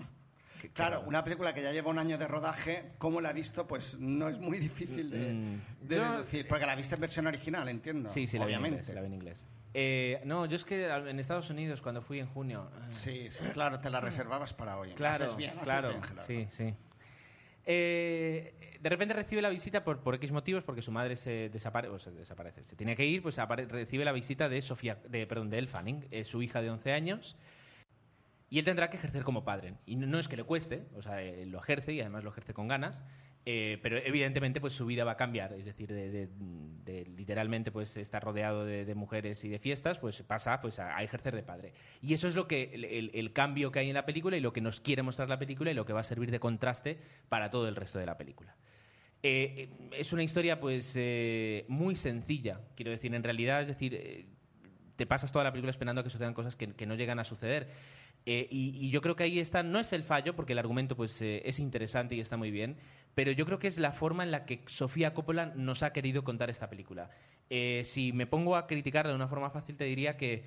Claro, 0.75 1.03
una 1.07 1.23
película 1.23 1.55
que 1.55 1.63
ya 1.63 1.71
lleva 1.71 1.89
un 1.89 2.01
año 2.01 2.19
de 2.19 2.27
rodaje, 2.27 2.91
¿cómo 2.99 3.21
la 3.21 3.29
ha 3.29 3.33
visto? 3.33 3.69
Pues 3.69 3.97
no 4.01 4.29
es 4.29 4.41
muy 4.41 4.59
difícil 4.59 5.09
de, 5.09 5.33
Mm, 5.33 5.61
de 5.87 5.97
yo- 5.97 6.13
deducir. 6.13 6.49
Porque 6.49 6.67
la 6.67 6.75
viste 6.75 6.97
en 6.97 7.01
versión 7.01 7.29
original, 7.29 7.69
entiendo. 7.69 8.09
Sí, 8.09 8.27
sí, 8.27 8.39
la 8.41 8.45
vi 8.47 8.55
en 8.55 8.59
obviamente. 8.59 8.81
inglés. 8.81 8.95
La 8.97 9.01
vi 9.03 9.07
en 9.07 9.15
inglés. 9.15 9.45
Eh, 9.75 10.21
no, 10.25 10.47
yo 10.47 10.57
es 10.57 10.65
que 10.65 10.89
en 10.89 11.19
Estados 11.21 11.51
Unidos, 11.51 11.83
cuando 11.83 12.01
fui 12.03 12.19
en 12.21 12.27
junio... 12.27 12.71
eh, 12.75 12.87
Sí, 12.91 13.29
sí, 13.31 13.45
claro, 13.53 13.79
te 13.81 13.91
la 13.91 14.01
reservabas 14.01 14.55
para 14.55 14.79
hoy. 14.79 14.93
Claro, 14.95 15.25
Haces 15.25 15.37
bien, 15.37 15.51
haces 15.51 15.63
claro, 15.65 15.89
bien, 15.91 16.03
Gerardo. 16.03 16.25
sí, 16.27 16.49
sí. 16.57 16.75
Eh, 17.71 18.55
de 18.81 18.89
repente 18.89 19.13
recibe 19.15 19.43
la 19.43 19.51
visita 19.51 19.85
por, 19.85 20.01
por 20.01 20.15
X 20.15 20.33
motivos, 20.33 20.65
porque 20.65 20.81
su 20.81 20.91
madre 20.91 21.17
se, 21.17 21.51
desapare- 21.53 21.89
o 21.91 21.99
se 21.99 22.11
desaparece. 22.11 22.65
Se 22.65 22.77
tiene 22.77 22.97
que 22.97 23.05
ir, 23.05 23.23
pues 23.23 23.37
recibe 23.69 24.05
la 24.05 24.13
visita 24.13 24.49
de 24.49 24.63
Sofía, 24.63 24.99
de, 25.09 25.27
perdón, 25.27 25.51
de 25.51 25.59
Elle 25.59 25.69
Fanning, 25.69 26.07
eh, 26.11 26.25
su 26.25 26.41
hija 26.43 26.63
de 26.63 26.71
11 26.71 26.93
años, 26.93 27.37
y 28.49 28.59
él 28.59 28.65
tendrá 28.65 28.89
que 28.89 28.97
ejercer 28.97 29.23
como 29.23 29.45
padre. 29.45 29.75
Y 29.85 29.97
no, 29.97 30.07
no 30.07 30.19
es 30.19 30.29
que 30.29 30.37
le 30.37 30.45
cueste, 30.45 30.87
o 30.97 31.03
sea, 31.03 31.21
él 31.23 31.51
lo 31.51 31.59
ejerce 31.59 31.93
y 31.93 32.01
además 32.01 32.25
lo 32.25 32.31
ejerce 32.31 32.55
con 32.55 32.69
ganas, 32.69 32.99
eh, 33.47 33.79
pero 33.83 33.97
evidentemente 33.99 34.61
pues 34.61 34.75
su 34.75 34.85
vida 34.85 35.05
va 35.05 35.13
a 35.13 35.17
cambiar, 35.17 35.53
es 35.55 35.65
decir, 35.65 35.89
de, 35.93 36.11
de- 36.11 36.29
de 36.85 37.05
literalmente 37.17 37.71
pues 37.71 37.97
estar 37.97 38.23
rodeado 38.23 38.65
de, 38.65 38.85
de 38.85 38.95
mujeres 38.95 39.45
y 39.45 39.49
de 39.49 39.59
fiestas, 39.59 39.99
pues 39.99 40.23
pasa 40.23 40.61
pues 40.61 40.79
a, 40.79 40.97
a 40.97 41.03
ejercer 41.03 41.35
de 41.35 41.43
padre. 41.43 41.73
Y 42.03 42.15
eso 42.15 42.29
es 42.29 42.35
lo 42.35 42.47
que 42.47 42.71
el, 42.75 42.85
el- 43.15 43.33
cambio 43.33 43.71
que 43.73 43.79
hay 43.79 43.89
en 43.89 43.95
la 43.95 44.05
película 44.07 44.37
y 44.37 44.41
lo 44.41 44.53
que 44.53 44.61
nos 44.61 44.81
quiere 44.81 45.03
mostrar 45.03 45.29
la 45.29 45.39
película 45.39 45.71
y 45.71 45.75
lo 45.75 45.85
que 45.87 45.93
va 45.93 46.01
a 46.01 46.05
servir 46.05 46.31
de 46.31 46.41
contraste 46.41 46.99
para 47.29 47.51
todo 47.51 47.69
el 47.69 47.77
resto 47.77 47.99
de 47.99 48.07
la 48.07 48.17
película. 48.19 48.57
Eh, 49.23 49.69
eh, 49.81 49.89
es 49.99 50.13
una 50.13 50.23
historia 50.23 50.61
pues 50.61 50.95
eh, 50.97 51.65
muy 51.69 51.97
sencilla, 51.97 52.61
quiero 52.77 52.91
decir, 52.91 53.15
en 53.15 53.23
realidad, 53.25 53.63
es 53.63 53.69
decir, 53.69 53.95
eh, 53.95 54.27
te 54.97 55.07
pasas 55.07 55.31
toda 55.33 55.45
la 55.45 55.53
película 55.53 55.71
esperando 55.71 56.03
que 56.05 56.11
sucedan 56.11 56.35
cosas 56.35 56.55
que, 56.57 56.73
que 56.75 56.87
no 56.87 56.95
llegan 56.95 57.19
a 57.19 57.25
suceder. 57.25 57.69
Eh, 58.27 58.47
y, 58.51 58.75
y 58.77 58.91
yo 58.91 59.01
creo 59.01 59.17
que 59.17 59.25
ahí 59.25 59.39
está, 59.39 59.63
no 59.63 59.79
es 59.79 59.93
el 59.93 60.05
fallo, 60.05 60.35
porque 60.37 60.53
el 60.53 60.59
argumento 60.59 60.97
pues, 60.97 61.23
eh, 61.23 61.43
es 61.45 61.59
interesante 61.59 62.15
y 62.15 62.21
está 62.21 62.37
muy 62.37 62.51
bien, 62.51 62.77
pero 63.19 63.33
yo 63.33 63.47
creo 63.47 63.59
que 63.59 63.67
es 63.67 63.79
la 63.79 63.91
forma 63.91 64.23
en 64.23 64.31
la 64.31 64.45
que 64.45 64.63
Sofía 64.67 65.13
Coppola 65.13 65.47
nos 65.47 65.83
ha 65.83 65.93
querido 65.93 66.23
contar 66.23 66.51
esta 66.51 66.71
película. 66.71 67.11
Eh, 67.51 67.83
si 67.85 68.13
me 68.13 68.29
pongo 68.29 68.55
a 68.55 68.69
criticarla 68.69 69.11
de 69.11 69.17
una 69.17 69.27
forma 69.27 69.51
fácil, 69.51 69.77
te 69.77 69.83
diría 69.87 70.17
que, 70.17 70.45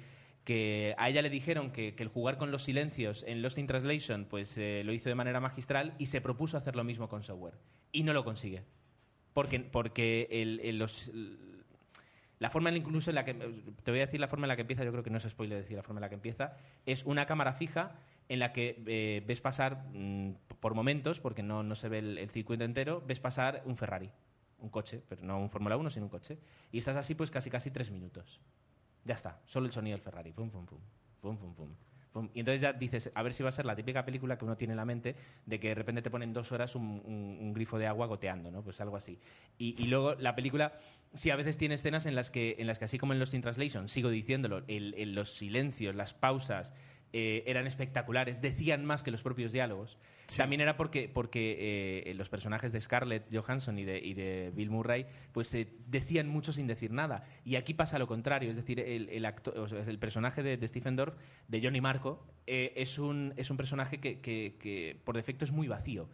a 0.98 1.10
ella 1.10 1.22
le 1.22 1.30
dijeron 1.30 1.72
que, 1.72 1.94
el 1.98 2.08
jugar 2.08 2.38
con 2.38 2.50
los 2.50 2.64
silencios 2.64 3.26
en 3.28 3.42
Lost 3.42 3.58
in 3.58 3.68
Translation 3.68 4.24
pues, 4.24 4.58
eh, 4.58 4.84
lo 4.86 4.94
hizo 4.94 5.10
de 5.10 5.16
manera 5.16 5.42
magistral 5.42 5.96
y 5.98 6.06
se 6.06 6.22
propuso 6.22 6.56
hacer 6.56 6.78
lo 6.78 6.86
mismo 6.86 7.10
con 7.10 7.24
Software. 7.24 7.56
Y 7.92 8.04
no 8.04 8.14
lo 8.14 8.24
consigue. 8.24 8.64
Porque, 9.34 9.60
porque 9.60 10.30
la 12.40 12.50
forma 12.52 12.72
incluso 12.72 13.12
en 13.12 13.16
la 13.16 13.26
que 13.26 13.34
te 13.34 13.92
voy 13.92 14.00
a 14.00 14.06
decir 14.06 14.22
la 14.22 14.30
forma 14.30 14.46
en 14.46 14.50
la 14.50 14.56
que 14.56 14.62
empieza 14.62 14.86
yo 14.86 14.94
creo 14.94 15.04
que 15.04 15.10
no 15.10 15.18
es 15.18 15.28
spoiler 15.28 15.58
decir 15.58 15.76
la 15.76 15.84
forma 15.84 16.00
en 16.00 16.04
la 16.04 16.10
que 16.10 16.16
empieza 16.16 16.56
es 16.86 17.04
una 17.04 17.26
cámara 17.26 17.52
fija 17.52 18.00
en 18.30 18.40
la 18.40 18.54
que 18.54 18.82
eh, 18.88 19.24
ves 19.26 19.42
pasar 19.42 19.86
mm, 19.94 20.34
por 20.60 20.74
momentos 20.76 21.20
porque 21.20 21.44
no, 21.44 21.64
no 21.64 21.76
se 21.76 21.90
ve 21.90 22.00
el, 22.00 22.18
el 22.18 22.30
circuito 22.30 22.64
entero 22.64 23.04
ves 23.06 23.20
pasar 23.20 23.62
un 23.66 23.76
Ferrari 23.78 24.10
un 24.60 24.70
coche 24.70 25.02
pero 25.10 25.24
no 25.24 25.40
un 25.40 25.50
Fórmula 25.50 25.76
1 25.78 25.90
sino 25.90 26.06
un 26.06 26.10
coche 26.12 26.38
y 26.72 26.78
estás 26.78 26.96
así 26.96 27.16
pues 27.16 27.32
casi 27.32 27.50
casi 27.50 27.72
tres 27.72 27.92
minutos. 27.92 28.40
Ya 29.04 29.16
está 29.16 29.42
solo 29.46 29.66
el 29.66 29.72
sonido 29.72 29.96
del 29.98 30.04
Ferrari 30.04 30.32
fum, 30.32 30.50
fum, 30.52 30.66
fum, 30.68 30.80
fum, 31.20 31.38
fum, 31.56 31.70
fum, 32.14 32.30
y 32.36 32.40
entonces 32.42 32.62
ya 32.62 32.72
dices 32.74 33.12
a 33.16 33.24
ver 33.24 33.34
si 33.34 33.42
va 33.42 33.50
a 33.50 33.52
ser 33.52 33.66
la 33.66 33.76
típica 33.76 34.06
película 34.06 34.38
que 34.38 34.46
uno 34.46 34.56
tiene 34.58 34.74
en 34.74 34.78
la 34.78 34.86
mente 34.86 35.16
de 35.48 35.60
que 35.60 35.70
de 35.70 35.76
repente 35.76 36.02
te 36.04 36.12
ponen 36.12 36.32
dos 36.34 36.52
horas 36.52 36.76
un, 36.76 37.02
un- 37.06 37.38
un 37.42 37.54
grifo 37.54 37.80
de 37.80 37.88
agua 37.88 38.06
goteando 38.06 38.52
no 38.52 38.64
pues 38.64 38.80
algo 38.82 38.96
así. 38.98 39.18
Y, 39.58 39.82
y 39.82 39.88
luego 39.88 40.14
la 40.16 40.36
película 40.36 40.74
sí 41.16 41.32
a 41.32 41.36
veces 41.36 41.58
tiene 41.58 41.76
escenas 41.76 42.06
en 42.06 42.14
las 42.16 42.30
que 42.30 42.56
en 42.60 42.68
las 42.68 42.78
que 42.78 42.86
así 42.86 43.00
como 43.00 43.14
en 43.14 43.20
Lost 43.20 43.34
in 43.34 43.42
Translation 43.42 43.88
sigo 43.90 44.10
diciéndolo 44.10 44.60
el- 44.68 44.94
el- 44.96 45.16
los 45.16 45.34
silencios 45.34 45.96
las 45.96 46.14
pausas 46.14 46.74
eh, 47.14 47.44
eran 47.46 47.68
espectaculares, 47.68 48.42
decían 48.42 48.86
más 48.86 49.04
que 49.04 49.12
los 49.12 49.22
propios 49.24 49.52
diálogos. 49.52 49.98
También 50.38 50.62
era 50.62 50.78
porque, 50.78 51.10
porque 51.10 52.04
eh, 52.08 52.14
los 52.14 52.30
personajes 52.30 52.72
de 52.72 52.80
Scarlett 52.80 53.26
Johansson 53.34 53.78
y 53.78 53.84
de, 53.84 54.00
y 54.00 54.14
de 54.14 54.52
Bill 54.56 54.70
Murray 54.70 55.06
pues 55.34 55.54
eh, 55.54 55.68
decían 55.88 56.30
mucho 56.30 56.54
sin 56.54 56.68
decir 56.68 56.92
nada. 56.92 57.26
Y 57.44 57.56
aquí 57.58 57.74
pasa 57.74 58.00
lo 58.00 58.08
contrario, 58.08 58.50
es 58.50 58.56
decir, 58.56 58.80
el, 58.80 59.10
el, 59.10 59.26
acto- 59.26 59.54
o 59.58 59.68
sea, 59.68 59.80
el 59.84 60.00
personaje 60.00 60.42
de, 60.42 60.56
de 60.56 60.68
Stephen 60.68 60.96
Dorff, 60.96 61.16
de 61.50 61.62
Johnny 61.62 61.82
Marco, 61.82 62.26
eh, 62.48 62.72
es, 62.78 62.98
un, 62.98 63.34
es 63.36 63.50
un 63.52 63.58
personaje 63.58 64.00
que, 64.00 64.22
que- 64.22 64.56
que 64.60 64.98
por 65.04 65.16
defecto 65.18 65.44
es 65.44 65.52
muy 65.52 65.68
vacío. 65.68 66.08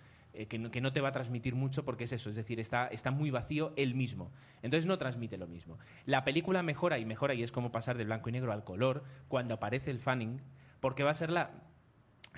que, 0.49 0.57
no, 0.59 0.69
que 0.69 0.81
no 0.81 0.93
te 0.93 1.01
va 1.01 1.09
a 1.09 1.11
transmitir 1.11 1.55
mucho 1.55 1.83
porque 1.83 2.03
es 2.03 2.11
eso, 2.11 2.29
es 2.29 2.35
decir, 2.35 2.59
está, 2.59 2.87
está 2.87 3.09
muy 3.11 3.31
vacío 3.31 3.73
él 3.75 3.95
mismo. 3.95 4.31
Entonces 4.61 4.85
no 4.85 4.97
transmite 4.99 5.35
lo 5.37 5.47
mismo. 5.47 5.79
La 6.05 6.23
película 6.23 6.61
mejora 6.63 6.99
y 6.99 7.05
mejora 7.05 7.33
y 7.33 7.41
es 7.43 7.51
como 7.51 7.71
pasar 7.71 7.97
de 7.97 8.05
blanco 8.05 8.29
y 8.29 8.33
negro 8.33 8.51
al 8.51 8.63
color 8.63 9.03
cuando 9.29 9.55
aparece 9.55 9.89
el 9.89 9.99
Fanning, 9.99 10.41
porque 10.79 11.03
va 11.03 11.11
a 11.11 11.15
ser 11.15 11.29
la, 11.31 11.51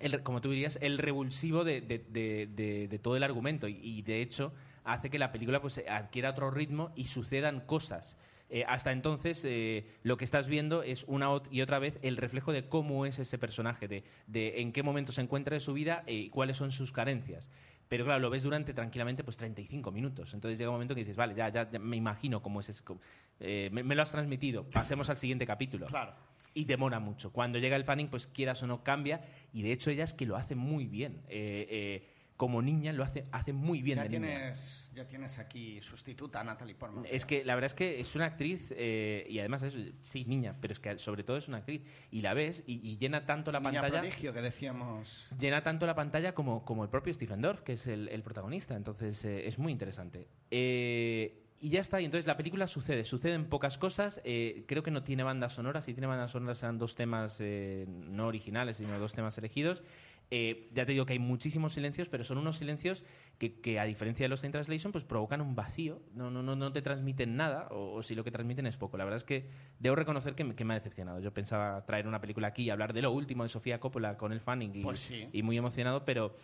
el- 0.02 0.24
como 0.24 0.42
tú 0.42 0.50
dirías, 0.52 0.78
el 0.82 0.98
revulsivo 0.98 1.64
de, 1.64 1.82
de- 1.82 2.00
de- 2.00 2.88
de- 2.88 3.00
todo 3.00 3.16
el 3.18 3.24
argumento 3.24 3.68
y, 3.68 3.78
y, 3.82 4.02
de 4.02 4.22
hecho 4.22 4.54
hace 4.84 5.10
que 5.10 5.20
la 5.20 5.32
película 5.32 5.62
pues, 5.62 5.84
adquiera 5.90 6.32
otro 6.32 6.50
ritmo 6.52 6.92
y 6.96 7.06
sucedan 7.06 7.60
cosas. 7.62 8.18
Eh, 8.52 8.64
hasta 8.68 8.92
entonces 8.92 9.46
eh, 9.46 9.86
lo 10.02 10.18
que 10.18 10.26
estás 10.26 10.48
viendo 10.48 10.82
es 10.82 11.04
una 11.08 11.28
y 11.52 11.62
otra 11.62 11.78
vez 11.78 12.00
el 12.02 12.18
reflejo 12.18 12.52
de 12.52 12.68
cómo 12.68 13.06
es 13.06 13.20
ese 13.20 13.38
personaje, 13.38 13.88
de, 13.88 14.04
de 14.26 14.62
en 14.62 14.72
qué 14.72 14.82
momento 14.82 15.12
se 15.12 15.22
encuentra 15.22 15.54
de 15.54 15.60
su 15.60 15.74
vida 15.74 16.04
eh, 16.08 16.16
y 16.16 16.30
cuáles 16.30 16.58
son 16.58 16.72
sus 16.72 16.92
carencias. 16.92 17.50
Pero 17.88 18.06
claro, 18.06 18.20
lo 18.20 18.30
ves 18.32 18.42
durante 18.44 18.74
tranquilamente 18.74 19.24
pues 19.24 19.38
35 19.38 19.92
minutos. 19.92 20.34
Entonces 20.34 20.58
llega 20.58 20.72
un 20.72 20.76
momento 20.76 20.96
que 20.96 21.02
dices, 21.02 21.16
vale, 21.18 21.36
ya, 21.36 21.50
ya, 21.50 21.70
ya 21.70 21.78
me 21.78 21.98
imagino 21.98 22.42
cómo 22.42 22.60
es 22.62 22.82
cómo- 22.82 23.02
eh, 23.40 23.70
me, 23.72 23.84
me 23.84 23.94
lo 23.94 24.02
has 24.02 24.12
transmitido, 24.12 24.68
pasemos 24.70 25.10
al 25.12 25.18
siguiente 25.18 25.46
capítulo 25.46 25.86
Claro. 25.86 26.14
Y 26.60 26.66
demora 26.66 26.99
mucho. 26.99 27.32
Cuando 27.32 27.57
llega 27.60 27.76
el 27.76 27.84
Fanning, 27.86 28.10
pues 28.10 28.28
quieras 28.28 28.62
o 28.64 28.68
no 28.68 28.84
cambia, 28.84 29.22
y 29.53 29.62
de 29.62 29.72
hecho 29.72 29.89
ella 29.91 30.03
es 30.03 30.14
que 30.14 30.26
lo 30.26 30.36
hace 30.36 30.55
muy 30.55 30.88
bien. 30.88 31.22
Eh, 31.30 31.68
eh, 31.70 32.07
como 32.36 32.62
niña 32.62 32.93
lo 32.93 33.03
hace, 33.03 33.26
hace 33.34 33.51
muy 33.51 33.82
bien 33.82 33.97
Ya 33.97 34.03
de 34.03 34.10
niña. 34.12 34.28
tienes, 34.28 34.91
ya 34.95 35.05
tienes 35.05 35.39
aquí 35.39 35.82
sustituta 35.82 36.39
a 36.39 36.43
Natalie 36.45 36.74
Portman. 36.74 37.05
Es 37.10 37.26
que 37.26 37.43
la 37.43 37.53
verdad 37.55 37.66
es 37.68 37.74
que 37.74 37.99
es 37.99 38.16
una 38.16 38.26
actriz, 38.28 38.74
eh, 38.78 39.26
y 39.30 39.39
además 39.39 39.64
es, 39.64 39.78
sí, 40.01 40.24
niña, 40.24 40.55
pero 40.62 40.72
es 40.72 40.80
que 40.80 40.97
sobre 40.99 41.24
todo 41.24 41.36
es 41.36 41.49
una 41.49 41.57
actriz, 41.57 41.82
y 42.12 42.22
la 42.22 42.34
ves 42.34 42.64
y, 42.66 42.80
y 42.89 42.97
llena 42.97 43.26
tanto 43.26 43.51
la 43.51 43.60
Niña 43.60 43.82
pantalla. 43.82 43.99
prodigio 44.01 44.32
que 44.34 44.41
decíamos. 44.41 45.28
Llena 45.38 45.64
tanto 45.64 45.86
la 45.86 45.95
pantalla 45.95 46.34
como, 46.34 46.64
como 46.64 46.84
el 46.86 46.89
propio 46.89 47.14
Stephen 47.14 47.41
Dorff, 47.41 47.62
que 47.62 47.74
es 47.74 47.88
el, 47.88 48.07
el 48.07 48.24
protagonista. 48.24 48.76
Entonces 48.78 49.26
es 49.26 49.60
muy 49.60 49.74
interesante. 49.74 50.30
Eh, 50.49 51.45
y 51.60 51.70
ya 51.70 51.82
está. 51.82 51.99
Y 52.01 52.05
entonces 52.05 52.28
la 52.28 52.38
película 52.38 52.68
sucede. 52.68 53.03
Suceden 53.05 53.45
pocas 53.45 53.78
cosas. 53.78 54.22
Eh, 54.24 54.64
creo 54.68 54.84
que 54.84 54.91
no 54.91 55.03
tiene 55.03 55.24
bandas 55.24 55.53
sonoras. 55.53 55.86
Si 55.86 55.93
tiene 55.93 56.07
bandas 56.07 56.32
sonoras 56.32 56.57
serán 56.57 56.78
dos 56.78 56.95
temas 56.95 57.39
eh, 57.41 57.86
no 57.88 58.28
originales, 58.28 58.78
sino 58.78 58.97
dos 58.99 59.14
temas 59.14 59.38
elegidos. 59.38 59.84
Eh, 60.32 60.70
ya 60.76 60.86
te 60.86 60.91
digo 60.91 61.07
que 61.07 61.14
hay 61.14 61.20
muchísimos 61.20 61.74
silencios, 61.74 62.07
pero 62.07 62.24
son 62.24 62.38
unos 62.38 62.57
silencios 62.57 63.03
que, 63.39 63.60
que, 63.62 63.80
a 63.80 63.86
diferencia 63.86 64.24
de 64.26 64.30
los 64.30 64.43
in 64.43 64.51
Translation, 64.51 64.91
pues 64.91 65.03
provocan 65.03 65.41
un 65.41 65.55
vacío. 65.55 66.03
No, 66.14 66.30
no, 66.30 66.43
no, 66.43 66.55
no 66.55 66.72
te 66.72 66.84
transmiten 66.84 67.36
nada, 67.36 67.68
o, 67.72 67.95
o 67.95 68.03
si 68.03 68.14
lo 68.14 68.24
que 68.24 68.30
transmiten 68.30 68.68
es 68.68 68.78
poco. 68.78 68.95
La 68.97 69.05
verdad 69.05 69.18
es 69.18 69.24
que 69.24 69.49
debo 69.80 69.95
reconocer 69.95 70.36
que 70.36 70.43
me, 70.43 70.53
que 70.55 70.66
me 70.66 70.74
ha 70.74 70.78
decepcionado. 70.78 71.20
Yo 71.20 71.34
pensaba 71.34 71.84
traer 71.86 72.07
una 72.07 72.22
película 72.22 72.49
aquí 72.49 72.62
y 72.64 72.70
hablar 72.70 72.93
de 72.93 73.01
lo 73.01 73.12
último 73.12 73.41
de 73.41 73.49
Sofía 73.49 73.80
Coppola 73.80 74.18
con 74.18 74.32
el 74.32 74.39
Fanning 74.39 74.76
y, 74.76 74.84
Pues 74.84 74.99
sí. 74.99 75.28
y 75.34 75.41
muy 75.41 75.57
emocionado, 75.57 76.05
pero 76.05 76.36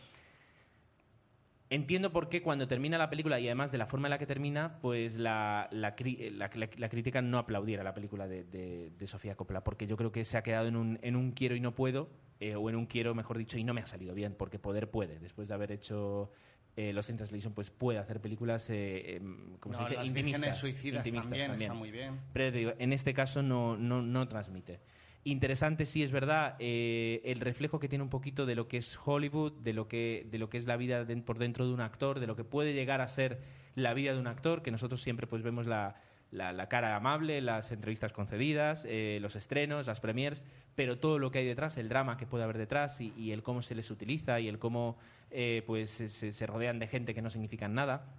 entiendo 1.70 2.12
por 2.12 2.30
qué 2.30 2.42
cuando 2.42 2.68
termina 2.68 2.98
la 2.98 3.10
película 3.10 3.40
y 3.40 3.48
además 3.48 3.72
de 3.72 3.78
la 3.78 3.86
forma 3.88 4.08
en 4.08 4.12
la 4.12 4.18
que 4.20 4.26
termina, 4.26 4.78
pues 4.82 5.18
la, 5.18 5.68
la, 5.72 5.96
cri- 5.96 6.30
la- 6.32 6.52
la- 6.78 6.90
crítica 6.90 7.22
no 7.22 7.38
aplaudiera 7.40 7.84
la 7.84 7.94
película 7.94 8.28
de, 8.28 8.44
de- 8.44 8.92
de 8.92 9.08
Sofía 9.08 9.36
Coppola, 9.36 9.64
porque 9.64 9.88
yo 9.88 9.98
creo 9.98 10.12
que 10.12 10.24
se 10.26 10.38
ha 10.38 10.44
quedado 10.44 10.68
en 10.68 10.76
un, 10.76 11.00
en 11.02 11.16
un 11.16 11.32
quiero 11.32 11.56
y 11.56 11.60
no 11.60 11.74
puedo, 11.74 12.10
eh, 12.40 12.56
o 12.56 12.70
en 12.70 12.76
un 12.76 12.86
quiero, 12.86 13.16
mejor 13.16 13.38
dicho, 13.38 13.58
y 13.58 13.64
no 13.64 13.74
me 13.74 13.82
ha 13.82 13.88
salido 13.88 14.14
bien, 14.14 14.36
porque 14.38 14.60
poder 14.60 14.90
puede. 14.92 15.20
Después 15.20 15.48
de 15.48 15.54
haber 15.54 15.72
hecho 15.72 16.32
eh, 16.78 16.92
Los 16.94 17.10
in 17.10 17.16
Translation, 17.18 17.54
pues 17.54 17.72
puede 17.72 17.98
hacer 18.00 18.20
películas, 18.22 18.70
eh, 18.70 19.16
em, 19.16 19.58
como 19.60 19.74
No, 19.74 19.80
se 19.80 19.84
dice, 19.86 19.96
las 19.98 20.08
intimistas. 20.08 20.60
suicidas 20.60 21.08
intimistas 21.08 21.30
también, 21.30 21.48
también. 21.52 21.72
está 21.72 21.80
muy 21.80 21.92
bien. 21.92 22.20
Pero 22.34 22.52
te 22.52 22.58
digo, 22.60 22.74
en 22.78 22.92
este 22.94 23.14
caso 23.14 23.42
no, 23.42 23.78
no, 23.78 24.02
no 24.02 24.28
transmite. 24.28 24.82
Interesante, 25.28 25.88
sí, 25.88 26.04
es 26.04 26.12
verdad, 26.12 26.56
eh, 26.60 27.20
el 27.26 27.40
reflejo 27.40 27.80
que 27.80 27.90
tiene 27.90 28.04
un 28.04 28.12
poquito 28.12 28.46
de 28.46 28.54
lo 28.54 28.68
que 28.68 28.78
es 28.78 28.96
Hollywood, 29.04 29.54
de 29.54 29.74
lo 29.74 29.88
que, 29.88 30.28
de 30.30 30.38
lo 30.38 30.50
que 30.52 30.60
es 30.60 30.68
la 30.68 30.78
vida 30.78 31.04
de- 31.04 31.18
por 31.18 31.40
dentro 31.40 31.66
de 31.66 31.74
un 31.74 31.82
actor, 31.82 32.20
de 32.20 32.28
lo 32.28 32.36
que 32.36 32.44
puede 32.44 32.76
llegar 32.76 33.02
a 33.02 33.08
ser 33.08 33.40
la 33.74 33.96
vida 33.96 34.14
de 34.14 34.20
un 34.20 34.28
actor, 34.28 34.62
que 34.62 34.70
nosotros 34.70 35.02
siempre 35.02 35.26
pues 35.26 35.42
vemos 35.42 35.66
la, 35.66 35.96
la- 36.30 36.70
cara 36.70 36.96
amable, 36.96 37.42
las 37.42 37.72
entrevistas 37.72 38.14
concedidas, 38.14 38.86
eh, 38.88 39.18
los 39.20 39.36
estrenos, 39.36 39.88
las 39.88 40.00
premiers, 40.00 40.44
pero 40.76 41.00
todo 41.00 41.18
lo 41.18 41.32
que 41.32 41.40
hay 41.40 41.46
detrás, 41.48 41.78
el 41.78 41.90
drama 41.90 42.18
que 42.18 42.28
puede 42.28 42.44
haber 42.44 42.60
detrás 42.60 43.02
y, 43.02 43.32
el 43.32 43.42
cómo 43.42 43.64
se 43.64 43.74
les 43.74 43.90
utiliza 43.90 44.40
y 44.40 44.48
el 44.48 44.60
cómo 44.60 44.96
eh, 45.32 45.64
pues 45.66 45.90
se, 45.90 46.08
se- 46.10 46.34
se 46.34 46.46
rodean 46.46 46.78
de 46.78 46.86
gente 46.88 47.16
que 47.16 47.24
no 47.24 47.32
significan 47.32 47.74
nada. 47.74 48.14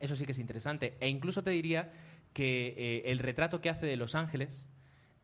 Eso 0.00 0.16
sí 0.16 0.26
que 0.26 0.32
es 0.32 0.40
interesante. 0.40 0.96
E 0.98 1.08
incluso 1.08 1.44
te 1.44 1.50
diría 1.50 1.92
que 2.32 2.74
eh, 2.76 3.12
el 3.12 3.20
retrato 3.20 3.60
que 3.60 3.70
hace 3.70 3.86
de 3.86 3.96
Los 3.96 4.16
Ángeles 4.16 4.66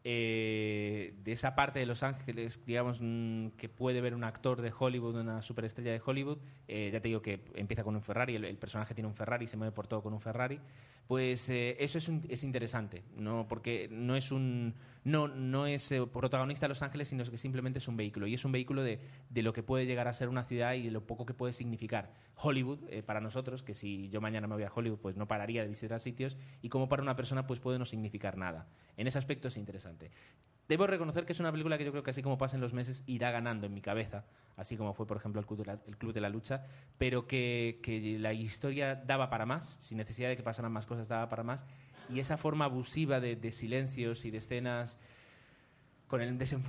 eh, 0.04 1.14
de 1.22 1.32
esa 1.32 1.54
parte 1.54 1.78
de 1.78 1.86
Los 1.86 2.02
Ángeles, 2.02 2.64
digamos, 2.66 2.98
mm, 3.00 3.48
que 3.50 3.68
puede 3.68 4.00
ver 4.00 4.14
un 4.14 4.24
actor 4.24 4.60
de 4.60 4.72
Hollywood, 4.76 5.16
una 5.16 5.42
superestrella 5.42 5.92
de 5.92 6.02
Hollywood, 6.04 6.38
eh, 6.68 6.90
ya 6.92 7.00
te 7.00 7.08
digo 7.08 7.22
que 7.22 7.40
empieza 7.54 7.84
con 7.84 7.94
un 7.94 8.02
Ferrari, 8.02 8.34
el, 8.36 8.56
personaje 8.58 8.94
tiene 8.94 9.08
un 9.08 9.14
Ferrari, 9.14 9.46
se 9.46 9.56
mueve 9.56 9.72
por 9.72 9.86
todo 9.86 10.02
con 10.02 10.12
un 10.12 10.20
Ferrari, 10.20 10.60
pues 11.06 11.48
eh, 11.50 11.76
eso 11.78 11.98
es, 11.98 12.08
un- 12.08 12.24
es 12.28 12.42
interesante, 12.42 13.04
no 13.16 13.46
porque 13.48 13.88
no 13.90 14.16
es 14.16 14.32
un 14.32 14.74
no, 15.04 15.28
no 15.28 15.66
es 15.66 15.90
eh, 15.92 16.06
protagonista 16.06 16.66
de 16.66 16.68
Los 16.68 16.82
Ángeles, 16.82 17.08
sino 17.08 17.24
que 17.24 17.38
simplemente 17.38 17.78
es 17.78 17.88
un 17.88 17.96
vehículo, 17.96 18.26
y 18.26 18.34
es 18.34 18.44
un 18.44 18.52
vehículo 18.52 18.82
de, 18.82 19.00
de 19.30 19.42
lo 19.42 19.52
que 19.52 19.62
puede 19.62 19.86
llegar 19.86 20.08
a 20.08 20.12
ser 20.12 20.28
una 20.28 20.44
ciudad 20.44 20.74
y 20.74 20.82
de 20.82 20.90
lo 20.90 21.06
poco 21.06 21.26
que 21.26 21.34
puede 21.34 21.52
significar 21.52 22.12
Hollywood 22.36 22.80
eh, 22.88 23.02
para 23.02 23.20
nosotros, 23.20 23.62
que 23.62 23.74
si 23.74 24.08
yo 24.08 24.20
mañana 24.20 24.46
me 24.46 24.54
voy 24.54 24.64
a 24.64 24.72
Hollywood, 24.74 24.98
pues 24.98 25.16
no 25.16 25.26
pararía 25.26 25.62
de 25.62 25.68
visitar 25.68 26.00
sitios, 26.00 26.36
y 26.60 26.68
como 26.68 26.88
para 26.88 27.02
una 27.02 27.16
persona, 27.16 27.46
pues 27.46 27.60
puede 27.60 27.78
no 27.78 27.84
significar 27.84 28.36
nada. 28.36 28.68
En 28.96 29.06
ese 29.06 29.18
aspecto 29.18 29.48
es 29.48 29.56
interesante. 29.56 30.10
Debo 30.68 30.86
reconocer 30.86 31.26
que 31.26 31.32
es 31.32 31.40
una 31.40 31.50
película 31.50 31.76
que 31.76 31.84
yo 31.84 31.90
creo 31.90 32.02
que 32.02 32.10
así 32.10 32.22
como 32.22 32.38
pasen 32.38 32.60
los 32.60 32.72
meses 32.72 33.02
irá 33.06 33.30
ganando 33.30 33.66
en 33.66 33.74
mi 33.74 33.80
cabeza, 33.80 34.24
así 34.56 34.76
como 34.76 34.94
fue 34.94 35.06
por 35.06 35.16
ejemplo 35.16 35.40
el 35.40 35.46
Club 35.46 35.58
de 35.58 35.64
la, 35.66 35.78
el 35.86 35.98
Club 35.98 36.12
de 36.12 36.20
la 36.20 36.28
Lucha, 36.28 36.64
pero 36.98 37.26
que, 37.26 37.80
que 37.82 38.18
la 38.18 38.32
historia 38.32 38.94
daba 38.94 39.28
para 39.28 39.44
más, 39.44 39.76
sin 39.80 39.98
necesidad 39.98 40.28
de 40.28 40.36
que 40.36 40.42
pasaran 40.42 40.72
más 40.72 40.86
cosas, 40.86 41.08
daba 41.08 41.28
para 41.28 41.42
más, 41.42 41.66
y 42.14 42.20
esa 42.20 42.36
forma 42.36 42.66
abusiva 42.66 43.20
de, 43.20 43.36
de 43.36 43.52
silencios 43.52 44.24
y 44.24 44.30
de 44.30 44.38
escenas 44.38 44.98
con 46.08 46.20
el 46.20 46.38
desenf- 46.38 46.68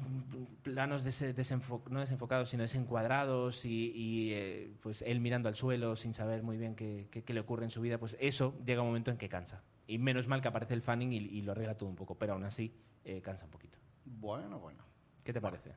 planos 0.63 1.03
dese- 1.05 1.35
desenfo- 1.35 1.83
no 1.89 1.99
desenfocados, 1.99 2.49
sino 2.49 2.63
desencuadrados 2.63 3.65
y, 3.65 3.91
y, 3.93 4.33
eh, 4.33 4.71
pues 4.81 5.01
él 5.01 5.19
mirando 5.19 5.49
al 5.49 5.55
suelo 5.55 5.95
sin 5.97 6.13
saber 6.13 6.43
muy 6.43 6.57
bien 6.57 6.75
qué, 6.75 7.07
qué- 7.11 7.23
qué 7.23 7.33
le 7.33 7.41
ocurre 7.41 7.65
en 7.65 7.71
su 7.71 7.81
vida, 7.81 7.97
pues 7.97 8.15
eso 8.21 8.57
llega 8.65 8.81
un 8.81 8.87
momento 8.87 9.11
en 9.11 9.17
que 9.17 9.27
cansa. 9.27 9.61
Y 9.85 9.97
menos 9.97 10.27
mal 10.27 10.41
que 10.41 10.47
aparece 10.47 10.73
el 10.75 10.81
Fanning 10.81 11.11
y, 11.11 11.17
y 11.17 11.41
lo 11.41 11.51
arregla 11.51 11.75
todo 11.77 11.89
un 11.89 11.95
poco, 11.97 12.15
pero 12.17 12.33
aún 12.33 12.45
así 12.45 12.73
eh, 13.03 13.21
cansa 13.21 13.43
un 13.43 13.51
poquito. 13.51 13.77
Bueno, 14.05 14.59
bueno. 14.59 14.85
¿Qué 15.25 15.33
te 15.33 15.41
parece? 15.41 15.73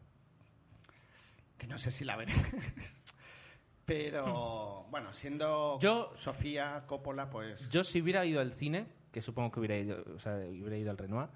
Que 1.58 1.66
no 1.66 1.76
sé 1.78 1.90
si 1.90 2.04
la 2.04 2.14
veré. 2.16 2.32
Pero, 3.84 4.86
bueno, 4.90 5.12
siendo 5.12 5.78
Yo- 5.80 6.12
Sofía 6.16 6.84
Coppola, 6.86 7.30
pues... 7.30 7.68
Yo 7.68 7.84
si 7.84 8.00
hubiera 8.02 8.24
ido 8.26 8.40
al 8.40 8.52
cine, 8.52 8.86
que 9.16 9.22
supongo 9.22 9.50
que 9.50 9.60
hubiera 9.60 9.78
ido, 9.78 10.04
o 10.14 10.18
sea, 10.18 10.34
hubiera 10.36 10.76
ido 10.76 10.90
al 10.90 10.98
Renoir, 10.98 11.30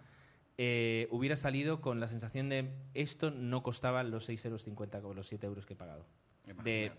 eh, 0.59 1.09
hubiera 1.11 1.35
salido 1.35 1.81
con 1.81 1.99
la 1.99 2.09
sensación 2.09 2.51
de 2.51 2.75
esto 2.93 3.31
no 3.31 3.63
costaba 3.63 4.03
los 4.03 4.29
6,50 4.29 4.45
euros 4.45 5.01
como 5.01 5.15
los 5.15 5.27
7 5.29 5.47
euros 5.47 5.65
que 5.65 5.73
he 5.73 5.77
pagado. 5.77 6.05
De, 6.63 6.93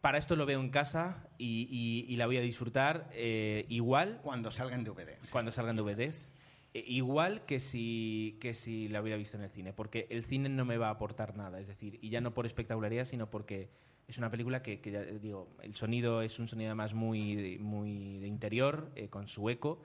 para 0.00 0.16
esto 0.16 0.36
lo 0.36 0.46
veo 0.46 0.58
en 0.60 0.70
casa 0.70 1.28
y, 1.36 1.68
y- 1.70 2.10
y 2.10 2.16
la 2.16 2.24
voy 2.24 2.38
a 2.38 2.40
disfrutar 2.40 3.10
eh, 3.12 3.66
igual 3.68 4.20
Cuando 4.22 4.50
salga 4.50 4.74
en 4.74 4.84
DVD. 4.84 5.18
sí. 5.20 5.28
cuando 5.30 5.52
salgan 5.52 5.76
DVDs. 5.76 6.32
eh, 6.72 6.82
Igual 6.86 7.44
que 7.44 7.60
si, 7.60 8.38
que 8.40 8.54
si 8.54 8.88
la 8.88 9.02
hubiera 9.02 9.18
visto 9.18 9.36
en 9.36 9.42
el 9.42 9.50
cine, 9.50 9.74
porque 9.74 10.06
el 10.08 10.24
cine 10.24 10.48
no 10.48 10.64
me 10.64 10.78
va 10.78 10.88
a 10.88 10.92
aportar 10.92 11.36
nada, 11.36 11.60
es 11.60 11.68
decir, 11.68 11.98
y 12.00 12.08
ya 12.08 12.22
no 12.22 12.32
por 12.32 12.46
espectacularidad, 12.46 13.04
sino 13.04 13.28
porque 13.28 13.68
es 14.08 14.18
una 14.18 14.30
película 14.30 14.62
que, 14.62 14.80
que 14.80 14.90
ya 14.90 15.02
digo, 15.02 15.56
el 15.62 15.74
sonido 15.74 16.22
es 16.22 16.38
un 16.38 16.48
sonido 16.48 16.68
además 16.70 16.94
muy, 16.94 17.58
muy 17.58 18.18
de 18.18 18.26
interior, 18.26 18.90
eh, 18.96 19.08
con 19.08 19.26
su 19.28 19.48
eco. 19.50 19.80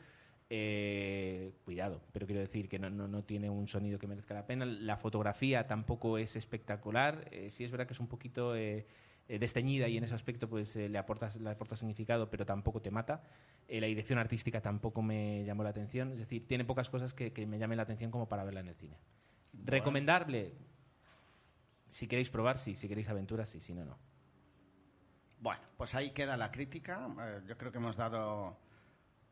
eh, 0.50 1.52
cuidado, 1.66 2.02
pero 2.14 2.26
quiero 2.26 2.40
decir 2.42 2.70
que 2.70 2.80
no, 2.80 2.90
no, 2.90 3.08
no 3.08 3.24
tiene 3.24 3.50
un 3.50 3.68
sonido 3.68 4.00
que 4.00 4.08
merezca 4.08 4.34
la 4.34 4.46
pena. 4.48 4.66
La 4.66 4.98
fotografía 4.98 5.68
tampoco 5.68 6.18
es 6.18 6.36
espectacular. 6.36 7.28
eh, 7.32 7.50
sí 7.50 7.64
es 7.66 7.72
verdad 7.72 7.86
que 7.88 7.94
es 7.94 8.00
un 8.00 8.08
poquito 8.08 8.56
eh, 8.56 8.86
eh, 9.28 9.40
desteñida 9.40 9.88
y 9.90 9.98
en 9.98 10.04
ese 10.06 10.16
aspecto 10.16 10.48
pues 10.50 10.76
eh, 10.78 10.88
le, 10.90 10.98
aporta, 10.98 11.30
le 11.40 11.50
aporta 11.50 11.76
significado, 11.76 12.30
pero 12.30 12.46
tampoco 12.46 12.82
te 12.82 12.92
mata. 12.92 13.24
Eh, 13.68 13.82
la 13.82 13.88
dirección 13.88 14.20
artística 14.20 14.62
tampoco 14.62 15.02
me 15.02 15.44
llamó 15.46 15.64
la 15.64 15.70
atención. 15.72 16.12
Es 16.14 16.20
decir, 16.20 16.48
tiene 16.48 16.64
pocas 16.66 16.90
cosas 16.90 17.14
que, 17.14 17.34
que 17.34 17.46
me 17.46 17.60
llamen 17.60 17.78
la 17.78 17.84
atención 17.84 18.10
como 18.12 18.30
para 18.30 18.44
verla 18.46 18.62
en 18.62 18.70
el 18.70 18.76
cine. 18.76 18.98
¿Recomendable? 19.54 20.54
Si 21.88 22.08
queréis 22.08 22.30
probar, 22.30 22.58
sí. 22.58 22.76
Si 22.76 22.88
queréis 22.88 23.10
aventuras, 23.10 23.50
sí. 23.50 23.60
Si 23.62 23.74
no, 23.74 23.86
no. 23.86 23.98
Bueno, 25.40 25.62
pues 25.78 25.94
ahí 25.96 26.12
queda 26.12 26.36
la 26.38 26.52
crítica. 26.52 27.08
Eh, 27.20 27.42
yo 27.48 27.58
creo 27.58 27.72
que 27.72 27.78
hemos 27.78 27.96
dado 27.96 28.58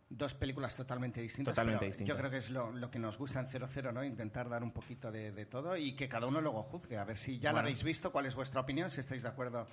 dos 0.10 0.34
películas 0.36 0.76
totalmente 0.76 1.20
distintas. 1.20 1.53
Totalmente 1.53 1.80
pero 1.80 1.89
distintas. 1.89 2.16
Yo 2.16 2.18
creo 2.18 2.30
que 2.32 2.38
es 2.38 2.49
lo, 2.51 2.72
lo 2.72 2.91
que 2.91 2.99
nos 2.99 3.18
gusta 3.18 3.39
en 3.39 3.47
00, 3.47 3.91
¿no? 3.91 4.03
Intentar 4.03 4.47
dar 4.47 4.64
un 4.64 4.72
poquito 4.72 5.12
de, 5.12 5.32
de 5.32 5.45
todo 5.47 5.76
y 5.76 5.93
que 5.95 6.08
cada 6.08 6.28
uno 6.28 6.41
luego 6.41 6.62
juzgue. 6.64 6.97
A 6.97 7.03
ver 7.03 7.18
si 7.18 7.39
ya 7.39 7.49
la 7.49 7.53
Bueno. 7.53 7.68
habéis 7.68 7.84
visto, 7.84 8.12
cuál 8.12 8.26
es 8.28 8.36
vuestra 8.36 8.62
opinión, 8.62 8.91
si 8.91 8.99
estáis 8.99 9.24
de 9.24 9.30
acuerdo 9.30 9.68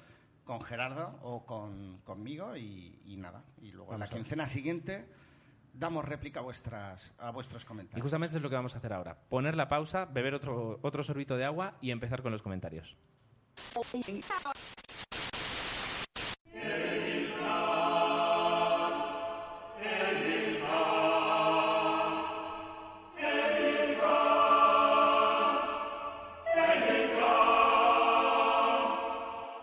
con 0.44 0.60
Gerardo 0.62 1.18
o 1.22 1.44
con, 1.46 1.98
conmigo 1.98 2.56
y, 2.56 3.00
y 3.04 3.16
nada. 3.16 3.44
Y 3.60 3.70
luego 3.72 3.92
en 3.94 4.00
la 4.00 4.08
quincena 4.08 4.48
siguiente 4.48 5.06
damos 5.72 6.04
réplica 6.04 6.40
a, 6.40 6.42
vuestras, 6.42 7.12
a 7.18 7.30
vuestros 7.30 7.64
Y 7.64 7.66
comentarios. 7.66 8.02
justamente 8.02 8.36
es 8.36 8.42
lo 8.42 8.48
que 8.48 8.56
vamos 8.56 8.74
a 8.74 8.78
hacer 8.78 8.92
ahora. 8.92 9.16
Poner 9.28 9.56
la 9.56 9.68
pausa, 9.68 10.04
beber 10.04 10.34
otro, 10.34 10.78
otro 10.82 11.02
sorbito 11.02 11.36
de 11.36 11.44
agua 11.44 11.76
y 11.80 11.90
empezar 11.90 12.22
con 12.22 12.32
los 12.32 12.42
comentarios. 12.42 12.96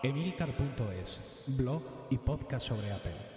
Emilcar.es, 0.02 1.20
blog 1.46 1.82
y 2.10 2.18
podcast 2.18 2.68
sobre 2.68 2.90
Apple. 2.90 3.29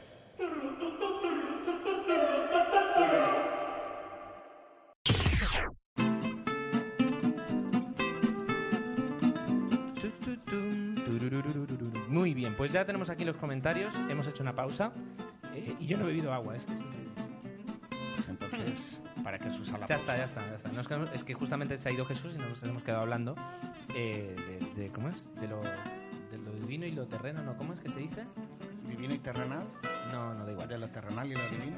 Ya 12.74 12.86
tenemos 12.86 13.10
aquí 13.10 13.24
los 13.26 13.38
comentarios. 13.38 13.96
Hemos 14.10 14.28
hecho 14.28 14.44
una 14.44 14.56
pausa. 14.56 14.92
eh, 15.56 15.76
y 15.80 15.86
yo 15.88 15.98
no 15.98 16.04
he 16.06 16.08
bebido 16.08 16.34
agua, 16.34 16.56
es 16.56 16.66
que 16.66 16.76
sí. 16.76 16.86
Pues 18.16 18.28
entonces, 18.30 19.02
¿para 19.24 19.38
qué 19.40 19.52
se 19.52 19.62
usa 19.62 19.78
la 19.78 19.86
Ya 19.88 19.98
pausa? 19.98 20.14
está, 20.14 20.18
ya 20.18 20.26
está, 20.26 20.50
ya 20.50 20.56
está. 20.56 20.70
Nos 20.70 20.88
quedamos- 20.88 21.10
es 21.14 21.24
que 21.24 21.34
justamente 21.34 21.78
se 21.78 21.90
ha 21.90 21.92
ido 21.92 22.06
Jesús 22.06 22.34
y 22.36 22.40
nos 22.40 22.62
hemos 22.64 22.84
quedado 22.84 23.02
hablando 23.02 23.36
eh, 23.96 24.36
de, 24.76 24.82
de- 24.84 24.90
¿cómo 24.92 25.10
es? 25.10 25.34
De 25.36 25.48
lo, 25.48 25.62
de 25.62 26.38
lo 26.38 26.52
divino 26.54 26.86
y 26.86 26.92
lo 26.92 27.08
terreno, 27.08 27.44
¿no? 27.44 27.56
¿Cómo 27.58 27.74
es 27.74 27.80
que 27.82 27.90
se 27.90 28.00
dice? 28.00 28.26
Divino 28.88 29.14
y 29.14 29.20
terrenal, 29.20 29.66
No, 30.12 30.34
no 30.34 30.46
da 30.46 30.52
igual. 30.52 30.68
de 30.68 30.78
lo 30.78 30.90
terrenal 30.90 31.32
y 31.32 31.36
lo 31.36 31.42
divino. 31.50 31.78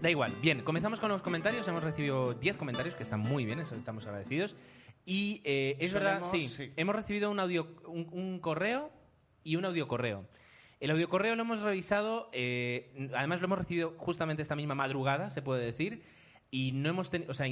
Da 0.00 0.10
igual. 0.10 0.34
Bien, 0.42 0.62
comenzamos 0.62 0.98
con 1.00 1.08
los 1.10 1.22
comentarios. 1.22 1.66
Hemos 1.68 1.82
recibido 1.84 2.34
10 2.34 2.56
comentarios 2.56 2.94
que 2.94 3.02
están 3.04 3.20
muy 3.20 3.44
bien, 3.44 3.60
eso 3.60 3.74
estamos 3.76 4.06
agradecidos. 4.06 4.56
Y 5.04 5.40
eh, 5.44 5.76
es 5.80 5.92
verdad, 5.92 6.22
sí, 6.24 6.48
sí. 6.48 6.72
hemos 6.76 6.94
recibido 6.94 7.30
un 7.30 7.40
audio, 7.40 7.74
un, 7.86 8.08
un 8.12 8.38
correo 8.38 8.90
y 9.44 9.56
un 9.56 9.64
audio 9.64 9.88
correo. 9.88 10.24
El 10.80 10.90
audio 10.90 11.08
correo 11.08 11.36
lo 11.36 11.42
hemos 11.42 11.60
revisado, 11.60 12.28
eh, 12.32 13.10
además 13.14 13.40
lo 13.40 13.46
hemos 13.46 13.58
recibido 13.58 13.94
justamente 13.98 14.42
esta 14.42 14.56
misma 14.56 14.74
madrugada, 14.74 15.30
se 15.30 15.40
puede 15.42 15.64
decir. 15.64 16.02
Y 16.54 16.72
no 16.72 16.90
hemos 16.90 17.08
tenido, 17.08 17.30
o 17.30 17.34
sea, 17.34 17.46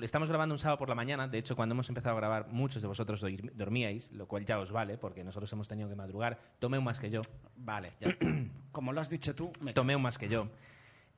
estamos 0.00 0.30
grabando 0.30 0.54
un 0.54 0.58
sábado 0.58 0.78
por 0.78 0.88
la 0.88 0.94
mañana. 0.94 1.28
De 1.28 1.36
hecho, 1.36 1.54
cuando 1.54 1.74
hemos 1.74 1.88
empezado 1.90 2.16
a 2.16 2.20
grabar, 2.20 2.48
muchos 2.48 2.80
de 2.80 2.88
vosotros 2.88 3.22
dorm- 3.22 3.52
dormíais, 3.52 4.10
lo 4.12 4.26
cual 4.26 4.46
ya 4.46 4.58
os 4.58 4.72
vale, 4.72 4.96
porque 4.96 5.22
nosotros 5.22 5.52
hemos 5.52 5.68
tenido 5.68 5.86
que 5.88 5.94
madrugar. 5.96 6.38
Tomé 6.58 6.78
un 6.78 6.84
más 6.84 6.98
que 6.98 7.10
yo. 7.10 7.20
Vale, 7.56 7.92
ya 8.00 8.08
está. 8.08 8.26
Como 8.72 8.94
lo 8.94 9.02
has 9.02 9.10
dicho 9.10 9.34
tú, 9.34 9.52
me 9.60 9.74
Tomé 9.74 9.96
un 9.96 10.00
más 10.02 10.16
que 10.16 10.30
yo. 10.30 10.48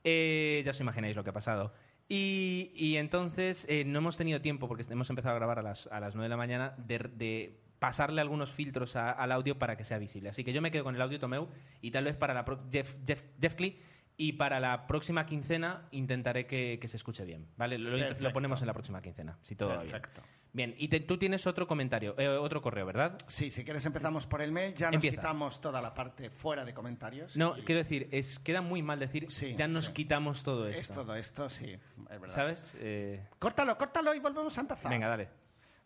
Eh, 0.03 0.61
ya 0.65 0.71
os 0.71 0.79
imagináis 0.81 1.15
lo 1.15 1.23
que 1.23 1.29
ha 1.29 1.33
pasado. 1.33 1.71
Y, 2.09 2.71
y 2.75 2.97
entonces 2.97 3.65
eh, 3.69 3.85
no 3.85 3.99
hemos 3.99 4.17
tenido 4.17 4.41
tiempo, 4.41 4.67
porque 4.67 4.83
hemos 4.89 5.09
empezado 5.09 5.33
a 5.33 5.37
grabar 5.39 5.59
a 5.59 5.61
las, 5.61 5.87
a 5.87 6.01
las 6.01 6.15
9 6.15 6.25
de 6.25 6.29
la 6.29 6.35
mañana, 6.37 6.75
de, 6.79 6.97
de 7.15 7.60
pasarle 7.81 8.21
algunos 8.21 8.51
filtros 8.51 8.95
a- 8.95 9.09
al 9.09 9.31
audio 9.31 9.57
para 9.57 9.75
que 9.75 9.83
sea 9.83 9.97
visible. 9.97 10.29
Así 10.29 10.43
que 10.43 10.53
yo 10.53 10.61
me 10.61 10.69
quedo 10.69 10.83
con 10.83 10.93
el 10.93 11.01
audio 11.01 11.17
Tomeu 11.19 11.49
y 11.81 11.89
tal 11.89 12.03
vez 12.03 12.15
para 12.15 12.35
la 12.35 12.45
pro- 12.45 12.63
Jeff, 12.71 12.95
Jeff, 13.07 13.23
Jeff 13.41 13.55
Clee, 13.55 13.81
y 14.17 14.33
para 14.33 14.59
la 14.59 14.85
próxima 14.85 15.25
quincena 15.25 15.87
intentaré 15.89 16.45
que, 16.45 16.77
que 16.79 16.87
se 16.87 16.97
escuche 16.97 17.25
bien. 17.25 17.47
¿vale? 17.57 17.79
Lo, 17.79 17.89
lo 17.89 17.97
Perfecto. 17.97 18.33
ponemos 18.33 18.61
en 18.61 18.67
la 18.67 18.73
próxima 18.73 19.01
quincena, 19.01 19.39
si 19.41 19.55
todo 19.55 19.69
va 19.69 19.77
bien. 19.79 19.89
Perfecto. 19.89 20.21
Bien, 20.53 20.75
y 20.77 20.89
te- 20.89 20.99
tú 20.99 21.17
tienes 21.17 21.47
otro 21.47 21.65
comentario, 21.65 22.13
eh, 22.19 22.27
otro 22.27 22.61
correo, 22.61 22.85
¿verdad? 22.85 23.17
Sí, 23.27 23.49
si 23.49 23.63
quieres 23.63 23.83
empezamos 23.87 24.27
por 24.27 24.43
el 24.43 24.51
mail, 24.51 24.75
ya 24.75 24.87
nos 24.87 24.95
Empieza. 24.95 25.15
quitamos 25.17 25.59
toda 25.59 25.81
la 25.81 25.95
parte 25.95 26.29
fuera 26.29 26.63
de 26.65 26.75
comentarios. 26.75 27.35
No, 27.35 27.57
y 27.57 27.61
quiero 27.63 27.79
decir, 27.79 28.09
es, 28.11 28.37
queda 28.37 28.61
muy 28.61 28.83
mal 28.83 28.99
decir, 28.99 29.25
Sí, 29.31 29.55
ya 29.57 29.67
nos 29.67 29.85
sí. 29.87 29.93
quitamos 29.93 30.43
todo 30.43 30.67
es 30.67 30.81
esto. 30.81 30.93
todo 31.01 31.15
esto, 31.15 31.49
sí, 31.49 31.71
es 31.71 31.81
verdad. 32.21 32.29
¿Sabes? 32.35 32.73
Eh, 32.77 33.25
Córtalo, 33.39 33.75
córtalo 33.75 34.13
y 34.13 34.19
volvemos 34.19 34.55
a 34.55 34.61
empezar. 34.61 34.91
venga, 34.91 35.07
dale. 35.07 35.29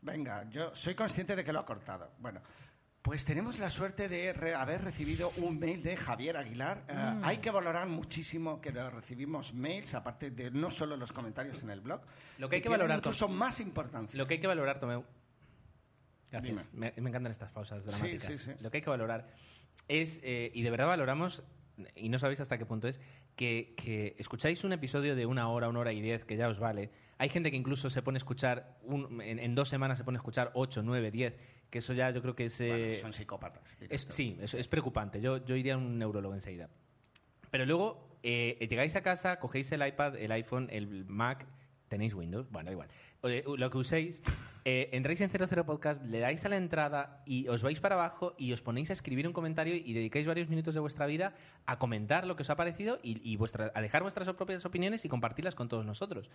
Venga, 0.06 0.48
yo 0.50 0.74
soy 0.76 0.94
consciente 0.96 1.36
de 1.36 1.44
que 1.44 1.52
lo 1.52 1.60
ha 1.60 1.66
cortado. 1.66 2.12
Bueno, 2.20 2.40
pues 3.02 3.26
tenemos 3.26 3.60
la 3.60 3.70
suerte 3.70 4.08
de 4.08 4.34
re- 4.34 4.56
haber 4.56 4.84
recibido 4.84 5.32
un 5.38 5.60
mail 5.60 5.82
de 5.84 5.98
Javier 5.98 6.38
Aguilar. 6.38 6.84
Eh, 6.88 6.94
Mm. 6.94 7.24
Hay 7.26 7.38
que 7.38 7.52
valorar 7.52 7.88
muchísimo 7.88 8.60
que 8.62 8.72
recibimos 8.72 9.54
mails, 9.54 9.94
aparte 9.96 10.32
de 10.32 10.52
no 10.52 10.70
solo 10.72 10.96
los 10.98 11.12
comentarios 11.12 11.62
en 11.64 11.70
el 11.72 11.82
blog. 11.82 12.02
Lo 12.38 12.50
que 12.50 12.58
hay 12.58 12.62
que 12.62 12.70
valorar, 12.70 12.98
incluso 13.00 13.28
más 13.28 13.60
importancia. 13.60 14.18
Lo 14.18 14.28
que 14.28 14.36
hay 14.36 14.40
que 14.40 14.48
valorar, 14.48 14.80
Tomeu. 14.80 15.04
Gracias. 16.32 16.70
Me, 16.74 16.94
me 16.98 17.10
encantan 17.10 17.32
estas 17.32 17.52
pausas 17.52 17.84
Sí, 17.84 17.90
dramáticas. 17.90 18.24
sí, 18.26 18.38
sí. 18.40 18.52
Lo 18.60 18.70
que 18.72 18.78
hay 18.78 18.84
que 18.84 18.90
valorar 18.90 19.28
es, 19.88 20.20
eh, 20.24 20.52
y 20.54 20.62
de 20.64 20.70
verdad 20.72 20.88
valoramos 20.88 21.44
y 21.96 22.10
no 22.10 22.20
sabéis 22.20 22.40
hasta 22.40 22.58
qué 22.58 22.66
punto 22.66 22.88
es, 22.88 23.00
que, 23.36 23.74
que 23.76 24.16
escucháis 24.18 24.64
un 24.64 24.74
episodio 24.74 25.16
de 25.16 25.26
una 25.26 25.50
hora, 25.50 25.68
una 25.70 25.80
hora 25.80 25.94
y 25.94 26.02
diez, 26.02 26.26
que 26.26 26.38
ya 26.38 26.48
os 26.48 26.60
vale. 26.60 26.90
Hay 27.18 27.30
gente 27.30 27.52
que 27.52 27.58
incluso 27.58 27.90
se 27.90 28.02
pone 28.02 28.18
a 28.18 28.20
escuchar, 28.20 28.78
un- 28.84 29.22
en, 29.22 29.40
en 29.40 29.56
dos 29.56 29.70
semanas 29.70 29.98
se 29.98 30.04
pone 30.04 30.18
a 30.18 30.20
escuchar 30.20 30.52
ocho, 30.54 30.82
nueve, 30.84 31.12
diez, 31.12 31.36
que 31.70 31.80
eso 31.80 31.94
ya 31.94 32.10
yo 32.12 32.22
creo 32.22 32.36
que 32.36 32.46
es... 32.46 32.58
Bueno, 32.60 32.76
eh, 32.76 33.00
son 33.02 33.14
psicópatas. 33.14 33.78
es, 33.90 34.06
sí, 34.10 34.38
es, 34.42 34.54
es 34.54 34.68
preocupante. 34.68 35.20
Yo, 35.22 35.44
yo 35.46 35.56
iría 35.56 35.74
a 35.76 35.78
un 35.78 35.98
neurólogo 35.98 36.34
enseguida. 36.36 36.70
Pero 37.52 37.66
luego 37.66 38.20
eh, 38.24 38.58
llegáis 38.70 38.96
a 38.96 39.02
casa, 39.02 39.40
cogéis 39.40 39.72
el 39.72 39.86
iPad, 39.86 40.16
el 40.18 40.32
iPhone, 40.32 40.68
el 40.72 41.06
Mac, 41.06 41.46
tenéis 41.88 42.14
Windows, 42.14 42.50
bueno, 42.50 42.72
igual. 42.72 42.90
Eh, 43.24 43.44
lo 43.58 43.70
que 43.72 43.78
uséis, 43.78 44.22
eh, 44.66 44.90
entráis 44.94 45.20
en 45.22 45.30
00 45.30 45.66
Podcast, 45.66 46.04
le 46.06 46.20
dais 46.20 46.44
a 46.46 46.50
la 46.50 46.58
entrada 46.58 47.24
y 47.26 47.48
os 47.48 47.64
vais 47.64 47.80
para 47.80 47.96
abajo 47.96 48.36
y 48.38 48.52
os 48.54 48.62
ponéis 48.62 48.90
a 48.90 48.94
escribir 48.94 49.26
un 49.28 49.34
comentario 49.34 49.76
y 49.76 49.94
dedicáis 49.94 50.28
varios 50.28 50.48
minutos 50.50 50.74
de 50.74 50.80
vuestra 50.80 51.06
vida 51.08 51.34
a 51.66 51.80
comentar 51.80 52.28
lo 52.28 52.36
que 52.36 52.44
os 52.44 52.50
ha 52.50 52.56
parecido 52.56 53.00
y, 53.02 53.20
y 53.30 53.36
vuestra, 53.38 53.72
a 53.74 53.82
dejar 53.82 54.02
vuestras 54.04 54.32
propias 54.34 54.66
opiniones 54.66 55.06
y 55.06 55.10
compartirlas 55.10 55.56
con 55.56 55.68
todos 55.70 55.86
nosotros. 55.86 56.30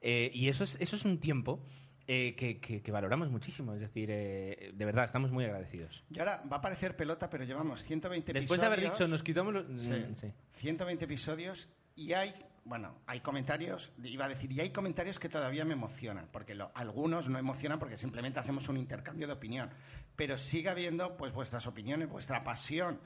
Eh, 0.00 0.30
y 0.34 0.48
eso 0.48 0.64
es, 0.64 0.76
eso 0.80 0.94
es 0.96 1.04
un 1.04 1.18
tiempo 1.18 1.64
eh, 2.08 2.34
que, 2.36 2.60
que- 2.60 2.82
que 2.82 2.92
valoramos 2.92 3.28
muchísimo. 3.30 3.74
Es 3.74 3.80
decir, 3.80 4.08
eh, 4.12 4.70
de 4.72 4.84
verdad, 4.84 5.04
estamos 5.04 5.32
muy 5.32 5.44
agradecidos. 5.44 6.04
Y 6.10 6.20
ahora 6.20 6.42
va 6.50 6.58
a 6.58 6.60
parecer 6.60 6.94
pelota, 6.96 7.28
pero 7.28 7.42
llevamos 7.44 7.82
120 7.82 8.32
Después 8.32 8.60
de 8.60 8.66
haber 8.66 8.78
episodios. 8.78 8.98
dicho, 9.00 9.08
nos 9.10 9.22
quitamos 9.24 9.52
los... 9.54 9.82
Sí. 9.82 9.90
Mm, 9.90 10.14
sí. 10.14 10.32
120 10.52 11.04
episodios 11.04 11.68
y 11.96 12.12
hay, 12.12 12.32
bueno, 12.66 12.98
hay 13.06 13.20
comentarios, 13.20 13.92
iba 14.02 14.24
a 14.24 14.28
decir, 14.28 14.50
y 14.50 14.60
hay 14.60 14.70
comentarios 14.70 15.20
que 15.20 15.28
todavía 15.28 15.64
me 15.64 15.74
emocionan, 15.74 16.28
porque 16.32 16.58
algunos 16.74 17.28
no 17.28 17.38
emocionan 17.38 17.78
porque 17.78 17.96
simplemente 17.96 18.40
hacemos 18.40 18.68
un 18.68 18.76
intercambio 18.76 19.28
de 19.28 19.34
opinión, 19.34 19.70
pero 20.16 20.36
sigue 20.36 20.68
habiendo 20.68 21.16
pues 21.16 21.32
vuestras 21.32 21.66
opiniones, 21.68 22.08
vuestra 22.08 22.42
pasión 22.42 23.00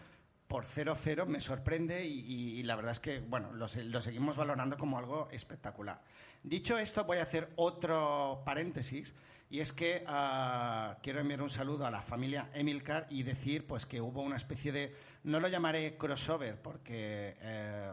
por 0.49 0.65
0-0 0.65 1.27
me 1.27 1.41
sorprende 1.41 2.05
y, 2.05 2.63
la 2.65 2.75
verdad 2.75 2.93
es 2.93 3.01
que, 3.01 3.21
bueno, 3.21 3.53
lo 3.53 3.69
seguimos 3.69 4.37
valorando 4.37 4.77
como 4.77 4.99
algo 4.99 5.29
espectacular. 5.31 6.01
Dicho 6.43 6.79
esto, 6.79 7.05
voy 7.05 7.19
a 7.19 7.23
hacer 7.23 7.51
otro 7.57 8.43
paréntesis 8.45 9.15
y 9.51 9.61
es 9.61 9.73
que 9.73 10.05
ah, 10.07 10.97
quiero 11.03 11.21
enviar 11.21 11.43
un 11.43 11.51
saludo 11.51 11.85
a 11.85 11.91
la 11.91 12.01
familia 12.01 12.51
Emilcar 12.55 13.07
y 13.11 13.25
decir 13.25 13.67
pues 13.67 13.85
que 13.85 14.01
hubo 14.01 14.23
una 14.23 14.37
especie 14.37 14.71
de, 14.71 14.95
no 15.25 15.41
lo 15.41 15.49
llamaré 15.49 15.97
crossover 15.97 16.63
porque 16.63 17.37
eh, 17.41 17.93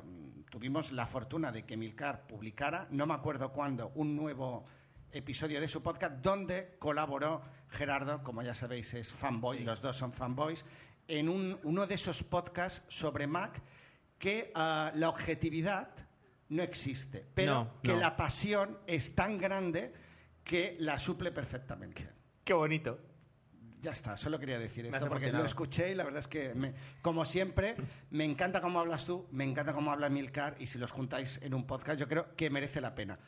tuvimos 0.50 0.92
la 0.92 1.06
fortuna 1.08 1.52
de 1.52 1.66
que 1.66 1.74
Emilcar 1.76 2.26
publicara, 2.28 2.88
no 2.92 3.06
me 3.06 3.14
acuerdo 3.14 3.52
cuándo, 3.52 3.92
un 3.96 4.16
nuevo 4.16 4.66
episodio 5.12 5.60
de 5.62 5.68
su 5.68 5.82
podcast 5.82 6.16
donde 6.22 6.76
colaboró 6.80 7.42
Gerardo, 7.70 8.24
como 8.24 8.42
ya 8.42 8.54
sabéis 8.54 8.94
es 8.94 9.12
fanboy, 9.12 9.60
los 9.64 9.82
dos 9.82 9.96
son 9.98 10.14
fanboys, 10.14 10.66
en 11.08 11.30
un- 11.30 11.58
uno 11.64 11.86
de 11.88 11.96
esos 11.96 12.24
podcasts 12.24 12.84
sobre 12.94 13.28
Mac 13.28 13.62
que 14.18 14.52
ah, 14.56 14.92
la 14.96 15.10
objetividad 15.10 15.90
no 16.50 16.64
existe, 16.64 17.26
pero 17.34 17.54
No, 17.54 17.82
que 17.82 17.96
la 17.96 18.16
pasión 18.16 18.80
es 18.88 19.16
tan 19.16 19.38
grande 19.38 19.94
que 20.44 20.78
la 20.80 20.98
suple 20.98 21.32
perfectamente. 21.32 22.10
Qué 22.44 22.54
bonito. 22.54 23.00
Ya 23.80 23.92
está, 23.92 24.18
solo 24.18 24.40
quería 24.40 24.58
decir 24.58 24.86
esto 24.88 25.00
porque 25.02 25.26
emocionado. 25.26 25.44
lo 25.44 25.48
escuché 25.48 25.92
y 25.92 25.96
la 25.96 26.04
verdad 26.04 26.20
es 26.20 26.28
que, 26.28 26.56
me- 26.56 26.74
como 27.04 27.26
siempre, 27.26 27.76
me 28.10 28.24
encanta 28.26 28.60
cómo 28.60 28.80
hablas 28.80 29.06
tú, 29.06 29.28
me 29.32 29.44
encanta 29.44 29.72
cómo 29.74 29.92
habla 29.92 30.10
Milcar 30.10 30.56
y 30.60 30.66
si 30.68 30.80
los 30.80 30.92
juntáis 30.92 31.40
en 31.44 31.54
un 31.54 31.66
podcast 31.68 32.00
yo 32.00 32.08
creo 32.08 32.36
que 32.36 32.50
merece 32.50 32.82
la 32.82 32.96
pena. 32.96 33.20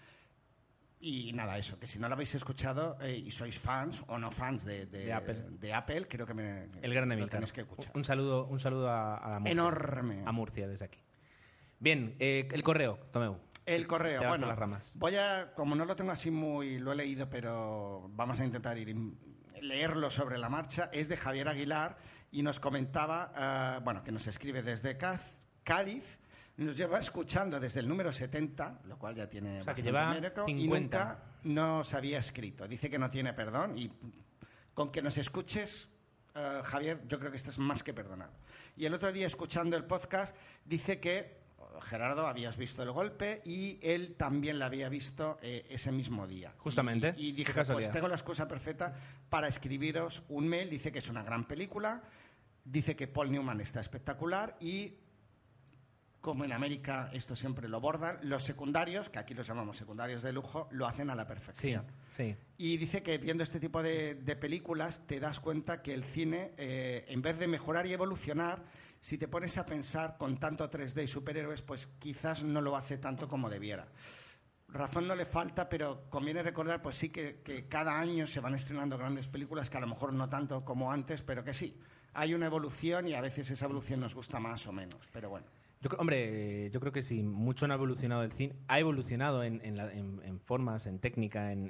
Y 1.01 1.31
nada, 1.31 1.57
eso, 1.57 1.79
que 1.79 1.87
si 1.87 1.97
no 1.97 2.09
lo 2.09 2.15
habéis 2.15 2.35
escuchado 2.35 2.97
eh, 2.99 3.15
y 3.15 3.31
sois 3.31 3.57
fans 3.57 4.03
o 4.07 4.17
no 4.17 4.31
fans 4.31 4.65
de, 4.65 4.85
de- 4.85 5.05
De 5.05 5.13
Apple. 5.13 5.45
de 5.51 5.73
Apple, 5.73 6.07
creo 6.09 6.25
que 6.25 6.33
me, 6.33 6.63
El 6.81 6.93
gran 6.93 7.07
lo 7.07 7.13
Emilcar. 7.13 7.29
tenéis 7.29 7.53
que 7.53 7.61
escuchar. 7.61 7.91
Un 7.95 8.03
saludo, 8.03 8.45
un 8.47 8.59
saludo 8.59 8.89
a, 8.89 9.15
a 9.35 9.39
Murcia. 9.39 9.51
Enorme. 9.51 10.23
A 10.25 10.31
Murcia 10.33 10.67
desde 10.67 10.85
aquí. 10.85 10.99
Bien, 11.79 12.15
eh, 12.19 12.47
el 12.51 12.63
correo, 12.63 12.99
Tomeu. 13.13 13.37
El 13.65 13.85
correo, 13.87 14.27
bueno, 14.27 14.47
las 14.47 14.57
ramas. 14.57 14.91
voy 14.95 15.15
a, 15.15 15.53
como 15.55 15.75
no 15.75 15.85
lo 15.85 15.95
tengo 15.95 16.11
así 16.11 16.31
muy, 16.31 16.79
lo 16.79 16.91
he 16.91 16.95
leído, 16.95 17.29
pero 17.29 18.09
vamos 18.15 18.39
a 18.39 18.45
intentar 18.45 18.77
ir, 18.79 18.93
leerlo 19.61 20.11
sobre 20.11 20.37
la 20.37 20.49
marcha, 20.49 20.89
es 20.93 21.09
de 21.09 21.17
Javier 21.17 21.47
Aguilar 21.47 21.97
y 22.31 22.43
nos 22.43 22.59
comentaba, 22.59 23.33
eh, 23.77 23.81
bueno, 23.83 24.03
que 24.03 24.11
nos 24.11 24.27
escribe 24.27 24.61
desde 24.61 24.97
Cádiz, 25.63 26.19
nos 26.57 26.75
lleva 26.75 26.99
escuchando 26.99 27.59
desde 27.59 27.79
el 27.79 27.87
número 27.87 28.11
70, 28.11 28.81
lo 28.85 28.97
cual 28.97 29.15
ya 29.15 29.29
tiene 29.29 29.61
O 29.61 29.63
sea, 29.63 29.73
que 29.73 29.81
bastante 29.81 29.83
lleva 29.83 30.13
mérito, 30.13 30.43
y 30.47 30.61
50. 30.61 30.99
nunca 30.99 31.23
nos 31.43 31.93
había 31.93 32.19
escrito. 32.19 32.67
Dice 32.67 32.89
que 32.89 32.99
no 32.99 33.09
tiene 33.09 33.33
perdón 33.33 33.77
y 33.77 33.91
con 34.73 34.91
que 34.91 35.01
nos 35.01 35.17
escuches, 35.17 35.89
eh, 36.35 36.61
Javier, 36.63 37.01
yo 37.07 37.19
creo 37.19 37.31
que 37.31 37.37
estás 37.37 37.59
más 37.59 37.81
que 37.83 37.93
perdonado. 37.93 38.33
Y 38.75 38.85
el 38.85 38.93
otro 38.93 39.11
día, 39.11 39.27
escuchando 39.27 39.75
el 39.77 39.85
podcast, 39.85 40.35
dice 40.65 40.99
que 40.99 41.38
Gerardo 41.81 42.27
habías 42.27 42.57
visto 42.57 42.83
el 42.83 42.91
golpe 42.91 43.41
y 43.45 43.79
él 43.81 44.15
también 44.15 44.59
la 44.59 44.65
había 44.65 44.89
visto 44.89 45.37
eh, 45.41 45.65
ese 45.69 45.91
mismo 45.91 46.27
día. 46.27 46.53
Justamente. 46.57 47.13
Y, 47.17 47.31
dije, 47.31 47.63
pues 47.65 47.91
tengo 47.91 48.07
la 48.07 48.15
excusa 48.15 48.47
perfecta 48.47 48.93
para 49.29 49.47
escribiros 49.47 50.23
un 50.29 50.47
mail. 50.47 50.69
Dice 50.69 50.91
que 50.91 50.99
es 50.99 51.09
una 51.09 51.23
gran 51.23 51.47
película, 51.47 52.01
dice 52.65 52.95
que 52.95 53.07
Paul 53.07 53.31
Newman 53.31 53.61
está 53.61 53.79
espectacular 53.79 54.57
y 54.59 54.95
como 56.21 56.43
en 56.43 56.51
América 56.51 57.09
esto 57.13 57.35
siempre 57.35 57.69
lo 57.69 57.79
bordan, 57.79 58.19
los 58.23 58.43
secundarios, 58.43 59.09
que 59.09 59.19
aquí 59.19 59.33
los 59.33 59.47
llamamos 59.47 59.77
secundarios 59.77 60.21
de 60.21 60.33
lujo, 60.33 60.67
lo 60.71 60.85
hacen 60.85 61.09
a 61.09 61.15
la 61.15 61.23
Sí, 61.23 61.27
perfección. 61.29 61.85
sí. 62.11 62.35
Y 62.57 62.75
dice 62.75 63.01
que 63.01 63.17
viendo 63.17 63.43
este 63.43 63.59
tipo 63.59 63.81
de, 63.81 64.15
de 64.15 64.35
películas 64.35 65.07
te 65.07 65.19
das 65.21 65.39
cuenta 65.39 65.81
que 65.81 65.93
el 65.93 66.03
cine, 66.03 66.51
eh, 66.57 67.05
en 67.07 67.21
vez 67.21 67.39
de 67.39 67.47
mejorar 67.47 67.87
y 67.87 67.93
evolucionar, 67.93 68.63
si 69.01 69.17
te 69.17 69.27
pones 69.27 69.57
a 69.57 69.65
pensar 69.65 70.17
con 70.17 70.37
tanto 70.37 70.69
3D 70.69 71.03
y 71.03 71.07
superhéroes, 71.07 71.61
pues 71.61 71.87
quizás 71.99 72.43
no 72.43 72.61
lo 72.61 72.75
hace 72.75 72.97
tanto 72.97 73.27
como 73.27 73.49
debiera. 73.49 73.87
Razón 74.67 75.07
no 75.07 75.15
le 75.15 75.25
falta, 75.25 75.67
pero 75.67 76.09
conviene 76.09 76.43
recordar, 76.43 76.81
pues 76.81 76.95
sí, 76.95 77.09
que, 77.09 77.41
que 77.43 77.67
cada 77.67 77.99
año 77.99 78.27
se 78.27 78.39
van 78.39 78.53
estrenando 78.53 78.97
grandes 78.99 79.27
películas, 79.27 79.69
que 79.69 79.77
a 79.77 79.81
lo 79.81 79.87
mejor 79.87 80.13
no 80.13 80.29
tanto 80.29 80.63
como 80.63 80.91
antes, 80.91 81.23
pero 81.23 81.43
que 81.43 81.53
sí. 81.53 81.75
Hay 82.13 82.33
una 82.35 82.45
evolución 82.45 83.07
y 83.07 83.13
a 83.15 83.21
veces 83.21 83.49
esa 83.49 83.65
evolución 83.65 83.99
nos 83.99 84.13
gusta 84.13 84.39
más 84.39 84.67
o 84.67 84.71
menos, 84.71 84.99
pero 85.11 85.29
bueno. 85.29 85.47
Yo, 85.81 85.89
hombre, 85.97 86.69
yo 86.71 86.79
creo 86.81 86.91
que 86.91 87.01
sí, 87.01 87.23
mucho 87.23 87.65
no 87.65 87.73
ha 87.73 87.77
evolucionado 87.77 88.21
el 88.23 88.31
cine. 88.33 88.53
Ha 88.67 88.79
evolucionado 88.79 89.43
en, 89.43 89.61
en 89.63 89.77
la- 89.77 89.91
en- 89.93 90.21
en 90.25 90.39
formas, 90.41 90.85
en 90.87 90.99
técnica, 90.99 91.51
en, 91.53 91.69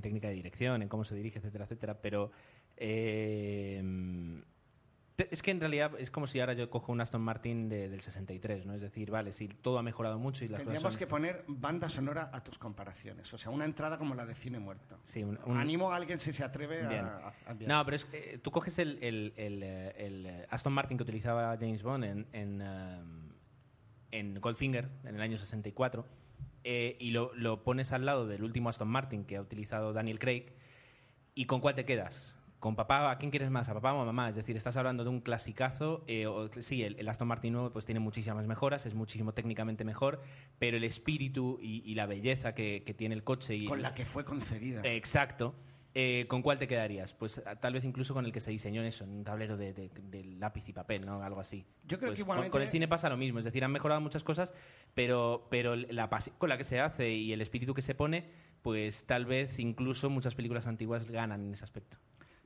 técnica 0.00 0.28
de 0.28 0.34
dirección, 0.34 0.80
en 0.80 0.88
cómo 0.88 1.02
se 1.04 1.16
dirige, 1.16 1.40
etcétera, 1.40 1.64
etcétera. 1.64 2.00
Pero 2.00 2.30
eh, 2.76 3.82
es 5.18 5.42
que 5.42 5.50
en 5.50 5.58
realidad 5.60 5.92
es 5.98 6.10
como 6.12 6.26
si 6.28 6.38
ahora 6.38 6.52
yo 6.52 6.70
cojo 6.70 6.92
un 6.92 7.00
Aston 7.00 7.20
Martin 7.20 7.68
de- 7.68 7.88
del 7.88 8.00
63, 8.00 8.66
¿no? 8.66 8.74
Es 8.74 8.80
decir, 8.80 9.10
vale, 9.10 9.32
sí, 9.32 9.48
todo 9.48 9.78
ha 9.78 9.82
mejorado 9.82 10.18
mucho 10.18 10.44
y 10.44 10.48
las 10.48 10.60
cosas 10.60 10.66
Tendríamos 10.66 10.92
son- 10.94 10.98
que 10.98 11.06
poner 11.08 11.44
banda 11.48 11.88
sonora 11.88 12.30
a 12.32 12.44
tus 12.44 12.56
comparaciones, 12.58 13.32
o 13.34 13.38
sea, 13.38 13.50
una 13.50 13.64
entrada 13.64 13.98
como 13.98 14.14
la 14.14 14.24
de 14.26 14.34
Cine 14.34 14.60
Muerto. 14.60 14.98
Sí, 15.04 15.24
un- 15.24 15.38
un- 15.44 15.56
Animo 15.58 15.90
a 15.90 15.96
alguien 15.96 16.20
si 16.20 16.32
se 16.32 16.44
atreve 16.44 16.84
a- 16.84 16.88
Bien. 16.88 17.04
a, 17.04 17.32
a 17.46 17.50
enviar. 17.50 17.68
No, 17.68 17.84
pero 17.84 17.96
es, 17.96 18.06
eh, 18.12 18.38
tú 18.40 18.52
coges 18.52 18.78
el, 18.78 18.98
el- 19.02 19.32
el, 19.36 19.62
eh, 19.64 19.94
el, 19.98 20.26
eh, 20.26 20.46
Aston 20.50 20.72
Martin 20.72 20.96
que 20.96 21.02
utilizaba 21.02 21.56
James 21.58 21.82
Bond 21.82 22.04
en, 22.04 22.26
en, 22.32 22.62
en 24.12 24.40
Goldfinger 24.40 24.88
en 25.04 25.14
el 25.16 25.20
año 25.20 25.36
64 25.38 26.06
eh, 26.64 26.96
y 27.00 27.10
lo, 27.10 27.34
lo 27.34 27.64
pones 27.64 27.92
al 27.92 28.06
lado 28.06 28.26
del 28.26 28.42
último 28.44 28.68
Aston 28.68 28.88
Martin 28.88 29.24
que 29.24 29.36
ha 29.36 29.40
utilizado 29.42 29.92
Daniel 29.92 30.18
Craig 30.18 30.46
y 31.34 31.46
con 31.46 31.60
cuál 31.60 31.74
te 31.74 31.84
quedas. 31.84 32.36
¿Con 32.60 32.74
papá? 32.74 33.10
¿A 33.12 33.18
quién 33.18 33.30
quieres 33.30 33.50
más? 33.50 33.68
¿A 33.68 33.74
papá 33.74 33.92
o 33.94 34.00
a 34.00 34.04
mamá? 34.04 34.28
Es 34.28 34.34
decir, 34.36 34.56
estás 34.56 34.76
hablando 34.76 35.04
de 35.04 35.10
un 35.10 35.20
clasicazo. 35.20 36.02
eh, 36.08 36.26
o- 36.26 36.48
sí, 36.60 36.82
el, 36.82 36.96
el 36.98 37.08
Aston 37.08 37.28
Martin 37.28 37.52
nuevo 37.52 37.70
pues, 37.72 37.86
tiene 37.86 38.00
muchísimas 38.00 38.46
mejoras, 38.48 38.84
es 38.86 38.94
muchísimo 38.94 39.32
técnicamente 39.32 39.84
mejor, 39.84 40.20
pero 40.58 40.76
el 40.76 40.82
espíritu 40.84 41.58
y, 41.62 41.82
y 41.88 41.94
la 41.94 42.06
belleza 42.06 42.54
que, 42.54 42.82
que 42.84 42.94
tiene 42.94 43.14
el 43.14 43.22
coche 43.22 43.54
y, 43.54 43.64
Con 43.66 43.80
la 43.80 43.94
que 43.94 44.04
fue 44.04 44.24
concebida. 44.24 44.80
Exacto. 44.84 45.54
Eh, 45.94 46.26
¿Con 46.28 46.42
cuál 46.42 46.58
te 46.58 46.68
quedarías? 46.68 47.14
Pues 47.14 47.40
tal 47.60 47.72
vez 47.72 47.84
incluso 47.84 48.12
con 48.12 48.24
el 48.24 48.30
que 48.32 48.40
se 48.40 48.50
diseñó 48.50 48.80
en 48.82 48.88
eso, 48.88 49.04
en 49.04 49.10
un 49.10 49.24
tablero 49.24 49.56
de, 49.56 49.72
de- 49.72 49.88
de 49.90 50.24
lápiz 50.24 50.68
y 50.68 50.72
papel, 50.72 51.06
¿no? 51.06 51.22
Algo 51.22 51.40
así. 51.40 51.64
Yo 51.84 51.98
creo 51.98 52.10
Pues 52.10 52.18
que 52.18 52.24
con- 52.24 52.26
igualmente- 52.26 52.50
Con, 52.50 52.62
el 52.62 52.68
cine 52.68 52.88
pasa 52.88 53.08
lo 53.08 53.16
mismo, 53.16 53.38
es 53.38 53.44
decir, 53.44 53.64
han 53.64 53.72
mejorado 53.72 54.00
muchas 54.00 54.22
cosas, 54.22 54.52
pero, 54.94 55.46
pero 55.50 55.76
la 55.76 56.10
pasión 56.10 56.34
con 56.38 56.48
la 56.50 56.58
que 56.58 56.64
se 56.64 56.78
hace 56.80 57.10
y 57.10 57.32
el 57.32 57.40
espíritu 57.40 57.72
que 57.72 57.82
se 57.82 57.94
pone, 57.94 58.28
pues 58.62 59.06
tal 59.06 59.26
vez 59.26 59.58
incluso 59.60 60.10
muchas 60.10 60.34
películas 60.34 60.66
antiguas 60.66 61.08
ganan 61.10 61.46
en 61.46 61.54
ese 61.54 61.64
aspecto. 61.64 61.96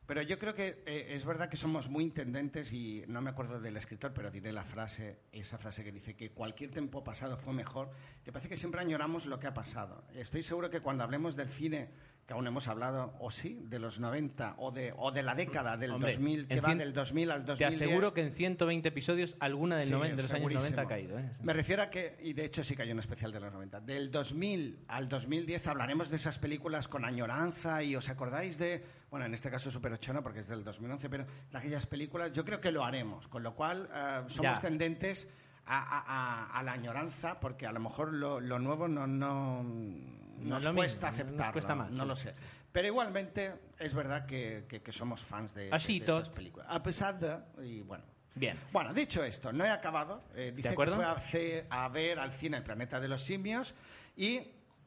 Pero 0.06 0.20
yo 0.22 0.38
creo 0.38 0.54
que 0.54 0.82
eh, 0.84 1.14
es 1.14 1.24
verdad 1.24 1.48
que 1.48 1.56
somos 1.56 1.88
muy 1.88 2.02
intendentes 2.04 2.72
y 2.72 3.04
no 3.06 3.22
me 3.22 3.30
acuerdo 3.30 3.60
del 3.60 3.76
escritor, 3.76 4.12
pero 4.12 4.30
diré 4.30 4.52
la 4.52 4.64
frase, 4.64 5.20
esa 5.30 5.58
frase 5.58 5.84
que 5.84 5.92
dice 5.92 6.14
que 6.16 6.32
cualquier 6.32 6.70
tiempo 6.70 7.04
pasado 7.04 7.36
fue 7.38 7.52
mejor, 7.54 7.90
que 8.24 8.32
parece 8.32 8.48
que 8.48 8.56
siempre 8.56 8.80
añoramos 8.80 9.26
lo 9.26 9.38
que 9.38 9.46
ha 9.46 9.54
pasado. 9.54 10.04
Estoy 10.14 10.42
seguro 10.42 10.70
que 10.70 10.80
cuando 10.80 11.04
hablemos 11.04 11.36
del 11.36 11.48
cine, 11.48 11.88
que 12.26 12.34
aún 12.34 12.46
hemos 12.46 12.66
hablado, 12.68 13.14
o 13.20 13.30
sí, 13.30 13.62
de 13.68 13.78
los 13.78 14.00
90 14.00 14.56
o 14.58 14.70
de, 14.72 14.92
o 14.96 15.12
de 15.12 15.22
la 15.22 15.34
década 15.36 15.76
del 15.76 15.92
Hombre, 15.92 16.12
2000, 16.12 16.46
que 16.48 16.60
va 16.60 16.68
cien- 16.70 16.78
del 16.78 16.92
2000 16.92 17.30
al 17.30 17.40
Te 17.44 17.46
2010. 17.52 17.82
aseguro 17.82 18.12
que 18.12 18.20
en 18.22 18.32
120 18.32 18.88
episodios 18.88 19.36
alguna 19.40 19.76
del 19.76 19.86
Sí, 19.88 19.92
noven- 19.94 20.16
de 20.16 20.22
los 20.22 20.30
años 20.32 20.38
segurísimo. 20.52 20.62
90 20.76 20.82
ha 20.82 20.86
caído. 20.88 21.18
¿eh? 21.18 21.30
Me 21.42 21.52
refiero 21.52 21.82
a 21.82 21.90
que, 21.90 22.16
y 22.22 22.32
de 22.32 22.44
hecho 22.44 22.62
sí 22.64 22.74
hay 22.78 22.90
un 22.92 22.98
especial 22.98 23.32
de 23.32 23.40
los 23.40 23.52
90, 23.52 23.80
del 23.80 24.10
2000 24.10 24.84
al 24.88 25.08
2010 25.08 25.66
hablaremos 25.68 26.10
de 26.10 26.16
esas 26.16 26.38
películas 26.38 26.86
con 26.88 27.04
añoranza 27.04 27.82
y 27.82 27.96
os 27.96 28.08
acordáis 28.08 28.56
de, 28.58 28.84
bueno, 29.12 29.26
en 29.26 29.34
este 29.34 29.48
caso 29.50 29.70
Super 29.70 29.92
8 29.92 30.12
no 30.14 30.22
porque 30.22 30.40
es 30.40 30.48
del 30.48 30.64
2011, 30.64 31.08
pero 31.08 31.24
de 31.50 31.58
aquellas 31.58 31.86
películas 31.86 32.32
yo 32.32 32.44
creo 32.44 32.60
que 32.60 32.72
lo 32.72 32.84
haremos, 32.84 33.28
con 33.28 33.42
lo 33.44 33.54
cual 33.54 33.88
eh, 33.94 34.22
somos 34.26 34.54
Ya. 34.56 34.60
tendentes 34.60 35.30
a, 35.66 35.78
a- 35.78 36.02
a- 36.06 36.58
a 36.58 36.62
la 36.64 36.72
añoranza, 36.72 37.38
porque 37.38 37.66
a 37.66 37.72
lo 37.72 37.78
mejor 37.78 38.12
lo, 38.12 38.40
lo 38.40 38.58
nuevo 38.58 38.88
no, 38.88 39.06
no 39.06 39.62
nos 39.62 40.66
cuesta 40.68 41.08
mismo, 41.10 41.22
nos 41.22 41.28
aceptarlo. 41.30 41.52
cuesta 41.52 41.74
más, 41.76 41.90
no 41.92 42.02
sí. 42.02 42.08
lo 42.08 42.16
sé. 42.16 42.34
Pero 42.72 42.88
igualmente 42.88 43.52
es 43.78 43.94
verdad 43.94 44.24
que, 44.26 44.64
que- 44.68 44.80
que 44.82 44.92
somos 44.92 45.20
fans 45.22 45.54
de, 45.54 45.64
de- 45.66 45.72
Así 45.74 46.00
de 46.00 46.06
tot. 46.06 46.22
estas 46.22 46.34
películas. 46.36 46.66
A 46.70 46.82
pesar 46.82 47.18
de... 47.18 47.36
Y 47.64 47.82
bueno. 47.82 48.02
Bien. 48.34 48.58
Bueno, 48.72 48.94
dicho 48.94 49.22
esto, 49.22 49.52
no 49.52 49.62
he 49.62 49.68
acabado. 49.70 50.24
Eh, 50.34 50.52
dice 50.56 50.70
acuerdo? 50.70 50.96
que 50.98 51.20
fue 51.20 51.66
a, 51.68 51.84
a 51.84 51.88
ver 51.90 52.18
al 52.18 52.32
cine 52.32 52.56
El 52.56 52.62
planeta 52.62 52.98
de 52.98 53.08
los 53.08 53.22
simios 53.22 53.74
y 54.16 54.40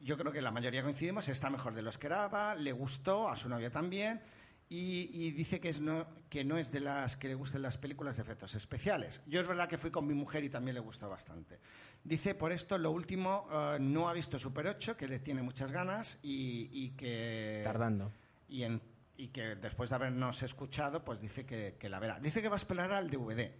yo 0.06 0.16
creo 0.16 0.32
que 0.32 0.40
la 0.40 0.50
mayoría 0.50 0.82
coincidimos, 0.82 1.28
está 1.28 1.50
mejor 1.50 1.74
de 1.74 1.82
lo 1.82 1.90
que 1.90 1.94
esperaba, 1.94 2.54
le 2.54 2.72
gustó, 2.72 3.28
a 3.28 3.36
su 3.36 3.48
novia 3.48 3.70
también, 3.70 4.20
y, 4.68 5.10
y 5.12 5.30
dice 5.32 5.60
que, 5.60 5.68
es 5.68 5.80
no, 5.80 6.06
que 6.28 6.44
no 6.44 6.56
es 6.58 6.72
de 6.72 6.80
las 6.80 7.16
que 7.16 7.28
le 7.28 7.34
gusten 7.34 7.62
las 7.62 7.76
películas 7.78 8.16
de 8.16 8.22
efectos 8.22 8.54
especiales. 8.54 9.20
Yo 9.26 9.40
es 9.40 9.46
verdad 9.46 9.68
que 9.68 9.78
fui 9.78 9.90
con 9.90 10.06
mi 10.06 10.14
mujer 10.14 10.42
y 10.44 10.48
también 10.50 10.74
le 10.74 10.80
gustó 10.80 11.08
bastante. 11.08 11.58
Dice, 12.02 12.34
por 12.34 12.50
esto, 12.52 12.78
lo 12.78 12.90
último, 12.90 13.46
eh, 13.52 13.78
no 13.80 14.08
ha 14.08 14.12
visto 14.12 14.38
Super 14.38 14.66
8, 14.68 14.96
que 14.96 15.06
le 15.08 15.18
tiene 15.20 15.42
muchas 15.42 15.70
ganas 15.72 16.18
y, 16.22 16.68
y 16.72 16.90
que... 16.90 17.60
Tardando. 17.64 18.10
Y, 18.48 18.62
en- 18.62 18.80
y 19.18 19.28
que 19.28 19.54
después 19.56 19.90
de 19.90 19.96
habernos 19.96 20.42
escuchado, 20.42 21.04
pues 21.04 21.20
dice 21.20 21.46
que, 21.46 21.76
que 21.78 21.88
la 21.88 21.98
verá. 22.00 22.18
Dice 22.20 22.42
que 22.42 22.48
va 22.48 22.56
a 22.56 22.58
esperar 22.58 22.92
al 22.92 23.08
DVD. 23.10 23.50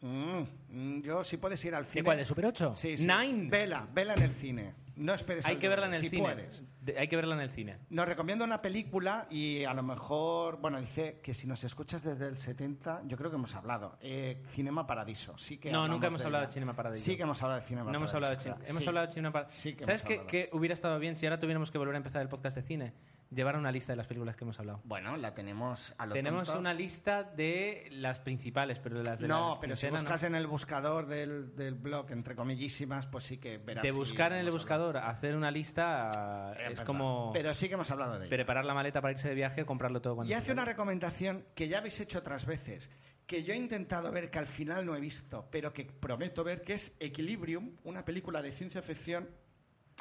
Mm, 0.00 0.42
mm, 0.70 1.02
yo, 1.02 1.22
si 1.22 1.36
puedes 1.36 1.64
ir 1.64 1.74
al 1.74 1.84
cine... 1.86 2.00
¿De 2.02 2.04
cuál? 2.04 2.18
¿De 2.18 2.24
Super 2.24 2.46
8? 2.46 2.74
Sí, 2.74 2.96
sí. 2.96 3.06
Nine. 3.06 3.48
Vela, 3.50 3.88
vela 3.92 4.14
en 4.14 4.22
el 4.22 4.32
cine. 4.32 4.74
No 4.94 5.14
esperes 5.14 5.46
Hay 5.46 5.54
al 5.54 5.60
que 5.60 5.68
verla 5.68 5.86
en 5.86 5.94
el 5.94 6.00
si 6.00 6.10
cine. 6.10 6.22
puedes. 6.22 6.62
De- 6.82 6.98
hay 6.98 7.08
que 7.08 7.16
verla 7.16 7.34
en 7.34 7.40
el 7.40 7.50
cine. 7.50 7.78
Nos 7.90 8.06
recomienda 8.06 8.44
una 8.44 8.60
película 8.60 9.26
y 9.30 9.64
a 9.64 9.72
lo 9.72 9.82
mejor, 9.82 10.58
bueno, 10.60 10.78
dice 10.80 11.20
que 11.22 11.32
si 11.32 11.46
nos 11.46 11.64
escuchas 11.64 12.02
desde 12.04 12.28
el 12.28 12.36
70, 12.36 13.02
yo 13.06 13.16
creo 13.16 13.30
que 13.30 13.36
hemos 13.36 13.54
hablado. 13.54 13.96
Eh, 14.00 14.42
Cinema 14.50 14.86
Paradiso, 14.86 15.36
sí 15.38 15.56
que 15.58 15.70
No, 15.72 15.88
nunca 15.88 16.08
hemos 16.08 16.20
de 16.20 16.26
hablado 16.26 16.42
ella. 16.44 16.48
de 16.48 16.52
Cinema 16.54 16.74
Paradiso. 16.74 17.04
Sí 17.04 17.16
que 17.16 17.22
hemos 17.22 17.42
hablado 17.42 17.60
de 17.60 17.66
Cinema 17.66 17.90
No 17.90 17.96
hemos 17.96 18.12
Paradiso. 18.12 18.16
hablado 18.50 18.58
de 18.58 18.64
cine. 18.64 18.70
Hemos 18.70 18.82
Sí. 18.82 18.88
hablado 18.88 19.06
de 19.06 19.12
cine 19.12 19.30
para... 19.30 19.50
Sí 19.50 19.74
que 19.74 19.84
¿Sabes 19.84 20.02
hemos 20.04 20.26
qué, 20.26 20.26
qué 20.48 20.50
hubiera 20.56 20.74
estado 20.74 20.98
bien 20.98 21.16
si 21.16 21.24
ahora 21.26 21.38
tuviéramos 21.38 21.70
que 21.70 21.78
volver 21.78 21.94
a 21.94 21.98
empezar 21.98 22.20
el 22.20 22.28
podcast 22.28 22.56
de 22.56 22.62
cine? 22.62 22.92
Llevar 23.34 23.56
una 23.56 23.72
lista 23.72 23.92
de 23.92 23.96
las 23.96 24.06
películas 24.06 24.36
que 24.36 24.44
hemos 24.44 24.58
hablado. 24.58 24.80
Bueno, 24.84 25.16
la 25.16 25.34
tenemos 25.34 25.94
a 25.96 26.06
lo 26.06 26.12
Tenemos 26.12 26.44
tonto. 26.46 26.60
una 26.60 26.74
lista 26.74 27.22
de 27.24 27.88
las 27.92 28.18
principales, 28.20 28.78
pero 28.78 28.98
de 28.98 29.04
las 29.04 29.20
de 29.20 29.28
No, 29.28 29.54
la 29.54 29.60
pero 29.60 29.76
si 29.76 29.86
no. 29.86 29.92
buscas 29.92 30.22
en 30.24 30.34
el 30.34 30.46
buscador 30.46 31.06
del, 31.06 31.54
del 31.56 31.74
blog, 31.74 32.10
entre 32.10 32.36
comillísimas, 32.36 33.06
pues 33.06 33.24
sí 33.24 33.38
que 33.38 33.56
verás. 33.58 33.82
De 33.82 33.90
si 33.90 33.96
buscar 33.96 34.32
en 34.32 34.38
el 34.40 34.50
buscador, 34.50 34.98
hacer 34.98 35.34
una 35.36 35.50
lista 35.50 36.50
hablado. 36.50 36.70
es 36.72 36.80
como 36.82 37.30
Pero 37.32 37.54
sí 37.54 37.68
que 37.68 37.74
hemos 37.74 37.90
hablado 37.90 38.18
de 38.18 38.26
ella. 38.26 38.30
preparar 38.36 38.64
la 38.64 38.74
maleta 38.74 39.00
para 39.00 39.12
irse 39.12 39.28
de 39.28 39.34
viaje, 39.34 39.64
comprarlo 39.64 40.00
todo 40.02 40.16
cuando 40.16 40.30
Y 40.30 40.34
hace 40.34 40.52
una 40.52 40.64
recomendación 40.64 41.46
que 41.54 41.68
ya 41.68 41.78
habéis 41.78 41.98
hecho 42.00 42.18
otras 42.18 42.44
veces, 42.44 42.90
que 43.26 43.44
yo 43.44 43.54
he 43.54 43.56
intentado 43.56 44.10
ver, 44.12 44.30
que 44.30 44.38
al 44.40 44.46
final 44.46 44.84
no 44.84 44.94
he 44.94 45.00
visto, 45.00 45.48
pero 45.50 45.72
que 45.72 45.84
prometo 45.86 46.44
ver, 46.44 46.60
que 46.62 46.74
es 46.74 46.94
Equilibrium, 47.00 47.76
una 47.84 48.04
película 48.04 48.42
de 48.42 48.52
ciencia 48.52 48.82
ficción 48.82 49.28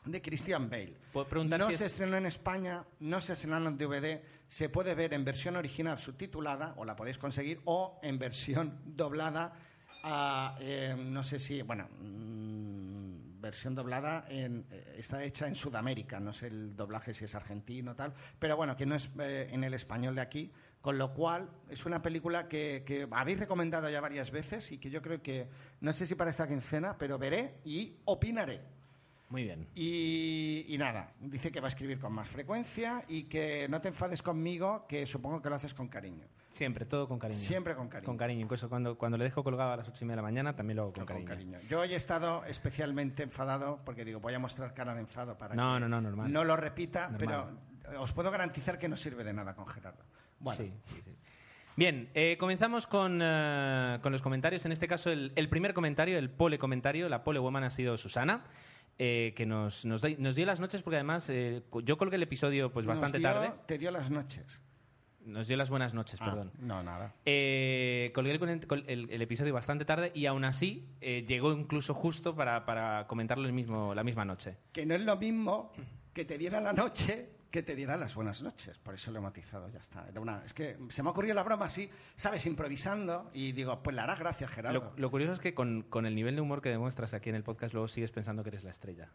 de 0.05 0.21
Christian 0.21 0.69
Bale. 0.69 0.97
No 1.57 1.69
si 1.71 1.77
se 1.77 1.85
es- 1.85 1.91
estrenó 1.93 2.17
en 2.17 2.25
España, 2.25 2.85
no 3.01 3.21
se 3.21 3.33
estrenó 3.33 3.57
en 3.67 3.77
DVD, 3.77 4.21
se 4.47 4.69
puede 4.69 4.95
ver 4.95 5.13
en 5.13 5.23
versión 5.23 5.55
original 5.55 5.99
subtitulada, 5.99 6.73
o 6.77 6.85
la 6.85 6.95
podéis 6.95 7.17
conseguir, 7.17 7.61
o 7.65 7.99
en 8.01 8.17
versión 8.17 8.79
doblada 8.85 9.53
a, 10.03 10.57
eh, 10.59 10.95
no 10.97 11.21
sé 11.23 11.37
si, 11.37 11.61
bueno, 11.61 11.87
mm, 11.99 13.39
versión 13.41 13.75
doblada 13.75 14.25
en, 14.29 14.65
eh, 14.71 14.95
está 14.97 15.23
hecha 15.23 15.47
en 15.47 15.55
Sudamérica, 15.55 16.19
no 16.19 16.31
sé 16.31 16.47
el 16.47 16.75
doblaje 16.75 17.13
si 17.13 17.25
es 17.25 17.35
argentino 17.35 17.95
tal, 17.95 18.13
pero 18.39 18.55
bueno, 18.55 18.75
que 18.75 18.85
no 18.85 18.95
es 18.95 19.09
eh, 19.19 19.49
en 19.51 19.63
el 19.63 19.73
español 19.73 20.15
de 20.15 20.21
aquí, 20.21 20.51
con 20.79 20.97
lo 20.97 21.13
cual 21.13 21.49
es 21.69 21.85
una 21.85 22.01
película 22.01 22.47
que, 22.47 22.83
que 22.85 23.07
habéis 23.11 23.39
recomendado 23.39 23.89
ya 23.89 23.99
varias 24.01 24.31
veces 24.31 24.71
y 24.71 24.77
que 24.79 24.89
yo 24.89 25.01
creo 25.01 25.21
que, 25.21 25.47
no 25.81 25.91
sé 25.93 26.05
si 26.05 26.15
para 26.15 26.29
esta 26.31 26.47
quincena, 26.47 26.97
pero 26.97 27.17
veré 27.19 27.59
y 27.65 27.97
opinaré. 28.05 28.61
Muy 29.31 29.43
bien. 29.43 29.67
Y, 29.75 30.65
y 30.67 30.77
nada, 30.77 31.13
dice 31.21 31.51
que 31.51 31.59
va 31.61 31.67
a 31.67 31.69
escribir 31.69 31.97
con 31.99 32.11
más 32.13 32.27
frecuencia 32.27 33.03
y 33.07 33.23
que 33.23 33.65
no 33.69 33.79
te 33.81 33.87
enfades 33.87 34.21
conmigo, 34.21 34.85
que 34.87 35.05
supongo 35.05 35.41
que 35.41 35.49
lo 35.49 35.55
haces 35.55 35.73
con 35.73 35.87
cariño. 35.87 36.27
Siempre, 36.51 36.83
todo 36.85 37.07
con 37.07 37.17
cariño. 37.17 37.39
Siempre 37.39 37.73
con 37.75 37.87
cariño. 37.87 38.05
Con 38.05 38.17
cariño. 38.17 38.41
Incluso 38.41 38.67
cuando, 38.67 38.97
cuando 38.97 39.17
le 39.17 39.23
dejo 39.23 39.41
colgado 39.41 39.71
a 39.71 39.77
las 39.77 39.87
ocho 39.87 40.03
y 40.03 40.05
media 40.07 40.17
de 40.17 40.17
la 40.17 40.21
mañana, 40.23 40.53
también 40.53 40.75
lo 40.75 40.83
hago 40.83 40.91
con, 40.93 41.05
Con 41.05 41.23
cariño. 41.25 41.53
cariño. 41.53 41.69
Yo 41.69 41.79
hoy 41.79 41.93
he 41.93 41.95
estado 41.95 42.43
especialmente 42.45 43.23
enfadado 43.23 43.79
porque 43.85 44.03
digo, 44.03 44.19
voy 44.19 44.33
a 44.33 44.39
mostrar 44.39 44.73
cara 44.73 44.93
de 44.93 44.99
enfado 44.99 45.37
para 45.37 45.55
No, 45.55 45.75
que 45.75 45.79
no, 45.79 45.87
no, 45.87 46.01
normal. 46.01 46.31
no 46.31 46.43
lo 46.43 46.57
repita, 46.57 47.07
Normal. 47.09 47.57
pero 47.83 48.01
os 48.01 48.11
puedo 48.11 48.29
garantizar 48.31 48.77
que 48.77 48.89
no 48.89 48.97
sirve 48.97 49.23
de 49.23 49.31
nada 49.31 49.55
con 49.55 49.65
Gerardo. 49.65 50.03
Bueno, 50.39 50.57
Sí, 50.61 50.73
sí, 50.87 51.01
sí. 51.05 51.15
Bien, 51.77 52.09
eh, 52.13 52.35
comenzamos 52.37 52.85
con, 52.85 53.21
eh, 53.23 53.97
con 54.01 54.11
los 54.11 54.21
comentarios. 54.21 54.65
En 54.65 54.73
este 54.73 54.89
caso, 54.89 55.09
el, 55.09 55.31
el 55.37 55.47
primer 55.47 55.73
comentario, 55.73 56.17
el 56.17 56.29
pole 56.29 56.59
comentario, 56.59 57.07
la 57.07 57.23
pole 57.23 57.39
woman 57.39 57.63
ha 57.63 57.69
sido 57.69 57.97
Susana, 57.97 58.43
eh, 58.99 59.33
que 59.35 59.45
nos, 59.45 59.85
nos, 59.85 60.01
doy- 60.01 60.17
nos 60.17 60.35
dio 60.35 60.45
las 60.45 60.59
noches 60.59 60.83
porque 60.83 60.97
además 60.97 61.29
eh, 61.29 61.63
yo 61.83 61.97
colgué 61.97 62.15
el 62.17 62.23
episodio 62.23 62.71
pues 62.71 62.85
nos 62.85 62.93
bastante 62.99 63.19
dio- 63.19 63.27
tarde. 63.31 63.51
Te 63.65 63.77
dio 63.77 63.91
las 63.91 64.11
noches. 64.11 64.59
Nos 65.25 65.47
dio 65.47 65.55
las 65.55 65.69
buenas 65.69 65.93
noches, 65.93 66.19
Ah, 66.19 66.25
perdón. 66.25 66.51
No, 66.59 66.81
nada. 66.81 67.13
Eh, 67.25 68.11
colgué 68.15 68.31
el, 68.31 68.83
el- 68.87 69.09
el 69.11 69.21
episodio 69.21 69.53
bastante 69.53 69.85
tarde 69.85 70.11
y 70.15 70.25
aún 70.25 70.43
así 70.45 70.87
llegó 70.99 71.51
incluso 71.53 71.93
justo 71.93 72.35
para, 72.35 72.65
para 72.65 73.05
comentarlo 73.07 73.45
el 73.47 73.53
mismo, 73.53 73.93
la 73.93 74.03
misma 74.03 74.25
noche. 74.25 74.57
Que 74.71 74.85
no 74.85 74.95
es 74.95 75.01
lo 75.01 75.17
mismo 75.17 75.71
que 76.13 76.25
te 76.25 76.37
diera 76.39 76.59
la 76.59 76.73
noche 76.73 77.29
que 77.51 77.61
te 77.61 77.75
diera 77.75 77.97
las 77.97 78.15
buenas 78.15 78.41
noches. 78.41 78.79
Por 78.79 78.95
eso 78.95 79.11
lo 79.11 79.19
he 79.19 79.21
matizado, 79.21 79.69
ya 79.69 79.79
está. 79.79 80.07
Era 80.07 80.21
una, 80.21 80.43
es 80.45 80.53
que 80.53 80.77
se 80.89 81.03
me 81.03 81.09
ha 81.09 81.11
ocurrido 81.11 81.35
la 81.35 81.43
broma 81.43 81.65
así, 81.65 81.89
¿sabes? 82.15 82.45
Improvisando 82.45 83.29
y 83.33 83.51
digo, 83.51 83.83
pues 83.83 83.95
le 83.95 84.01
harás 84.01 84.19
gracias, 84.19 84.49
Gerardo. 84.49 84.79
Lo, 84.79 84.93
lo 84.95 85.11
curioso 85.11 85.33
es 85.33 85.39
que 85.39 85.53
con, 85.53 85.83
con 85.83 86.05
el 86.05 86.15
nivel 86.15 86.35
de 86.35 86.41
humor 86.41 86.61
que 86.61 86.69
demuestras 86.69 87.13
aquí 87.13 87.29
en 87.29 87.35
el 87.35 87.43
podcast 87.43 87.73
luego 87.73 87.87
sigues 87.87 88.11
pensando 88.11 88.41
que 88.43 88.49
eres 88.49 88.63
la 88.63 88.71
estrella. 88.71 89.09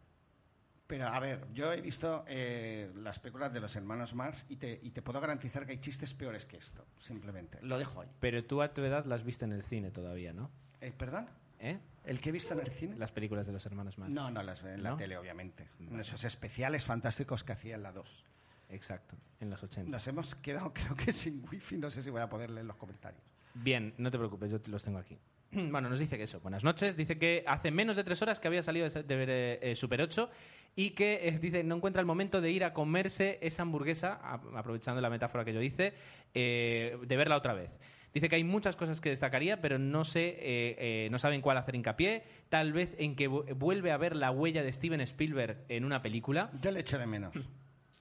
Pero 0.87 1.09
a 1.09 1.18
ver, 1.18 1.49
yo 1.53 1.72
he 1.72 1.80
visto 1.80 2.24
eh, 2.28 2.93
las 2.95 3.18
películas 3.18 3.53
de 3.53 3.59
los 3.59 3.74
hermanos 3.74 4.14
Marx 4.14 4.47
y 4.49 4.57
te, 4.57 4.78
y 4.82 4.91
te 4.93 5.03
puedo 5.03 5.20
garantizar 5.20 5.66
que 5.66 5.72
hay 5.72 5.78
chistes 5.78 6.14
peores 6.14 6.47
que 6.47 6.59
esto, 6.59 6.87
simplemente. 6.97 7.59
Lo 7.62 7.76
dejo 7.78 8.03
ahí. 8.03 8.09
Pero 8.20 8.45
tú 8.45 8.62
a 8.62 8.72
tu 8.72 8.84
edad 8.84 9.05
las 9.05 9.24
viste 9.24 9.45
en 9.45 9.53
el 9.53 9.62
cine 9.62 9.91
todavía, 9.91 10.32
¿no? 10.32 10.51
Eh, 10.80 10.93
¿Perdón? 10.97 11.28
¿Eh? 11.59 11.80
¿El 12.07 12.20
que 12.20 12.28
he 12.28 12.32
visto 12.32 12.54
en 12.54 12.61
el 12.61 12.68
cine? 12.68 12.96
Las 12.96 13.12
películas 13.12 13.46
de 13.46 13.52
los 13.52 13.66
hermanos 13.66 13.98
Marx. 13.98 14.14
No, 14.14 14.30
no 14.30 14.42
las 14.42 14.62
veo 14.62 14.74
en 14.74 14.82
la 14.82 14.90
¿No? 14.90 14.96
tele, 14.96 15.16
obviamente. 15.18 15.68
En 15.80 15.98
esos 16.00 16.24
especiales 16.24 16.84
fantásticos 16.84 17.42
que 17.44 17.52
hacía 17.52 17.74
en 17.74 17.82
la 17.82 17.92
2. 17.92 18.24
Exacto, 18.70 19.16
en 19.40 19.50
los 19.50 19.62
80. 19.62 19.90
Nos 19.90 20.07
hemos 20.07 20.34
quedado, 20.36 20.72
creo 20.74 20.94
que 20.94 21.12
sin 21.12 21.44
wifi, 21.50 21.76
no 21.76 21.90
sé 21.90 22.02
si 22.02 22.11
voy 22.11 22.20
a 22.20 22.28
poder 22.28 22.50
leer 22.50 22.66
los 22.66 22.76
comentarios. 22.76 23.22
Bien, 23.54 23.94
no 23.98 24.11
te 24.11 24.18
preocupes, 24.18 24.50
yo 24.50 24.59
los 24.66 24.82
tengo 24.84 24.98
aquí. 24.98 25.18
Bueno, 25.70 25.88
nos 25.88 25.98
dice 26.00 26.16
que 26.18 26.24
eso, 26.24 26.40
buenas 26.40 26.64
noches. 26.64 26.96
Dice 26.96 27.18
que 27.18 27.42
hace 27.46 27.70
menos 27.70 27.96
de 27.96 28.04
tres 28.04 28.20
horas 28.22 28.40
que 28.40 28.48
había 28.48 28.62
salido 28.62 28.88
de 28.88 29.16
ver 29.16 29.30
eh, 29.30 29.59
eh, 29.62 29.76
Super 29.76 30.02
8 30.02 30.28
y 30.74 30.90
que 30.90 31.28
eh, 31.28 31.38
dice 31.38 31.62
no 31.64 31.76
encuentra 31.76 32.00
el 32.00 32.07
momento 32.07 32.40
de 32.40 32.50
ir 32.50 32.64
a 32.64 32.74
comerse 32.74 33.38
esa 33.40 33.62
hamburguesa, 33.62 34.14
a- 34.22 34.34
aprovechando 34.59 35.00
la 35.00 35.09
metáfora 35.09 35.44
que 35.44 35.54
yo 35.54 35.62
hice, 35.62 35.94
eh, 36.34 36.98
de 37.07 37.16
verla 37.16 37.36
otra 37.36 37.54
vez. 37.54 37.78
Dice 38.16 38.30
que 38.30 38.36
hay 38.36 38.44
muchas 38.44 38.76
cosas 38.76 39.02
que 39.02 39.10
destacaría, 39.10 39.60
pero 39.60 39.78
no 39.78 40.06
sé, 40.06 40.28
eh, 40.40 40.76
eh, 40.78 41.08
no 41.10 41.18
saben 41.18 41.42
cuál 41.42 41.58
hacer 41.58 41.74
hincapié. 41.74 42.24
Tal 42.48 42.72
vez 42.72 42.96
en 42.98 43.14
que 43.14 43.28
vu- 43.28 43.44
vuelve 43.54 43.92
a 43.92 43.98
ver 43.98 44.16
la 44.16 44.30
huella 44.30 44.62
de 44.62 44.72
Steven 44.72 45.02
Spielberg 45.02 45.66
en 45.68 45.84
una 45.84 46.00
película. 46.00 46.48
Yo 46.62 46.70
le 46.70 46.80
echo 46.80 46.96
de 46.98 47.04
menos. 47.06 47.34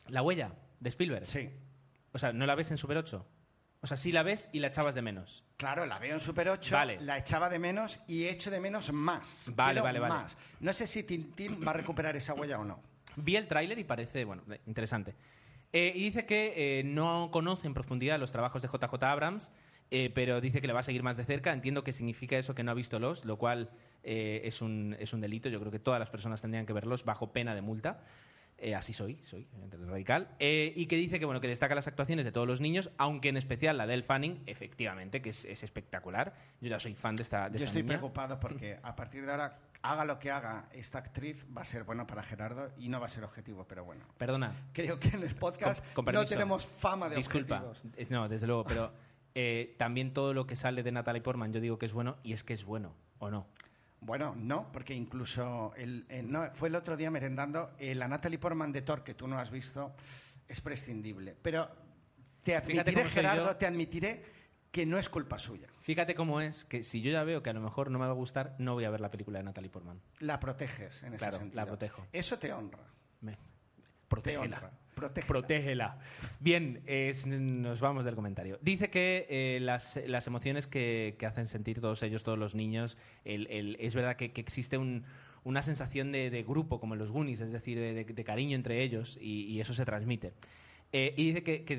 La 0.07 0.22
huella 0.22 0.53
de 0.80 0.88
Spielberg. 0.88 1.26
Sí. 1.26 1.49
O 2.13 2.18
sea, 2.18 2.32
¿no 2.32 2.45
la 2.45 2.55
ves 2.55 2.72
en 2.72 2.78
Super 2.78 2.95
8? 2.95 3.26
O 3.82 3.88
sea, 3.88 3.97
sí 3.97 4.13
la 4.13 4.24
ves 4.24 4.47
y 4.53 4.59
la 4.59 4.68
echabas 4.68 4.95
de 4.95 5.01
menos. 5.01 5.43
Claro, 5.57 5.86
la 5.86 5.99
veo 5.99 6.14
en 6.14 6.22
Super 6.22 6.48
8, 6.48 6.73
Vale. 6.76 7.02
la 7.02 7.18
echaba 7.18 7.49
de 7.49 7.60
menos 7.60 7.99
y 8.07 8.27
echo 8.27 8.49
de 8.52 8.61
menos 8.61 8.94
más. 8.94 9.52
Vale, 9.53 9.73
Quiero 9.73 9.84
vale, 9.84 9.99
vale. 9.99 10.14
más. 10.14 10.38
No 10.61 10.72
sé 10.72 10.88
si 10.88 11.03
Tintín 11.03 11.60
va 11.61 11.72
a 11.72 11.73
recuperar 11.73 12.15
esa 12.15 12.34
huella 12.34 12.57
o 12.57 12.64
no. 12.64 12.80
Vi 13.18 13.35
el 13.35 13.49
tráiler 13.49 13.77
y 13.80 13.84
parece, 13.84 14.23
bueno, 14.23 14.44
eh, 14.49 14.61
interesante. 14.65 15.14
Eh, 15.73 15.91
y 15.94 16.03
dice 16.03 16.26
que 16.26 16.80
eh, 16.80 16.84
no 16.85 17.30
conoce 17.34 17.68
en 17.68 17.73
profundidad 17.73 18.18
los 18.18 18.31
trabajos 18.31 18.61
de 18.61 18.69
JJ 18.69 19.03
Abrams, 19.03 19.52
eh, 19.91 20.10
pero 20.14 20.41
dice 20.41 20.62
que 20.62 20.68
le 20.68 20.74
va 20.74 20.80
a 20.80 20.84
seguir 20.84 21.03
más 21.03 21.18
de 21.18 21.24
cerca. 21.26 21.53
Entiendo 21.53 21.84
que 21.84 21.94
significa 21.94 22.38
eso 22.38 22.56
que 22.56 22.64
no 22.64 22.72
ha 22.72 22.76
visto 22.76 22.99
los, 22.99 23.26
lo 23.26 23.38
cual 23.38 23.70
eh, 24.03 24.41
es, 24.45 24.62
un, 24.62 24.95
es 24.99 25.14
un 25.14 25.22
delito. 25.22 25.49
Yo 25.49 25.60
creo 25.60 25.72
que 25.72 25.80
todas 25.80 25.99
las 25.99 26.10
personas 26.10 26.41
tendrían 26.41 26.66
que 26.66 26.74
verlos 26.74 27.06
bajo 27.06 27.32
pena 27.32 27.53
de 27.56 27.62
multa. 27.62 28.02
Eh, 28.57 28.74
así 28.74 28.94
soy, 28.94 29.20
soy 29.26 29.48
radical. 29.86 30.30
Eh, 30.40 30.72
y 30.78 30.86
que 30.86 30.95
dice 30.95 31.20
que, 31.20 31.26
bueno, 31.26 31.41
que 31.41 31.48
destaca 31.49 31.76
las 31.76 31.88
actuaciones 31.88 32.24
de 32.24 32.32
todos 32.32 32.48
los 32.48 32.62
niños, 32.62 32.90
aunque 32.98 33.28
en 33.28 33.36
especial 33.36 33.78
la 33.78 33.86
del 33.86 34.03
Fanning, 34.03 34.44
efectivamente, 34.45 35.22
que 35.22 35.32
es, 35.32 35.44
es 35.44 35.62
espectacular. 35.64 36.34
Yo 36.62 36.70
ya 36.70 36.80
soy 36.80 36.95
fan 36.95 37.18
de 37.18 37.24
esta, 37.24 37.49
de 37.49 37.60
Yo 37.60 37.66
esta 37.66 37.66
estoy 37.66 37.84
niña. 37.84 37.98
preocupado 37.98 38.40
porque 38.40 38.80
a 38.82 38.95
partir 38.95 39.26
de 39.26 39.32
ahora, 39.32 39.60
haga 39.82 40.06
lo 40.06 40.20
que 40.20 40.32
haga 40.32 40.70
esta 40.72 40.99
actriz, 40.99 41.45
va 41.56 41.64
a 41.64 41.66
ser 41.66 41.84
bueno 41.84 42.07
para 42.07 42.24
Gerardo 42.24 42.72
y 42.78 42.88
no 42.88 43.02
va 43.02 43.07
a 43.07 43.10
ser 43.10 43.26
objetivo, 43.26 43.66
pero 43.68 43.84
bueno. 43.84 44.06
Perdona, 44.18 44.53
Creo 44.72 44.99
que 45.02 45.10
en 45.10 45.24
el 45.24 45.36
podcast 45.36 45.86
Con- 45.94 46.06
con 46.06 46.14
no 46.16 46.26
tenemos 46.26 46.66
fama 46.66 47.10
de 47.10 47.18
Disculpa. 47.18 47.62
objetivos. 47.62 47.99
Es- 47.99 48.10
no, 48.10 48.30
desde 48.30 48.48
luego, 48.48 48.64
pero 48.64 48.94
eh, 49.36 49.76
también 49.78 50.14
todo 50.14 50.34
lo 50.34 50.48
que 50.48 50.56
sale 50.56 50.82
de 50.82 50.91
Natalie 50.91 51.22
Portman 51.22 51.53
yo 51.53 51.60
digo 51.62 51.78
que 51.78 51.86
es 51.86 51.94
bueno 51.94 52.18
y 52.24 52.34
es 52.34 52.44
que 52.44 52.53
es 52.53 52.66
bueno, 52.66 52.95
¿o 53.20 53.30
no? 53.30 53.48
Bueno, 54.02 54.36
no, 54.38 54.72
porque 54.72 54.94
incluso 54.94 55.74
el, 55.78 56.06
eh, 56.10 56.22
no, 56.24 56.49
fue 56.53 56.70
el 56.70 56.76
otro 56.76 56.95
día 56.95 57.10
merendando 57.12 57.72
eh, 57.80 57.95
la 57.95 58.07
Natalie 58.07 58.38
Portman 58.40 58.72
de 58.72 58.82
Thor, 58.84 59.03
que 59.03 59.14
tú 59.16 59.28
no 59.28 59.38
has 59.40 59.49
visto, 59.52 59.95
es 60.48 60.62
prescindible. 60.62 61.36
Pero 61.41 61.70
te 62.44 62.56
admitiré, 62.56 63.03
Gerardo, 63.06 63.56
te 63.56 63.66
admitiré 63.66 64.24
que 64.72 64.86
no 64.86 64.99
es 64.99 65.10
culpa 65.10 65.40
suya. 65.40 65.68
Fíjate 65.80 66.14
cómo 66.14 66.40
es 66.41 66.66
que 66.66 66.84
si 66.84 67.02
yo 67.02 67.10
ya 67.12 67.24
veo 67.24 67.41
que 67.41 67.49
a 67.49 67.53
lo 67.53 67.62
mejor 67.62 67.90
no 67.90 67.98
me 67.98 68.06
va 68.06 68.12
a 68.12 68.16
gustar, 68.16 68.56
no 68.60 68.74
voy 68.74 68.84
a 68.86 68.90
ver 68.91 68.99
la 69.02 69.10
película 69.10 69.40
de 69.40 69.44
Natalie 69.45 69.70
Portman. 69.72 69.99
La 70.20 70.40
proteges 70.40 71.02
en 71.03 71.10
ese 71.14 71.18
Claro, 71.24 71.38
sentido. 71.38 71.62
la 71.62 71.66
protejo. 71.66 72.06
Eso 72.12 72.38
te 72.38 72.53
honra. 72.53 72.80
Me- 73.22 73.38
Te 74.22 74.38
honra. 74.38 74.72
Protégela. 74.95 75.99
Bien, 76.39 76.81
nos 77.39 77.80
vamos 77.81 78.05
del 78.05 78.15
comentario. 78.15 78.57
Dice 78.61 78.89
que 78.89 79.27
eh, 79.30 79.59
las, 79.61 79.99
las 80.07 80.26
emociones 80.27 80.67
que, 80.67 81.15
que 81.19 81.26
hacen 81.26 81.47
sentir 81.47 81.81
todos 81.81 82.01
ellos, 82.03 82.23
todos 82.23 82.39
los 82.39 82.55
niños, 82.55 82.97
el- 83.26 83.47
el- 83.47 83.77
es 83.80 83.93
verdad 83.93 84.15
que, 84.15 84.31
que 84.31 84.41
existe 84.41 84.77
un- 84.77 85.03
una 85.43 85.61
sensación 85.61 86.11
de, 86.11 86.30
de 86.30 86.43
grupo, 86.43 86.80
como 86.80 86.95
en 86.95 86.99
los 86.99 87.11
Goonies, 87.11 87.41
es 87.41 87.51
decir, 87.51 87.77
de, 87.77 88.03
de- 88.05 88.23
cariño 88.23 88.55
entre 88.55 88.81
ellos, 88.81 89.17
y 89.22 89.59
eso 89.59 89.73
se 89.73 89.85
transmite. 89.85 90.34
Eh, 90.97 91.13
y 91.17 91.26
dice 91.26 91.43
que, 91.43 91.65
que 91.65 91.76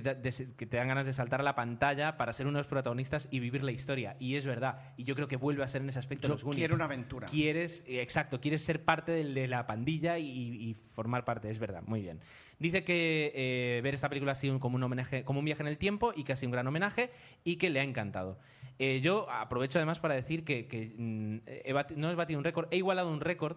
te 0.66 0.76
dan 0.76 0.88
ganas 0.88 1.06
de 1.06 1.14
saltar 1.14 1.40
a 1.40 1.42
la 1.42 1.54
pantalla 1.54 2.18
para 2.18 2.34
ser 2.34 2.46
uno 2.46 2.58
de 2.58 2.64
los 2.64 2.66
protagonistas 2.66 3.28
y 3.30 3.38
vivir 3.40 3.64
la 3.64 3.72
historia. 3.72 4.14
Y 4.18 4.34
es 4.34 4.44
verdad. 4.44 4.92
Y 4.98 5.04
yo 5.04 5.14
creo 5.14 5.26
que 5.26 5.36
vuelve 5.36 5.64
a 5.64 5.68
ser 5.68 5.80
en 5.80 5.88
ese 5.88 5.98
aspecto 5.98 6.28
Yo 6.28 6.34
los 6.34 6.44
Goonies. 6.44 6.58
quiero 6.58 6.74
una 6.74 6.84
aventura. 6.84 7.26
Quieres, 7.26 7.82
eh, 7.86 8.02
exacto, 8.02 8.42
quieres 8.42 8.62
ser 8.62 8.84
parte 8.84 9.12
del- 9.12 9.32
de 9.32 9.48
la 9.48 9.66
pandilla 9.66 10.18
y, 10.18 10.28
y 10.28 10.74
formar 10.74 11.24
parte, 11.24 11.48
es 11.50 11.58
verdad, 11.58 11.82
muy 11.86 12.02
bien. 12.02 12.20
Dice 12.58 12.84
que 12.84 13.32
eh, 13.34 13.80
ver 13.82 13.94
esta 13.94 14.10
película 14.10 14.32
ha 14.32 14.34
sido 14.34 14.60
como 14.60 14.76
un 14.76 14.82
homenaje, 14.82 15.24
como 15.24 15.38
un 15.38 15.46
viaje 15.46 15.62
en 15.62 15.68
el 15.68 15.78
tiempo 15.78 16.12
y 16.14 16.22
que 16.24 16.34
ha 16.34 16.36
sido 16.36 16.48
un 16.48 16.52
gran 16.52 16.66
homenaje 16.66 17.10
y 17.42 17.56
que 17.56 17.70
le 17.70 17.80
ha 17.80 17.84
encantado. 17.84 18.38
Yo 18.78 19.30
aprovecho 19.30 19.78
además 19.78 19.98
para 19.98 20.12
decir 20.14 20.44
que, 20.44 20.66
que, 20.68 20.92
mm, 20.94 21.36
he 21.46 21.72
no 21.96 22.10
he 22.10 22.14
batido 22.14 22.38
un 22.38 22.44
récord, 22.44 22.68
he 22.70 22.76
igualado 22.76 23.10
un 23.10 23.22
récord. 23.22 23.56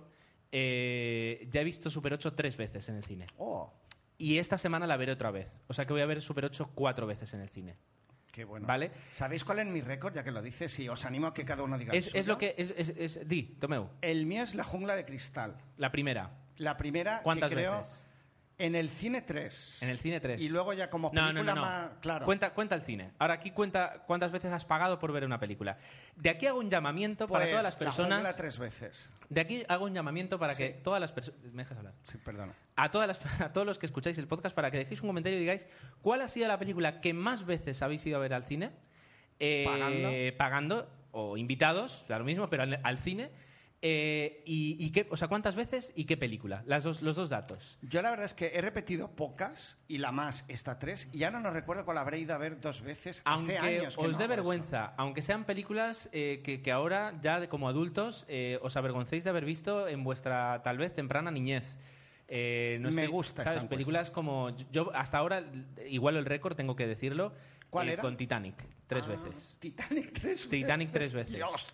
ya 0.54 1.62
he 1.62 1.64
visto 1.66 1.90
Super 1.90 2.14
8 2.14 2.34
tres 2.34 2.56
veces 2.56 2.88
en 2.88 2.96
el 2.96 3.04
cine. 3.04 3.26
Oh, 3.38 3.74
Y 4.20 4.38
esta 4.38 4.58
semana 4.60 4.86
la 4.86 4.98
veré 4.98 5.14
otra 5.14 5.32
vez. 5.32 5.64
O 5.68 5.74
sea 5.74 5.86
que 5.88 5.94
voy 5.94 6.02
a 6.04 6.06
ver 6.06 6.22
Super 6.22 6.46
8 6.46 6.70
cuatro 6.76 7.08
veces 7.08 7.34
en 7.34 7.40
el 7.42 7.50
cine. 7.50 7.76
qué 8.32 8.44
bueno. 8.46 8.68
¿Vale? 8.68 8.92
¿Sabéis 9.12 9.44
cuál 9.44 9.60
es 9.60 9.66
mi 9.66 9.82
récord? 9.82 10.14
Ya 10.14 10.24
que 10.24 10.32
lo 10.32 10.42
dices, 10.42 10.78
y 10.80 10.88
os 10.90 11.06
animo 11.06 11.28
a 11.28 11.34
que 11.34 11.44
cada 11.46 11.64
uno 11.64 11.78
diga 11.78 11.94
el 11.94 11.98
Es, 12.00 12.14
es 12.14 12.28
lo 12.28 12.38
que. 12.38 12.54
Es, 12.58 12.74
es- 12.78 12.94
es- 12.98 13.28
di, 13.28 13.44
Tomeu. 13.60 13.90
El 14.02 14.26
mío 14.28 14.44
es 14.44 14.54
La 14.56 14.64
jungla 14.64 14.96
de 14.96 15.06
cristal. 15.06 15.58
La 15.78 15.92
primera. 15.92 16.32
La 16.58 16.76
primera 16.78 17.22
¿Cuántas 17.24 17.50
que 17.50 17.56
creo 17.56 17.80
veces? 17.80 18.06
En 18.60 18.76
el 18.76 18.90
cine 18.90 19.22
3. 19.24 19.82
En 19.84 19.90
el 19.90 19.98
cine 19.98 20.20
3. 20.20 20.40
Y 20.40 20.50
luego 20.50 20.74
ya 20.74 20.90
como 20.90 21.10
película 21.10 21.34
no, 21.34 21.44
no, 21.44 21.56
no. 21.56 21.62
más... 21.62 21.90
Claro. 22.02 22.26
Cuenta, 22.26 22.54
cuenta 22.54 22.76
el 22.76 22.84
cine. 22.84 23.12
Ahora 23.18 23.34
aquí 23.36 23.50
cuenta 23.52 24.04
cuántas 24.06 24.32
veces 24.32 24.52
has 24.52 24.66
pagado 24.66 25.00
por 25.00 25.12
ver 25.12 25.26
una 25.26 25.40
película. 25.40 25.78
De 26.16 26.30
aquí 26.30 26.46
hago 26.46 26.60
un 26.60 26.70
llamamiento 26.70 27.28
para 27.28 27.46
Pues, 27.46 27.52
todas 27.52 27.64
las 27.64 27.74
La 27.74 27.80
personas. 27.80 28.38
tres 28.38 28.60
veces. 28.60 29.10
De 29.30 29.42
aquí 29.42 29.64
hago 29.68 29.86
un 29.86 29.94
llamamiento 29.96 30.38
para 30.38 30.54
Sí. 30.54 30.64
que 30.64 30.70
todas 30.70 31.00
las 31.02 31.12
personas. 31.12 31.40
¿Me 31.52 31.64
dejas 31.64 31.78
hablar? 31.78 31.94
Sí, 32.04 32.18
perdona. 32.18 32.54
A, 32.76 32.92
todas 32.92 33.08
las, 33.08 33.20
a 33.42 33.52
todos 33.54 33.66
los 33.66 33.80
que 33.80 33.86
escucháis 33.88 34.18
el 34.18 34.28
podcast 34.28 34.56
para 34.56 34.70
que 34.70 34.78
dejéis 34.78 35.02
un 35.02 35.08
comentario 35.08 35.38
y 35.38 35.42
digáis 35.42 35.66
cuál 36.02 36.22
ha 36.22 36.28
sido 36.28 36.48
la 36.48 36.60
película 36.60 37.02
que 37.02 37.14
más 37.14 37.46
veces 37.46 37.82
habéis 37.82 38.06
ido 38.06 38.18
a 38.18 38.20
ver 38.20 38.34
al 38.34 38.46
cine. 38.46 38.72
eh, 39.40 39.64
Pagando. 39.66 40.38
pagando, 40.38 40.90
o 41.12 41.38
invitados, 41.38 42.06
da 42.10 42.20
lo 42.20 42.26
mismo, 42.26 42.50
pero 42.50 42.64
al, 42.64 42.80
al 42.84 43.00
cine. 43.00 43.32
Eh, 43.82 44.44
y, 44.46 44.76
y 44.84 44.92
qué, 44.92 45.08
o 45.10 45.16
sea, 45.16 45.30
¿cuántas 45.30 45.56
veces 45.56 45.94
y 45.96 46.04
qué 46.04 46.18
película? 46.18 46.64
Las 46.66 46.84
dos, 46.84 47.02
los 47.02 47.16
dos 47.16 47.30
datos. 47.30 47.78
Yo 47.82 48.02
la 48.02 48.10
verdad 48.10 48.26
es 48.26 48.34
que 48.34 48.52
he 48.54 48.62
repetido 48.62 49.16
pocas 49.16 49.78
y 49.88 50.00
la 50.00 50.12
más 50.12 50.44
esta 50.50 50.80
tres 50.80 51.08
y 51.14 51.20
ya 51.20 51.32
no 51.32 51.40
nos 51.40 51.54
recuerdo 51.54 51.86
cuál 51.86 51.98
habré 51.98 52.20
ido 52.20 52.36
a 52.36 52.38
ver 52.38 52.60
dos 52.60 52.82
veces. 52.82 53.22
Aunque 53.24 53.58
Hace 53.58 53.78
años 53.78 53.96
que 53.96 54.06
os 54.06 54.12
no 54.12 54.18
dé 54.18 54.24
hago 54.26 54.34
eso. 54.34 54.44
vergüenza, 54.44 54.94
aunque 54.98 55.22
sean 55.22 55.46
películas 55.46 56.10
eh, 56.12 56.42
que, 56.44 56.62
que 56.62 56.72
ahora 56.72 57.18
ya 57.22 57.40
de, 57.40 57.48
como 57.48 57.70
adultos 57.70 58.26
eh, 58.28 58.60
os 58.62 58.76
avergoncéis 58.76 59.24
de 59.24 59.30
haber 59.30 59.46
visto 59.46 59.88
en 59.88 60.04
vuestra 60.04 60.62
tal 60.64 60.78
vez 60.78 60.94
temprana 60.94 61.32
niñez. 61.32 61.78
No 62.30 62.92
Me 62.92 63.08
gusta 63.08 63.44
¿sabes? 63.44 63.64
Películas 63.66 64.12
como 64.12 64.56
yo 64.72 64.92
hasta 64.94 65.18
ahora 65.18 65.44
igual 65.90 66.16
el 66.16 66.26
récord 66.26 66.56
tengo 66.56 66.76
que 66.76 66.86
decirlo. 66.86 67.34
¿Cuál 67.70 67.90
era? 67.90 68.02
Con 68.02 68.18
Titanic 68.18 68.56
tres 68.90 69.06
Ah, 69.08 69.12
veces. 69.12 69.56
Titanic 69.60 70.12
tres 70.12 70.24
veces. 70.24 70.50
Titanic 70.50 70.92
tres 70.92 71.14
veces. 71.14 71.36
Dios. 71.36 71.74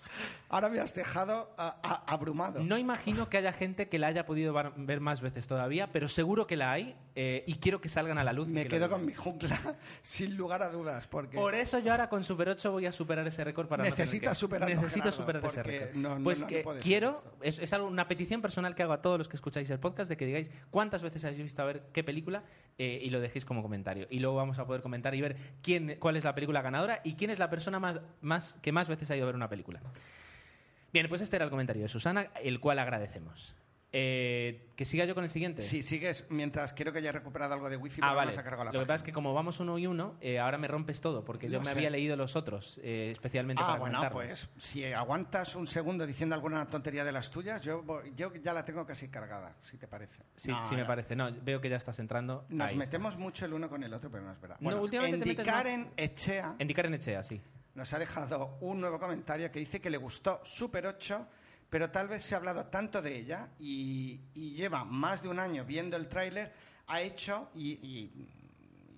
Ahora 0.50 0.68
me 0.70 0.80
has 0.82 0.94
dejado 0.94 1.50
ah, 1.58 1.78
ah, 1.82 2.04
abrumado. 2.08 2.60
No 2.62 2.78
imagino 2.78 3.30
que 3.30 3.38
haya 3.38 3.54
gente 3.54 3.88
que 3.88 3.98
la 3.98 4.08
haya 4.08 4.26
podido 4.26 4.54
ver 4.76 5.00
más 5.00 5.22
veces 5.22 5.48
todavía, 5.48 5.92
pero 5.92 6.10
seguro 6.10 6.46
que 6.46 6.58
la 6.58 6.74
hay 6.74 6.96
eh, 7.16 7.44
y 7.48 7.56
quiero 7.56 7.80
que 7.80 7.88
salgan 7.90 8.18
a 8.18 8.24
la 8.26 8.34
luz. 8.34 8.50
me 8.50 8.64
que 8.64 8.68
quedo 8.70 8.90
con 8.90 9.06
mi 9.06 9.14
jungla 9.14 9.58
sin 10.02 10.36
lugar 10.36 10.62
a 10.62 10.70
dudas 10.70 11.08
porque 11.08 11.38
Por 11.38 11.56
eso 11.56 11.80
yo 11.80 11.92
ahora 11.92 12.10
con 12.10 12.24
Super 12.26 12.50
8 12.50 12.72
voy 12.72 12.86
a 12.86 12.92
superar 12.92 13.26
ese 13.26 13.44
récord 13.46 13.68
para 13.68 13.84
no 13.86 13.90
Necesitas 13.90 14.32
que- 14.32 14.36
superarlo, 14.36 14.76
Necesito 14.76 15.04
Gerardo, 15.06 15.18
superar 15.18 15.46
ese 15.46 15.64
récord. 15.64 15.96
no- 15.96 16.18
no- 16.20 16.24
pues 16.24 16.40
no- 16.42 16.46
no 16.46 16.50
que 16.50 16.64
quiero, 16.82 17.24
es, 17.42 17.60
es 17.60 17.72
algo, 17.72 17.88
una 17.88 18.08
petición 18.10 18.42
personal 18.42 18.76
que 18.76 18.84
hago 18.84 18.92
a 18.94 19.02
todos 19.02 19.18
los 19.18 19.30
que 19.30 19.38
escucháis 19.38 19.70
el 19.70 19.80
podcast 19.80 20.10
de 20.10 20.18
que 20.18 20.26
digáis 20.26 20.50
cuántas 20.70 21.02
veces 21.02 21.24
habéis 21.24 21.42
visto 21.42 21.62
a 21.62 21.66
ver 21.66 21.84
qué 21.94 22.04
película 22.04 22.44
eh, 22.78 23.00
y 23.02 23.10
lo 23.10 23.22
dejéis 23.22 23.46
como 23.46 23.62
comentario. 23.62 24.06
Y 24.10 24.20
luego 24.20 24.36
vamos 24.36 24.60
a 24.60 24.66
poder 24.66 24.82
comentar 24.82 25.16
y 25.16 25.22
ver 25.22 25.38
quién, 25.62 25.96
cuál 25.98 26.18
es 26.18 26.26
la 26.26 26.36
película 26.36 26.62
ganadora 26.62 27.00
y 27.06 27.14
quién 27.14 27.32
es 27.32 27.40
la 27.40 27.50
persona 27.50 27.80
más, 28.22 28.58
que 28.62 28.72
más 28.72 28.90
veces 28.90 29.10
ha 29.12 29.16
ido 29.16 29.24
a 29.24 29.28
ver 29.28 29.36
una 29.36 29.48
película. 29.48 29.80
Bien, 30.92 31.08
pues 31.08 31.22
este 31.22 31.36
era 31.36 31.46
el 31.46 31.52
comentario 31.52 31.84
de 31.84 31.90
Susana, 31.90 32.32
el 32.44 32.60
cual 32.60 32.80
agradecemos. 32.80 33.54
Eh, 33.98 34.68
que 34.76 34.84
siga 34.84 35.06
yo 35.06 35.16
con 35.16 35.24
el 35.24 35.30
siguiente. 35.30 35.62
si 35.62 35.82
sigues 35.82 36.26
mientras 36.30 36.74
creo 36.74 36.92
que 36.92 37.02
ya 37.02 37.10
he 37.10 37.14
recuperado 37.14 37.54
algo 37.54 37.70
de 37.70 37.78
wifi 37.78 38.02
Ah, 38.04 38.14
vale. 38.14 38.34
cargado 38.34 38.66
la 38.66 38.74
Lo 38.74 38.80
que 38.82 38.86
pasa 38.86 38.96
es 38.98 39.04
que 39.04 39.14
como 39.14 39.34
vamos 39.34 39.62
uno 39.62 39.78
y 39.80 39.88
uno, 39.88 40.16
eh, 40.20 40.38
ahora 40.38 40.58
me 40.58 40.68
rompes 40.68 41.00
todo, 41.00 41.24
porque 41.24 41.50
yo 41.50 41.60
me 41.60 41.66
sé. 41.66 41.72
había 41.72 41.90
leído 41.90 42.18
los 42.18 42.36
otros, 42.36 42.78
eh, 42.84 43.10
especialmente 43.12 43.64
Ah, 43.64 43.68
para 43.68 43.80
bueno, 43.80 44.02
pues 44.12 44.50
si 44.58 44.84
aguantas 44.84 45.56
un 45.56 45.66
segundo 45.66 46.06
diciendo 46.06 46.36
alguna 46.36 46.66
tontería 46.68 47.06
de 47.06 47.14
las 47.14 47.32
tuyas, 47.32 47.62
yo, 47.62 47.86
yo 48.18 48.34
ya 48.36 48.52
la 48.52 48.66
tengo 48.66 48.86
casi 48.86 49.08
cargada, 49.08 49.56
si 49.62 49.78
te 49.78 49.88
parece. 49.88 50.22
Sí, 50.36 50.52
No, 50.52 50.62
sí 50.68 50.76
me 50.76 50.84
parece. 50.84 51.16
No, 51.16 51.32
veo 51.32 51.62
que 51.62 51.70
ya 51.70 51.78
estás 51.78 51.98
entrando. 52.00 52.46
Nos 52.50 52.72
Ahí 52.72 52.76
metemos 52.78 53.18
mucho 53.18 53.46
el 53.46 53.54
uno 53.54 53.70
con 53.70 53.82
el 53.82 53.94
otro, 53.94 54.12
pero 54.12 54.24
no 54.26 54.34
es 54.34 54.42
verdad. 54.42 54.58
No, 54.60 54.66
Bueno, 54.66 54.82
últimamente 54.82 55.20
te 55.20 55.26
metes 55.26 55.40
Indicar 55.46 55.64
más- 55.64 55.74
en 55.74 55.92
Echea. 55.96 56.56
Indicar 56.60 56.86
en 56.88 56.94
Echea, 56.96 57.24
sí. 57.24 57.42
nos 57.76 57.94
ha 57.94 58.00
dejado 58.00 58.58
un 58.60 58.82
nuevo 58.82 59.00
comentario 59.00 59.50
que 59.52 59.60
dice 59.60 59.80
que 59.80 59.90
le 59.90 59.98
gustó 59.98 60.42
Super 60.44 60.86
8, 60.88 61.28
pero 61.76 61.90
tal 61.92 62.08
vez 62.08 62.24
se 62.24 62.34
ha 62.34 62.38
hablado 62.38 62.68
tanto 62.68 63.02
de 63.02 63.18
ella 63.18 63.50
y, 63.60 64.22
y 64.34 64.52
lleva 64.52 64.86
más 64.86 65.22
de 65.22 65.28
un 65.28 65.42
año 65.42 65.66
viendo 65.66 65.98
el 65.98 66.08
tráiler, 66.08 66.54
ha 66.88 67.02
hecho, 67.02 67.50
y, 67.54 67.72
y- 67.72 68.30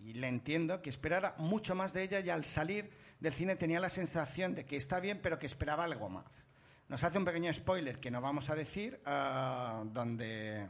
y 0.05 0.13
le 0.13 0.27
entiendo, 0.27 0.79
que 0.83 0.91
esperara 0.91 1.33
mucho 1.39 1.73
más 1.73 1.91
de 1.91 2.03
ella 2.03 2.19
y 2.19 2.29
al 2.29 2.45
salir 2.45 2.91
del 3.19 3.33
cine 3.33 3.55
tenía 3.55 3.79
la 3.79 3.89
sensación 3.89 4.53
de 4.53 4.63
que 4.67 4.77
está 4.77 4.99
bien, 4.99 5.19
pero 5.23 5.39
que 5.39 5.47
esperaba 5.47 5.85
algo 5.85 6.07
más. 6.07 6.25
Nos 6.87 7.03
hace 7.03 7.17
un 7.17 7.25
pequeño 7.25 7.51
spoiler 7.51 7.99
que 7.99 8.11
no 8.11 8.21
vamos 8.21 8.51
a 8.51 8.55
decir, 8.55 9.01
ah, 9.05 9.81
donde... 9.87 10.67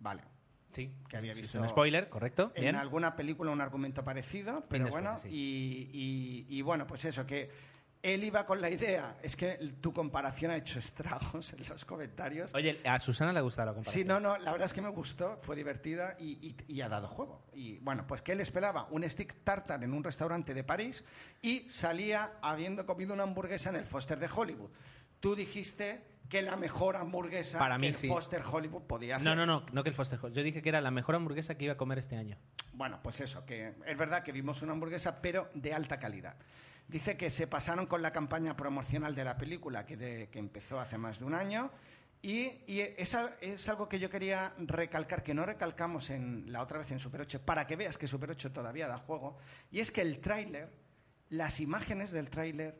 Vale. 0.00 0.22
Sí, 0.70 0.92
Que 1.08 1.16
había 1.16 1.32
visto 1.32 1.56
es 1.56 1.62
un 1.62 1.68
spoiler, 1.70 2.10
correcto. 2.10 2.52
En 2.56 2.60
Bien. 2.64 2.76
alguna 2.76 3.16
película 3.16 3.50
un 3.52 3.62
argumento 3.62 4.04
parecido, 4.04 4.66
pero 4.68 4.88
bueno, 4.88 5.16
sí. 5.16 5.28
y, 5.30 5.90
y- 6.50 6.58
y 6.58 6.60
bueno, 6.60 6.86
pues 6.86 7.06
eso, 7.06 7.24
que 7.24 7.72
él 8.04 8.22
iba 8.22 8.44
con 8.44 8.60
la 8.60 8.68
idea, 8.68 9.16
es 9.22 9.34
que 9.34 9.56
tu 9.80 9.92
comparación 9.92 10.50
ha 10.50 10.56
hecho 10.56 10.78
estragos 10.78 11.54
en 11.54 11.66
los 11.66 11.84
comentarios. 11.86 12.52
Oye, 12.54 12.78
a 12.84 12.98
Susana 13.00 13.32
le 13.32 13.38
ha 13.38 13.42
gustado 13.42 13.66
la 13.66 13.72
comparación. 13.72 14.02
Sí, 14.02 14.06
no, 14.06 14.20
no, 14.20 14.36
la 14.36 14.52
verdad 14.52 14.66
es 14.66 14.74
que 14.74 14.82
me 14.82 14.90
gustó, 14.90 15.38
fue 15.40 15.56
divertida 15.56 16.14
y, 16.20 16.32
y- 16.46 16.56
y 16.68 16.80
ha 16.82 16.88
dado 16.90 17.08
juego. 17.08 17.46
Y 17.54 17.78
bueno, 17.78 18.06
pues 18.06 18.20
que 18.20 18.32
él 18.32 18.40
esperaba 18.40 18.86
un 18.90 19.08
stick 19.08 19.34
tartar 19.42 19.82
en 19.82 19.94
un 19.94 20.04
restaurante 20.04 20.52
de 20.52 20.62
París 20.62 21.02
y 21.40 21.68
salía 21.70 22.32
habiendo 22.42 22.84
comido 22.84 23.14
una 23.14 23.22
hamburguesa 23.22 23.70
en 23.70 23.76
el 23.76 23.84
Foster 23.86 24.18
de 24.18 24.28
Hollywood. 24.32 24.70
Tú 25.20 25.34
dijiste 25.34 26.04
que 26.28 26.42
la 26.42 26.56
mejor 26.56 26.96
hamburguesa 26.96 27.58
Para 27.58 27.78
mí 27.78 27.82
que 27.86 27.88
el 27.88 27.94
sí. 27.94 28.08
Foster 28.08 28.42
Hollywood 28.44 28.82
podía 28.82 29.16
hacer. 29.16 29.26
No, 29.26 29.34
no, 29.34 29.46
no, 29.46 29.64
no 29.72 29.82
que 29.82 29.88
el 29.88 29.94
Foster 29.94 30.18
Hall. 30.22 30.32
Yo 30.34 30.42
dije 30.42 30.60
que 30.60 30.68
era 30.68 30.80
la 30.82 30.90
mejor 30.90 31.14
hamburguesa 31.14 31.54
que 31.56 31.64
iba 31.64 31.72
a 31.74 31.76
comer 31.78 31.98
este 31.98 32.16
año. 32.16 32.36
Bueno, 32.74 33.00
pues 33.02 33.20
eso, 33.20 33.46
que 33.46 33.72
es 33.86 33.96
verdad 33.98 34.22
que 34.22 34.32
vimos 34.32 34.60
una 34.60 34.72
hamburguesa, 34.72 35.22
pero 35.22 35.48
de 35.54 35.72
alta 35.72 35.98
calidad. 35.98 36.36
Dice 36.94 37.16
que 37.16 37.28
se 37.28 37.48
pasaron 37.48 37.86
con 37.86 38.02
la 38.02 38.12
campaña 38.12 38.56
promocional 38.56 39.16
de 39.16 39.24
la 39.24 39.36
película, 39.36 39.84
que, 39.84 39.96
de- 39.96 40.28
que 40.30 40.38
empezó 40.38 40.78
hace 40.78 40.96
más 40.96 41.18
de 41.18 41.24
un 41.24 41.34
año, 41.34 41.72
y, 42.22 42.52
es, 42.68 43.16
es 43.40 43.68
algo 43.68 43.88
que 43.88 43.98
yo 43.98 44.08
quería 44.08 44.54
recalcar, 44.58 45.24
que 45.24 45.34
no 45.34 45.44
recalcamos 45.44 46.10
en 46.10 46.52
la 46.52 46.62
otra 46.62 46.78
vez 46.78 46.92
en 46.92 47.00
Super 47.00 47.22
8, 47.22 47.42
para 47.44 47.66
que 47.66 47.74
veas 47.74 47.98
que 47.98 48.06
Super 48.06 48.30
8 48.30 48.52
todavía 48.52 48.86
da 48.86 48.98
juego, 48.98 49.36
y 49.72 49.80
es 49.80 49.90
que 49.90 50.02
el 50.02 50.20
tráiler, 50.20 50.70
las 51.30 51.58
imágenes 51.58 52.12
del 52.12 52.30
tráiler 52.30 52.78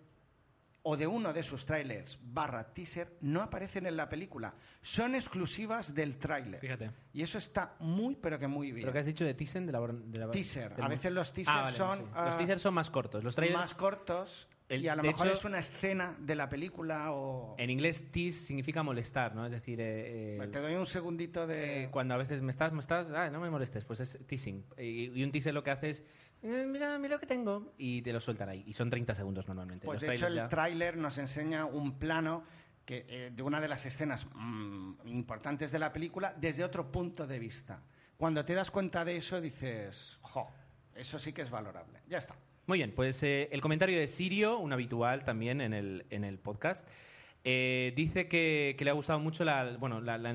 o 0.87 0.97
de 0.99 1.07
uno 1.07 1.33
de 1.33 1.43
sus 1.43 1.65
trailers 1.65 2.19
barra 2.23 2.73
teaser 2.75 3.17
no 3.23 3.41
aparecen 3.43 3.87
en 3.87 3.97
la 3.97 4.09
película, 4.09 4.55
son 4.83 5.15
exclusivas 5.15 5.95
del 5.95 6.17
tráiler. 6.19 6.61
Fíjate. 6.61 6.91
Y 7.15 7.23
eso 7.23 7.39
está 7.39 7.75
muy, 7.81 8.17
pero 8.17 8.39
que 8.39 8.47
muy 8.49 8.71
bien. 8.71 8.83
¿Pero 8.85 8.93
qué 8.93 8.99
has 8.99 9.07
dicho 9.07 9.25
de 9.25 9.33
teaser? 9.35 9.63
De 9.65 9.73
la, 9.73 9.81
de 9.81 10.19
la- 10.19 10.31
Teaser. 10.31 10.75
del- 10.77 10.85
A 10.85 10.89
veces 10.89 11.11
los 11.11 11.33
teasers 11.33 11.57
Ah, 11.57 11.63
vale, 11.63 11.77
son, 11.77 11.99
sí. 12.01 12.05
ah, 12.15 12.27
Los 12.27 12.37
teasers 12.37 12.61
son 12.63 12.75
más 12.75 12.91
cortos. 12.91 13.25
Los 13.25 13.35
trailers, 13.35 13.59
más 13.61 13.75
cortos 13.75 14.47
El- 14.69 14.85
y 14.85 14.89
a 14.89 14.97
lo 14.97 15.03
mejor 15.03 15.27
hecho- 15.27 15.37
es 15.37 15.45
una 15.47 15.59
escena 15.59 16.17
de 16.19 16.35
la 16.35 16.49
película 16.51 17.13
o... 17.13 17.55
en 17.59 17.71
inglés, 17.71 18.11
tease 18.13 18.33
significa 18.45 18.83
molestar, 18.83 19.35
¿no? 19.35 19.47
Es 19.47 19.53
decir, 19.53 19.81
eh, 19.81 20.37
eh, 20.37 20.49
Te 20.53 20.61
doy 20.61 20.75
un 20.75 20.85
segundito 20.87 21.47
de... 21.47 21.85
eh, 21.85 21.91
cuando 21.91 22.13
a 22.15 22.19
veces 22.19 22.43
me 22.43 22.51
estás, 22.51 22.73
me 22.73 22.81
estás, 22.81 23.09
ah, 23.11 23.31
no 23.31 23.41
me 23.41 23.49
molestes, 23.49 23.85
pues 23.87 24.01
es 24.01 24.19
teasing. 24.27 24.65
Y, 24.79 25.19
y 25.19 25.25
un 25.25 25.33
teaser 25.33 25.55
lo 25.55 25.63
que 25.63 25.71
hace 25.71 25.91
es, 25.91 26.05
eh, 26.45 26.67
mira, 26.69 26.99
mira 26.99 27.15
lo 27.15 27.21
que 27.21 27.27
tengo, 27.27 27.73
y 27.79 28.03
te 28.03 28.13
lo 28.13 28.21
sueltan 28.21 28.49
ahí. 28.49 28.63
Y 28.67 28.73
son 28.75 28.91
30 28.91 29.15
segundos 29.15 29.47
normalmente. 29.49 29.87
Pues 29.87 30.01
Los 30.03 30.09
de 30.09 30.15
hecho 30.15 30.27
el 30.29 30.35
ya- 30.37 30.49
tráiler 30.49 30.97
nos 30.97 31.19
enseña 31.19 31.65
un 31.65 31.99
plano 31.99 32.45
que, 32.85 33.07
eh, 33.09 33.31
de 33.35 33.43
una 33.43 33.61
de 33.61 33.69
las 33.69 33.87
escenas 33.87 34.27
mm, 34.35 35.07
importantes 35.07 35.73
de 35.73 35.79
la 35.79 35.93
película 35.93 36.35
desde 36.39 36.63
otro 36.65 36.93
punto 36.93 37.27
de 37.27 37.39
vista. 37.39 37.83
Cuando 38.17 38.45
te 38.45 38.55
das 38.55 38.71
cuenta 38.71 39.05
de 39.05 39.17
eso 39.17 39.41
dices, 39.41 40.19
jo, 40.23 40.49
eso 40.95 41.19
sí 41.19 41.33
que 41.33 41.43
es 41.43 41.51
valorable. 41.51 42.01
Ya 42.09 42.19
está. 42.19 42.37
Muy 42.67 42.79
bien, 42.79 42.93
pues 42.95 43.23
eh, 43.23 43.49
el 43.53 43.61
comentario 43.61 43.99
de 43.99 44.07
Sirio, 44.07 44.59
un 44.59 44.73
habitual 44.73 45.25
también 45.25 45.61
en 45.61 45.73
el, 45.75 46.07
en 46.11 46.25
el 46.25 46.39
podcast, 46.39 46.87
eh, 47.43 47.93
dice 47.97 48.29
que, 48.29 48.75
que 48.79 48.85
le 48.85 48.91
ha 48.91 48.95
gustado 48.95 49.19
mucho 49.19 49.45
la, 49.45 49.77
bueno, 49.79 50.01
la- 50.01 50.17
la- 50.19 50.35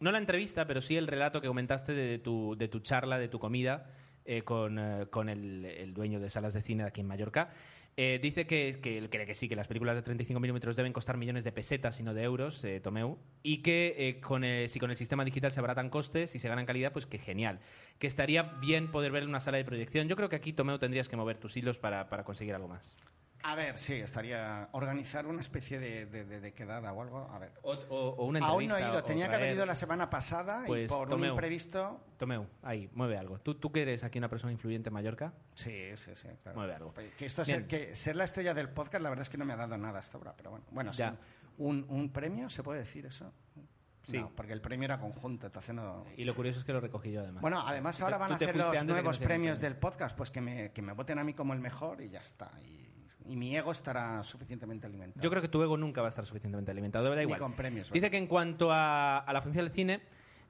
no 0.00 0.10
la 0.12 0.18
entrevista, 0.18 0.66
pero 0.66 0.80
sí 0.82 0.96
el 0.96 1.06
relato 1.06 1.40
que 1.40 1.46
comentaste 1.48 1.92
de 1.92 2.18
tu, 2.18 2.56
de 2.58 2.68
tu 2.68 2.80
charla, 2.80 3.18
de 3.18 3.28
tu 3.28 3.38
comida 3.38 3.90
eh, 4.24 4.42
con, 4.42 4.78
eh, 4.78 5.06
con 5.10 5.28
el, 5.28 5.64
el 5.64 5.94
dueño 5.94 6.20
de 6.20 6.30
salas 6.30 6.54
de 6.54 6.62
cine 6.62 6.82
de 6.84 6.88
aquí 6.88 7.00
en 7.00 7.06
Mallorca. 7.06 7.50
Eh, 7.96 8.18
dice 8.22 8.46
que, 8.46 8.78
que 8.82 9.06
cree 9.10 9.26
que 9.26 9.34
sí, 9.34 9.50
que 9.50 9.56
las 9.56 9.68
películas 9.68 9.94
de 9.94 10.00
35 10.00 10.40
milímetros 10.40 10.76
deben 10.76 10.94
costar 10.94 11.18
millones 11.18 11.44
de 11.44 11.52
pesetas 11.52 12.00
y 12.00 12.02
no 12.02 12.14
de 12.14 12.22
euros, 12.22 12.64
Tomeu, 12.82 13.18
y 13.42 13.58
que 13.58 14.18
con 14.22 14.44
el- 14.44 14.70
si 14.70 14.80
con 14.80 14.90
el 14.90 14.96
sistema 14.96 15.26
digital 15.26 15.50
se 15.50 15.60
abaratan 15.60 15.90
costes 15.90 16.34
y 16.34 16.38
se 16.38 16.48
ganan 16.48 16.64
calidad, 16.64 16.92
pues 16.92 17.04
que 17.04 17.18
genial. 17.18 17.60
Que 17.98 18.06
estaría 18.06 18.44
bien 18.62 18.90
poder 18.90 19.12
ver 19.12 19.24
en 19.24 19.28
una 19.28 19.40
sala 19.40 19.58
de 19.58 19.64
proyección. 19.66 20.08
Yo 20.08 20.16
creo 20.16 20.30
que 20.30 20.36
aquí, 20.36 20.54
Tomeu, 20.54 20.78
tendrías 20.78 21.08
que 21.10 21.16
mover 21.16 21.36
tus 21.36 21.54
hilos 21.54 21.78
para, 21.78 22.08
para 22.08 22.24
conseguir 22.24 22.54
algo 22.54 22.68
más. 22.68 22.96
A 23.44 23.54
ver, 23.56 23.76
sí, 23.76 23.94
estaría 23.94 24.68
organizar 24.72 25.26
una 25.26 25.40
especie 25.40 25.80
de, 25.80 26.06
de- 26.06 26.24
de- 26.24 26.40
de 26.40 26.52
quedada 26.54 26.92
o 26.92 27.02
algo. 27.02 27.28
A 27.32 27.38
ver. 27.38 27.52
O, 27.62 27.72
o- 27.72 28.10
o 28.16 28.24
una 28.26 28.38
Aún 28.46 28.66
no 28.66 28.76
he 28.76 28.80
ido, 28.80 29.02
tenía 29.04 29.28
que 29.28 29.34
haber 29.34 29.52
ido 29.54 29.66
la 29.66 29.74
semana 29.74 30.08
pasada 30.08 30.62
Pues, 30.66 30.84
y 30.84 30.88
por 30.88 31.12
un 31.12 31.24
imprevisto. 31.24 32.00
Tomeu, 32.18 32.46
ahí, 32.62 32.88
mueve 32.94 33.18
algo. 33.18 33.38
¿Tú, 33.40 33.56
tú 33.56 33.72
que 33.72 33.82
eres 33.82 34.04
aquí 34.04 34.18
una 34.18 34.28
persona 34.28 34.52
influyente 34.52 34.90
en 34.90 34.94
Mallorca, 34.94 35.32
Sí, 35.54 35.96
sí, 35.96 36.12
sí. 36.14 36.28
Claro. 36.42 36.56
mueve 36.58 36.74
algo. 36.74 36.94
Que 37.18 37.26
esto 37.26 37.44
ser, 37.44 37.66
que 37.66 37.96
ser 37.96 38.14
la 38.16 38.24
estrella 38.24 38.54
del 38.54 38.68
podcast, 38.68 39.02
la 39.02 39.08
verdad 39.08 39.22
es 39.22 39.30
que 39.30 39.38
no 39.38 39.44
me 39.44 39.52
ha 39.54 39.56
dado 39.56 39.76
nada 39.76 39.98
hasta 39.98 40.18
ahora, 40.18 40.34
pero 40.36 40.50
bueno. 40.50 40.64
Bueno, 40.70 40.92
sí, 40.92 40.98
Ya. 41.00 41.16
un, 41.58 41.84
un 41.88 42.12
premio, 42.12 42.48
¿se 42.48 42.62
puede 42.62 42.78
decir 42.80 43.06
eso? 43.06 43.32
Sí. 44.04 44.18
No, 44.18 44.30
porque 44.34 44.52
el 44.52 44.60
premio 44.60 44.84
era 44.86 44.98
conjunto, 44.98 45.46
entonces 45.46 45.74
no. 45.74 46.04
Y 46.16 46.24
lo 46.24 46.34
curioso 46.34 46.58
es 46.58 46.64
que 46.64 46.72
lo 46.72 46.80
recogí 46.80 47.12
yo 47.12 47.20
además. 47.22 47.40
Bueno, 47.40 47.60
además 47.66 48.00
ahora 48.02 48.18
van 48.18 48.32
a 48.32 48.34
hacer 48.36 48.56
los 48.56 48.84
nuevos 48.84 49.18
premios 49.18 49.58
premio. 49.58 49.70
del 49.70 49.76
podcast, 49.80 50.16
pues 50.16 50.30
que 50.32 50.40
me, 50.40 50.72
que 50.72 50.82
me 50.82 50.92
voten 50.92 51.18
a 51.20 51.24
mí 51.24 51.34
como 51.34 51.52
el 51.54 51.60
mejor 51.60 52.00
y 52.00 52.08
ya 52.08 52.18
está. 52.20 52.50
Y, 52.62 52.90
y 53.28 53.36
mi 53.36 53.56
ego 53.56 53.72
estará 53.72 54.22
suficientemente 54.22 54.86
alimentado. 54.86 55.22
Yo 55.22 55.30
creo 55.30 55.42
que 55.42 55.48
tu 55.48 55.62
ego 55.62 55.76
nunca 55.76 56.00
va 56.00 56.08
a 56.08 56.10
estar 56.10 56.26
suficientemente 56.26 56.70
alimentado, 56.70 57.08
da 57.08 57.16
Ni 57.16 57.22
igual. 57.22 57.38
con 57.40 57.52
premios. 57.54 57.88
Dice 57.92 58.00
¿vale? 58.00 58.10
que 58.10 58.16
en 58.18 58.26
cuanto 58.26 58.70
a, 58.72 59.18
a 59.18 59.32
la 59.32 59.42
función 59.42 59.64
del 59.64 59.72
cine, 59.74 60.00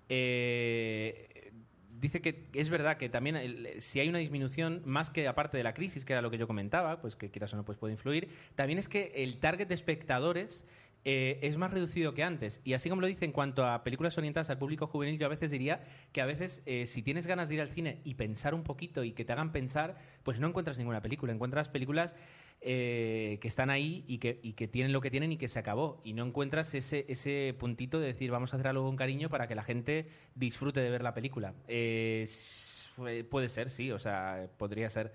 eh, 0.08 1.52
dice 2.00 2.20
que 2.20 2.48
es 2.52 2.68
verdad 2.70 2.96
que 2.96 3.08
también 3.08 3.36
el- 3.36 3.80
si 3.80 4.00
hay 4.00 4.08
una 4.08 4.18
disminución, 4.18 4.82
más 4.84 5.10
que 5.10 5.28
aparte 5.28 5.56
de 5.56 5.62
la 5.64 5.74
crisis, 5.74 6.04
que 6.04 6.12
era 6.12 6.22
lo 6.22 6.30
que 6.30 6.38
yo 6.38 6.46
comentaba, 6.46 7.00
pues 7.00 7.16
que 7.16 7.30
quieras 7.30 7.52
o 7.54 7.56
no 7.56 7.64
pues 7.64 7.78
puede 7.78 7.92
influir, 7.92 8.28
también 8.54 8.78
es 8.78 8.88
que 8.88 9.12
el 9.16 9.38
target 9.38 9.68
de 9.68 9.74
espectadores 9.74 10.64
eh, 11.04 11.40
es 11.42 11.56
más 11.56 11.72
reducido 11.72 12.14
que 12.14 12.22
antes. 12.22 12.60
Y 12.64 12.74
así 12.74 12.88
como 12.88 13.00
lo 13.00 13.08
dice 13.08 13.24
en 13.24 13.32
cuanto 13.32 13.66
a 13.66 13.82
películas 13.82 14.16
orientadas 14.18 14.50
al 14.50 14.58
público 14.58 14.86
juvenil, 14.86 15.18
yo 15.18 15.26
a 15.26 15.30
veces 15.30 15.50
diría 15.50 15.82
que 16.12 16.20
a 16.20 16.26
veces 16.26 16.62
eh, 16.64 16.86
si 16.86 17.02
tienes 17.02 17.26
ganas 17.26 17.48
de 17.48 17.56
ir 17.56 17.60
al 17.60 17.68
cine 17.68 18.00
y 18.04 18.14
pensar 18.14 18.54
un 18.54 18.62
poquito 18.62 19.02
y 19.02 19.12
que 19.12 19.24
te 19.24 19.32
hagan 19.32 19.50
pensar, 19.50 19.96
pues 20.22 20.38
no 20.38 20.46
encuentras 20.46 20.78
ninguna 20.78 21.02
película, 21.02 21.32
encuentras 21.32 21.68
películas 21.68 22.14
eh, 22.60 23.38
que 23.40 23.48
están 23.48 23.68
ahí 23.70 24.04
y 24.06 24.18
que, 24.18 24.34
tienen 24.68 24.92
lo 24.92 25.00
que 25.00 25.10
tienen 25.10 25.32
y 25.32 25.38
que 25.38 25.48
se 25.48 25.58
acabó. 25.58 26.00
Y 26.04 26.12
no 26.12 26.24
encuentras 26.24 26.72
ese, 26.74 27.04
ese 27.08 27.52
puntito 27.58 27.98
de 27.98 28.06
decir 28.06 28.30
vamos 28.30 28.52
a 28.52 28.56
hacer 28.56 28.68
algo 28.68 28.84
con 28.84 28.94
cariño 28.94 29.28
para 29.28 29.48
que 29.48 29.56
la 29.56 29.64
gente 29.64 30.06
disfrute 30.36 30.80
de 30.80 30.90
ver 30.90 31.02
la 31.02 31.14
película. 31.14 31.54
Puede 31.66 33.48
ser, 33.48 33.70
sí, 33.70 33.90
o 33.90 33.98
sea, 33.98 34.48
podría 34.56 34.88
ser. 34.88 35.12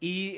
Y 0.00 0.30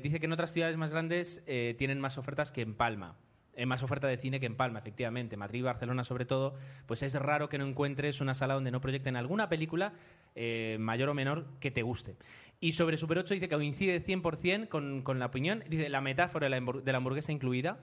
dice 0.00 0.20
que 0.20 0.26
en 0.26 0.32
otras 0.32 0.52
ciudades 0.52 0.76
más 0.76 0.90
grandes 0.90 1.42
tienen 1.78 1.98
más 1.98 2.16
ofertas 2.16 2.52
que 2.52 2.60
en 2.60 2.74
Palma. 2.74 3.16
Eh, 3.56 3.64
más 3.64 3.82
oferta 3.82 4.06
de 4.06 4.18
cine 4.18 4.38
que 4.38 4.44
en 4.44 4.54
Palma, 4.54 4.80
efectivamente. 4.80 5.38
Madrid 5.38 5.60
y 5.60 5.62
Barcelona, 5.62 6.04
sobre 6.04 6.26
todo, 6.26 6.54
pues 6.84 7.02
es 7.02 7.14
raro 7.14 7.48
que 7.48 7.56
no 7.56 7.66
encuentres 7.66 8.20
una 8.20 8.34
sala 8.34 8.52
donde 8.52 8.70
no 8.70 8.82
proyecten 8.82 9.16
alguna 9.16 9.48
película, 9.48 9.94
eh, 10.34 10.76
mayor 10.78 11.08
o 11.08 11.14
menor, 11.14 11.46
que 11.58 11.70
te 11.70 11.82
guste. 11.82 12.16
Y 12.60 12.72
sobre 12.72 12.98
Super 12.98 13.18
8 13.18 13.32
dice 13.32 13.48
que 13.48 13.54
coincide 13.54 14.02
100% 14.02 14.68
con, 14.68 15.00
con 15.02 15.18
la 15.18 15.26
opinión, 15.26 15.64
dice 15.68 15.88
la 15.88 16.02
metáfora 16.02 16.50
de 16.50 16.50
la, 16.50 16.96
hamburguesa 16.96 17.32
incluida, 17.32 17.78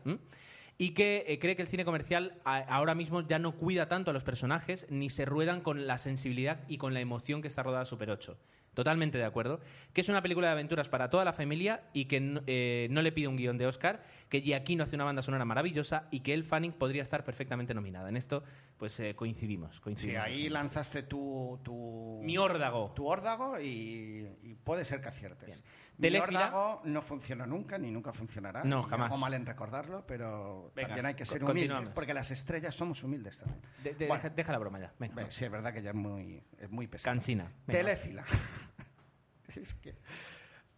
y 0.78 0.92
que 0.92 1.26
eh, 1.28 1.40
cree 1.40 1.56
que 1.56 1.64
el 1.64 1.68
cine 1.68 1.86
comercial 1.86 2.40
ahora 2.44 2.94
mismo 2.94 3.22
ya 3.22 3.40
no 3.40 3.54
cuida 3.56 3.88
tanto 3.88 4.12
a 4.12 4.14
los 4.14 4.24
personajes, 4.24 4.86
ni 4.92 5.10
se 5.10 5.26
ruedan 5.26 5.62
con 5.62 5.88
la 5.88 5.98
sensibilidad 5.98 6.62
y 6.68 6.78
con 6.78 6.94
la 6.94 7.02
emoción 7.02 7.42
que 7.42 7.48
está 7.48 7.64
rodada 7.64 7.86
Super 7.86 8.12
8. 8.12 8.38
Totalmente 8.74 9.18
de 9.18 9.24
acuerdo. 9.24 9.60
Que 9.94 10.02
es 10.02 10.10
una 10.10 10.22
película 10.22 10.48
de 10.48 10.54
aventuras 10.54 10.90
para 10.90 11.10
toda 11.10 11.26
la 11.26 11.34
familia 11.34 11.84
y 11.94 12.06
que 12.06 12.20
no, 12.20 12.42
eh, 12.48 12.88
no 12.90 13.02
le 13.02 13.12
pide 13.12 13.28
un 13.28 13.36
guion 13.36 13.58
de 13.58 13.68
Oscar, 13.68 14.04
que 14.30 14.42
Giacchino 14.42 14.84
hace 14.84 14.96
una 14.96 15.06
banda 15.06 15.22
sonora 15.22 15.46
maravillosa 15.46 16.08
y 16.12 16.22
que 16.22 16.34
El 16.34 16.44
Fanning 16.44 16.74
podría 16.74 17.04
estar 17.04 17.24
perfectamente 17.24 17.74
nominada. 17.74 18.10
En 18.10 18.18
esto, 18.18 18.44
pues 18.78 19.00
eh, 19.00 19.16
coincidimos. 19.16 19.76
Sí, 19.76 19.82
coincidimos 19.82 20.24
ahí 20.24 20.50
lanzaste 20.50 21.04
tu, 21.04 21.60
tu, 21.64 22.20
Mi 22.24 22.38
órdago. 22.38 22.92
tu 22.96 23.08
órdago 23.08 23.60
y, 23.60 24.28
y 24.42 24.56
puede 24.64 24.86
ser 24.86 25.02
que 25.02 25.10
aciertes. 25.10 25.48
Bien. 25.48 25.62
Órdago 26.00 26.82
no 26.86 27.02
funcionó 27.02 27.46
nunca 27.46 27.78
ni 27.78 27.92
nunca 27.92 28.12
funcionará. 28.14 28.64
No, 28.64 28.84
jamás. 28.84 29.12
Hago 29.12 29.20
mal 29.20 29.34
en 29.34 29.46
recordarlo, 29.46 30.06
pero 30.08 30.72
Venga, 30.76 30.88
también 30.90 31.06
hay 31.08 31.14
que 31.16 31.26
ser 31.26 31.44
humildes 31.44 31.90
porque 31.92 32.14
las 32.14 32.32
estrellas 32.32 32.74
somos 32.76 33.04
humildes 33.04 33.38
también. 33.40 33.62
De- 33.84 33.94
de- 33.94 34.08
Bueno. 34.08 34.24
deja, 34.24 34.36
deja 34.36 34.52
la 34.52 34.58
broma 34.58 34.80
ya. 34.80 34.94
Venga, 35.00 35.30
Sí, 35.30 35.46
es 35.46 35.52
verdad 35.52 35.74
que 35.74 35.82
ya 35.82 35.92
es 35.92 35.96
muy, 35.96 36.44
es 36.60 36.70
muy 36.70 36.88
pesado. 36.88 37.14
Cansina. 37.14 37.44
Venga. 37.68 37.80
Telefila. 37.80 38.24
es 39.56 39.74
que 39.76 39.96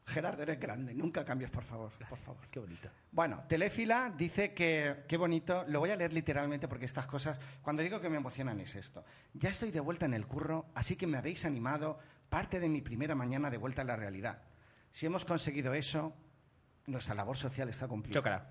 Gerardo, 0.07 0.43
eres 0.43 0.59
grande. 0.59 0.93
Nunca 0.93 1.25
cambies, 1.25 1.49
por 1.49 1.63
favor. 1.63 1.91
Por 2.07 2.19
favor. 2.19 2.47
Qué 2.51 2.59
bonito. 2.59 2.89
Bueno, 3.11 3.43
Telefila 3.47 4.13
dice 4.15 4.53
que, 4.53 5.03
qué 5.07 5.17
bonito, 5.17 5.65
lo 5.67 5.79
voy 5.79 5.89
a 5.89 5.95
leer 5.95 6.13
literalmente 6.13 6.67
porque 6.67 6.85
estas 6.85 7.07
cosas, 7.07 7.39
cuando 7.63 7.81
digo 7.81 7.99
que 7.99 8.09
me 8.09 8.17
emocionan 8.17 8.59
es 8.59 8.75
esto. 8.75 9.03
Ya 9.33 9.49
estoy 9.49 9.71
de 9.71 9.79
vuelta 9.79 10.05
en 10.05 10.13
el 10.13 10.27
curro, 10.27 10.67
así 10.75 10.95
que 10.95 11.07
me 11.07 11.17
habéis 11.17 11.43
animado 11.45 11.97
parte 12.29 12.59
de 12.59 12.69
mi 12.69 12.81
primera 12.81 13.15
mañana 13.15 13.49
de 13.49 13.57
vuelta 13.57 13.81
a 13.81 13.85
la 13.85 13.95
realidad. 13.95 14.43
Si 14.95 15.05
hemos 15.05 15.25
conseguido 15.25 15.73
eso, 15.73 16.13
nuestra 16.87 17.15
labor 17.15 17.35
social 17.35 17.67
está 17.67 17.85
cumplida. 17.85 18.13
Chócala. 18.13 18.45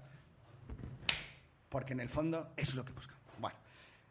Porque 1.71 1.95
en 1.95 2.01
el 2.01 2.11
fondo 2.11 2.53
es 2.55 2.75
lo 2.75 2.85
que 2.85 2.93
buscamos. 2.93 3.23
Bueno, 3.39 3.57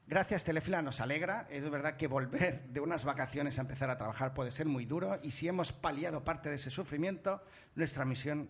gracias 0.08 0.44
Telefila, 0.44 0.82
nos 0.82 1.00
alegra. 1.00 1.46
Es 1.52 1.70
verdad 1.70 1.96
que 1.96 2.08
volver 2.08 2.64
de 2.70 2.80
unas 2.80 3.06
vacaciones 3.06 3.60
a 3.60 3.62
empezar 3.62 3.92
a 3.92 4.00
trabajar 4.00 4.34
puede 4.34 4.50
ser 4.50 4.66
muy 4.66 4.86
duro 4.86 5.20
y 5.22 5.30
si 5.30 5.48
hemos 5.48 5.74
paliado 5.74 6.24
parte 6.24 6.50
de 6.50 6.56
ese 6.56 6.72
sufrimiento, 6.72 7.44
nuestra 7.76 8.04
misión 8.04 8.50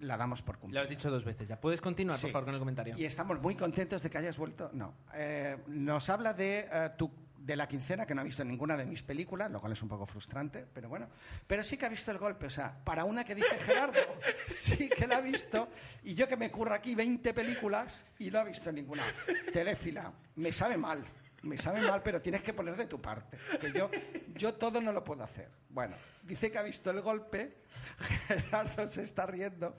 la 0.00 0.16
damos 0.16 0.40
por 0.40 0.54
Lo 0.54 0.60
cumplida. 0.62 0.82
has 0.84 0.88
dicho 0.88 1.10
dos 1.10 1.26
veces 1.26 1.48
ya. 1.48 1.60
¿Puedes 1.60 1.82
continuar, 1.82 2.18
por 2.18 2.30
favor, 2.30 2.46
con 2.46 2.54
el 2.54 2.60
comentario? 2.60 2.96
Y 2.96 3.04
estamos 3.04 3.38
muy 3.42 3.56
contentos 3.56 4.02
de 4.02 4.08
que 4.08 4.16
hayas 4.16 4.38
vuelto. 4.38 4.70
No. 4.72 4.94
Eh, 5.12 5.58
nos 5.66 6.08
habla 6.08 6.32
de, 6.32 6.66
eh, 6.72 6.90
tu, 6.96 7.12
de 7.38 7.56
la 7.56 7.68
quincena, 7.68 8.04
que 8.04 8.14
no 8.14 8.20
ha 8.20 8.24
visto 8.24 8.44
ninguna 8.44 8.76
de 8.76 8.84
mis 8.84 9.02
películas, 9.02 9.50
lo 9.50 9.60
cual 9.60 9.72
es 9.72 9.82
un 9.82 9.88
poco 9.88 10.04
frustrante, 10.06 10.66
pero 10.72 10.88
bueno. 10.88 11.08
Pero 11.46 11.62
sí 11.62 11.76
que 11.76 11.86
ha 11.86 11.88
visto 11.88 12.10
el 12.10 12.18
golpe. 12.18 12.46
O 12.46 12.50
sea, 12.50 12.76
para 12.84 13.04
una 13.04 13.24
que 13.24 13.34
dice 13.34 13.58
Gerardo, 13.58 14.00
sí 14.48 14.88
que 14.88 15.06
la 15.06 15.18
ha 15.18 15.20
visto. 15.20 15.68
Y 16.02 16.14
yo 16.14 16.28
que 16.28 16.36
me 16.36 16.50
curro 16.50 16.74
aquí 16.74 16.94
20 16.94 17.32
películas 17.32 18.02
y 18.18 18.30
no 18.30 18.40
ha 18.40 18.44
visto 18.44 18.72
ninguna. 18.72 19.04
Telefila, 19.52 20.12
me 20.36 20.52
sabe 20.52 20.76
mal. 20.76 21.04
Me 21.42 21.56
sabe 21.56 21.80
mal, 21.82 22.02
pero 22.02 22.20
tienes 22.20 22.42
que 22.42 22.52
poner 22.52 22.76
de 22.76 22.86
tu 22.86 23.00
parte. 23.00 23.38
Que 23.60 23.72
yo, 23.72 23.88
yo 24.34 24.54
todo 24.54 24.80
no 24.80 24.92
lo 24.92 25.04
puedo 25.04 25.22
hacer. 25.22 25.48
Bueno, 25.68 25.96
dice 26.24 26.50
que 26.50 26.58
ha 26.58 26.62
visto 26.62 26.90
el 26.90 27.00
golpe. 27.00 27.58
Gerardo 28.26 28.88
se 28.88 29.02
está 29.02 29.24
riendo. 29.26 29.76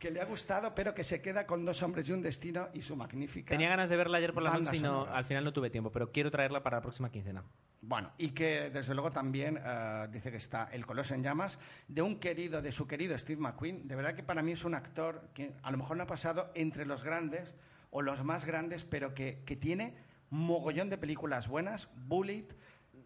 Que 0.00 0.10
le 0.10 0.22
ha 0.22 0.24
gustado, 0.24 0.74
pero 0.74 0.94
que 0.94 1.04
se 1.04 1.20
queda 1.20 1.46
con 1.46 1.62
dos 1.66 1.82
hombres 1.82 2.08
y 2.08 2.12
un 2.12 2.22
destino 2.22 2.70
y 2.72 2.80
su 2.80 2.96
magnífica. 2.96 3.50
Tenía 3.50 3.68
ganas 3.68 3.90
de 3.90 3.98
verla 3.98 4.16
ayer 4.16 4.32
por 4.32 4.42
la 4.42 4.58
noche 4.58 4.78
y 4.78 4.80
no, 4.80 5.04
al 5.04 5.26
final 5.26 5.44
no 5.44 5.52
tuve 5.52 5.68
tiempo, 5.68 5.92
pero 5.92 6.10
quiero 6.10 6.30
traerla 6.30 6.62
para 6.62 6.78
la 6.78 6.80
próxima 6.80 7.10
quincena. 7.10 7.44
Bueno, 7.82 8.10
y 8.16 8.30
que 8.30 8.70
desde 8.70 8.94
luego 8.94 9.10
también 9.10 9.60
eh, 9.62 10.08
dice 10.10 10.30
que 10.30 10.38
está 10.38 10.70
El 10.72 10.86
Coloso 10.86 11.14
en 11.14 11.22
Llamas, 11.22 11.58
de 11.86 12.00
un 12.00 12.18
querido, 12.18 12.62
de 12.62 12.72
su 12.72 12.86
querido 12.86 13.16
Steve 13.18 13.42
McQueen. 13.42 13.86
De 13.86 13.94
verdad 13.94 14.14
que 14.14 14.22
para 14.22 14.42
mí 14.42 14.52
es 14.52 14.64
un 14.64 14.74
actor 14.74 15.28
que 15.34 15.52
a 15.62 15.70
lo 15.70 15.76
mejor 15.76 15.98
no 15.98 16.04
ha 16.04 16.06
pasado 16.06 16.50
entre 16.54 16.86
los 16.86 17.04
grandes 17.04 17.54
o 17.90 18.00
los 18.00 18.24
más 18.24 18.46
grandes, 18.46 18.84
pero 18.84 19.12
que, 19.12 19.42
que 19.44 19.56
tiene 19.56 19.96
mogollón 20.30 20.88
de 20.88 20.96
películas 20.96 21.46
buenas. 21.46 21.90
Bullet, 21.94 22.46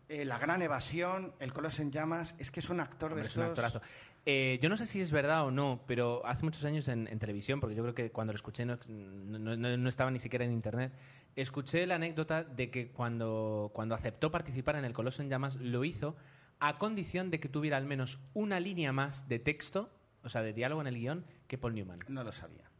eh, 0.08 0.24
La 0.24 0.38
Gran 0.38 0.62
Evasión, 0.62 1.34
El 1.38 1.52
Coloso 1.52 1.82
en 1.82 1.90
Llamas. 1.90 2.34
Es 2.38 2.50
que 2.50 2.60
es 2.60 2.68
un 2.70 2.80
actor 2.80 3.12
Hombre, 3.12 3.22
de 3.22 3.28
es 3.28 3.36
un 3.36 3.44
estos... 3.44 3.64
actorazo. 3.64 3.80
Eh, 4.26 4.58
yo 4.62 4.70
no 4.70 4.76
sé 4.78 4.86
si 4.86 5.00
es 5.02 5.12
verdad 5.12 5.44
o 5.44 5.50
no, 5.50 5.82
pero 5.86 6.24
hace 6.24 6.44
muchos 6.44 6.64
años 6.64 6.88
en, 6.88 7.08
en 7.08 7.18
televisión, 7.18 7.60
porque 7.60 7.76
yo 7.76 7.82
creo 7.82 7.94
que 7.94 8.10
cuando 8.10 8.32
lo 8.32 8.36
escuché 8.36 8.64
no, 8.64 8.78
no- 8.88 9.54
no- 9.56 9.76
no 9.76 9.88
estaba 9.88 10.10
ni 10.10 10.18
siquiera 10.18 10.46
en 10.46 10.52
internet, 10.52 10.92
escuché 11.36 11.86
la 11.86 11.96
anécdota 11.96 12.42
de 12.42 12.70
que 12.70 12.90
cuando, 12.90 13.70
cuando 13.74 13.94
aceptó 13.94 14.30
participar 14.30 14.76
en 14.76 14.86
El 14.86 14.94
Coloso 14.94 15.20
en 15.20 15.28
Llamas, 15.28 15.56
lo 15.56 15.84
hizo 15.84 16.16
a 16.58 16.78
condición 16.78 17.30
de 17.30 17.38
que 17.38 17.50
tuviera 17.50 17.76
al 17.76 17.84
menos 17.84 18.18
una 18.32 18.60
línea 18.60 18.92
más 18.94 19.28
de 19.28 19.40
texto, 19.40 19.90
o 20.22 20.30
sea, 20.30 20.40
de 20.40 20.54
diálogo 20.54 20.80
en 20.80 20.86
el 20.86 20.94
guion, 20.94 21.26
que 21.46 21.58
Paul 21.58 21.74
Newman. 21.74 21.98
No 22.08 22.24
lo 22.24 22.32
sabía. 22.32 22.70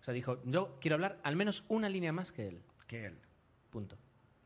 O 0.00 0.02
sea, 0.02 0.12
dijo, 0.14 0.40
yo 0.46 0.78
quiero 0.80 0.94
hablar 0.96 1.20
al 1.22 1.36
menos 1.36 1.62
una 1.68 1.88
línea 1.88 2.12
más 2.12 2.32
que 2.32 2.48
él. 2.48 2.62
Que 2.88 3.06
él. 3.06 3.18
Punto. 3.70 3.96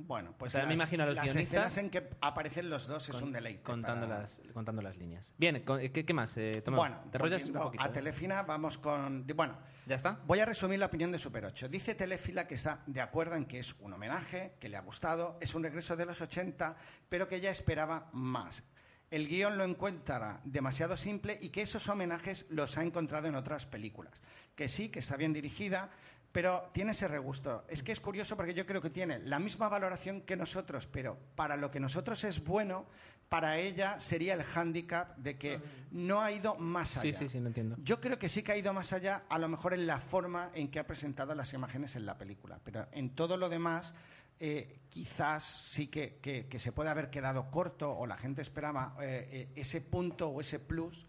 Bueno, 0.06 0.34
pues 0.36 0.54
O 0.54 0.58
sea, 0.58 0.66
me 0.66 0.74
imagino 0.74 1.04
a 1.04 1.06
los 1.06 1.16
las 1.16 1.24
guionistas 1.24 1.52
escenas 1.72 1.78
en 1.78 1.90
que 1.90 2.10
aparecen 2.20 2.68
los 2.68 2.86
dos 2.86 3.08
es 3.08 3.14
Con- 3.14 3.24
un 3.24 3.32
deleite. 3.32 3.62
Contando, 3.62 4.06
para- 4.06 4.20
las, 4.20 4.40
contando 4.52 4.82
las 4.82 4.96
líneas. 4.96 5.32
Bien, 5.38 5.62
con- 5.64 5.80
¿qué, 5.80 6.04
qué 6.04 6.14
más? 6.14 6.36
Eh? 6.36 6.62
Bueno, 6.66 7.04
¿te 7.10 7.18
un 7.18 7.52
poquito? 7.52 7.82
a 7.82 7.86
eh? 7.86 7.90
Telefina, 7.90 8.42
vamos 8.42 8.78
con... 8.78 9.26
Bueno, 9.34 9.58
¿Ya 9.86 9.96
está? 9.96 10.18
voy 10.26 10.40
a 10.40 10.44
resumir 10.44 10.78
la 10.78 10.86
opinión 10.86 11.12
de 11.12 11.18
Super 11.18 11.44
8. 11.44 11.68
Dice 11.68 11.94
Telefila 11.94 12.46
que 12.46 12.54
está 12.54 12.82
de 12.86 13.00
acuerdo 13.00 13.34
en 13.36 13.46
que 13.46 13.58
es 13.58 13.74
un 13.80 13.92
homenaje, 13.92 14.54
que 14.60 14.68
le 14.68 14.76
ha 14.76 14.80
gustado, 14.82 15.38
es 15.40 15.54
un 15.54 15.62
regreso 15.62 15.96
de 15.96 16.06
los 16.06 16.20
80, 16.20 16.76
pero 17.08 17.28
que 17.28 17.40
ya 17.40 17.50
esperaba 17.50 18.08
más. 18.12 18.62
el 19.10 19.28
guion 19.28 19.58
lo 19.58 19.64
encuentra 19.64 20.40
demasiado 20.44 20.96
simple 20.96 21.36
y 21.38 21.50
que 21.50 21.60
esos 21.60 21.86
homenajes 21.90 22.46
los 22.48 22.78
ha 22.78 22.82
encontrado 22.82 23.28
en 23.28 23.34
otras 23.34 23.66
películas. 23.66 24.22
Que 24.56 24.70
sí, 24.70 24.88
que 24.88 25.00
está 25.00 25.16
bien 25.18 25.34
dirigida, 25.34 25.90
pero 26.32 26.70
tiene 26.72 26.92
ese 26.92 27.06
regusto. 27.08 27.64
Es 27.68 27.82
que 27.82 27.92
es 27.92 28.00
curioso 28.00 28.36
porque 28.36 28.54
yo 28.54 28.64
creo 28.66 28.80
que 28.80 28.90
tiene 28.90 29.18
la 29.20 29.38
misma 29.38 29.68
valoración 29.68 30.22
que 30.22 30.34
nosotros, 30.36 30.86
pero 30.86 31.18
para 31.34 31.56
lo 31.56 31.70
que 31.70 31.78
nosotros 31.80 32.24
es 32.24 32.42
bueno, 32.44 32.86
para 33.28 33.58
ella 33.58 33.98
sería 34.00 34.34
el 34.34 34.42
hándicap 34.42 35.16
de 35.16 35.38
que 35.38 35.60
no 35.90 36.20
ha 36.20 36.32
ido 36.32 36.54
más 36.56 36.96
allá. 36.98 37.12
Sí, 37.12 37.24
sí, 37.24 37.28
sí, 37.30 37.40
lo 37.40 37.46
entiendo. 37.48 37.76
Yo 37.82 38.00
creo 38.00 38.18
que 38.18 38.28
sí 38.28 38.42
que 38.42 38.52
ha 38.52 38.56
ido 38.56 38.72
más 38.74 38.92
allá, 38.92 39.24
a 39.28 39.38
lo 39.38 39.48
mejor 39.48 39.72
en 39.74 39.86
la 39.86 39.98
forma 39.98 40.50
en 40.54 40.70
que 40.70 40.78
ha 40.78 40.86
presentado 40.86 41.34
las 41.34 41.52
imágenes 41.54 41.96
en 41.96 42.04
la 42.06 42.18
película, 42.18 42.60
pero 42.64 42.86
en 42.92 43.14
todo 43.14 43.36
lo 43.36 43.48
demás 43.48 43.94
eh, 44.40 44.80
quizás 44.90 45.44
sí 45.44 45.86
que, 45.86 46.18
que- 46.20 46.46
que 46.48 46.58
se 46.58 46.72
puede 46.72 46.90
haber 46.90 47.10
quedado 47.10 47.50
corto 47.50 47.90
o 47.92 48.06
la 48.06 48.16
gente 48.16 48.42
esperaba 48.42 48.96
eh, 49.00 49.28
eh, 49.30 49.48
ese 49.54 49.80
punto 49.80 50.28
o 50.28 50.40
ese 50.40 50.58
plus 50.58 51.06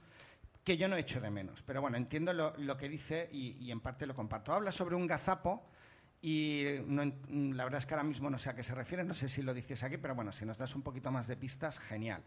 que 0.64 0.78
yo 0.78 0.88
no 0.88 0.96
echo 0.96 1.20
de 1.20 1.30
menos. 1.30 1.62
Pero 1.64 1.82
bueno, 1.82 1.98
entiendo 1.98 2.34
lo, 2.34 2.56
lo 2.58 2.78
que 2.78 2.90
dice 2.90 3.30
y, 3.32 3.70
en 3.72 3.80
parte 3.80 4.06
lo 4.06 4.16
comparto. 4.16 4.54
Habla 4.54 4.72
sobre 4.72 4.96
un 4.96 5.08
gazapo 5.08 5.66
y 6.22 6.66
no 6.88 7.04
la 7.04 7.66
verdad 7.66 7.80
es 7.80 7.86
que 7.86 7.94
ahora 7.94 8.06
mismo 8.06 8.30
no 8.30 8.38
sé 8.38 8.50
a 8.50 8.56
qué 8.56 8.64
se 8.64 8.74
refiere, 8.74 9.04
no 9.04 9.14
sé 9.14 9.28
si 9.28 9.42
lo 9.42 9.54
dices 9.54 9.84
aquí, 9.84 9.98
pero 9.98 10.16
bueno, 10.16 10.32
si 10.32 10.46
nos 10.46 10.58
das 10.58 10.74
un 10.74 10.82
poquito 10.82 11.12
más 11.12 11.28
de 11.28 11.36
pistas, 11.36 11.80
genial. 11.80 12.24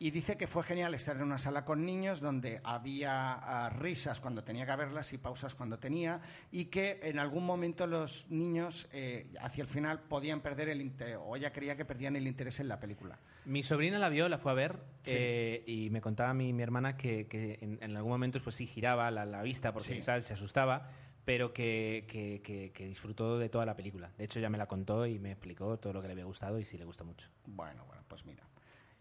Y 0.00 0.12
dice 0.12 0.36
que 0.36 0.46
fue 0.46 0.62
genial 0.62 0.94
estar 0.94 1.16
en 1.16 1.22
una 1.22 1.38
sala 1.38 1.64
con 1.64 1.84
niños 1.84 2.20
donde 2.20 2.60
había 2.62 3.32
ah, 3.32 3.68
risas 3.70 4.20
cuando 4.20 4.44
tenía 4.44 4.64
que 4.64 4.70
haberlas 4.70 5.12
y 5.12 5.18
pausas 5.18 5.56
cuando 5.56 5.80
tenía 5.80 6.20
y 6.52 6.66
que 6.66 7.00
en 7.02 7.18
algún 7.18 7.44
momento 7.44 7.84
los 7.88 8.30
niños 8.30 8.88
eh, 8.92 9.26
hacia 9.40 9.62
el 9.62 9.68
final 9.68 10.00
podían 10.02 10.40
perder 10.40 10.68
el 10.68 10.80
interés 10.80 11.18
o 11.20 11.34
ella 11.34 11.52
creía 11.52 11.76
que 11.76 11.84
perdían 11.84 12.14
el 12.14 12.28
interés 12.28 12.60
en 12.60 12.68
la 12.68 12.78
película. 12.78 13.18
Mi 13.44 13.64
sobrina 13.64 13.98
la 13.98 14.08
vio, 14.08 14.28
la 14.28 14.38
fue 14.38 14.52
a 14.52 14.54
ver 14.54 14.78
Sí. 15.02 15.12
eh, 15.16 15.64
y 15.66 15.90
me 15.90 16.00
contaba 16.00 16.32
mi, 16.32 16.52
mi 16.52 16.62
hermana 16.62 16.96
que, 16.96 17.26
que 17.26 17.58
en, 17.60 17.78
en 17.82 17.96
algún 17.96 18.12
momento 18.12 18.38
pues 18.40 18.54
sí 18.54 18.68
giraba 18.68 19.10
la, 19.10 19.26
la 19.26 19.42
vista 19.42 19.72
porque 19.72 19.96
Sí. 19.96 20.02
¿sabes? 20.02 20.26
se 20.26 20.34
asustaba, 20.34 20.90
pero 21.24 21.52
que, 21.52 22.04
que- 22.08 22.40
que- 22.40 22.70
que 22.72 22.86
disfrutó 22.86 23.36
de 23.36 23.48
toda 23.48 23.66
la 23.66 23.74
película. 23.74 24.12
De 24.16 24.22
hecho 24.24 24.38
ya 24.38 24.48
me 24.48 24.58
la 24.58 24.66
contó 24.66 25.06
y 25.06 25.18
me 25.18 25.32
explicó 25.32 25.76
todo 25.78 25.92
lo 25.92 26.00
que 26.02 26.06
le 26.06 26.12
había 26.12 26.24
gustado 26.24 26.60
y 26.60 26.64
sí 26.64 26.78
le 26.78 26.84
gustó 26.84 27.04
mucho. 27.04 27.28
Bueno, 27.46 27.84
bueno, 27.86 28.04
pues 28.06 28.24
mira. 28.24 28.44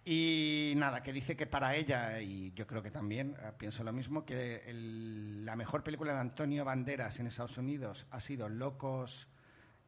Y 0.09 0.71
nada, 0.77 1.03
que 1.03 1.11
dice 1.11 1.35
que 1.35 1.47
para 1.47 1.75
ella, 1.75 2.21
y 2.21 2.53
yo 2.53 2.65
creo 2.65 2.81
que 2.81 2.91
también, 2.91 3.35
eh, 3.41 3.51
pienso 3.57 3.83
lo 3.83 3.91
mismo, 3.91 4.23
que 4.23 4.63
el- 4.65 5.45
la 5.45 5.57
mejor 5.57 5.83
película 5.83 6.13
de 6.13 6.19
Antonio 6.21 6.63
Banderas 6.63 7.19
en 7.19 7.27
Estados 7.27 7.57
Unidos 7.57 8.07
ha 8.11 8.21
sido 8.21 8.47
Locos 8.47 9.27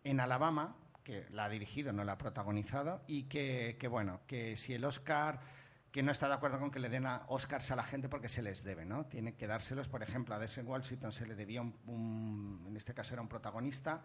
en 0.04 0.20
Alabama, 0.20 0.76
que 1.06 1.26
la 1.30 1.46
ha 1.46 1.50
dirigido, 1.50 1.94
no 1.94 2.04
la 2.04 2.12
ha 2.14 2.18
protagonizado, 2.18 3.02
y 3.08 3.24
que, 3.30 3.78
que, 3.80 3.88
bueno, 3.88 4.20
que 4.28 4.58
si 4.58 4.74
el 4.74 4.84
Oscar, 4.84 5.40
que 5.90 6.04
no 6.04 6.12
está 6.12 6.28
de 6.28 6.34
acuerdo 6.34 6.60
con 6.60 6.70
que 6.70 6.80
le 6.82 6.90
den 6.90 7.06
a 7.06 7.24
Oscars 7.30 7.72
a 7.72 7.78
la 7.78 7.84
gente 7.86 8.10
porque 8.10 8.28
se 8.28 8.41
les 8.41 8.62
debe, 8.66 8.84
¿no? 8.84 9.06
Tienen 9.06 9.36
que 9.38 9.48
dárselos, 9.48 9.88
por 9.88 10.04
ejemplo, 10.04 10.36
a 10.36 10.40
Denzel 10.40 10.66
Washington 10.66 11.14
se 11.14 11.28
le 11.28 11.36
debía 11.36 11.62
un, 11.62 12.66
en 12.68 12.76
este 12.76 12.94
caso 12.94 13.14
era 13.14 13.22
un 13.22 13.30
protagonista, 13.30 14.04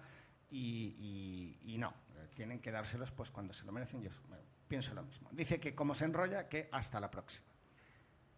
y, 0.49 1.59
y- 1.65 1.77
no, 1.77 1.93
tienen 2.37 2.61
que 2.61 2.71
dárselos 2.71 3.11
pues 3.11 3.33
cuando 3.33 3.53
se 3.53 3.65
lo 3.65 3.73
merecen, 3.73 4.01
yo 4.01 4.11
pienso 4.69 4.95
lo 4.95 5.03
mismo. 5.03 5.29
Dice 5.33 5.61
que 5.61 5.75
como 5.75 5.95
se 5.95 6.05
enrolla, 6.05 6.49
que 6.49 6.69
hasta 6.73 7.01
la 7.01 7.11
próxima. 7.11 7.47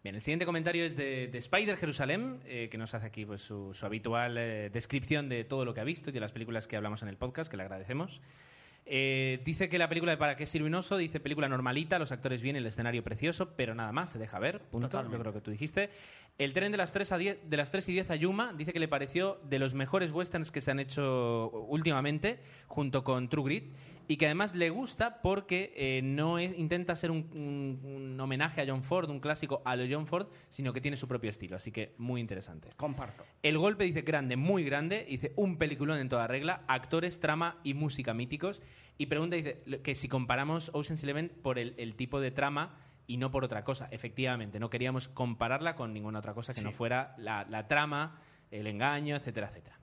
Bien, 0.03 0.15
el 0.15 0.21
siguiente 0.21 0.45
comentario 0.45 0.85
es 0.85 0.95
de, 0.95 1.27
de 1.27 1.37
Spider 1.37 1.75
Jerusalén, 1.75 2.39
eh, 2.45 2.69
que 2.71 2.77
nos 2.77 2.93
hace 2.93 3.07
aquí 3.07 3.25
pues, 3.25 3.41
su, 3.41 3.73
su 3.73 3.85
habitual 3.85 4.37
eh, 4.37 4.69
descripción 4.71 5.27
de 5.27 5.43
todo 5.43 5.65
lo 5.65 5.73
que 5.73 5.81
ha 5.81 5.83
visto 5.83 6.11
y 6.11 6.13
de 6.13 6.19
las 6.19 6.31
películas 6.31 6.67
que 6.67 6.77
hablamos 6.77 7.01
en 7.01 7.09
el 7.09 7.17
podcast, 7.17 7.49
que 7.49 7.57
le 7.57 7.63
agradecemos. 7.63 8.21
Eh, 8.89 9.41
dice 9.43 9.67
que 9.67 9.77
la 9.77 9.89
película 9.89 10.13
de 10.13 10.17
¿Para 10.17 10.37
qué 10.37 10.45
sirve 10.45 10.67
un 10.67 10.75
oso? 10.75 10.95
Dice 10.95 11.19
película 11.19 11.49
normalita, 11.49 11.99
los 11.99 12.13
actores 12.13 12.41
bien, 12.41 12.55
el 12.55 12.65
escenario 12.65 13.03
precioso, 13.03 13.49
pero 13.57 13.75
nada 13.75 13.91
más, 13.91 14.11
se 14.11 14.19
deja 14.19 14.39
ver, 14.39 14.61
punto. 14.61 14.87
Totalmente. 14.87 15.17
Yo 15.17 15.21
creo 15.21 15.33
que 15.33 15.41
tú 15.41 15.51
dijiste. 15.51 15.89
El 16.37 16.53
tren 16.53 16.71
de 16.71 16.77
las 16.77 16.93
3, 16.93 17.11
a 17.11 17.17
10, 17.17 17.49
de 17.49 17.57
las 17.57 17.71
3 17.71 17.89
y 17.89 17.93
10 17.93 18.11
a 18.11 18.15
Yuma 18.15 18.53
dice 18.53 18.71
que 18.71 18.79
le 18.79 18.87
pareció 18.87 19.41
de 19.43 19.59
los 19.59 19.73
mejores 19.73 20.13
westerns 20.13 20.51
que 20.51 20.61
se 20.61 20.71
han 20.71 20.79
hecho 20.79 21.49
últimamente, 21.67 22.39
junto 22.67 23.03
con 23.03 23.27
True 23.27 23.43
Grit, 23.43 23.73
y 24.07 24.17
que 24.17 24.25
además 24.25 24.55
le 24.55 24.69
gusta 24.69 25.21
porque 25.21 25.73
eh, 25.75 26.01
no 26.03 26.39
es, 26.39 26.57
intenta 26.57 26.95
ser 26.95 27.11
un, 27.11 27.29
un- 27.33 27.81
un 27.91 28.19
homenaje 28.19 28.61
a 28.61 28.65
John 28.67 28.83
Ford, 28.83 29.09
un 29.09 29.19
clásico 29.19 29.61
a 29.65 29.75
lo 29.75 29.85
John 29.89 30.07
Ford, 30.07 30.27
sino 30.49 30.71
que 30.73 30.79
tiene 30.81 30.95
su 30.97 31.07
propio 31.07 31.29
estilo, 31.29 31.55
así 31.57 31.71
que 31.71 31.93
muy 31.97 32.21
interesante. 32.21 32.69
Comparto. 32.77 33.25
El 33.43 33.57
golpe 33.57 33.83
dice 33.83 34.01
grande, 34.01 34.37
muy 34.37 34.63
grande, 34.63 35.05
dice 35.09 35.33
un 35.35 35.57
peliculón 35.57 35.99
en 35.99 36.09
toda 36.09 36.27
regla, 36.27 36.63
actores, 36.67 37.19
trama 37.19 37.59
y 37.63 37.73
música 37.73 38.13
míticos. 38.13 38.61
Y 38.97 39.05
pregunta, 39.07 39.35
dice, 39.35 39.61
que 39.83 39.93
si 39.93 40.07
comparamos 40.07 40.71
Ocean's 40.73 41.03
Eleven 41.03 41.29
por 41.43 41.59
el, 41.59 41.75
el 41.77 41.95
tipo 41.95 42.19
de 42.19 42.31
trama 42.31 42.79
y 43.05 43.17
no 43.17 43.29
por 43.29 43.43
otra 43.45 43.63
cosa. 43.63 43.87
Efectivamente, 43.91 44.59
no 44.59 44.69
queríamos 44.69 45.07
compararla 45.07 45.75
con 45.75 45.93
ninguna 45.93 46.19
otra 46.19 46.33
cosa 46.33 46.53
que 46.53 46.61
no 46.61 46.71
fuera 46.71 47.13
la, 47.17 47.45
la 47.49 47.67
trama, 47.67 48.19
el 48.51 48.65
engaño, 48.67 49.15
etcétera, 49.15 49.47
etcétera. 49.47 49.76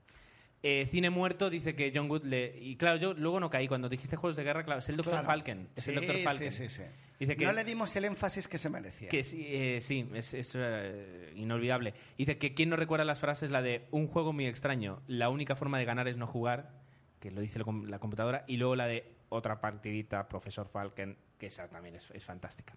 Eh, 0.67 0.87
Cine 0.87 1.11
muerto 1.11 1.51
dice 1.51 1.75
que 1.75 1.91
John 1.93 2.09
Wood 2.09 2.23
le... 2.23 2.57
Y 2.59 2.75
claro, 2.75 2.97
yo 2.97 3.13
luego 3.13 3.39
no 3.39 3.51
caí. 3.51 3.67
Cuando 3.67 3.87
dijiste 3.87 4.15
Juegos 4.15 4.35
de 4.35 4.43
Guerra, 4.43 4.63
claro, 4.63 4.79
es 4.79 4.89
el 4.89 4.97
Dr. 4.97 5.11
Claro. 5.11 5.27
Falken. 5.27 5.69
Es 5.75 5.87
el 5.87 5.99
Sí, 5.99 6.05
Dr. 6.07 6.23
Falken. 6.23 6.51
Sí, 6.51 6.69
sí. 6.69 6.81
Dice 7.19 7.37
que- 7.37 7.45
No 7.45 7.51
le 7.53 7.63
dimos 7.63 7.95
el 7.95 8.05
énfasis 8.05 8.47
que 8.47 8.57
se 8.57 8.69
merecía. 8.71 9.09
Que 9.09 9.23
sí, 9.23 9.45
eh, 9.47 9.79
sí, 9.81 10.09
es, 10.15 10.33
es, 10.33 10.53
eh, 10.57 11.33
inolvidable. 11.35 11.93
Dice 12.17 12.39
que 12.39 12.55
quién 12.55 12.69
no 12.69 12.77
recuerda 12.77 13.05
las 13.05 13.19
frases, 13.19 13.51
la 13.51 13.61
de 13.61 13.85
un 13.91 14.07
juego 14.07 14.33
muy 14.33 14.47
extraño, 14.47 15.03
la 15.05 15.29
única 15.29 15.55
forma 15.55 15.77
de 15.77 15.85
ganar 15.85 16.07
es 16.07 16.17
no 16.17 16.25
jugar, 16.25 16.71
que 17.19 17.29
lo 17.29 17.41
dice 17.41 17.59
la 17.59 17.65
com- 17.65 17.85
la 17.85 17.99
computadora, 17.99 18.43
y 18.47 18.57
luego 18.57 18.75
la 18.75 18.87
de 18.87 19.11
otra 19.29 19.61
partidita, 19.61 20.27
profesor 20.27 20.67
Falken, 20.67 21.15
que 21.37 21.45
esa 21.45 21.67
también 21.69 21.93
es, 21.95 22.09
es 22.09 22.23
fantástica. 22.23 22.75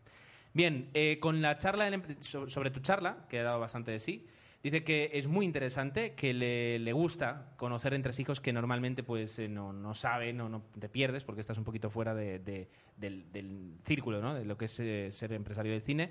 Bien, 0.53 0.91
eh, 0.93 1.19
con 1.21 1.41
la 1.41 1.57
charla 1.57 1.89
em- 1.89 2.03
so- 2.21 2.49
sobre 2.51 2.71
tu 2.71 2.81
charla, 2.81 3.27
que 3.31 3.39
ha 3.41 3.45
dado 3.45 3.61
bastante 3.61 3.93
de 3.93 3.99
sí, 3.99 4.27
dice 4.63 4.85
que 4.85 5.11
es 5.15 5.29
muy 5.29 5.47
interesante, 5.47 6.15
que 6.15 6.35
le, 6.35 6.79
le 6.79 6.93
gusta 6.93 7.53
conocer 7.57 7.95
entresijos 7.95 8.41
que 8.41 8.53
normalmente 8.53 9.03
pues 9.03 9.39
eh, 9.39 9.49
no, 9.49 9.73
no 9.73 9.95
sabe, 9.95 10.33
no, 10.33 10.49
no 10.49 10.63
te 10.79 10.89
pierdes 10.89 11.25
porque 11.25 11.41
estás 11.41 11.59
un 11.59 11.65
poquito 11.65 11.91
fuera 11.91 12.15
de- 12.15 12.39
de- 12.41 12.69
del, 12.97 13.77
círculo, 13.85 14.21
¿no? 14.21 14.35
de 14.35 14.45
lo 14.45 14.57
que 14.59 14.65
es 14.65 14.81
eh, 14.81 15.11
ser 15.13 15.33
empresario 15.33 15.73
del 15.73 15.83
cine. 15.83 16.11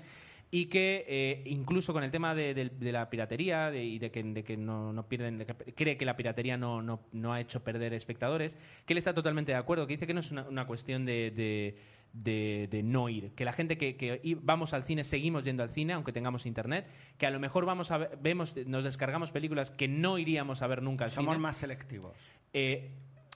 Y 0.50 0.66
que 0.66 1.04
eh, 1.06 1.42
incluso 1.44 1.92
con 1.92 2.02
el 2.04 2.10
tema 2.10 2.34
de, 2.34 2.54
de 2.54 2.90
la 2.92 3.10
piratería 3.10 3.70
y 3.74 3.98
de 3.98 4.10
que, 4.10 4.22
de 4.22 4.42
que 4.42 4.56
no, 4.56 4.94
no 4.94 5.06
pierden, 5.06 5.44
cree 5.76 5.98
que 5.98 6.06
la 6.06 6.16
piratería 6.16 6.56
no, 6.56 6.80
no, 6.80 7.00
no 7.12 7.34
ha 7.34 7.40
hecho 7.42 7.62
perder 7.62 7.92
espectadores, 7.92 8.56
que 8.86 8.94
él 8.94 8.98
está 8.98 9.12
totalmente 9.12 9.52
de 9.52 9.58
acuerdo, 9.58 9.86
que 9.86 9.92
dice 9.92 10.06
que 10.06 10.14
no 10.14 10.20
es 10.20 10.30
una 10.32 10.66
cuestión 10.66 11.04
de, 11.04 11.76
de- 12.12 12.82
no 12.84 13.08
ir, 13.08 13.32
que 13.32 13.44
la 13.44 13.52
gente 13.52 13.78
que, 13.78 13.96
que 13.96 14.36
vamos 14.42 14.72
al 14.74 14.82
cine 14.82 15.04
seguimos 15.04 15.44
yendo 15.44 15.62
al 15.62 15.70
cine 15.70 15.92
aunque 15.92 16.12
tengamos 16.12 16.46
internet, 16.46 16.86
que 17.16 17.26
a 17.26 17.30
lo 17.30 17.38
mejor 17.38 17.64
vamos 17.66 17.90
a 17.90 17.98
ver- 17.98 18.18
vemos, 18.20 18.56
nos 18.66 18.84
descargamos 18.84 19.30
películas 19.30 19.70
que 19.70 19.88
no 19.88 20.18
iríamos 20.18 20.62
a 20.62 20.66
ver 20.66 20.82
nunca 20.82 21.04
al 21.04 21.10
Somos 21.10 21.34
cine. 21.34 21.42
más 21.42 21.56
selectivos. 21.56 22.16
Eh, 22.52 22.90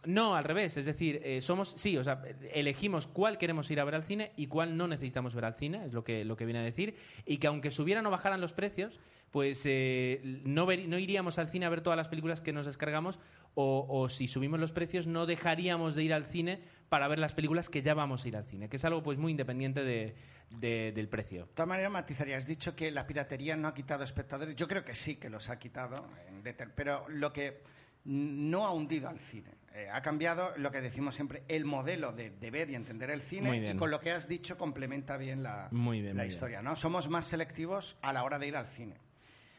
no, 0.05 0.35
al 0.35 0.43
revés. 0.43 0.77
Es 0.77 0.85
decir, 0.87 1.21
eh, 1.23 1.41
somos, 1.43 1.75
sí, 1.77 1.97
o 1.97 2.03
sea, 2.03 2.23
elegimos 2.55 3.07
cuál 3.07 3.39
queremos 3.39 3.71
ir 3.71 3.79
a 3.79 3.85
ver 3.85 3.95
al 3.95 4.03
cine 4.03 4.33
y 4.37 4.49
cuál 4.49 4.77
no 4.77 4.89
necesitamos 4.89 5.33
ver 5.35 5.45
al 5.45 5.55
cine, 5.55 5.87
es 5.87 5.93
lo 5.93 6.03
que, 6.03 6.25
lo 6.25 6.37
que 6.37 6.45
viene 6.45 6.59
a 6.59 6.65
decir. 6.65 6.97
Y 7.25 7.37
que 7.39 7.47
aunque 7.47 7.71
subieran 7.71 8.05
o 8.07 8.11
bajaran 8.11 8.41
los 8.41 8.53
precios, 8.53 8.99
pues 9.33 9.63
eh, 9.65 10.21
no, 10.45 10.65
ver- 10.67 10.87
no 10.89 10.99
iríamos 10.99 11.39
al 11.41 11.49
cine 11.49 11.67
a 11.67 11.71
ver 11.71 11.81
todas 11.81 11.97
las 11.97 12.07
películas 12.09 12.41
que 12.41 12.53
nos 12.53 12.67
descargamos 12.67 13.19
o, 13.55 13.87
o 13.89 14.09
si 14.09 14.29
subimos 14.29 14.61
los 14.61 14.73
precios 14.73 15.07
no 15.07 15.27
dejaríamos 15.27 15.95
de 15.95 16.05
ir 16.05 16.15
al 16.15 16.25
cine 16.25 16.61
para 16.89 17.09
ver 17.09 17.19
las 17.19 17.35
películas 17.35 17.69
que 17.69 17.83
ya 17.83 17.95
vamos 17.95 18.25
a 18.25 18.29
ir 18.29 18.37
al 18.37 18.45
cine, 18.45 18.69
que 18.69 18.77
es 18.77 18.85
algo 18.85 19.03
pues 19.03 19.19
muy 19.19 19.31
independiente 19.33 19.83
de- 19.85 20.15
de- 20.51 20.93
del 20.95 21.09
precio. 21.09 21.47
De 21.47 21.53
todas 21.55 21.69
maneras, 21.69 21.91
matizaría. 21.91 22.37
Has 22.37 22.47
dicho 22.47 22.77
que 22.77 22.91
la 22.91 23.07
piratería 23.07 23.57
no 23.57 23.69
ha 23.69 23.75
quitado 23.75 24.05
espectadores. 24.05 24.55
Yo 24.55 24.69
creo 24.69 24.85
que 24.85 24.95
sí 24.95 25.17
que 25.17 25.31
los 25.31 25.49
ha 25.49 25.59
quitado, 25.59 26.07
pero 26.75 27.09
lo 27.09 27.33
que 27.33 27.63
no 28.05 28.67
ha 28.67 28.73
hundido 28.73 29.09
al 29.09 29.19
cine. 29.19 29.51
Eh, 29.75 29.89
ha 29.91 30.03
cambiado 30.03 30.53
lo 30.59 30.71
que 30.71 30.83
decimos 30.83 31.15
siempre, 31.15 31.45
el 31.49 31.65
modelo 31.65 32.13
de, 32.13 32.29
de 32.31 32.51
ver 32.51 32.69
y 32.69 32.75
entender 32.75 33.09
el 33.11 33.21
Muy 33.21 33.27
cine. 33.27 33.61
bien. 33.61 33.77
Y 33.77 33.79
con 33.79 33.91
lo 33.91 34.01
que 34.01 34.11
has 34.11 34.29
dicho 34.29 34.59
complementa 34.59 35.17
bien 35.17 35.43
la, 35.43 35.69
Muy 35.71 36.03
bien, 36.03 36.09
la 36.17 36.23
muy 36.23 36.29
bien. 36.29 36.29
historia. 36.29 36.61
¿no? 36.63 36.77
Somos 36.77 37.09
más 37.09 37.25
selectivos 37.27 37.97
a 38.03 38.13
la 38.13 38.25
hora 38.25 38.39
de 38.39 38.49
ir 38.49 38.57
al 38.57 38.67
cine. 38.67 38.97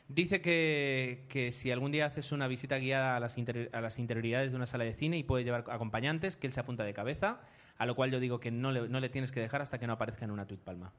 Dice 0.10 0.42
que, 0.42 1.26
que 1.30 1.52
si 1.52 1.72
algún 1.72 1.92
día 1.92 2.06
haces 2.06 2.32
una 2.32 2.48
visita 2.48 2.78
guiada 2.78 3.16
a 3.16 3.20
las, 3.20 3.38
inter- 3.38 3.70
a 3.74 3.82
las 3.82 4.00
interioridades 4.00 4.52
de 4.52 4.58
una 4.58 4.66
sala 4.66 4.84
de 4.84 4.94
cine 4.94 5.18
y 5.18 5.24
puede 5.24 5.44
llevar 5.44 5.66
acompañantes, 5.70 6.36
que 6.36 6.46
él 6.48 6.54
se 6.54 6.60
apunta 6.60 6.84
de 6.84 6.94
cabeza, 6.94 7.42
a 7.78 7.86
lo 7.86 7.96
cual 7.96 8.12
yo 8.12 8.20
digo 8.20 8.40
que 8.40 8.52
no 8.52 8.72
le, 8.72 8.88
no 8.90 9.00
le 9.00 9.10
tienes 9.10 9.32
que 9.32 9.40
dejar 9.40 9.62
hasta 9.62 9.80
que 9.80 9.88
no 9.88 9.94
aparezca 9.94 10.26
en 10.26 10.32
una 10.32 10.46
tweet 10.46 10.60
palma. 10.60 10.92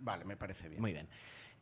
Vale, 0.00 0.24
me 0.24 0.36
parece 0.36 0.68
bien. 0.68 0.80
Muy 0.80 0.92
bien. 0.92 1.06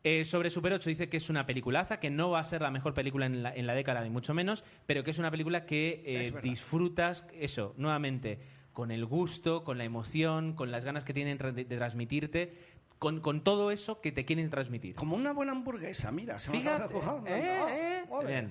Eh, 0.05 0.25
sobre 0.25 0.49
Super 0.49 0.73
8 0.73 0.89
dice 0.89 1.09
que 1.09 1.17
es 1.17 1.29
una 1.29 1.45
peliculaza, 1.45 1.99
que 1.99 2.09
no 2.09 2.29
va 2.31 2.39
a 2.39 2.43
ser 2.43 2.61
la 2.61 2.71
mejor 2.71 2.93
película 2.93 3.25
en 3.25 3.43
la, 3.43 3.53
en 3.55 3.67
la 3.67 3.73
década, 3.73 4.01
ni 4.03 4.09
mucho 4.09 4.33
menos, 4.33 4.63
pero 4.85 5.03
que 5.03 5.11
es 5.11 5.19
una 5.19 5.31
película 5.31 5.65
que 5.65 6.01
eh, 6.05 6.27
Es 6.27 6.41
disfrutas, 6.41 7.25
eso, 7.39 7.73
nuevamente, 7.77 8.39
con 8.73 8.91
el 8.91 9.05
gusto, 9.05 9.63
con 9.63 9.77
la 9.77 9.83
emoción, 9.85 10.53
con 10.55 10.71
las 10.71 10.83
ganas 10.83 11.05
que 11.05 11.13
tienen 11.13 11.37
de 11.37 11.63
transmitirte, 11.65 12.53
con, 13.03 13.19
con 13.19 13.43
todo 13.43 13.69
eso 13.71 13.99
que 13.99 14.13
te 14.13 14.23
quieren 14.23 14.49
transmitir. 14.49 14.95
Como 14.95 15.17
una 15.17 15.33
buena 15.33 15.51
hamburguesa, 15.51 16.09
mira. 16.11 16.39
Se 16.39 16.51
me 16.51 16.59
Fíjate. 16.59 16.85
ocurrir. 16.95 17.27
eh, 17.27 18.03
Ah, 18.09 18.21
eh. 18.29 18.49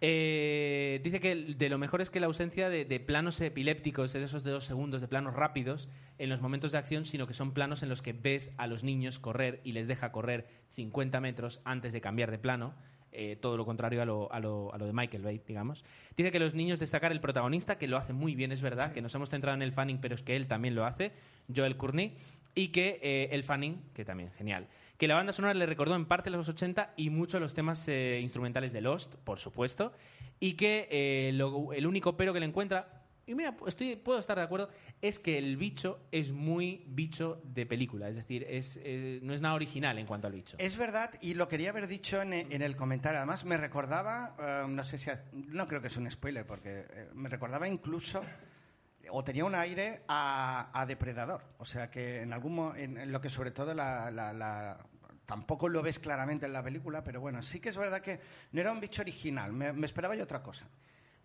Eh, 0.00 1.00
dice 1.04 1.20
que 1.20 1.34
de 1.34 1.68
lo 1.68 1.78
mejor 1.78 2.00
es 2.02 2.10
que 2.10 2.18
la 2.20 2.26
ausencia 2.26 2.68
de, 2.68 2.84
de 2.84 3.00
planos 3.00 3.40
epilépticos, 3.40 4.12
de 4.12 4.22
esos 4.24 4.42
de 4.42 4.50
dos 4.50 4.64
segundos, 4.64 5.00
de 5.00 5.08
planos 5.08 5.34
rápidos 5.34 5.88
en 6.18 6.28
los 6.30 6.40
momentos 6.40 6.72
de 6.72 6.78
acción, 6.78 7.04
sino 7.04 7.26
que 7.26 7.34
son 7.34 7.52
planos 7.52 7.82
en 7.82 7.88
los 7.88 8.02
que 8.02 8.12
ves 8.12 8.52
a 8.56 8.66
los 8.66 8.84
niños 8.84 9.18
correr 9.18 9.60
y 9.64 9.72
les 9.72 9.86
deja 9.88 10.12
correr 10.12 10.46
50 10.70 11.20
metros 11.20 11.60
antes 11.64 11.92
de 11.92 12.00
cambiar 12.00 12.30
de 12.30 12.38
plano. 12.38 12.74
eh, 13.16 13.36
todo 13.40 13.56
lo 13.56 13.64
contrario 13.64 14.02
a 14.02 14.04
lo, 14.04 14.32
a, 14.32 14.40
lo, 14.40 14.74
a 14.74 14.78
lo 14.78 14.86
de 14.86 14.92
Michael 14.92 15.22
Bay, 15.22 15.40
digamos. 15.46 15.84
Dice 16.16 16.32
que 16.32 16.40
los 16.40 16.54
niños 16.54 16.80
destacar 16.80 17.12
el 17.12 17.20
protagonista, 17.20 17.78
que 17.78 17.86
lo 17.86 17.96
hace 17.96 18.12
muy 18.12 18.34
bien, 18.34 18.50
es 18.50 18.60
verdad, 18.60 18.92
que 18.92 19.00
nos 19.02 19.14
hemos 19.14 19.30
centrado 19.30 19.54
en 19.54 19.62
el 19.62 19.70
Fanning, 19.72 19.98
pero 20.00 20.16
es 20.16 20.22
que 20.24 20.34
él 20.34 20.48
también 20.48 20.74
lo 20.74 20.84
hace, 20.84 21.12
Joel 21.54 21.76
Courtney, 21.76 22.16
y 22.54 22.68
que 22.68 22.98
eh, 23.02 23.28
el 23.32 23.42
Fanning, 23.44 23.80
que 23.94 24.04
también, 24.04 24.30
genial. 24.32 24.68
Que 24.98 25.08
la 25.08 25.16
banda 25.16 25.32
sonora 25.32 25.54
le 25.54 25.66
recordó 25.66 25.96
en 25.96 26.06
parte 26.06 26.30
los 26.30 26.48
80 26.48 26.94
y 26.96 27.10
mucho 27.10 27.40
los 27.40 27.52
temas 27.54 27.86
eh, 27.88 28.20
instrumentales 28.22 28.72
de 28.72 28.80
Lost, 28.80 29.16
por 29.16 29.38
supuesto, 29.40 29.92
y 30.40 30.54
que 30.54 30.86
eh, 30.90 31.32
lo- 31.34 31.72
el 31.72 31.86
único 31.86 32.16
pero 32.16 32.32
que 32.32 32.38
le 32.40 32.46
encuentra, 32.46 33.00
y 33.26 33.34
mira, 33.34 33.56
estoy, 33.66 33.96
puedo 33.96 34.18
estar 34.20 34.36
de 34.36 34.44
acuerdo, 34.44 34.68
es 35.02 35.18
que 35.18 35.36
el 35.38 35.56
bicho 35.56 35.98
es 36.12 36.30
muy 36.30 36.84
bicho 36.86 37.40
de 37.42 37.66
película, 37.66 38.08
es 38.08 38.14
decir, 38.16 38.46
es, 38.48 38.78
eh, 38.84 39.18
no 39.22 39.32
es 39.34 39.40
nada 39.40 39.54
original 39.54 39.98
en 39.98 40.06
cuanto 40.06 40.26
al 40.28 40.34
bicho. 40.34 40.56
Es 40.60 40.76
verdad, 40.76 41.10
y 41.22 41.34
lo 41.34 41.48
quería 41.48 41.70
haber 41.70 41.88
dicho 41.88 42.20
en, 42.22 42.32
en 42.34 42.62
el 42.62 42.76
comentario. 42.76 43.18
Además, 43.18 43.44
me 43.46 43.56
recordaba, 43.56 44.36
eh, 44.38 44.66
no 44.68 44.84
sé 44.84 44.98
si, 44.98 45.10
no 45.32 45.66
creo 45.66 45.80
que 45.80 45.86
es 45.88 45.96
un 45.96 46.08
spoiler, 46.10 46.46
porque 46.46 46.84
eh, 46.88 47.08
me 47.14 47.28
recordaba 47.30 47.66
incluso, 47.66 48.20
o 49.10 49.22
tenía 49.24 49.44
un 49.44 49.54
aire 49.54 50.02
a, 50.08 50.70
a 50.72 50.86
Depredador. 50.86 51.42
O 51.58 51.64
sea 51.64 51.90
que 51.90 52.22
en 52.22 52.32
algún 52.32 52.76
en, 52.76 52.96
en 52.98 53.12
lo 53.12 53.20
que 53.20 53.30
sobre 53.30 53.50
todo 53.50 53.74
la, 53.74 54.10
la- 54.10 54.32
la- 54.32 54.78
tampoco 55.26 55.68
lo 55.68 55.82
ves 55.82 55.98
claramente 55.98 56.44
en 56.46 56.52
la 56.52 56.62
película, 56.62 57.02
pero 57.02 57.20
bueno, 57.20 57.40
sí 57.42 57.58
que 57.60 57.70
es 57.70 57.78
verdad 57.78 58.00
que 58.02 58.20
no 58.52 58.60
era 58.60 58.70
un 58.72 58.80
bicho 58.80 59.02
original. 59.02 59.52
Me, 59.52 59.72
me 59.72 59.86
esperaba 59.86 60.14
yo 60.14 60.24
otra 60.24 60.42
cosa. 60.42 60.66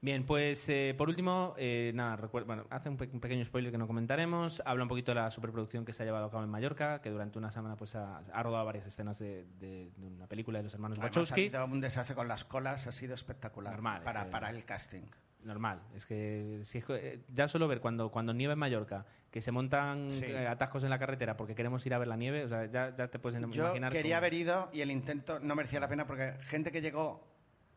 Bien, 0.01 0.25
pues 0.25 0.69
eh, 0.69 0.95
por 0.97 1.09
último, 1.09 1.53
eh, 1.57 1.91
nada, 1.93 2.15
bueno, 2.45 2.65
hace 2.69 2.87
un, 2.87 2.95
pe- 2.95 3.09
un 3.11 3.19
pequeño 3.19 3.43
spoiler 3.43 3.69
que 3.69 3.77
no 3.77 3.85
comentaremos. 3.85 4.63
Habla 4.65 4.83
un 4.83 4.87
poquito 4.87 5.11
de 5.11 5.15
la 5.15 5.29
superproducción 5.29 5.83
que 5.83 5.91
se 5.91 6.03
ha 6.03 6.05
llevado 6.05 6.27
a 6.27 6.31
cabo 6.31 6.41
en 6.45 6.49
Mallorca, 6.49 7.01
que 7.01 7.09
durante 7.09 7.37
una 7.37 7.51
semana 7.51 7.75
pues 7.75 7.95
ha, 7.97 8.19
ha 8.19 8.41
rodado 8.43 8.63
varias 8.63 8.85
escenas 8.87 9.19
de, 9.19 9.45
de- 9.59 9.91
de 9.97 10.07
una 10.07 10.25
película 10.27 10.59
de 10.59 10.63
los 10.63 10.73
hermanos 10.73 10.97
ha 10.99 11.01
Wachowski. 11.01 11.41
habido 11.47 11.65
un 11.65 11.81
desastre 11.81 12.15
con 12.15 12.29
las 12.29 12.45
colas, 12.45 12.87
ha 12.87 12.93
sido 12.93 13.13
espectacular 13.13 13.73
Normal, 13.73 14.01
para, 14.03 14.23
sí. 14.23 14.29
para 14.31 14.49
el 14.51 14.63
casting. 14.63 15.01
Normal, 15.43 15.81
es 15.95 16.05
que 16.05 16.59
si 16.63 16.79
es 16.79 16.85
eh, 16.89 17.21
ya 17.33 17.47
solo 17.47 17.67
ver 17.69 17.79
cuando, 17.79 18.11
cuando 18.11 18.33
nieva 18.33 18.53
en 18.53 18.59
Mallorca, 18.59 19.05
que 19.31 19.41
se 19.41 19.51
montan 19.53 20.11
Sí. 20.11 20.25
eh, 20.25 20.47
atascos 20.47 20.83
en 20.83 20.89
la 20.89 20.99
carretera 20.99 21.37
porque 21.37 21.55
queremos 21.55 21.85
ir 21.85 21.93
a 21.93 21.97
ver 21.97 22.09
la 22.09 22.17
nieve, 22.17 22.43
o 22.43 22.49
sea, 22.49 22.65
ya, 22.65 22.93
ya 22.93 23.07
te 23.07 23.19
puedes 23.19 23.39
im- 23.41 23.51
Yo 23.51 23.63
imaginar. 23.67 23.91
quería 23.93 24.15
cómo- 24.15 24.17
haber 24.17 24.33
ido 24.33 24.69
y 24.73 24.81
el 24.81 24.91
intento 24.91 25.39
no 25.39 25.55
merecía 25.55 25.79
la 25.79 25.87
pena 25.87 26.05
porque 26.05 26.33
gente 26.41 26.71
que 26.73 26.81
llegó 26.81 27.25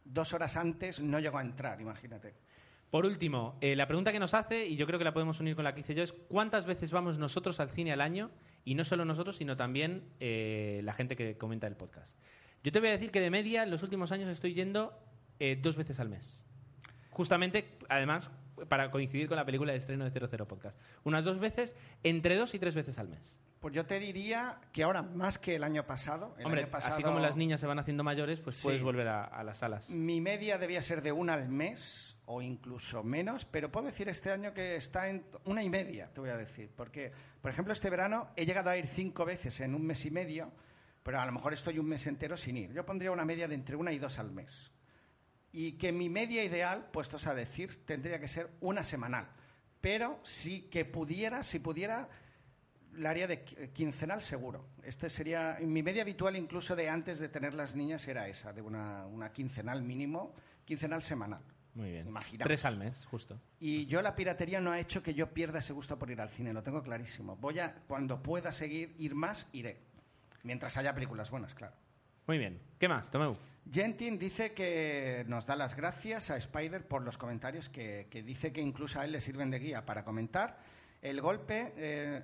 dos 0.05 0.33
horas 0.35 0.57
antes 0.57 1.01
no 1.01 1.21
llegó 1.21 1.39
a 1.39 1.43
entrar, 1.43 1.81
imagínate. 1.81 2.35
Por 2.91 3.07
último, 3.07 3.57
eh, 3.61 3.77
la 3.77 3.87
pregunta 3.87 4.11
que 4.13 4.19
nos 4.19 4.35
hace, 4.35 4.67
y 4.67 4.77
yo 4.77 4.85
creo 4.87 4.99
que 4.99 5.05
la 5.05 5.15
podemos 5.15 5.39
unir 5.41 5.55
con 5.55 5.65
la 5.65 5.73
que 5.73 5.81
hice 5.81 5.95
yo, 5.95 6.03
es 6.03 6.13
¿cuántas 6.13 6.67
veces 6.67 6.91
vamos 6.93 7.17
nosotros 7.19 7.61
al 7.61 7.71
cine 7.71 7.93
al 7.93 8.01
año? 8.01 8.31
Y 8.65 8.75
no 8.75 8.85
solo 8.85 9.05
nosotros, 9.05 9.37
sino 9.37 9.57
también 9.57 10.03
eh, 10.21 10.81
la 10.85 10.93
gente 10.93 11.15
que 11.17 11.39
comenta 11.39 11.67
el 11.69 11.77
podcast. 11.77 12.19
Yo 12.65 12.71
te 12.73 12.81
voy 12.81 12.89
a 12.89 12.93
decir 12.93 13.11
que 13.13 13.21
de 13.21 13.31
media, 13.31 13.63
en 13.63 13.71
los 13.71 13.83
últimos 13.85 14.11
años 14.13 14.29
estoy 14.29 14.53
yendo 14.55 14.99
eh, 15.39 15.59
dos 15.61 15.77
veces 15.77 16.01
al 16.01 16.09
mes. 16.11 16.45
Justamente, 17.13 17.79
además, 17.89 18.31
para 18.69 18.91
coincidir 18.91 19.29
con 19.29 19.37
la 19.37 19.45
película 19.45 19.73
de 19.73 19.79
estreno 19.79 20.05
de 20.09 20.11
00 20.11 20.47
Podcast. 20.49 20.77
Unas 21.05 21.25
dos 21.25 21.39
veces, 21.39 21.77
entre 22.03 22.37
dos 22.37 22.55
y 22.55 22.59
tres 22.59 22.75
veces 22.75 22.99
al 22.99 23.09
mes. 23.09 23.39
Pues 23.61 23.75
yo 23.75 23.87
te 23.87 24.01
diría 24.01 24.59
que 24.73 24.83
ahora 24.83 25.03
más 25.03 25.39
que 25.39 25.55
el 25.55 25.63
año 25.63 25.87
pasado. 25.87 26.35
El 26.37 26.47
Hombre, 26.47 26.63
año 26.63 26.71
pasado 26.73 26.95
así 26.95 27.03
como 27.05 27.21
las 27.21 27.37
niñas 27.37 27.61
se 27.61 27.67
van 27.69 27.79
haciendo 27.79 28.03
mayores, 28.03 28.41
pues 28.41 28.57
Sí. 28.57 28.65
puedes 28.65 28.83
volver 28.83 29.07
a, 29.07 29.23
a 29.25 29.45
las 29.45 29.59
salas. 29.59 29.91
Mi 29.91 30.21
media 30.21 30.59
debía 30.59 30.83
ser 30.83 31.01
de 31.01 31.13
una 31.13 31.35
al 31.35 31.49
mes 31.49 32.17
o 32.27 32.43
incluso 32.43 33.05
menos, 33.05 33.45
pero 33.45 33.71
puedo 33.71 33.87
decir 33.87 34.09
este 34.09 34.33
año 34.33 34.53
que 34.53 34.75
está 34.75 35.09
en 35.09 35.25
una 35.45 35.63
y 35.63 35.71
media, 35.71 36.13
te 36.13 36.21
voy 36.21 36.31
a 36.31 36.37
decir. 36.37 36.71
Porque, 36.77 37.13
por 37.41 37.53
ejemplo, 37.53 37.73
este 37.73 37.89
verano 37.89 38.31
he 38.35 38.47
llegado 38.47 38.71
a 38.71 38.77
ir 38.77 38.89
cinco 38.89 39.25
veces 39.25 39.61
en 39.61 39.77
un 39.77 39.87
mes 39.87 40.05
y 40.07 40.11
medio, 40.11 40.51
pero 41.05 41.21
a 41.21 41.27
lo 41.27 41.31
mejor 41.31 41.53
estoy 41.53 41.79
un 41.79 41.87
mes 41.87 42.05
entero 42.09 42.37
sin 42.37 42.57
ir. 42.57 42.73
Yo 42.73 42.85
pondría 42.85 43.13
una 43.13 43.25
media 43.25 43.47
de 43.47 43.55
entre 43.55 43.77
una 43.77 43.93
y 43.93 43.99
dos 44.01 44.19
al 44.19 44.33
mes. 44.33 44.72
Y 45.53 45.73
que 45.73 45.93
mi 45.93 46.09
media 46.09 46.43
ideal, 46.45 46.87
puestos 46.93 47.27
a 47.27 47.35
decir, 47.35 47.85
tendría 47.85 48.19
que 48.19 48.29
ser 48.29 48.51
una 48.61 48.83
semanal. 48.83 49.29
Pero 49.81 50.19
sí 50.23 50.63
que 50.71 50.85
pudiera, 50.85 51.43
si 51.43 51.59
pudiera, 51.59 52.09
la 52.95 53.11
haría 53.11 53.27
de 53.27 53.45
qui- 53.45 53.73
quincenal 53.73 54.23
seguro. 54.23 54.67
Este 54.83 55.09
sería 55.11 55.59
mi 55.61 55.83
media 55.83 56.03
habitual 56.03 56.37
incluso 56.37 56.75
de 56.77 56.89
antes 56.89 57.19
de 57.19 57.29
tener 57.29 57.53
las 57.55 57.75
niñas 57.75 58.07
era 58.09 58.29
esa, 58.29 58.53
de 58.53 58.63
una, 58.63 59.07
una 59.07 59.33
quincenal 59.33 59.83
mínimo, 59.83 60.35
quincenal 60.65 61.03
semanal. 61.03 61.43
Muy 61.75 61.91
bien. 61.91 62.07
Imaginaos. 62.07 62.47
Tres 62.47 62.65
al 62.65 62.77
mes, 62.79 63.07
justo. 63.07 63.41
Y 63.59 63.87
yo 63.87 64.03
la 64.03 64.15
piratería 64.15 64.61
no 64.61 64.73
ha 64.73 64.79
hecho 64.81 65.03
que 65.03 65.15
yo 65.15 65.33
pierda 65.33 65.59
ese 65.61 65.73
gusto 65.73 65.99
por 65.99 66.11
ir 66.11 66.21
al 66.21 66.29
cine, 66.29 66.53
lo 66.53 66.63
tengo 66.63 66.83
clarísimo. 66.83 67.37
Voy 67.37 67.59
a 67.59 67.75
cuando 67.89 68.23
pueda 68.23 68.53
seguir 68.53 68.95
ir 68.99 69.15
más 69.15 69.47
iré, 69.53 69.79
mientras 70.43 70.77
haya 70.77 70.95
películas 70.95 71.31
buenas, 71.31 71.55
claro. 71.55 71.75
Muy 72.27 72.39
bien. 72.39 72.61
¿Qué 72.79 72.89
más, 72.89 73.11
Tomeu? 73.11 73.37
Gentin 73.71 74.19
dice 74.19 74.53
que 74.53 75.25
nos 75.29 75.47
da 75.47 75.57
las 75.57 75.77
gracias 75.77 76.31
a 76.31 76.37
Spider 76.37 76.87
por 76.87 77.03
los 77.03 77.17
comentarios, 77.17 77.69
que, 77.69 78.07
dice 78.25 78.53
que 78.53 78.61
incluso 78.61 79.01
a 79.01 79.05
él 79.05 79.13
le 79.13 79.21
sirven 79.21 79.51
de 79.51 79.59
guía 79.59 79.87
para 79.87 80.05
comentar. 80.05 80.59
El 81.01 81.21
golpe 81.21 81.73
eh, 81.77 82.23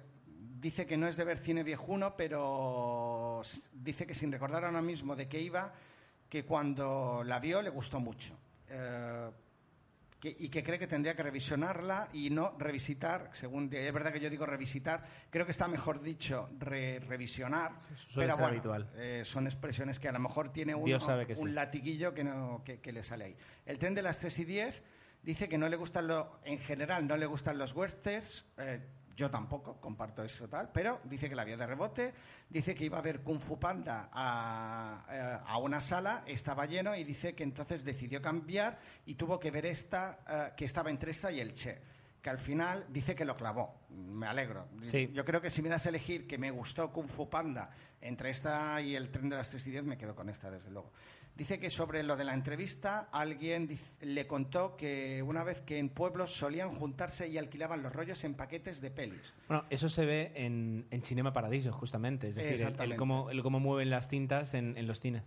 dice 0.60 0.86
que 0.86 0.96
no 0.96 1.06
es 1.06 1.16
de 1.16 1.24
ver 1.24 1.38
cine 1.38 1.62
viejuno, 1.62 2.16
pero 2.16 3.42
dice 3.72 4.06
que 4.06 4.14
sin 4.14 4.32
recordar 4.32 4.64
ahora 4.64 4.82
mismo 4.82 5.16
de 5.16 5.28
qué 5.28 5.40
iba, 5.40 5.72
que 6.28 6.44
cuando 6.44 7.22
la 7.24 7.38
vio 7.38 7.62
le 7.62 7.70
gustó 7.70 8.00
mucho. 8.00 8.36
Eh, 8.68 9.30
que- 10.20 10.34
y 10.38 10.48
que 10.48 10.64
cree 10.64 10.78
que 10.78 10.86
tendría 10.86 11.14
que 11.14 11.22
revisionarla 11.22 12.08
y 12.12 12.30
no 12.30 12.54
revisitar, 12.58 13.30
según 13.32 13.70
es 13.72 13.92
verdad 13.92 14.12
que 14.12 14.20
yo 14.20 14.28
digo 14.30 14.46
revisitar, 14.46 15.04
creo 15.30 15.44
que 15.46 15.52
está 15.52 15.68
mejor 15.68 16.00
dicho 16.00 16.48
re- 16.58 16.98
revisionar, 17.00 17.72
pero 18.14 18.32
bueno, 18.36 18.46
habitual. 18.46 18.90
eh, 18.96 19.22
son 19.24 19.46
expresiones 19.46 19.98
que 20.00 20.08
a 20.08 20.12
lo 20.12 20.18
mejor 20.18 20.50
tiene 20.52 20.74
uno, 20.74 20.84
un 21.40 21.48
sí. 21.48 21.54
latiguillo 21.54 22.12
que, 22.14 22.24
no, 22.24 22.62
que, 22.64 22.80
que 22.80 22.92
le 22.92 23.02
sale 23.02 23.24
ahí. 23.26 23.36
El 23.64 23.78
tren 23.78 23.94
de 23.94 24.02
las 24.02 24.18
3 24.18 24.38
y 24.40 24.44
10 24.44 24.82
dice 25.22 25.48
que 25.48 25.58
no 25.58 25.68
le 25.68 25.76
gustan 25.76 26.06
lo, 26.08 26.40
en 26.44 26.58
general 26.58 27.06
no 27.06 27.16
le 27.16 27.26
gustan 27.26 27.58
los 27.58 27.72
westerns, 27.74 28.46
eh, 28.58 28.80
yo 29.18 29.28
tampoco, 29.28 29.80
comparto 29.80 30.22
eso 30.22 30.48
tal, 30.48 30.70
pero 30.72 31.00
dice 31.02 31.28
que 31.28 31.34
la 31.34 31.42
vio 31.42 31.56
de 31.56 31.66
rebote, 31.66 32.14
dice 32.48 32.72
que 32.72 32.84
iba 32.84 32.98
a 32.98 33.02
ver 33.02 33.20
Kung 33.20 33.40
Fu 33.40 33.58
Panda 33.58 34.10
a, 34.12 35.04
eh, 35.10 35.38
a 35.44 35.58
una 35.58 35.80
sala, 35.80 36.22
estaba 36.24 36.66
lleno 36.66 36.94
y 36.94 37.02
dice 37.02 37.34
que 37.34 37.42
entonces 37.42 37.84
decidió 37.84 38.22
cambiar 38.22 38.78
y 39.06 39.16
tuvo 39.16 39.40
que 39.40 39.50
ver 39.50 39.66
esta, 39.66 40.20
eh, 40.28 40.52
que 40.56 40.64
estaba 40.64 40.90
entre 40.90 41.10
esta 41.10 41.32
y 41.32 41.40
el 41.40 41.52
Che. 41.52 41.80
Que 42.22 42.30
al 42.30 42.38
final 42.38 42.86
dice 42.90 43.16
que 43.16 43.24
lo 43.24 43.34
clavó. 43.34 43.80
Me 43.90 44.26
alegro. 44.26 44.68
Sí. 44.82 45.10
Yo 45.12 45.24
creo 45.24 45.40
que 45.40 45.50
si 45.50 45.62
me 45.62 45.68
das 45.68 45.86
a 45.86 45.88
elegir 45.88 46.28
que 46.28 46.38
me 46.38 46.52
gustó 46.52 46.92
Kung 46.92 47.08
Fu 47.08 47.28
Panda 47.28 47.70
entre 48.00 48.30
esta 48.30 48.80
y 48.80 48.94
el 48.94 49.10
tren 49.10 49.28
de 49.28 49.36
las 49.36 49.50
3 49.50 49.66
y 49.66 49.70
10, 49.72 49.84
me 49.84 49.98
quedo 49.98 50.14
con 50.14 50.28
esta, 50.28 50.48
desde 50.48 50.70
luego. 50.70 50.92
Dice 51.38 51.60
que 51.60 51.70
sobre 51.70 52.02
lo 52.02 52.16
de 52.16 52.24
la 52.24 52.34
entrevista, 52.34 53.08
alguien 53.12 53.68
le 54.00 54.26
contó 54.26 54.76
que 54.76 55.22
una 55.22 55.44
vez 55.44 55.60
que 55.60 55.78
en 55.78 55.88
pueblos 55.88 56.34
solían 56.34 56.70
juntarse 56.70 57.28
y 57.28 57.38
alquilaban 57.38 57.80
los 57.80 57.92
rollos 57.92 58.24
en 58.24 58.34
paquetes 58.34 58.80
de 58.80 58.90
pelis. 58.90 59.32
Bueno, 59.46 59.64
eso 59.70 59.88
se 59.88 60.04
ve 60.04 60.32
en, 60.34 60.86
en 60.90 61.02
Cinema 61.02 61.32
Paradiso, 61.32 61.70
justamente. 61.72 62.28
Es 62.28 62.34
decir, 62.34 62.54
el- 62.66 62.90
el, 62.92 62.96
cómo, 62.98 63.30
el 63.30 63.40
cómo 63.44 63.60
mueven 63.60 63.88
las 63.88 64.08
cintas 64.08 64.52
en, 64.54 64.76
en 64.76 64.88
los 64.88 64.98
cines. 64.98 65.22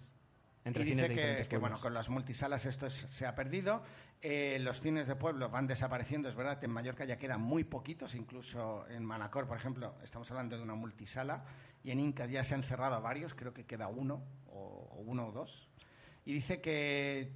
Entre 0.66 0.84
y 0.84 0.88
cines 0.90 1.10
dice 1.10 1.22
de 1.22 1.38
que, 1.38 1.48
que, 1.48 1.58
bueno, 1.58 1.80
con 1.80 1.94
las 1.94 2.10
multisalas 2.10 2.66
esto 2.66 2.86
es- 2.88 2.94
se 2.94 3.26
ha 3.26 3.34
perdido. 3.34 3.82
Eh, 4.22 4.60
los 4.62 4.82
cines 4.82 5.08
de 5.08 5.16
pueblo 5.16 5.50
van 5.50 5.66
desapareciendo, 5.66 6.28
es 6.28 6.36
verdad, 6.36 6.62
en 6.62 6.72
Mallorca 6.72 7.06
ya 7.06 7.18
quedan 7.18 7.42
muy 7.42 7.64
poquitos, 7.64 8.14
incluso 8.16 8.86
en 8.90 9.04
Manacor, 9.06 9.48
por 9.48 9.56
ejemplo, 9.58 9.96
estamos 10.04 10.30
hablando 10.30 10.58
de 10.58 10.62
una 10.64 10.76
multisala, 10.76 11.46
y 11.86 11.90
en 11.90 12.00
Incas 12.02 12.30
ya 12.30 12.44
se 12.44 12.54
han 12.54 12.62
cerrado 12.64 13.02
varios, 13.02 13.34
creo 13.34 13.54
que 13.54 13.66
queda 13.66 13.88
uno, 13.88 14.22
o, 14.48 14.90
o 14.92 15.00
uno 15.08 15.30
o 15.30 15.32
dos. 15.32 15.70
Y 16.26 16.34
dice 16.34 16.62
que, 16.62 17.32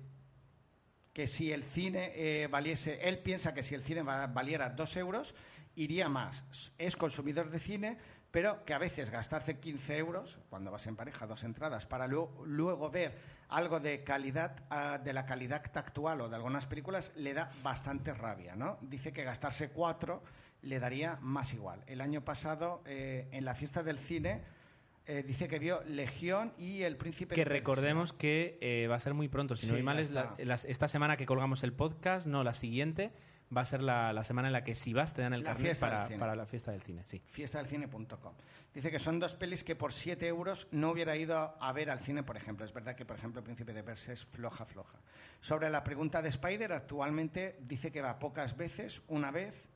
que 1.14 1.28
si 1.28 1.52
el 1.52 1.64
cine 1.64 2.12
eh, 2.16 2.48
valiese, 2.48 3.08
él 3.08 3.20
piensa 3.20 3.54
que 3.54 3.64
si 3.64 3.76
el 3.76 3.84
cine 3.84 4.04
va- 4.04 4.28
valiera 4.28 4.70
dos 4.70 4.96
euros, 4.98 5.36
iría 5.76 6.10
más. 6.10 6.44
Es 6.78 6.96
consumidor 6.96 7.50
de 7.50 7.60
cine, 7.60 7.98
pero 8.32 8.66
que 8.66 8.74
a 8.74 8.78
veces 8.78 9.10
gastarse 9.10 9.60
15 9.60 9.98
euros, 9.98 10.40
cuando 10.50 10.72
vas 10.72 10.86
en 10.88 10.96
pareja, 10.96 11.26
dos 11.26 11.44
entradas, 11.44 11.86
para 11.86 12.08
luego, 12.08 12.44
luego 12.46 12.90
ver 12.90 13.18
algo 13.48 13.80
de 13.80 14.04
calidad, 14.04 14.64
ah, 14.70 15.00
de 15.04 15.14
la 15.14 15.26
calidad 15.26 15.64
actual 15.78 16.20
o 16.22 16.30
de 16.30 16.36
algunas 16.36 16.66
películas, 16.66 17.14
le 17.16 17.34
da 17.34 17.52
bastante 17.64 18.14
rabia, 18.14 18.56
¿no? 18.56 18.78
Dice 18.82 19.14
que 19.14 19.24
gastarse 19.24 19.70
cuatro 19.70 20.22
le 20.64 20.80
daría 20.80 21.18
más 21.22 21.54
igual. 21.54 21.84
El 21.88 22.02
año 22.02 22.26
pasado, 22.26 22.82
eh, 22.86 23.30
en 23.32 23.46
la 23.46 23.56
fiesta 23.56 23.84
del 23.84 24.00
cine, 24.00 24.44
eh, 25.08 25.24
dice 25.26 25.48
que 25.48 25.60
vio 25.60 25.84
Legión 25.84 26.52
y 26.58 26.82
El 26.82 26.98
Príncipe 26.98 27.36
Que 27.36 27.42
de 27.44 27.50
recordemos 27.50 28.12
que 28.14 28.58
eh, 28.62 28.88
va 28.88 28.96
a 28.96 29.00
ser 29.00 29.14
muy 29.14 29.28
pronto. 29.28 29.56
Si 29.56 29.66
no 29.68 29.74
Sí, 29.74 29.78
hay 29.78 29.84
mal, 29.84 30.00
es 30.00 30.12
la- 30.12 30.34
esta 30.38 30.88
semana 30.88 31.16
que 31.18 31.26
colgamos 31.26 31.64
el 31.64 31.74
podcast, 31.74 32.26
no, 32.28 32.44
la 32.44 32.54
siguiente, 32.54 33.12
va 33.56 33.62
a 33.62 33.66
ser 33.66 33.84
la, 33.84 34.12
la 34.14 34.24
semana 34.24 34.48
en 34.48 34.54
la 34.54 34.64
que 34.64 34.74
si 34.74 34.94
vas 34.94 35.14
te 35.14 35.22
dan 35.22 35.34
el 35.36 35.44
carnet 35.44 35.80
para, 35.80 36.08
para 36.18 36.36
la 36.36 36.46
fiesta 36.48 36.72
del 36.72 36.82
cine. 36.82 37.04
Sí. 37.06 37.22
fiestadelcine.com. 37.28 38.34
Dice 38.74 38.92
que 38.92 39.00
son 39.00 39.20
dos 39.20 39.36
pelis 39.36 39.64
que 39.64 39.76
por 39.76 39.94
7 39.94 40.28
euros 40.28 40.68
no 40.72 40.90
hubiera 40.90 41.16
ido 41.16 41.56
a 41.62 41.72
ver 41.72 41.90
al 41.90 42.00
cine, 42.00 42.24
por 42.24 42.36
ejemplo. 42.36 42.66
Es 42.66 42.74
verdad 42.74 42.96
que, 42.96 43.06
por 43.06 43.16
ejemplo, 43.16 43.44
Príncipe 43.44 43.72
de 43.74 43.84
Persia 43.84 44.14
es 44.14 44.26
floja, 44.26 44.66
floja. 44.66 44.98
Sobre 45.40 45.70
la 45.70 45.84
pregunta 45.84 46.22
de 46.22 46.30
Spider, 46.30 46.74
actualmente 46.74 47.58
dice 47.62 47.92
que 47.92 48.02
va 48.02 48.20
pocas 48.20 48.58
veces, 48.58 49.02
una 49.08 49.32
vez 49.32 49.70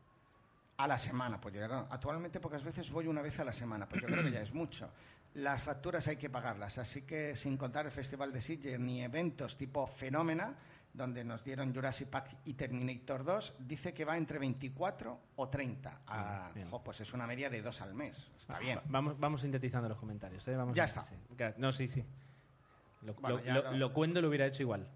a 0.78 0.88
la 0.88 0.98
semana. 0.98 1.40
Pues 1.40 1.54
yo 1.56 1.64
actualmente 1.90 2.40
pocas 2.40 2.64
veces 2.64 2.90
voy 2.92 3.08
una 3.08 3.22
vez 3.22 3.40
a 3.40 3.44
la 3.46 3.54
semana, 3.54 3.88
pues 3.88 4.02
yo 4.02 4.08
creo 4.08 4.24
que 4.24 4.32
ya 4.32 4.42
es 4.42 4.54
mucho. 4.54 4.90
Las 5.36 5.62
facturas 5.62 6.08
hay 6.08 6.18
que 6.18 6.30
pagarlas, 6.30 6.78
así 6.80 7.04
que 7.04 7.36
sin 7.36 7.56
contar 7.56 7.86
el 7.86 7.92
Festival 7.92 8.34
de 8.34 8.42
Sitges 8.42 8.80
ni 8.80 9.04
eventos 9.04 9.56
tipo 9.58 9.86
Fenómena, 9.86 10.56
donde 10.92 11.24
nos 11.24 11.44
dieron 11.44 11.74
Jurassic 11.74 12.08
Park 12.10 12.38
y 12.46 12.56
Terminator 12.56 13.24
2, 13.24 13.54
dice 13.60 13.94
que 13.94 14.04
va 14.06 14.18
entre 14.18 14.40
24 14.40 15.20
o 15.36 15.48
30. 15.50 16.02
Ah, 16.08 16.52
Bien. 16.54 16.70
jo, 16.72 16.84
pues 16.84 17.00
es 17.02 17.14
una 17.14 17.28
media 17.28 17.50
de 17.50 17.62
dos 17.62 17.80
al 17.82 17.94
mes. 17.94 18.32
Está 18.40 18.58
bien. 18.58 18.80
Va- 18.80 18.84
Vamos, 18.88 19.20
vamos 19.20 19.42
sintetizando 19.42 19.88
los 19.88 20.00
comentarios. 20.00 20.46
¿eh? 20.48 20.56
Vamos 20.56 20.76
Ya 20.76 20.84
a- 20.84 20.86
está. 20.88 21.04
sí. 21.04 21.16
No, 21.58 21.72
sí, 21.72 21.88
sí. 21.88 22.04
Lo, 23.04 23.14
Bueno, 23.14 23.38
lo- 23.46 23.54
lo- 23.54 23.62
lo- 23.72 23.78
lo 23.78 23.94
cuento 23.94 24.20
lo 24.22 24.28
hubiera 24.30 24.48
hecho 24.48 24.64
igual. 24.64 24.88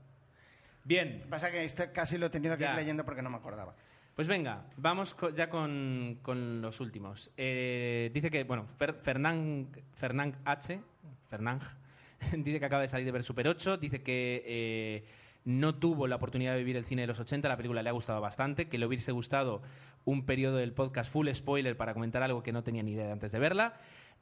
Bien, 0.84 1.26
Pasa 1.30 1.50
que 1.52 1.64
este 1.64 1.92
casi 1.92 2.18
lo 2.18 2.26
he 2.26 2.30
tenido 2.30 2.58
que 2.58 2.64
Ya. 2.64 2.72
ir 2.72 2.76
leyendo 2.78 3.06
porque 3.06 3.22
no 3.22 3.30
me 3.30 3.38
acordaba. 3.38 3.76
Pues 4.16 4.28
venga, 4.28 4.66
vamos 4.78 5.16
ya 5.36 5.50
con, 5.50 6.20
con 6.22 6.62
los 6.62 6.80
últimos. 6.80 7.32
Eh, 7.36 8.12
dice 8.14 8.30
que, 8.30 8.44
bueno, 8.44 8.68
Fer- 8.80 9.00
Fernán, 9.00 9.70
Fernán 9.96 10.36
H. 10.46 10.80
Fernán 11.30 11.60
dice 12.38 12.60
que 12.60 12.66
acaba 12.66 12.84
de 12.84 12.88
salir 12.88 13.06
de 13.08 13.12
ver 13.12 13.24
Super 13.24 13.48
8. 13.48 13.78
Dice 13.78 14.04
que 14.04 14.44
eh, 14.46 15.06
no 15.46 15.76
tuvo 15.76 16.06
la 16.06 16.18
oportunidad 16.18 16.52
de 16.54 16.60
vivir 16.60 16.78
el 16.78 16.86
cine 16.86 17.02
de 17.04 17.08
los 17.08 17.20
80. 17.20 17.50
La 17.50 17.58
película 17.58 17.82
le 17.82 17.90
ha 17.90 17.94
gustado 17.94 18.22
bastante. 18.22 18.70
Que 18.70 18.78
le 18.78 18.86
hubiese 18.86 19.12
gustado 19.12 19.64
un 20.06 20.28
periodo 20.28 20.58
del 20.58 20.74
podcast 20.74 21.12
full 21.12 21.28
spoiler 21.34 21.76
para 21.76 21.96
comentar 21.96 22.22
algo 22.22 22.44
que 22.44 22.52
no 22.52 22.64
tenía 22.64 22.84
ni 22.84 22.92
idea 22.92 23.12
antes 23.12 23.32
de 23.32 23.40
verla. 23.40 23.74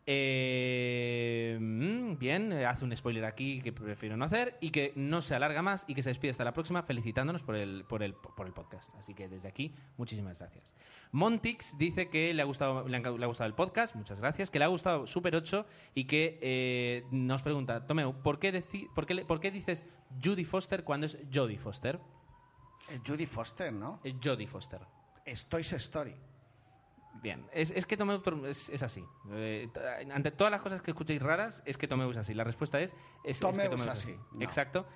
Eh, 0.05 1.57
mm, 1.59 2.17
bien, 2.17 2.51
eh, 2.53 2.65
hace 2.65 2.85
un 2.85 2.95
spoiler 2.95 3.25
aquí 3.25 3.61
que 3.61 3.71
prefiero 3.71 4.17
no 4.17 4.25
hacer 4.25 4.57
y 4.59 4.71
que 4.71 4.93
no 4.95 5.21
se 5.21 5.35
alarga 5.35 5.61
más 5.61 5.85
y 5.87 5.93
que 5.93 6.03
se 6.03 6.09
despide 6.09 6.31
hasta 6.31 6.43
la 6.43 6.53
próxima 6.53 6.83
felicitándonos 6.83 7.43
por 7.43 7.55
el, 7.55 7.85
por 7.85 8.03
el, 8.03 8.13
por 8.13 8.47
el 8.47 8.53
podcast. 8.53 8.93
Así 8.95 9.13
que 9.13 9.27
desde 9.27 9.47
aquí, 9.47 9.73
muchísimas 9.97 10.39
gracias. 10.39 10.71
Montix 11.11 11.77
dice 11.77 12.09
que 12.09 12.33
le 12.33 12.41
ha 12.41 12.45
gustado, 12.45 12.87
le 12.87 12.97
ha, 12.97 12.99
le 12.99 13.23
ha 13.23 13.27
gustado 13.27 13.47
el 13.47 13.53
podcast, 13.53 13.95
muchas 13.95 14.19
gracias, 14.19 14.49
que 14.49 14.59
le 14.59 14.65
ha 14.65 14.69
gustado 14.69 15.07
Super 15.07 15.35
8 15.35 15.65
y 15.95 16.05
que 16.05 16.39
eh, 16.41 17.03
nos 17.11 17.43
pregunta, 17.43 17.85
Tomeu, 17.85 18.13
¿por 18.21 18.39
qué, 18.39 18.53
deci- 18.53 18.91
por, 18.93 19.05
qué, 19.05 19.25
¿por 19.25 19.39
qué 19.39 19.51
dices 19.51 19.83
Judy 20.23 20.45
Foster 20.45 20.83
cuando 20.83 21.05
es 21.07 21.17
Jodie 21.33 21.57
Foster? 21.57 21.99
Judy 23.05 23.25
Foster, 23.25 23.71
¿no? 23.71 23.99
Jodie 24.23 24.47
Foster. 24.47 24.81
Es 25.25 25.47
Toy 25.47 25.61
Story. 25.61 26.15
Bien, 27.21 27.45
es, 27.53 27.71
es 27.71 27.85
que 27.85 27.97
Tomeu 27.97 28.21
es, 28.47 28.69
es 28.69 28.81
así. 28.81 29.03
Eh, 29.31 29.69
ante 30.11 30.31
todas 30.31 30.49
las 30.49 30.61
cosas 30.61 30.81
que 30.81 30.91
escuchéis 30.91 31.21
raras, 31.21 31.61
es 31.65 31.77
que 31.77 31.87
Tomeu 31.87 32.09
es 32.09 32.17
así. 32.17 32.33
La 32.33 32.43
respuesta 32.43 32.81
es, 32.81 32.93
es, 33.23 33.37
es 33.37 33.39
que 33.39 33.45
Tomeu 33.45 33.73
es 33.75 33.87
así. 33.87 34.15
No. 34.31 34.41
Exacto. 34.43 34.87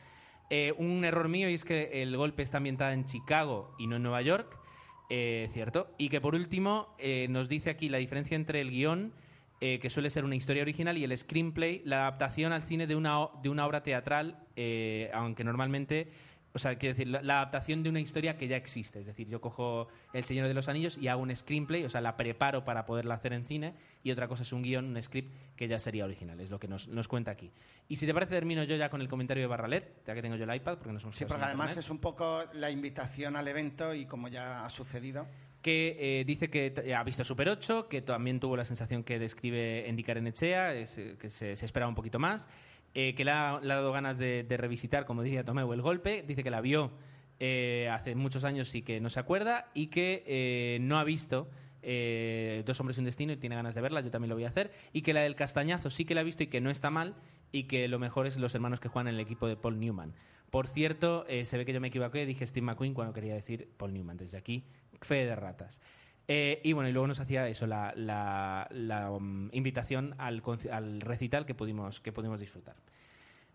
Eh, 0.50 0.74
un 0.78 1.04
error 1.06 1.28
mío 1.28 1.50
y 1.50 1.54
es 1.54 1.66
que 1.66 2.02
el 2.02 2.16
golpe 2.18 2.44
está 2.44 2.58
ambientado 2.58 2.92
en 2.92 3.06
Chicago 3.06 3.76
y 3.78 3.88
no 3.88 3.98
en 3.98 4.04
Nueva 4.04 4.22
York, 4.22 4.60
eh, 5.10 5.48
cierto. 5.52 5.94
Y 5.98 6.10
que 6.10 6.20
por 6.20 6.34
último 6.36 6.96
eh, 6.98 7.28
nos 7.30 7.48
dice 7.48 7.70
aquí 7.70 7.90
la 7.90 8.00
diferencia 8.00 8.36
entre 8.36 8.62
el 8.62 8.72
guion, 8.72 9.14
que 9.60 9.90
suele 9.90 10.12
ser 10.12 10.24
una 10.26 10.36
historia 10.36 10.62
original, 10.62 10.96
y 10.96 11.04
el 11.04 11.18
screenplay, 11.18 11.82
la 11.86 12.02
adaptación 12.02 12.54
al 12.54 12.62
cine 12.62 12.86
de 12.86 12.96
una, 12.96 13.30
de 13.42 13.50
una 13.50 13.66
obra 13.66 13.82
teatral, 13.82 14.40
eh, 14.56 15.10
aunque 15.14 15.44
normalmente... 15.44 16.12
O 16.56 16.60
sea, 16.60 16.78
quiero 16.78 16.94
decir, 16.94 17.08
la, 17.08 17.22
la 17.22 17.36
adaptación 17.42 17.84
de 17.84 17.90
una 17.90 18.00
historia 18.00 18.38
que 18.38 18.48
ya 18.48 18.56
existe. 18.56 19.00
Es 19.00 19.06
decir, 19.06 19.28
yo 19.28 19.42
cojo 19.42 19.90
El 20.14 20.24
Señor 20.24 20.48
de 20.48 20.54
los 20.54 20.70
Anillos 20.70 20.98
y 20.98 21.10
hago 21.10 21.22
un 21.22 21.36
screenplay, 21.36 21.84
o 21.84 21.90
sea, 21.90 22.00
la 22.00 22.16
preparo 22.16 22.64
para 22.64 22.86
poderla 22.86 23.16
hacer 23.16 23.34
en 23.34 23.44
cine, 23.44 23.74
y 24.04 24.12
otra 24.12 24.28
cosa 24.28 24.44
es 24.44 24.54
un 24.54 24.62
guion, 24.62 24.86
un 24.86 25.04
script 25.04 25.34
que 25.56 25.68
ya 25.68 25.80
sería 25.80 26.06
original, 26.06 26.40
es 26.40 26.50
lo 26.50 26.60
que 26.60 26.68
nos, 26.68 26.88
nos 26.88 27.08
cuenta 27.08 27.32
aquí. 27.32 27.52
Y 27.88 27.98
si 27.98 28.06
te 28.06 28.14
parece, 28.14 28.34
termino 28.34 28.64
yo 28.64 28.76
ya 28.76 28.90
con 28.90 29.02
el 29.02 29.08
comentario 29.08 29.44
de 29.44 29.48
Barralet, 29.48 30.04
ya 30.06 30.14
que 30.14 30.22
tengo 30.22 30.36
yo 30.36 30.46
el 30.46 30.56
iPad, 30.56 30.78
porque 30.78 30.94
nos 30.94 31.04
hemos 31.04 31.16
Sí, 31.16 31.26
porque 31.26 31.44
además 31.44 31.72
internet 31.72 31.86
es 31.86 31.90
un 31.90 32.00
poco 32.00 32.44
la 32.54 32.72
invitación 32.72 33.36
al 33.36 33.48
evento 33.48 33.94
y 33.94 34.06
como 34.06 34.28
ya 34.28 34.66
ha 34.66 34.70
sucedido. 34.70 35.28
que 35.62 35.98
eh, 36.00 36.26
dice 36.26 36.50
que 36.50 36.94
ha 36.96 37.04
visto 37.04 37.24
Super 37.24 37.50
8, 37.50 37.90
que 37.90 38.02
también 38.02 38.40
tuvo 38.40 38.56
la 38.56 38.66
sensación 38.66 39.04
que 39.04 39.18
describe 39.20 39.90
Endicaren 39.90 40.26
Enechea, 40.26 40.74
es, 40.74 40.98
eh, 41.00 41.18
que 41.20 41.30
se, 41.30 41.56
se 41.56 41.66
esperaba 41.66 41.90
un 41.90 41.96
poquito 41.96 42.20
más, 42.20 42.48
eh, 42.96 43.14
que 43.16 43.24
le 43.24 43.32
ha, 43.32 43.60
dado 43.62 43.92
ganas 43.92 44.18
de, 44.18 44.44
de 44.44 44.58
revisitar, 44.58 45.06
como 45.06 45.22
diría 45.22 45.44
Tomeu, 45.44 45.72
el 45.74 45.82
golpe, 45.82 46.24
dice 46.28 46.44
que 46.44 46.50
la 46.50 46.62
vio 46.62 46.92
eh, 47.40 47.90
hace 47.92 48.16
muchos 48.16 48.44
años 48.44 48.74
y 48.74 48.82
que 48.82 49.00
no 49.00 49.10
se 49.10 49.20
acuerda, 49.20 49.70
y 49.74 49.88
que 49.88 50.24
eh, 50.26 50.80
no 50.82 50.98
ha 50.98 51.04
visto 51.04 51.50
eh, 51.88 52.64
Dos 52.66 52.80
hombres 52.80 52.98
y 52.98 53.02
un 53.02 53.06
destino 53.06 53.34
y 53.34 53.38
tiene 53.38 53.56
ganas 53.56 53.76
de 53.76 53.82
verla, 53.82 54.02
yo 54.02 54.10
también 54.10 54.30
lo 54.30 54.36
voy 54.36 54.46
a 54.46 54.48
hacer, 54.48 54.72
y 54.92 55.04
que 55.04 55.14
la 55.14 55.22
del 55.22 55.36
castañazo 55.36 55.92
sí 55.92 56.04
que 56.04 56.16
la 56.16 56.22
ha 56.22 56.24
visto 56.24 56.42
y 56.42 56.48
que 56.48 56.60
no 56.60 56.72
está 56.72 56.90
mal, 56.90 57.16
y 57.52 57.64
que 57.64 57.88
lo 57.88 58.00
mejor 58.00 58.26
es 58.26 58.38
los 58.38 58.56
hermanos 58.56 58.80
que 58.80 58.88
juegan 58.88 59.08
en 59.08 59.16
el 59.16 59.20
equipo 59.20 59.48
de 59.48 59.56
Paul 59.56 59.80
Newman. 59.80 60.16
Por 60.50 60.68
cierto, 60.68 61.26
eh, 61.28 61.46
se 61.46 61.58
ve 61.58 61.66
que 61.66 61.74
yo 61.74 61.82
me 61.82 61.90
equivoqué, 61.90 62.26
dije 62.26 62.48
Steve 62.48 62.66
McQueen 62.66 62.96
cuando 62.96 63.14
quería 63.14 63.36
decir 63.36 63.70
Paul 63.78 63.94
Newman. 63.94 64.18
Desde 64.18 64.38
aquí, 64.38 64.64
fe 65.02 65.26
de 65.26 65.36
ratas. 65.36 65.80
Eh, 66.28 66.60
y 66.64 66.74
bueno, 66.74 66.90
y 66.90 66.92
luego 66.92 67.08
nos 67.08 67.20
hacía 67.20 67.48
eso, 67.48 67.68
la, 67.68 67.94
la- 67.96 68.68
la, 68.72 69.12
um, 69.12 69.50
invitación 69.54 70.16
al, 70.18 70.42
al 70.72 71.02
recital 71.02 71.46
que 71.46 71.54
pudimos, 71.54 72.00
que 72.02 72.12
pudimos 72.12 72.40
disfrutar. 72.40 72.76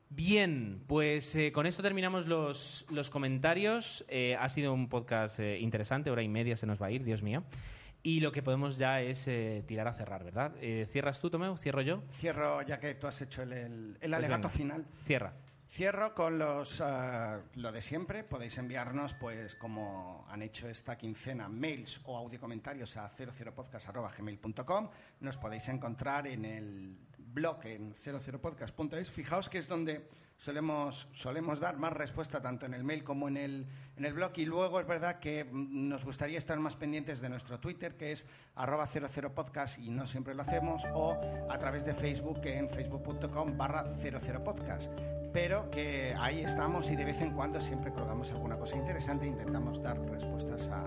Bien, 0.09 0.83
pues 0.89 1.35
eh, 1.37 1.53
con 1.53 1.67
esto 1.67 1.83
terminamos 1.83 2.27
los, 2.27 2.85
los 2.91 3.11
comentarios. 3.11 4.05
Eh, 4.09 4.37
ha 4.39 4.49
sido 4.49 4.73
un 4.75 4.89
podcast 4.89 5.39
interesante, 5.41 6.11
hora 6.11 6.23
y 6.23 6.29
media 6.29 6.57
se 6.57 6.67
nos 6.67 6.83
va 6.83 6.87
a 6.87 6.91
ir, 6.91 7.05
Dios 7.05 7.23
mío. 7.23 7.45
Y 8.03 8.21
lo 8.21 8.33
que 8.33 8.43
podemos 8.43 8.79
ya 8.79 9.03
es 9.03 9.29
eh, 9.29 9.63
tirar 9.67 9.87
a 9.87 9.93
cerrar, 9.93 10.25
¿verdad? 10.25 10.53
Eh, 10.61 10.87
¿Cierras 10.91 11.21
tú, 11.21 11.29
Tomeu? 11.31 11.57
¿Cierro 11.57 11.83
yo? 11.83 12.03
Cierro, 12.09 12.63
ya 12.63 12.81
que 12.81 12.95
tú 12.95 13.07
has 13.07 13.21
hecho 13.21 13.43
el, 13.43 13.53
el- 13.53 13.63
el 13.63 13.97
Pues 14.01 14.13
alegato 14.15 14.49
venga. 14.49 14.49
final. 14.49 14.87
Cierra. 15.05 15.33
Cierro 15.71 16.17
con 16.17 16.37
los 16.37 16.81
ah, 16.81 17.43
lo 17.55 17.71
de 17.71 17.81
siempre. 17.81 18.25
Podéis 18.25 18.59
enviarnos, 18.59 19.15
pues, 19.15 19.55
como 19.55 20.27
han 20.29 20.43
hecho 20.43 20.69
esta 20.69 20.99
quincena, 20.99 21.49
mails 21.49 22.01
o 22.07 22.17
audiocomentarios 22.17 22.97
a 22.97 23.09
00podcast.gmail.com. 23.09 24.91
Nos 25.21 25.37
podéis 25.37 25.69
encontrar 25.69 26.27
en 26.27 26.45
el 26.45 26.99
blog 27.17 27.65
en 27.67 27.95
00podcast.es. 27.95 29.11
Fijaos 29.13 29.49
que 29.49 29.59
es 29.59 29.69
donde 29.69 30.09
solemos, 30.41 31.07
solemos 31.12 31.61
dar 31.61 31.77
más 31.77 31.93
respuesta 31.93 32.41
tanto 32.41 32.65
en 32.65 32.73
el 32.73 32.83
mail 32.83 33.05
como 33.05 33.29
en 33.29 33.37
el, 33.37 33.67
en 33.97 34.05
el 34.07 34.15
blog. 34.15 34.33
Y 34.37 34.47
luego 34.47 34.81
es 34.81 34.87
verdad 34.87 35.19
que 35.21 35.45
mm, 35.45 35.89
nos 35.89 36.05
gustaría 36.05 36.39
estar 36.39 36.59
más 36.59 36.77
pendientes 36.77 37.21
de 37.21 37.29
nuestro 37.29 37.61
Twitter, 37.61 37.95
que 37.97 38.12
es 38.12 38.25
arroba 38.55 38.87
00podcast 38.87 39.79
y 39.79 39.91
no 39.91 40.07
siempre 40.07 40.35
lo 40.35 40.41
hacemos, 40.43 40.83
o 40.95 41.12
a 41.51 41.59
través 41.59 41.85
de 41.85 41.93
Facebook 41.93 42.41
en 42.45 42.69
facebook.com 42.71 43.57
barra 43.59 43.85
00podcast. 43.85 44.91
Pero 45.33 45.71
que 45.71 46.15
ahí 46.19 46.41
estamos 46.41 46.91
y 46.91 46.97
de 46.97 47.05
vez 47.05 47.21
en 47.21 47.33
cuando 47.33 47.61
siempre 47.61 47.93
colgamos 47.93 48.33
alguna 48.33 48.57
cosa 48.57 48.77
interesante 48.77 49.27
e 49.27 49.29
intentamos 49.29 49.81
dar 49.83 50.01
respuestas 50.11 50.69
a, 50.69 50.85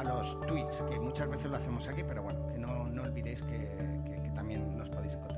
a 0.00 0.02
los 0.04 0.40
tweets, 0.46 0.82
que 0.90 0.98
muchas 0.98 1.28
veces 1.28 1.46
lo 1.50 1.58
hacemos 1.58 1.86
aquí, 1.88 2.02
pero 2.02 2.22
bueno, 2.22 2.48
que 2.48 2.58
no, 2.58 2.88
no 2.88 3.02
olvidéis 3.02 3.42
que, 3.42 3.58
que- 4.06 4.22
que 4.22 4.30
también 4.30 4.76
nos 4.76 4.88
podéis 4.90 5.12
encontrar. 5.14 5.31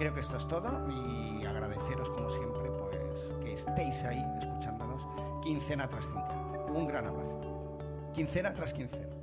Creo 0.00 0.14
que 0.14 0.20
esto 0.20 0.38
es 0.38 0.48
todo 0.48 0.88
y 0.88 1.44
agradeceros 1.44 2.08
como 2.08 2.30
siempre 2.30 2.70
pues 2.70 3.30
que 3.44 3.52
estéis 3.52 4.02
ahí 4.04 4.24
escuchándonos 4.38 5.06
quincena 5.42 5.86
tras 5.90 6.06
quincena. 6.06 6.72
Un 6.74 6.86
gran 6.86 7.06
abrazo. 7.06 7.38
Quincena 8.14 8.54
tras 8.54 8.72
quincena. 8.72 9.19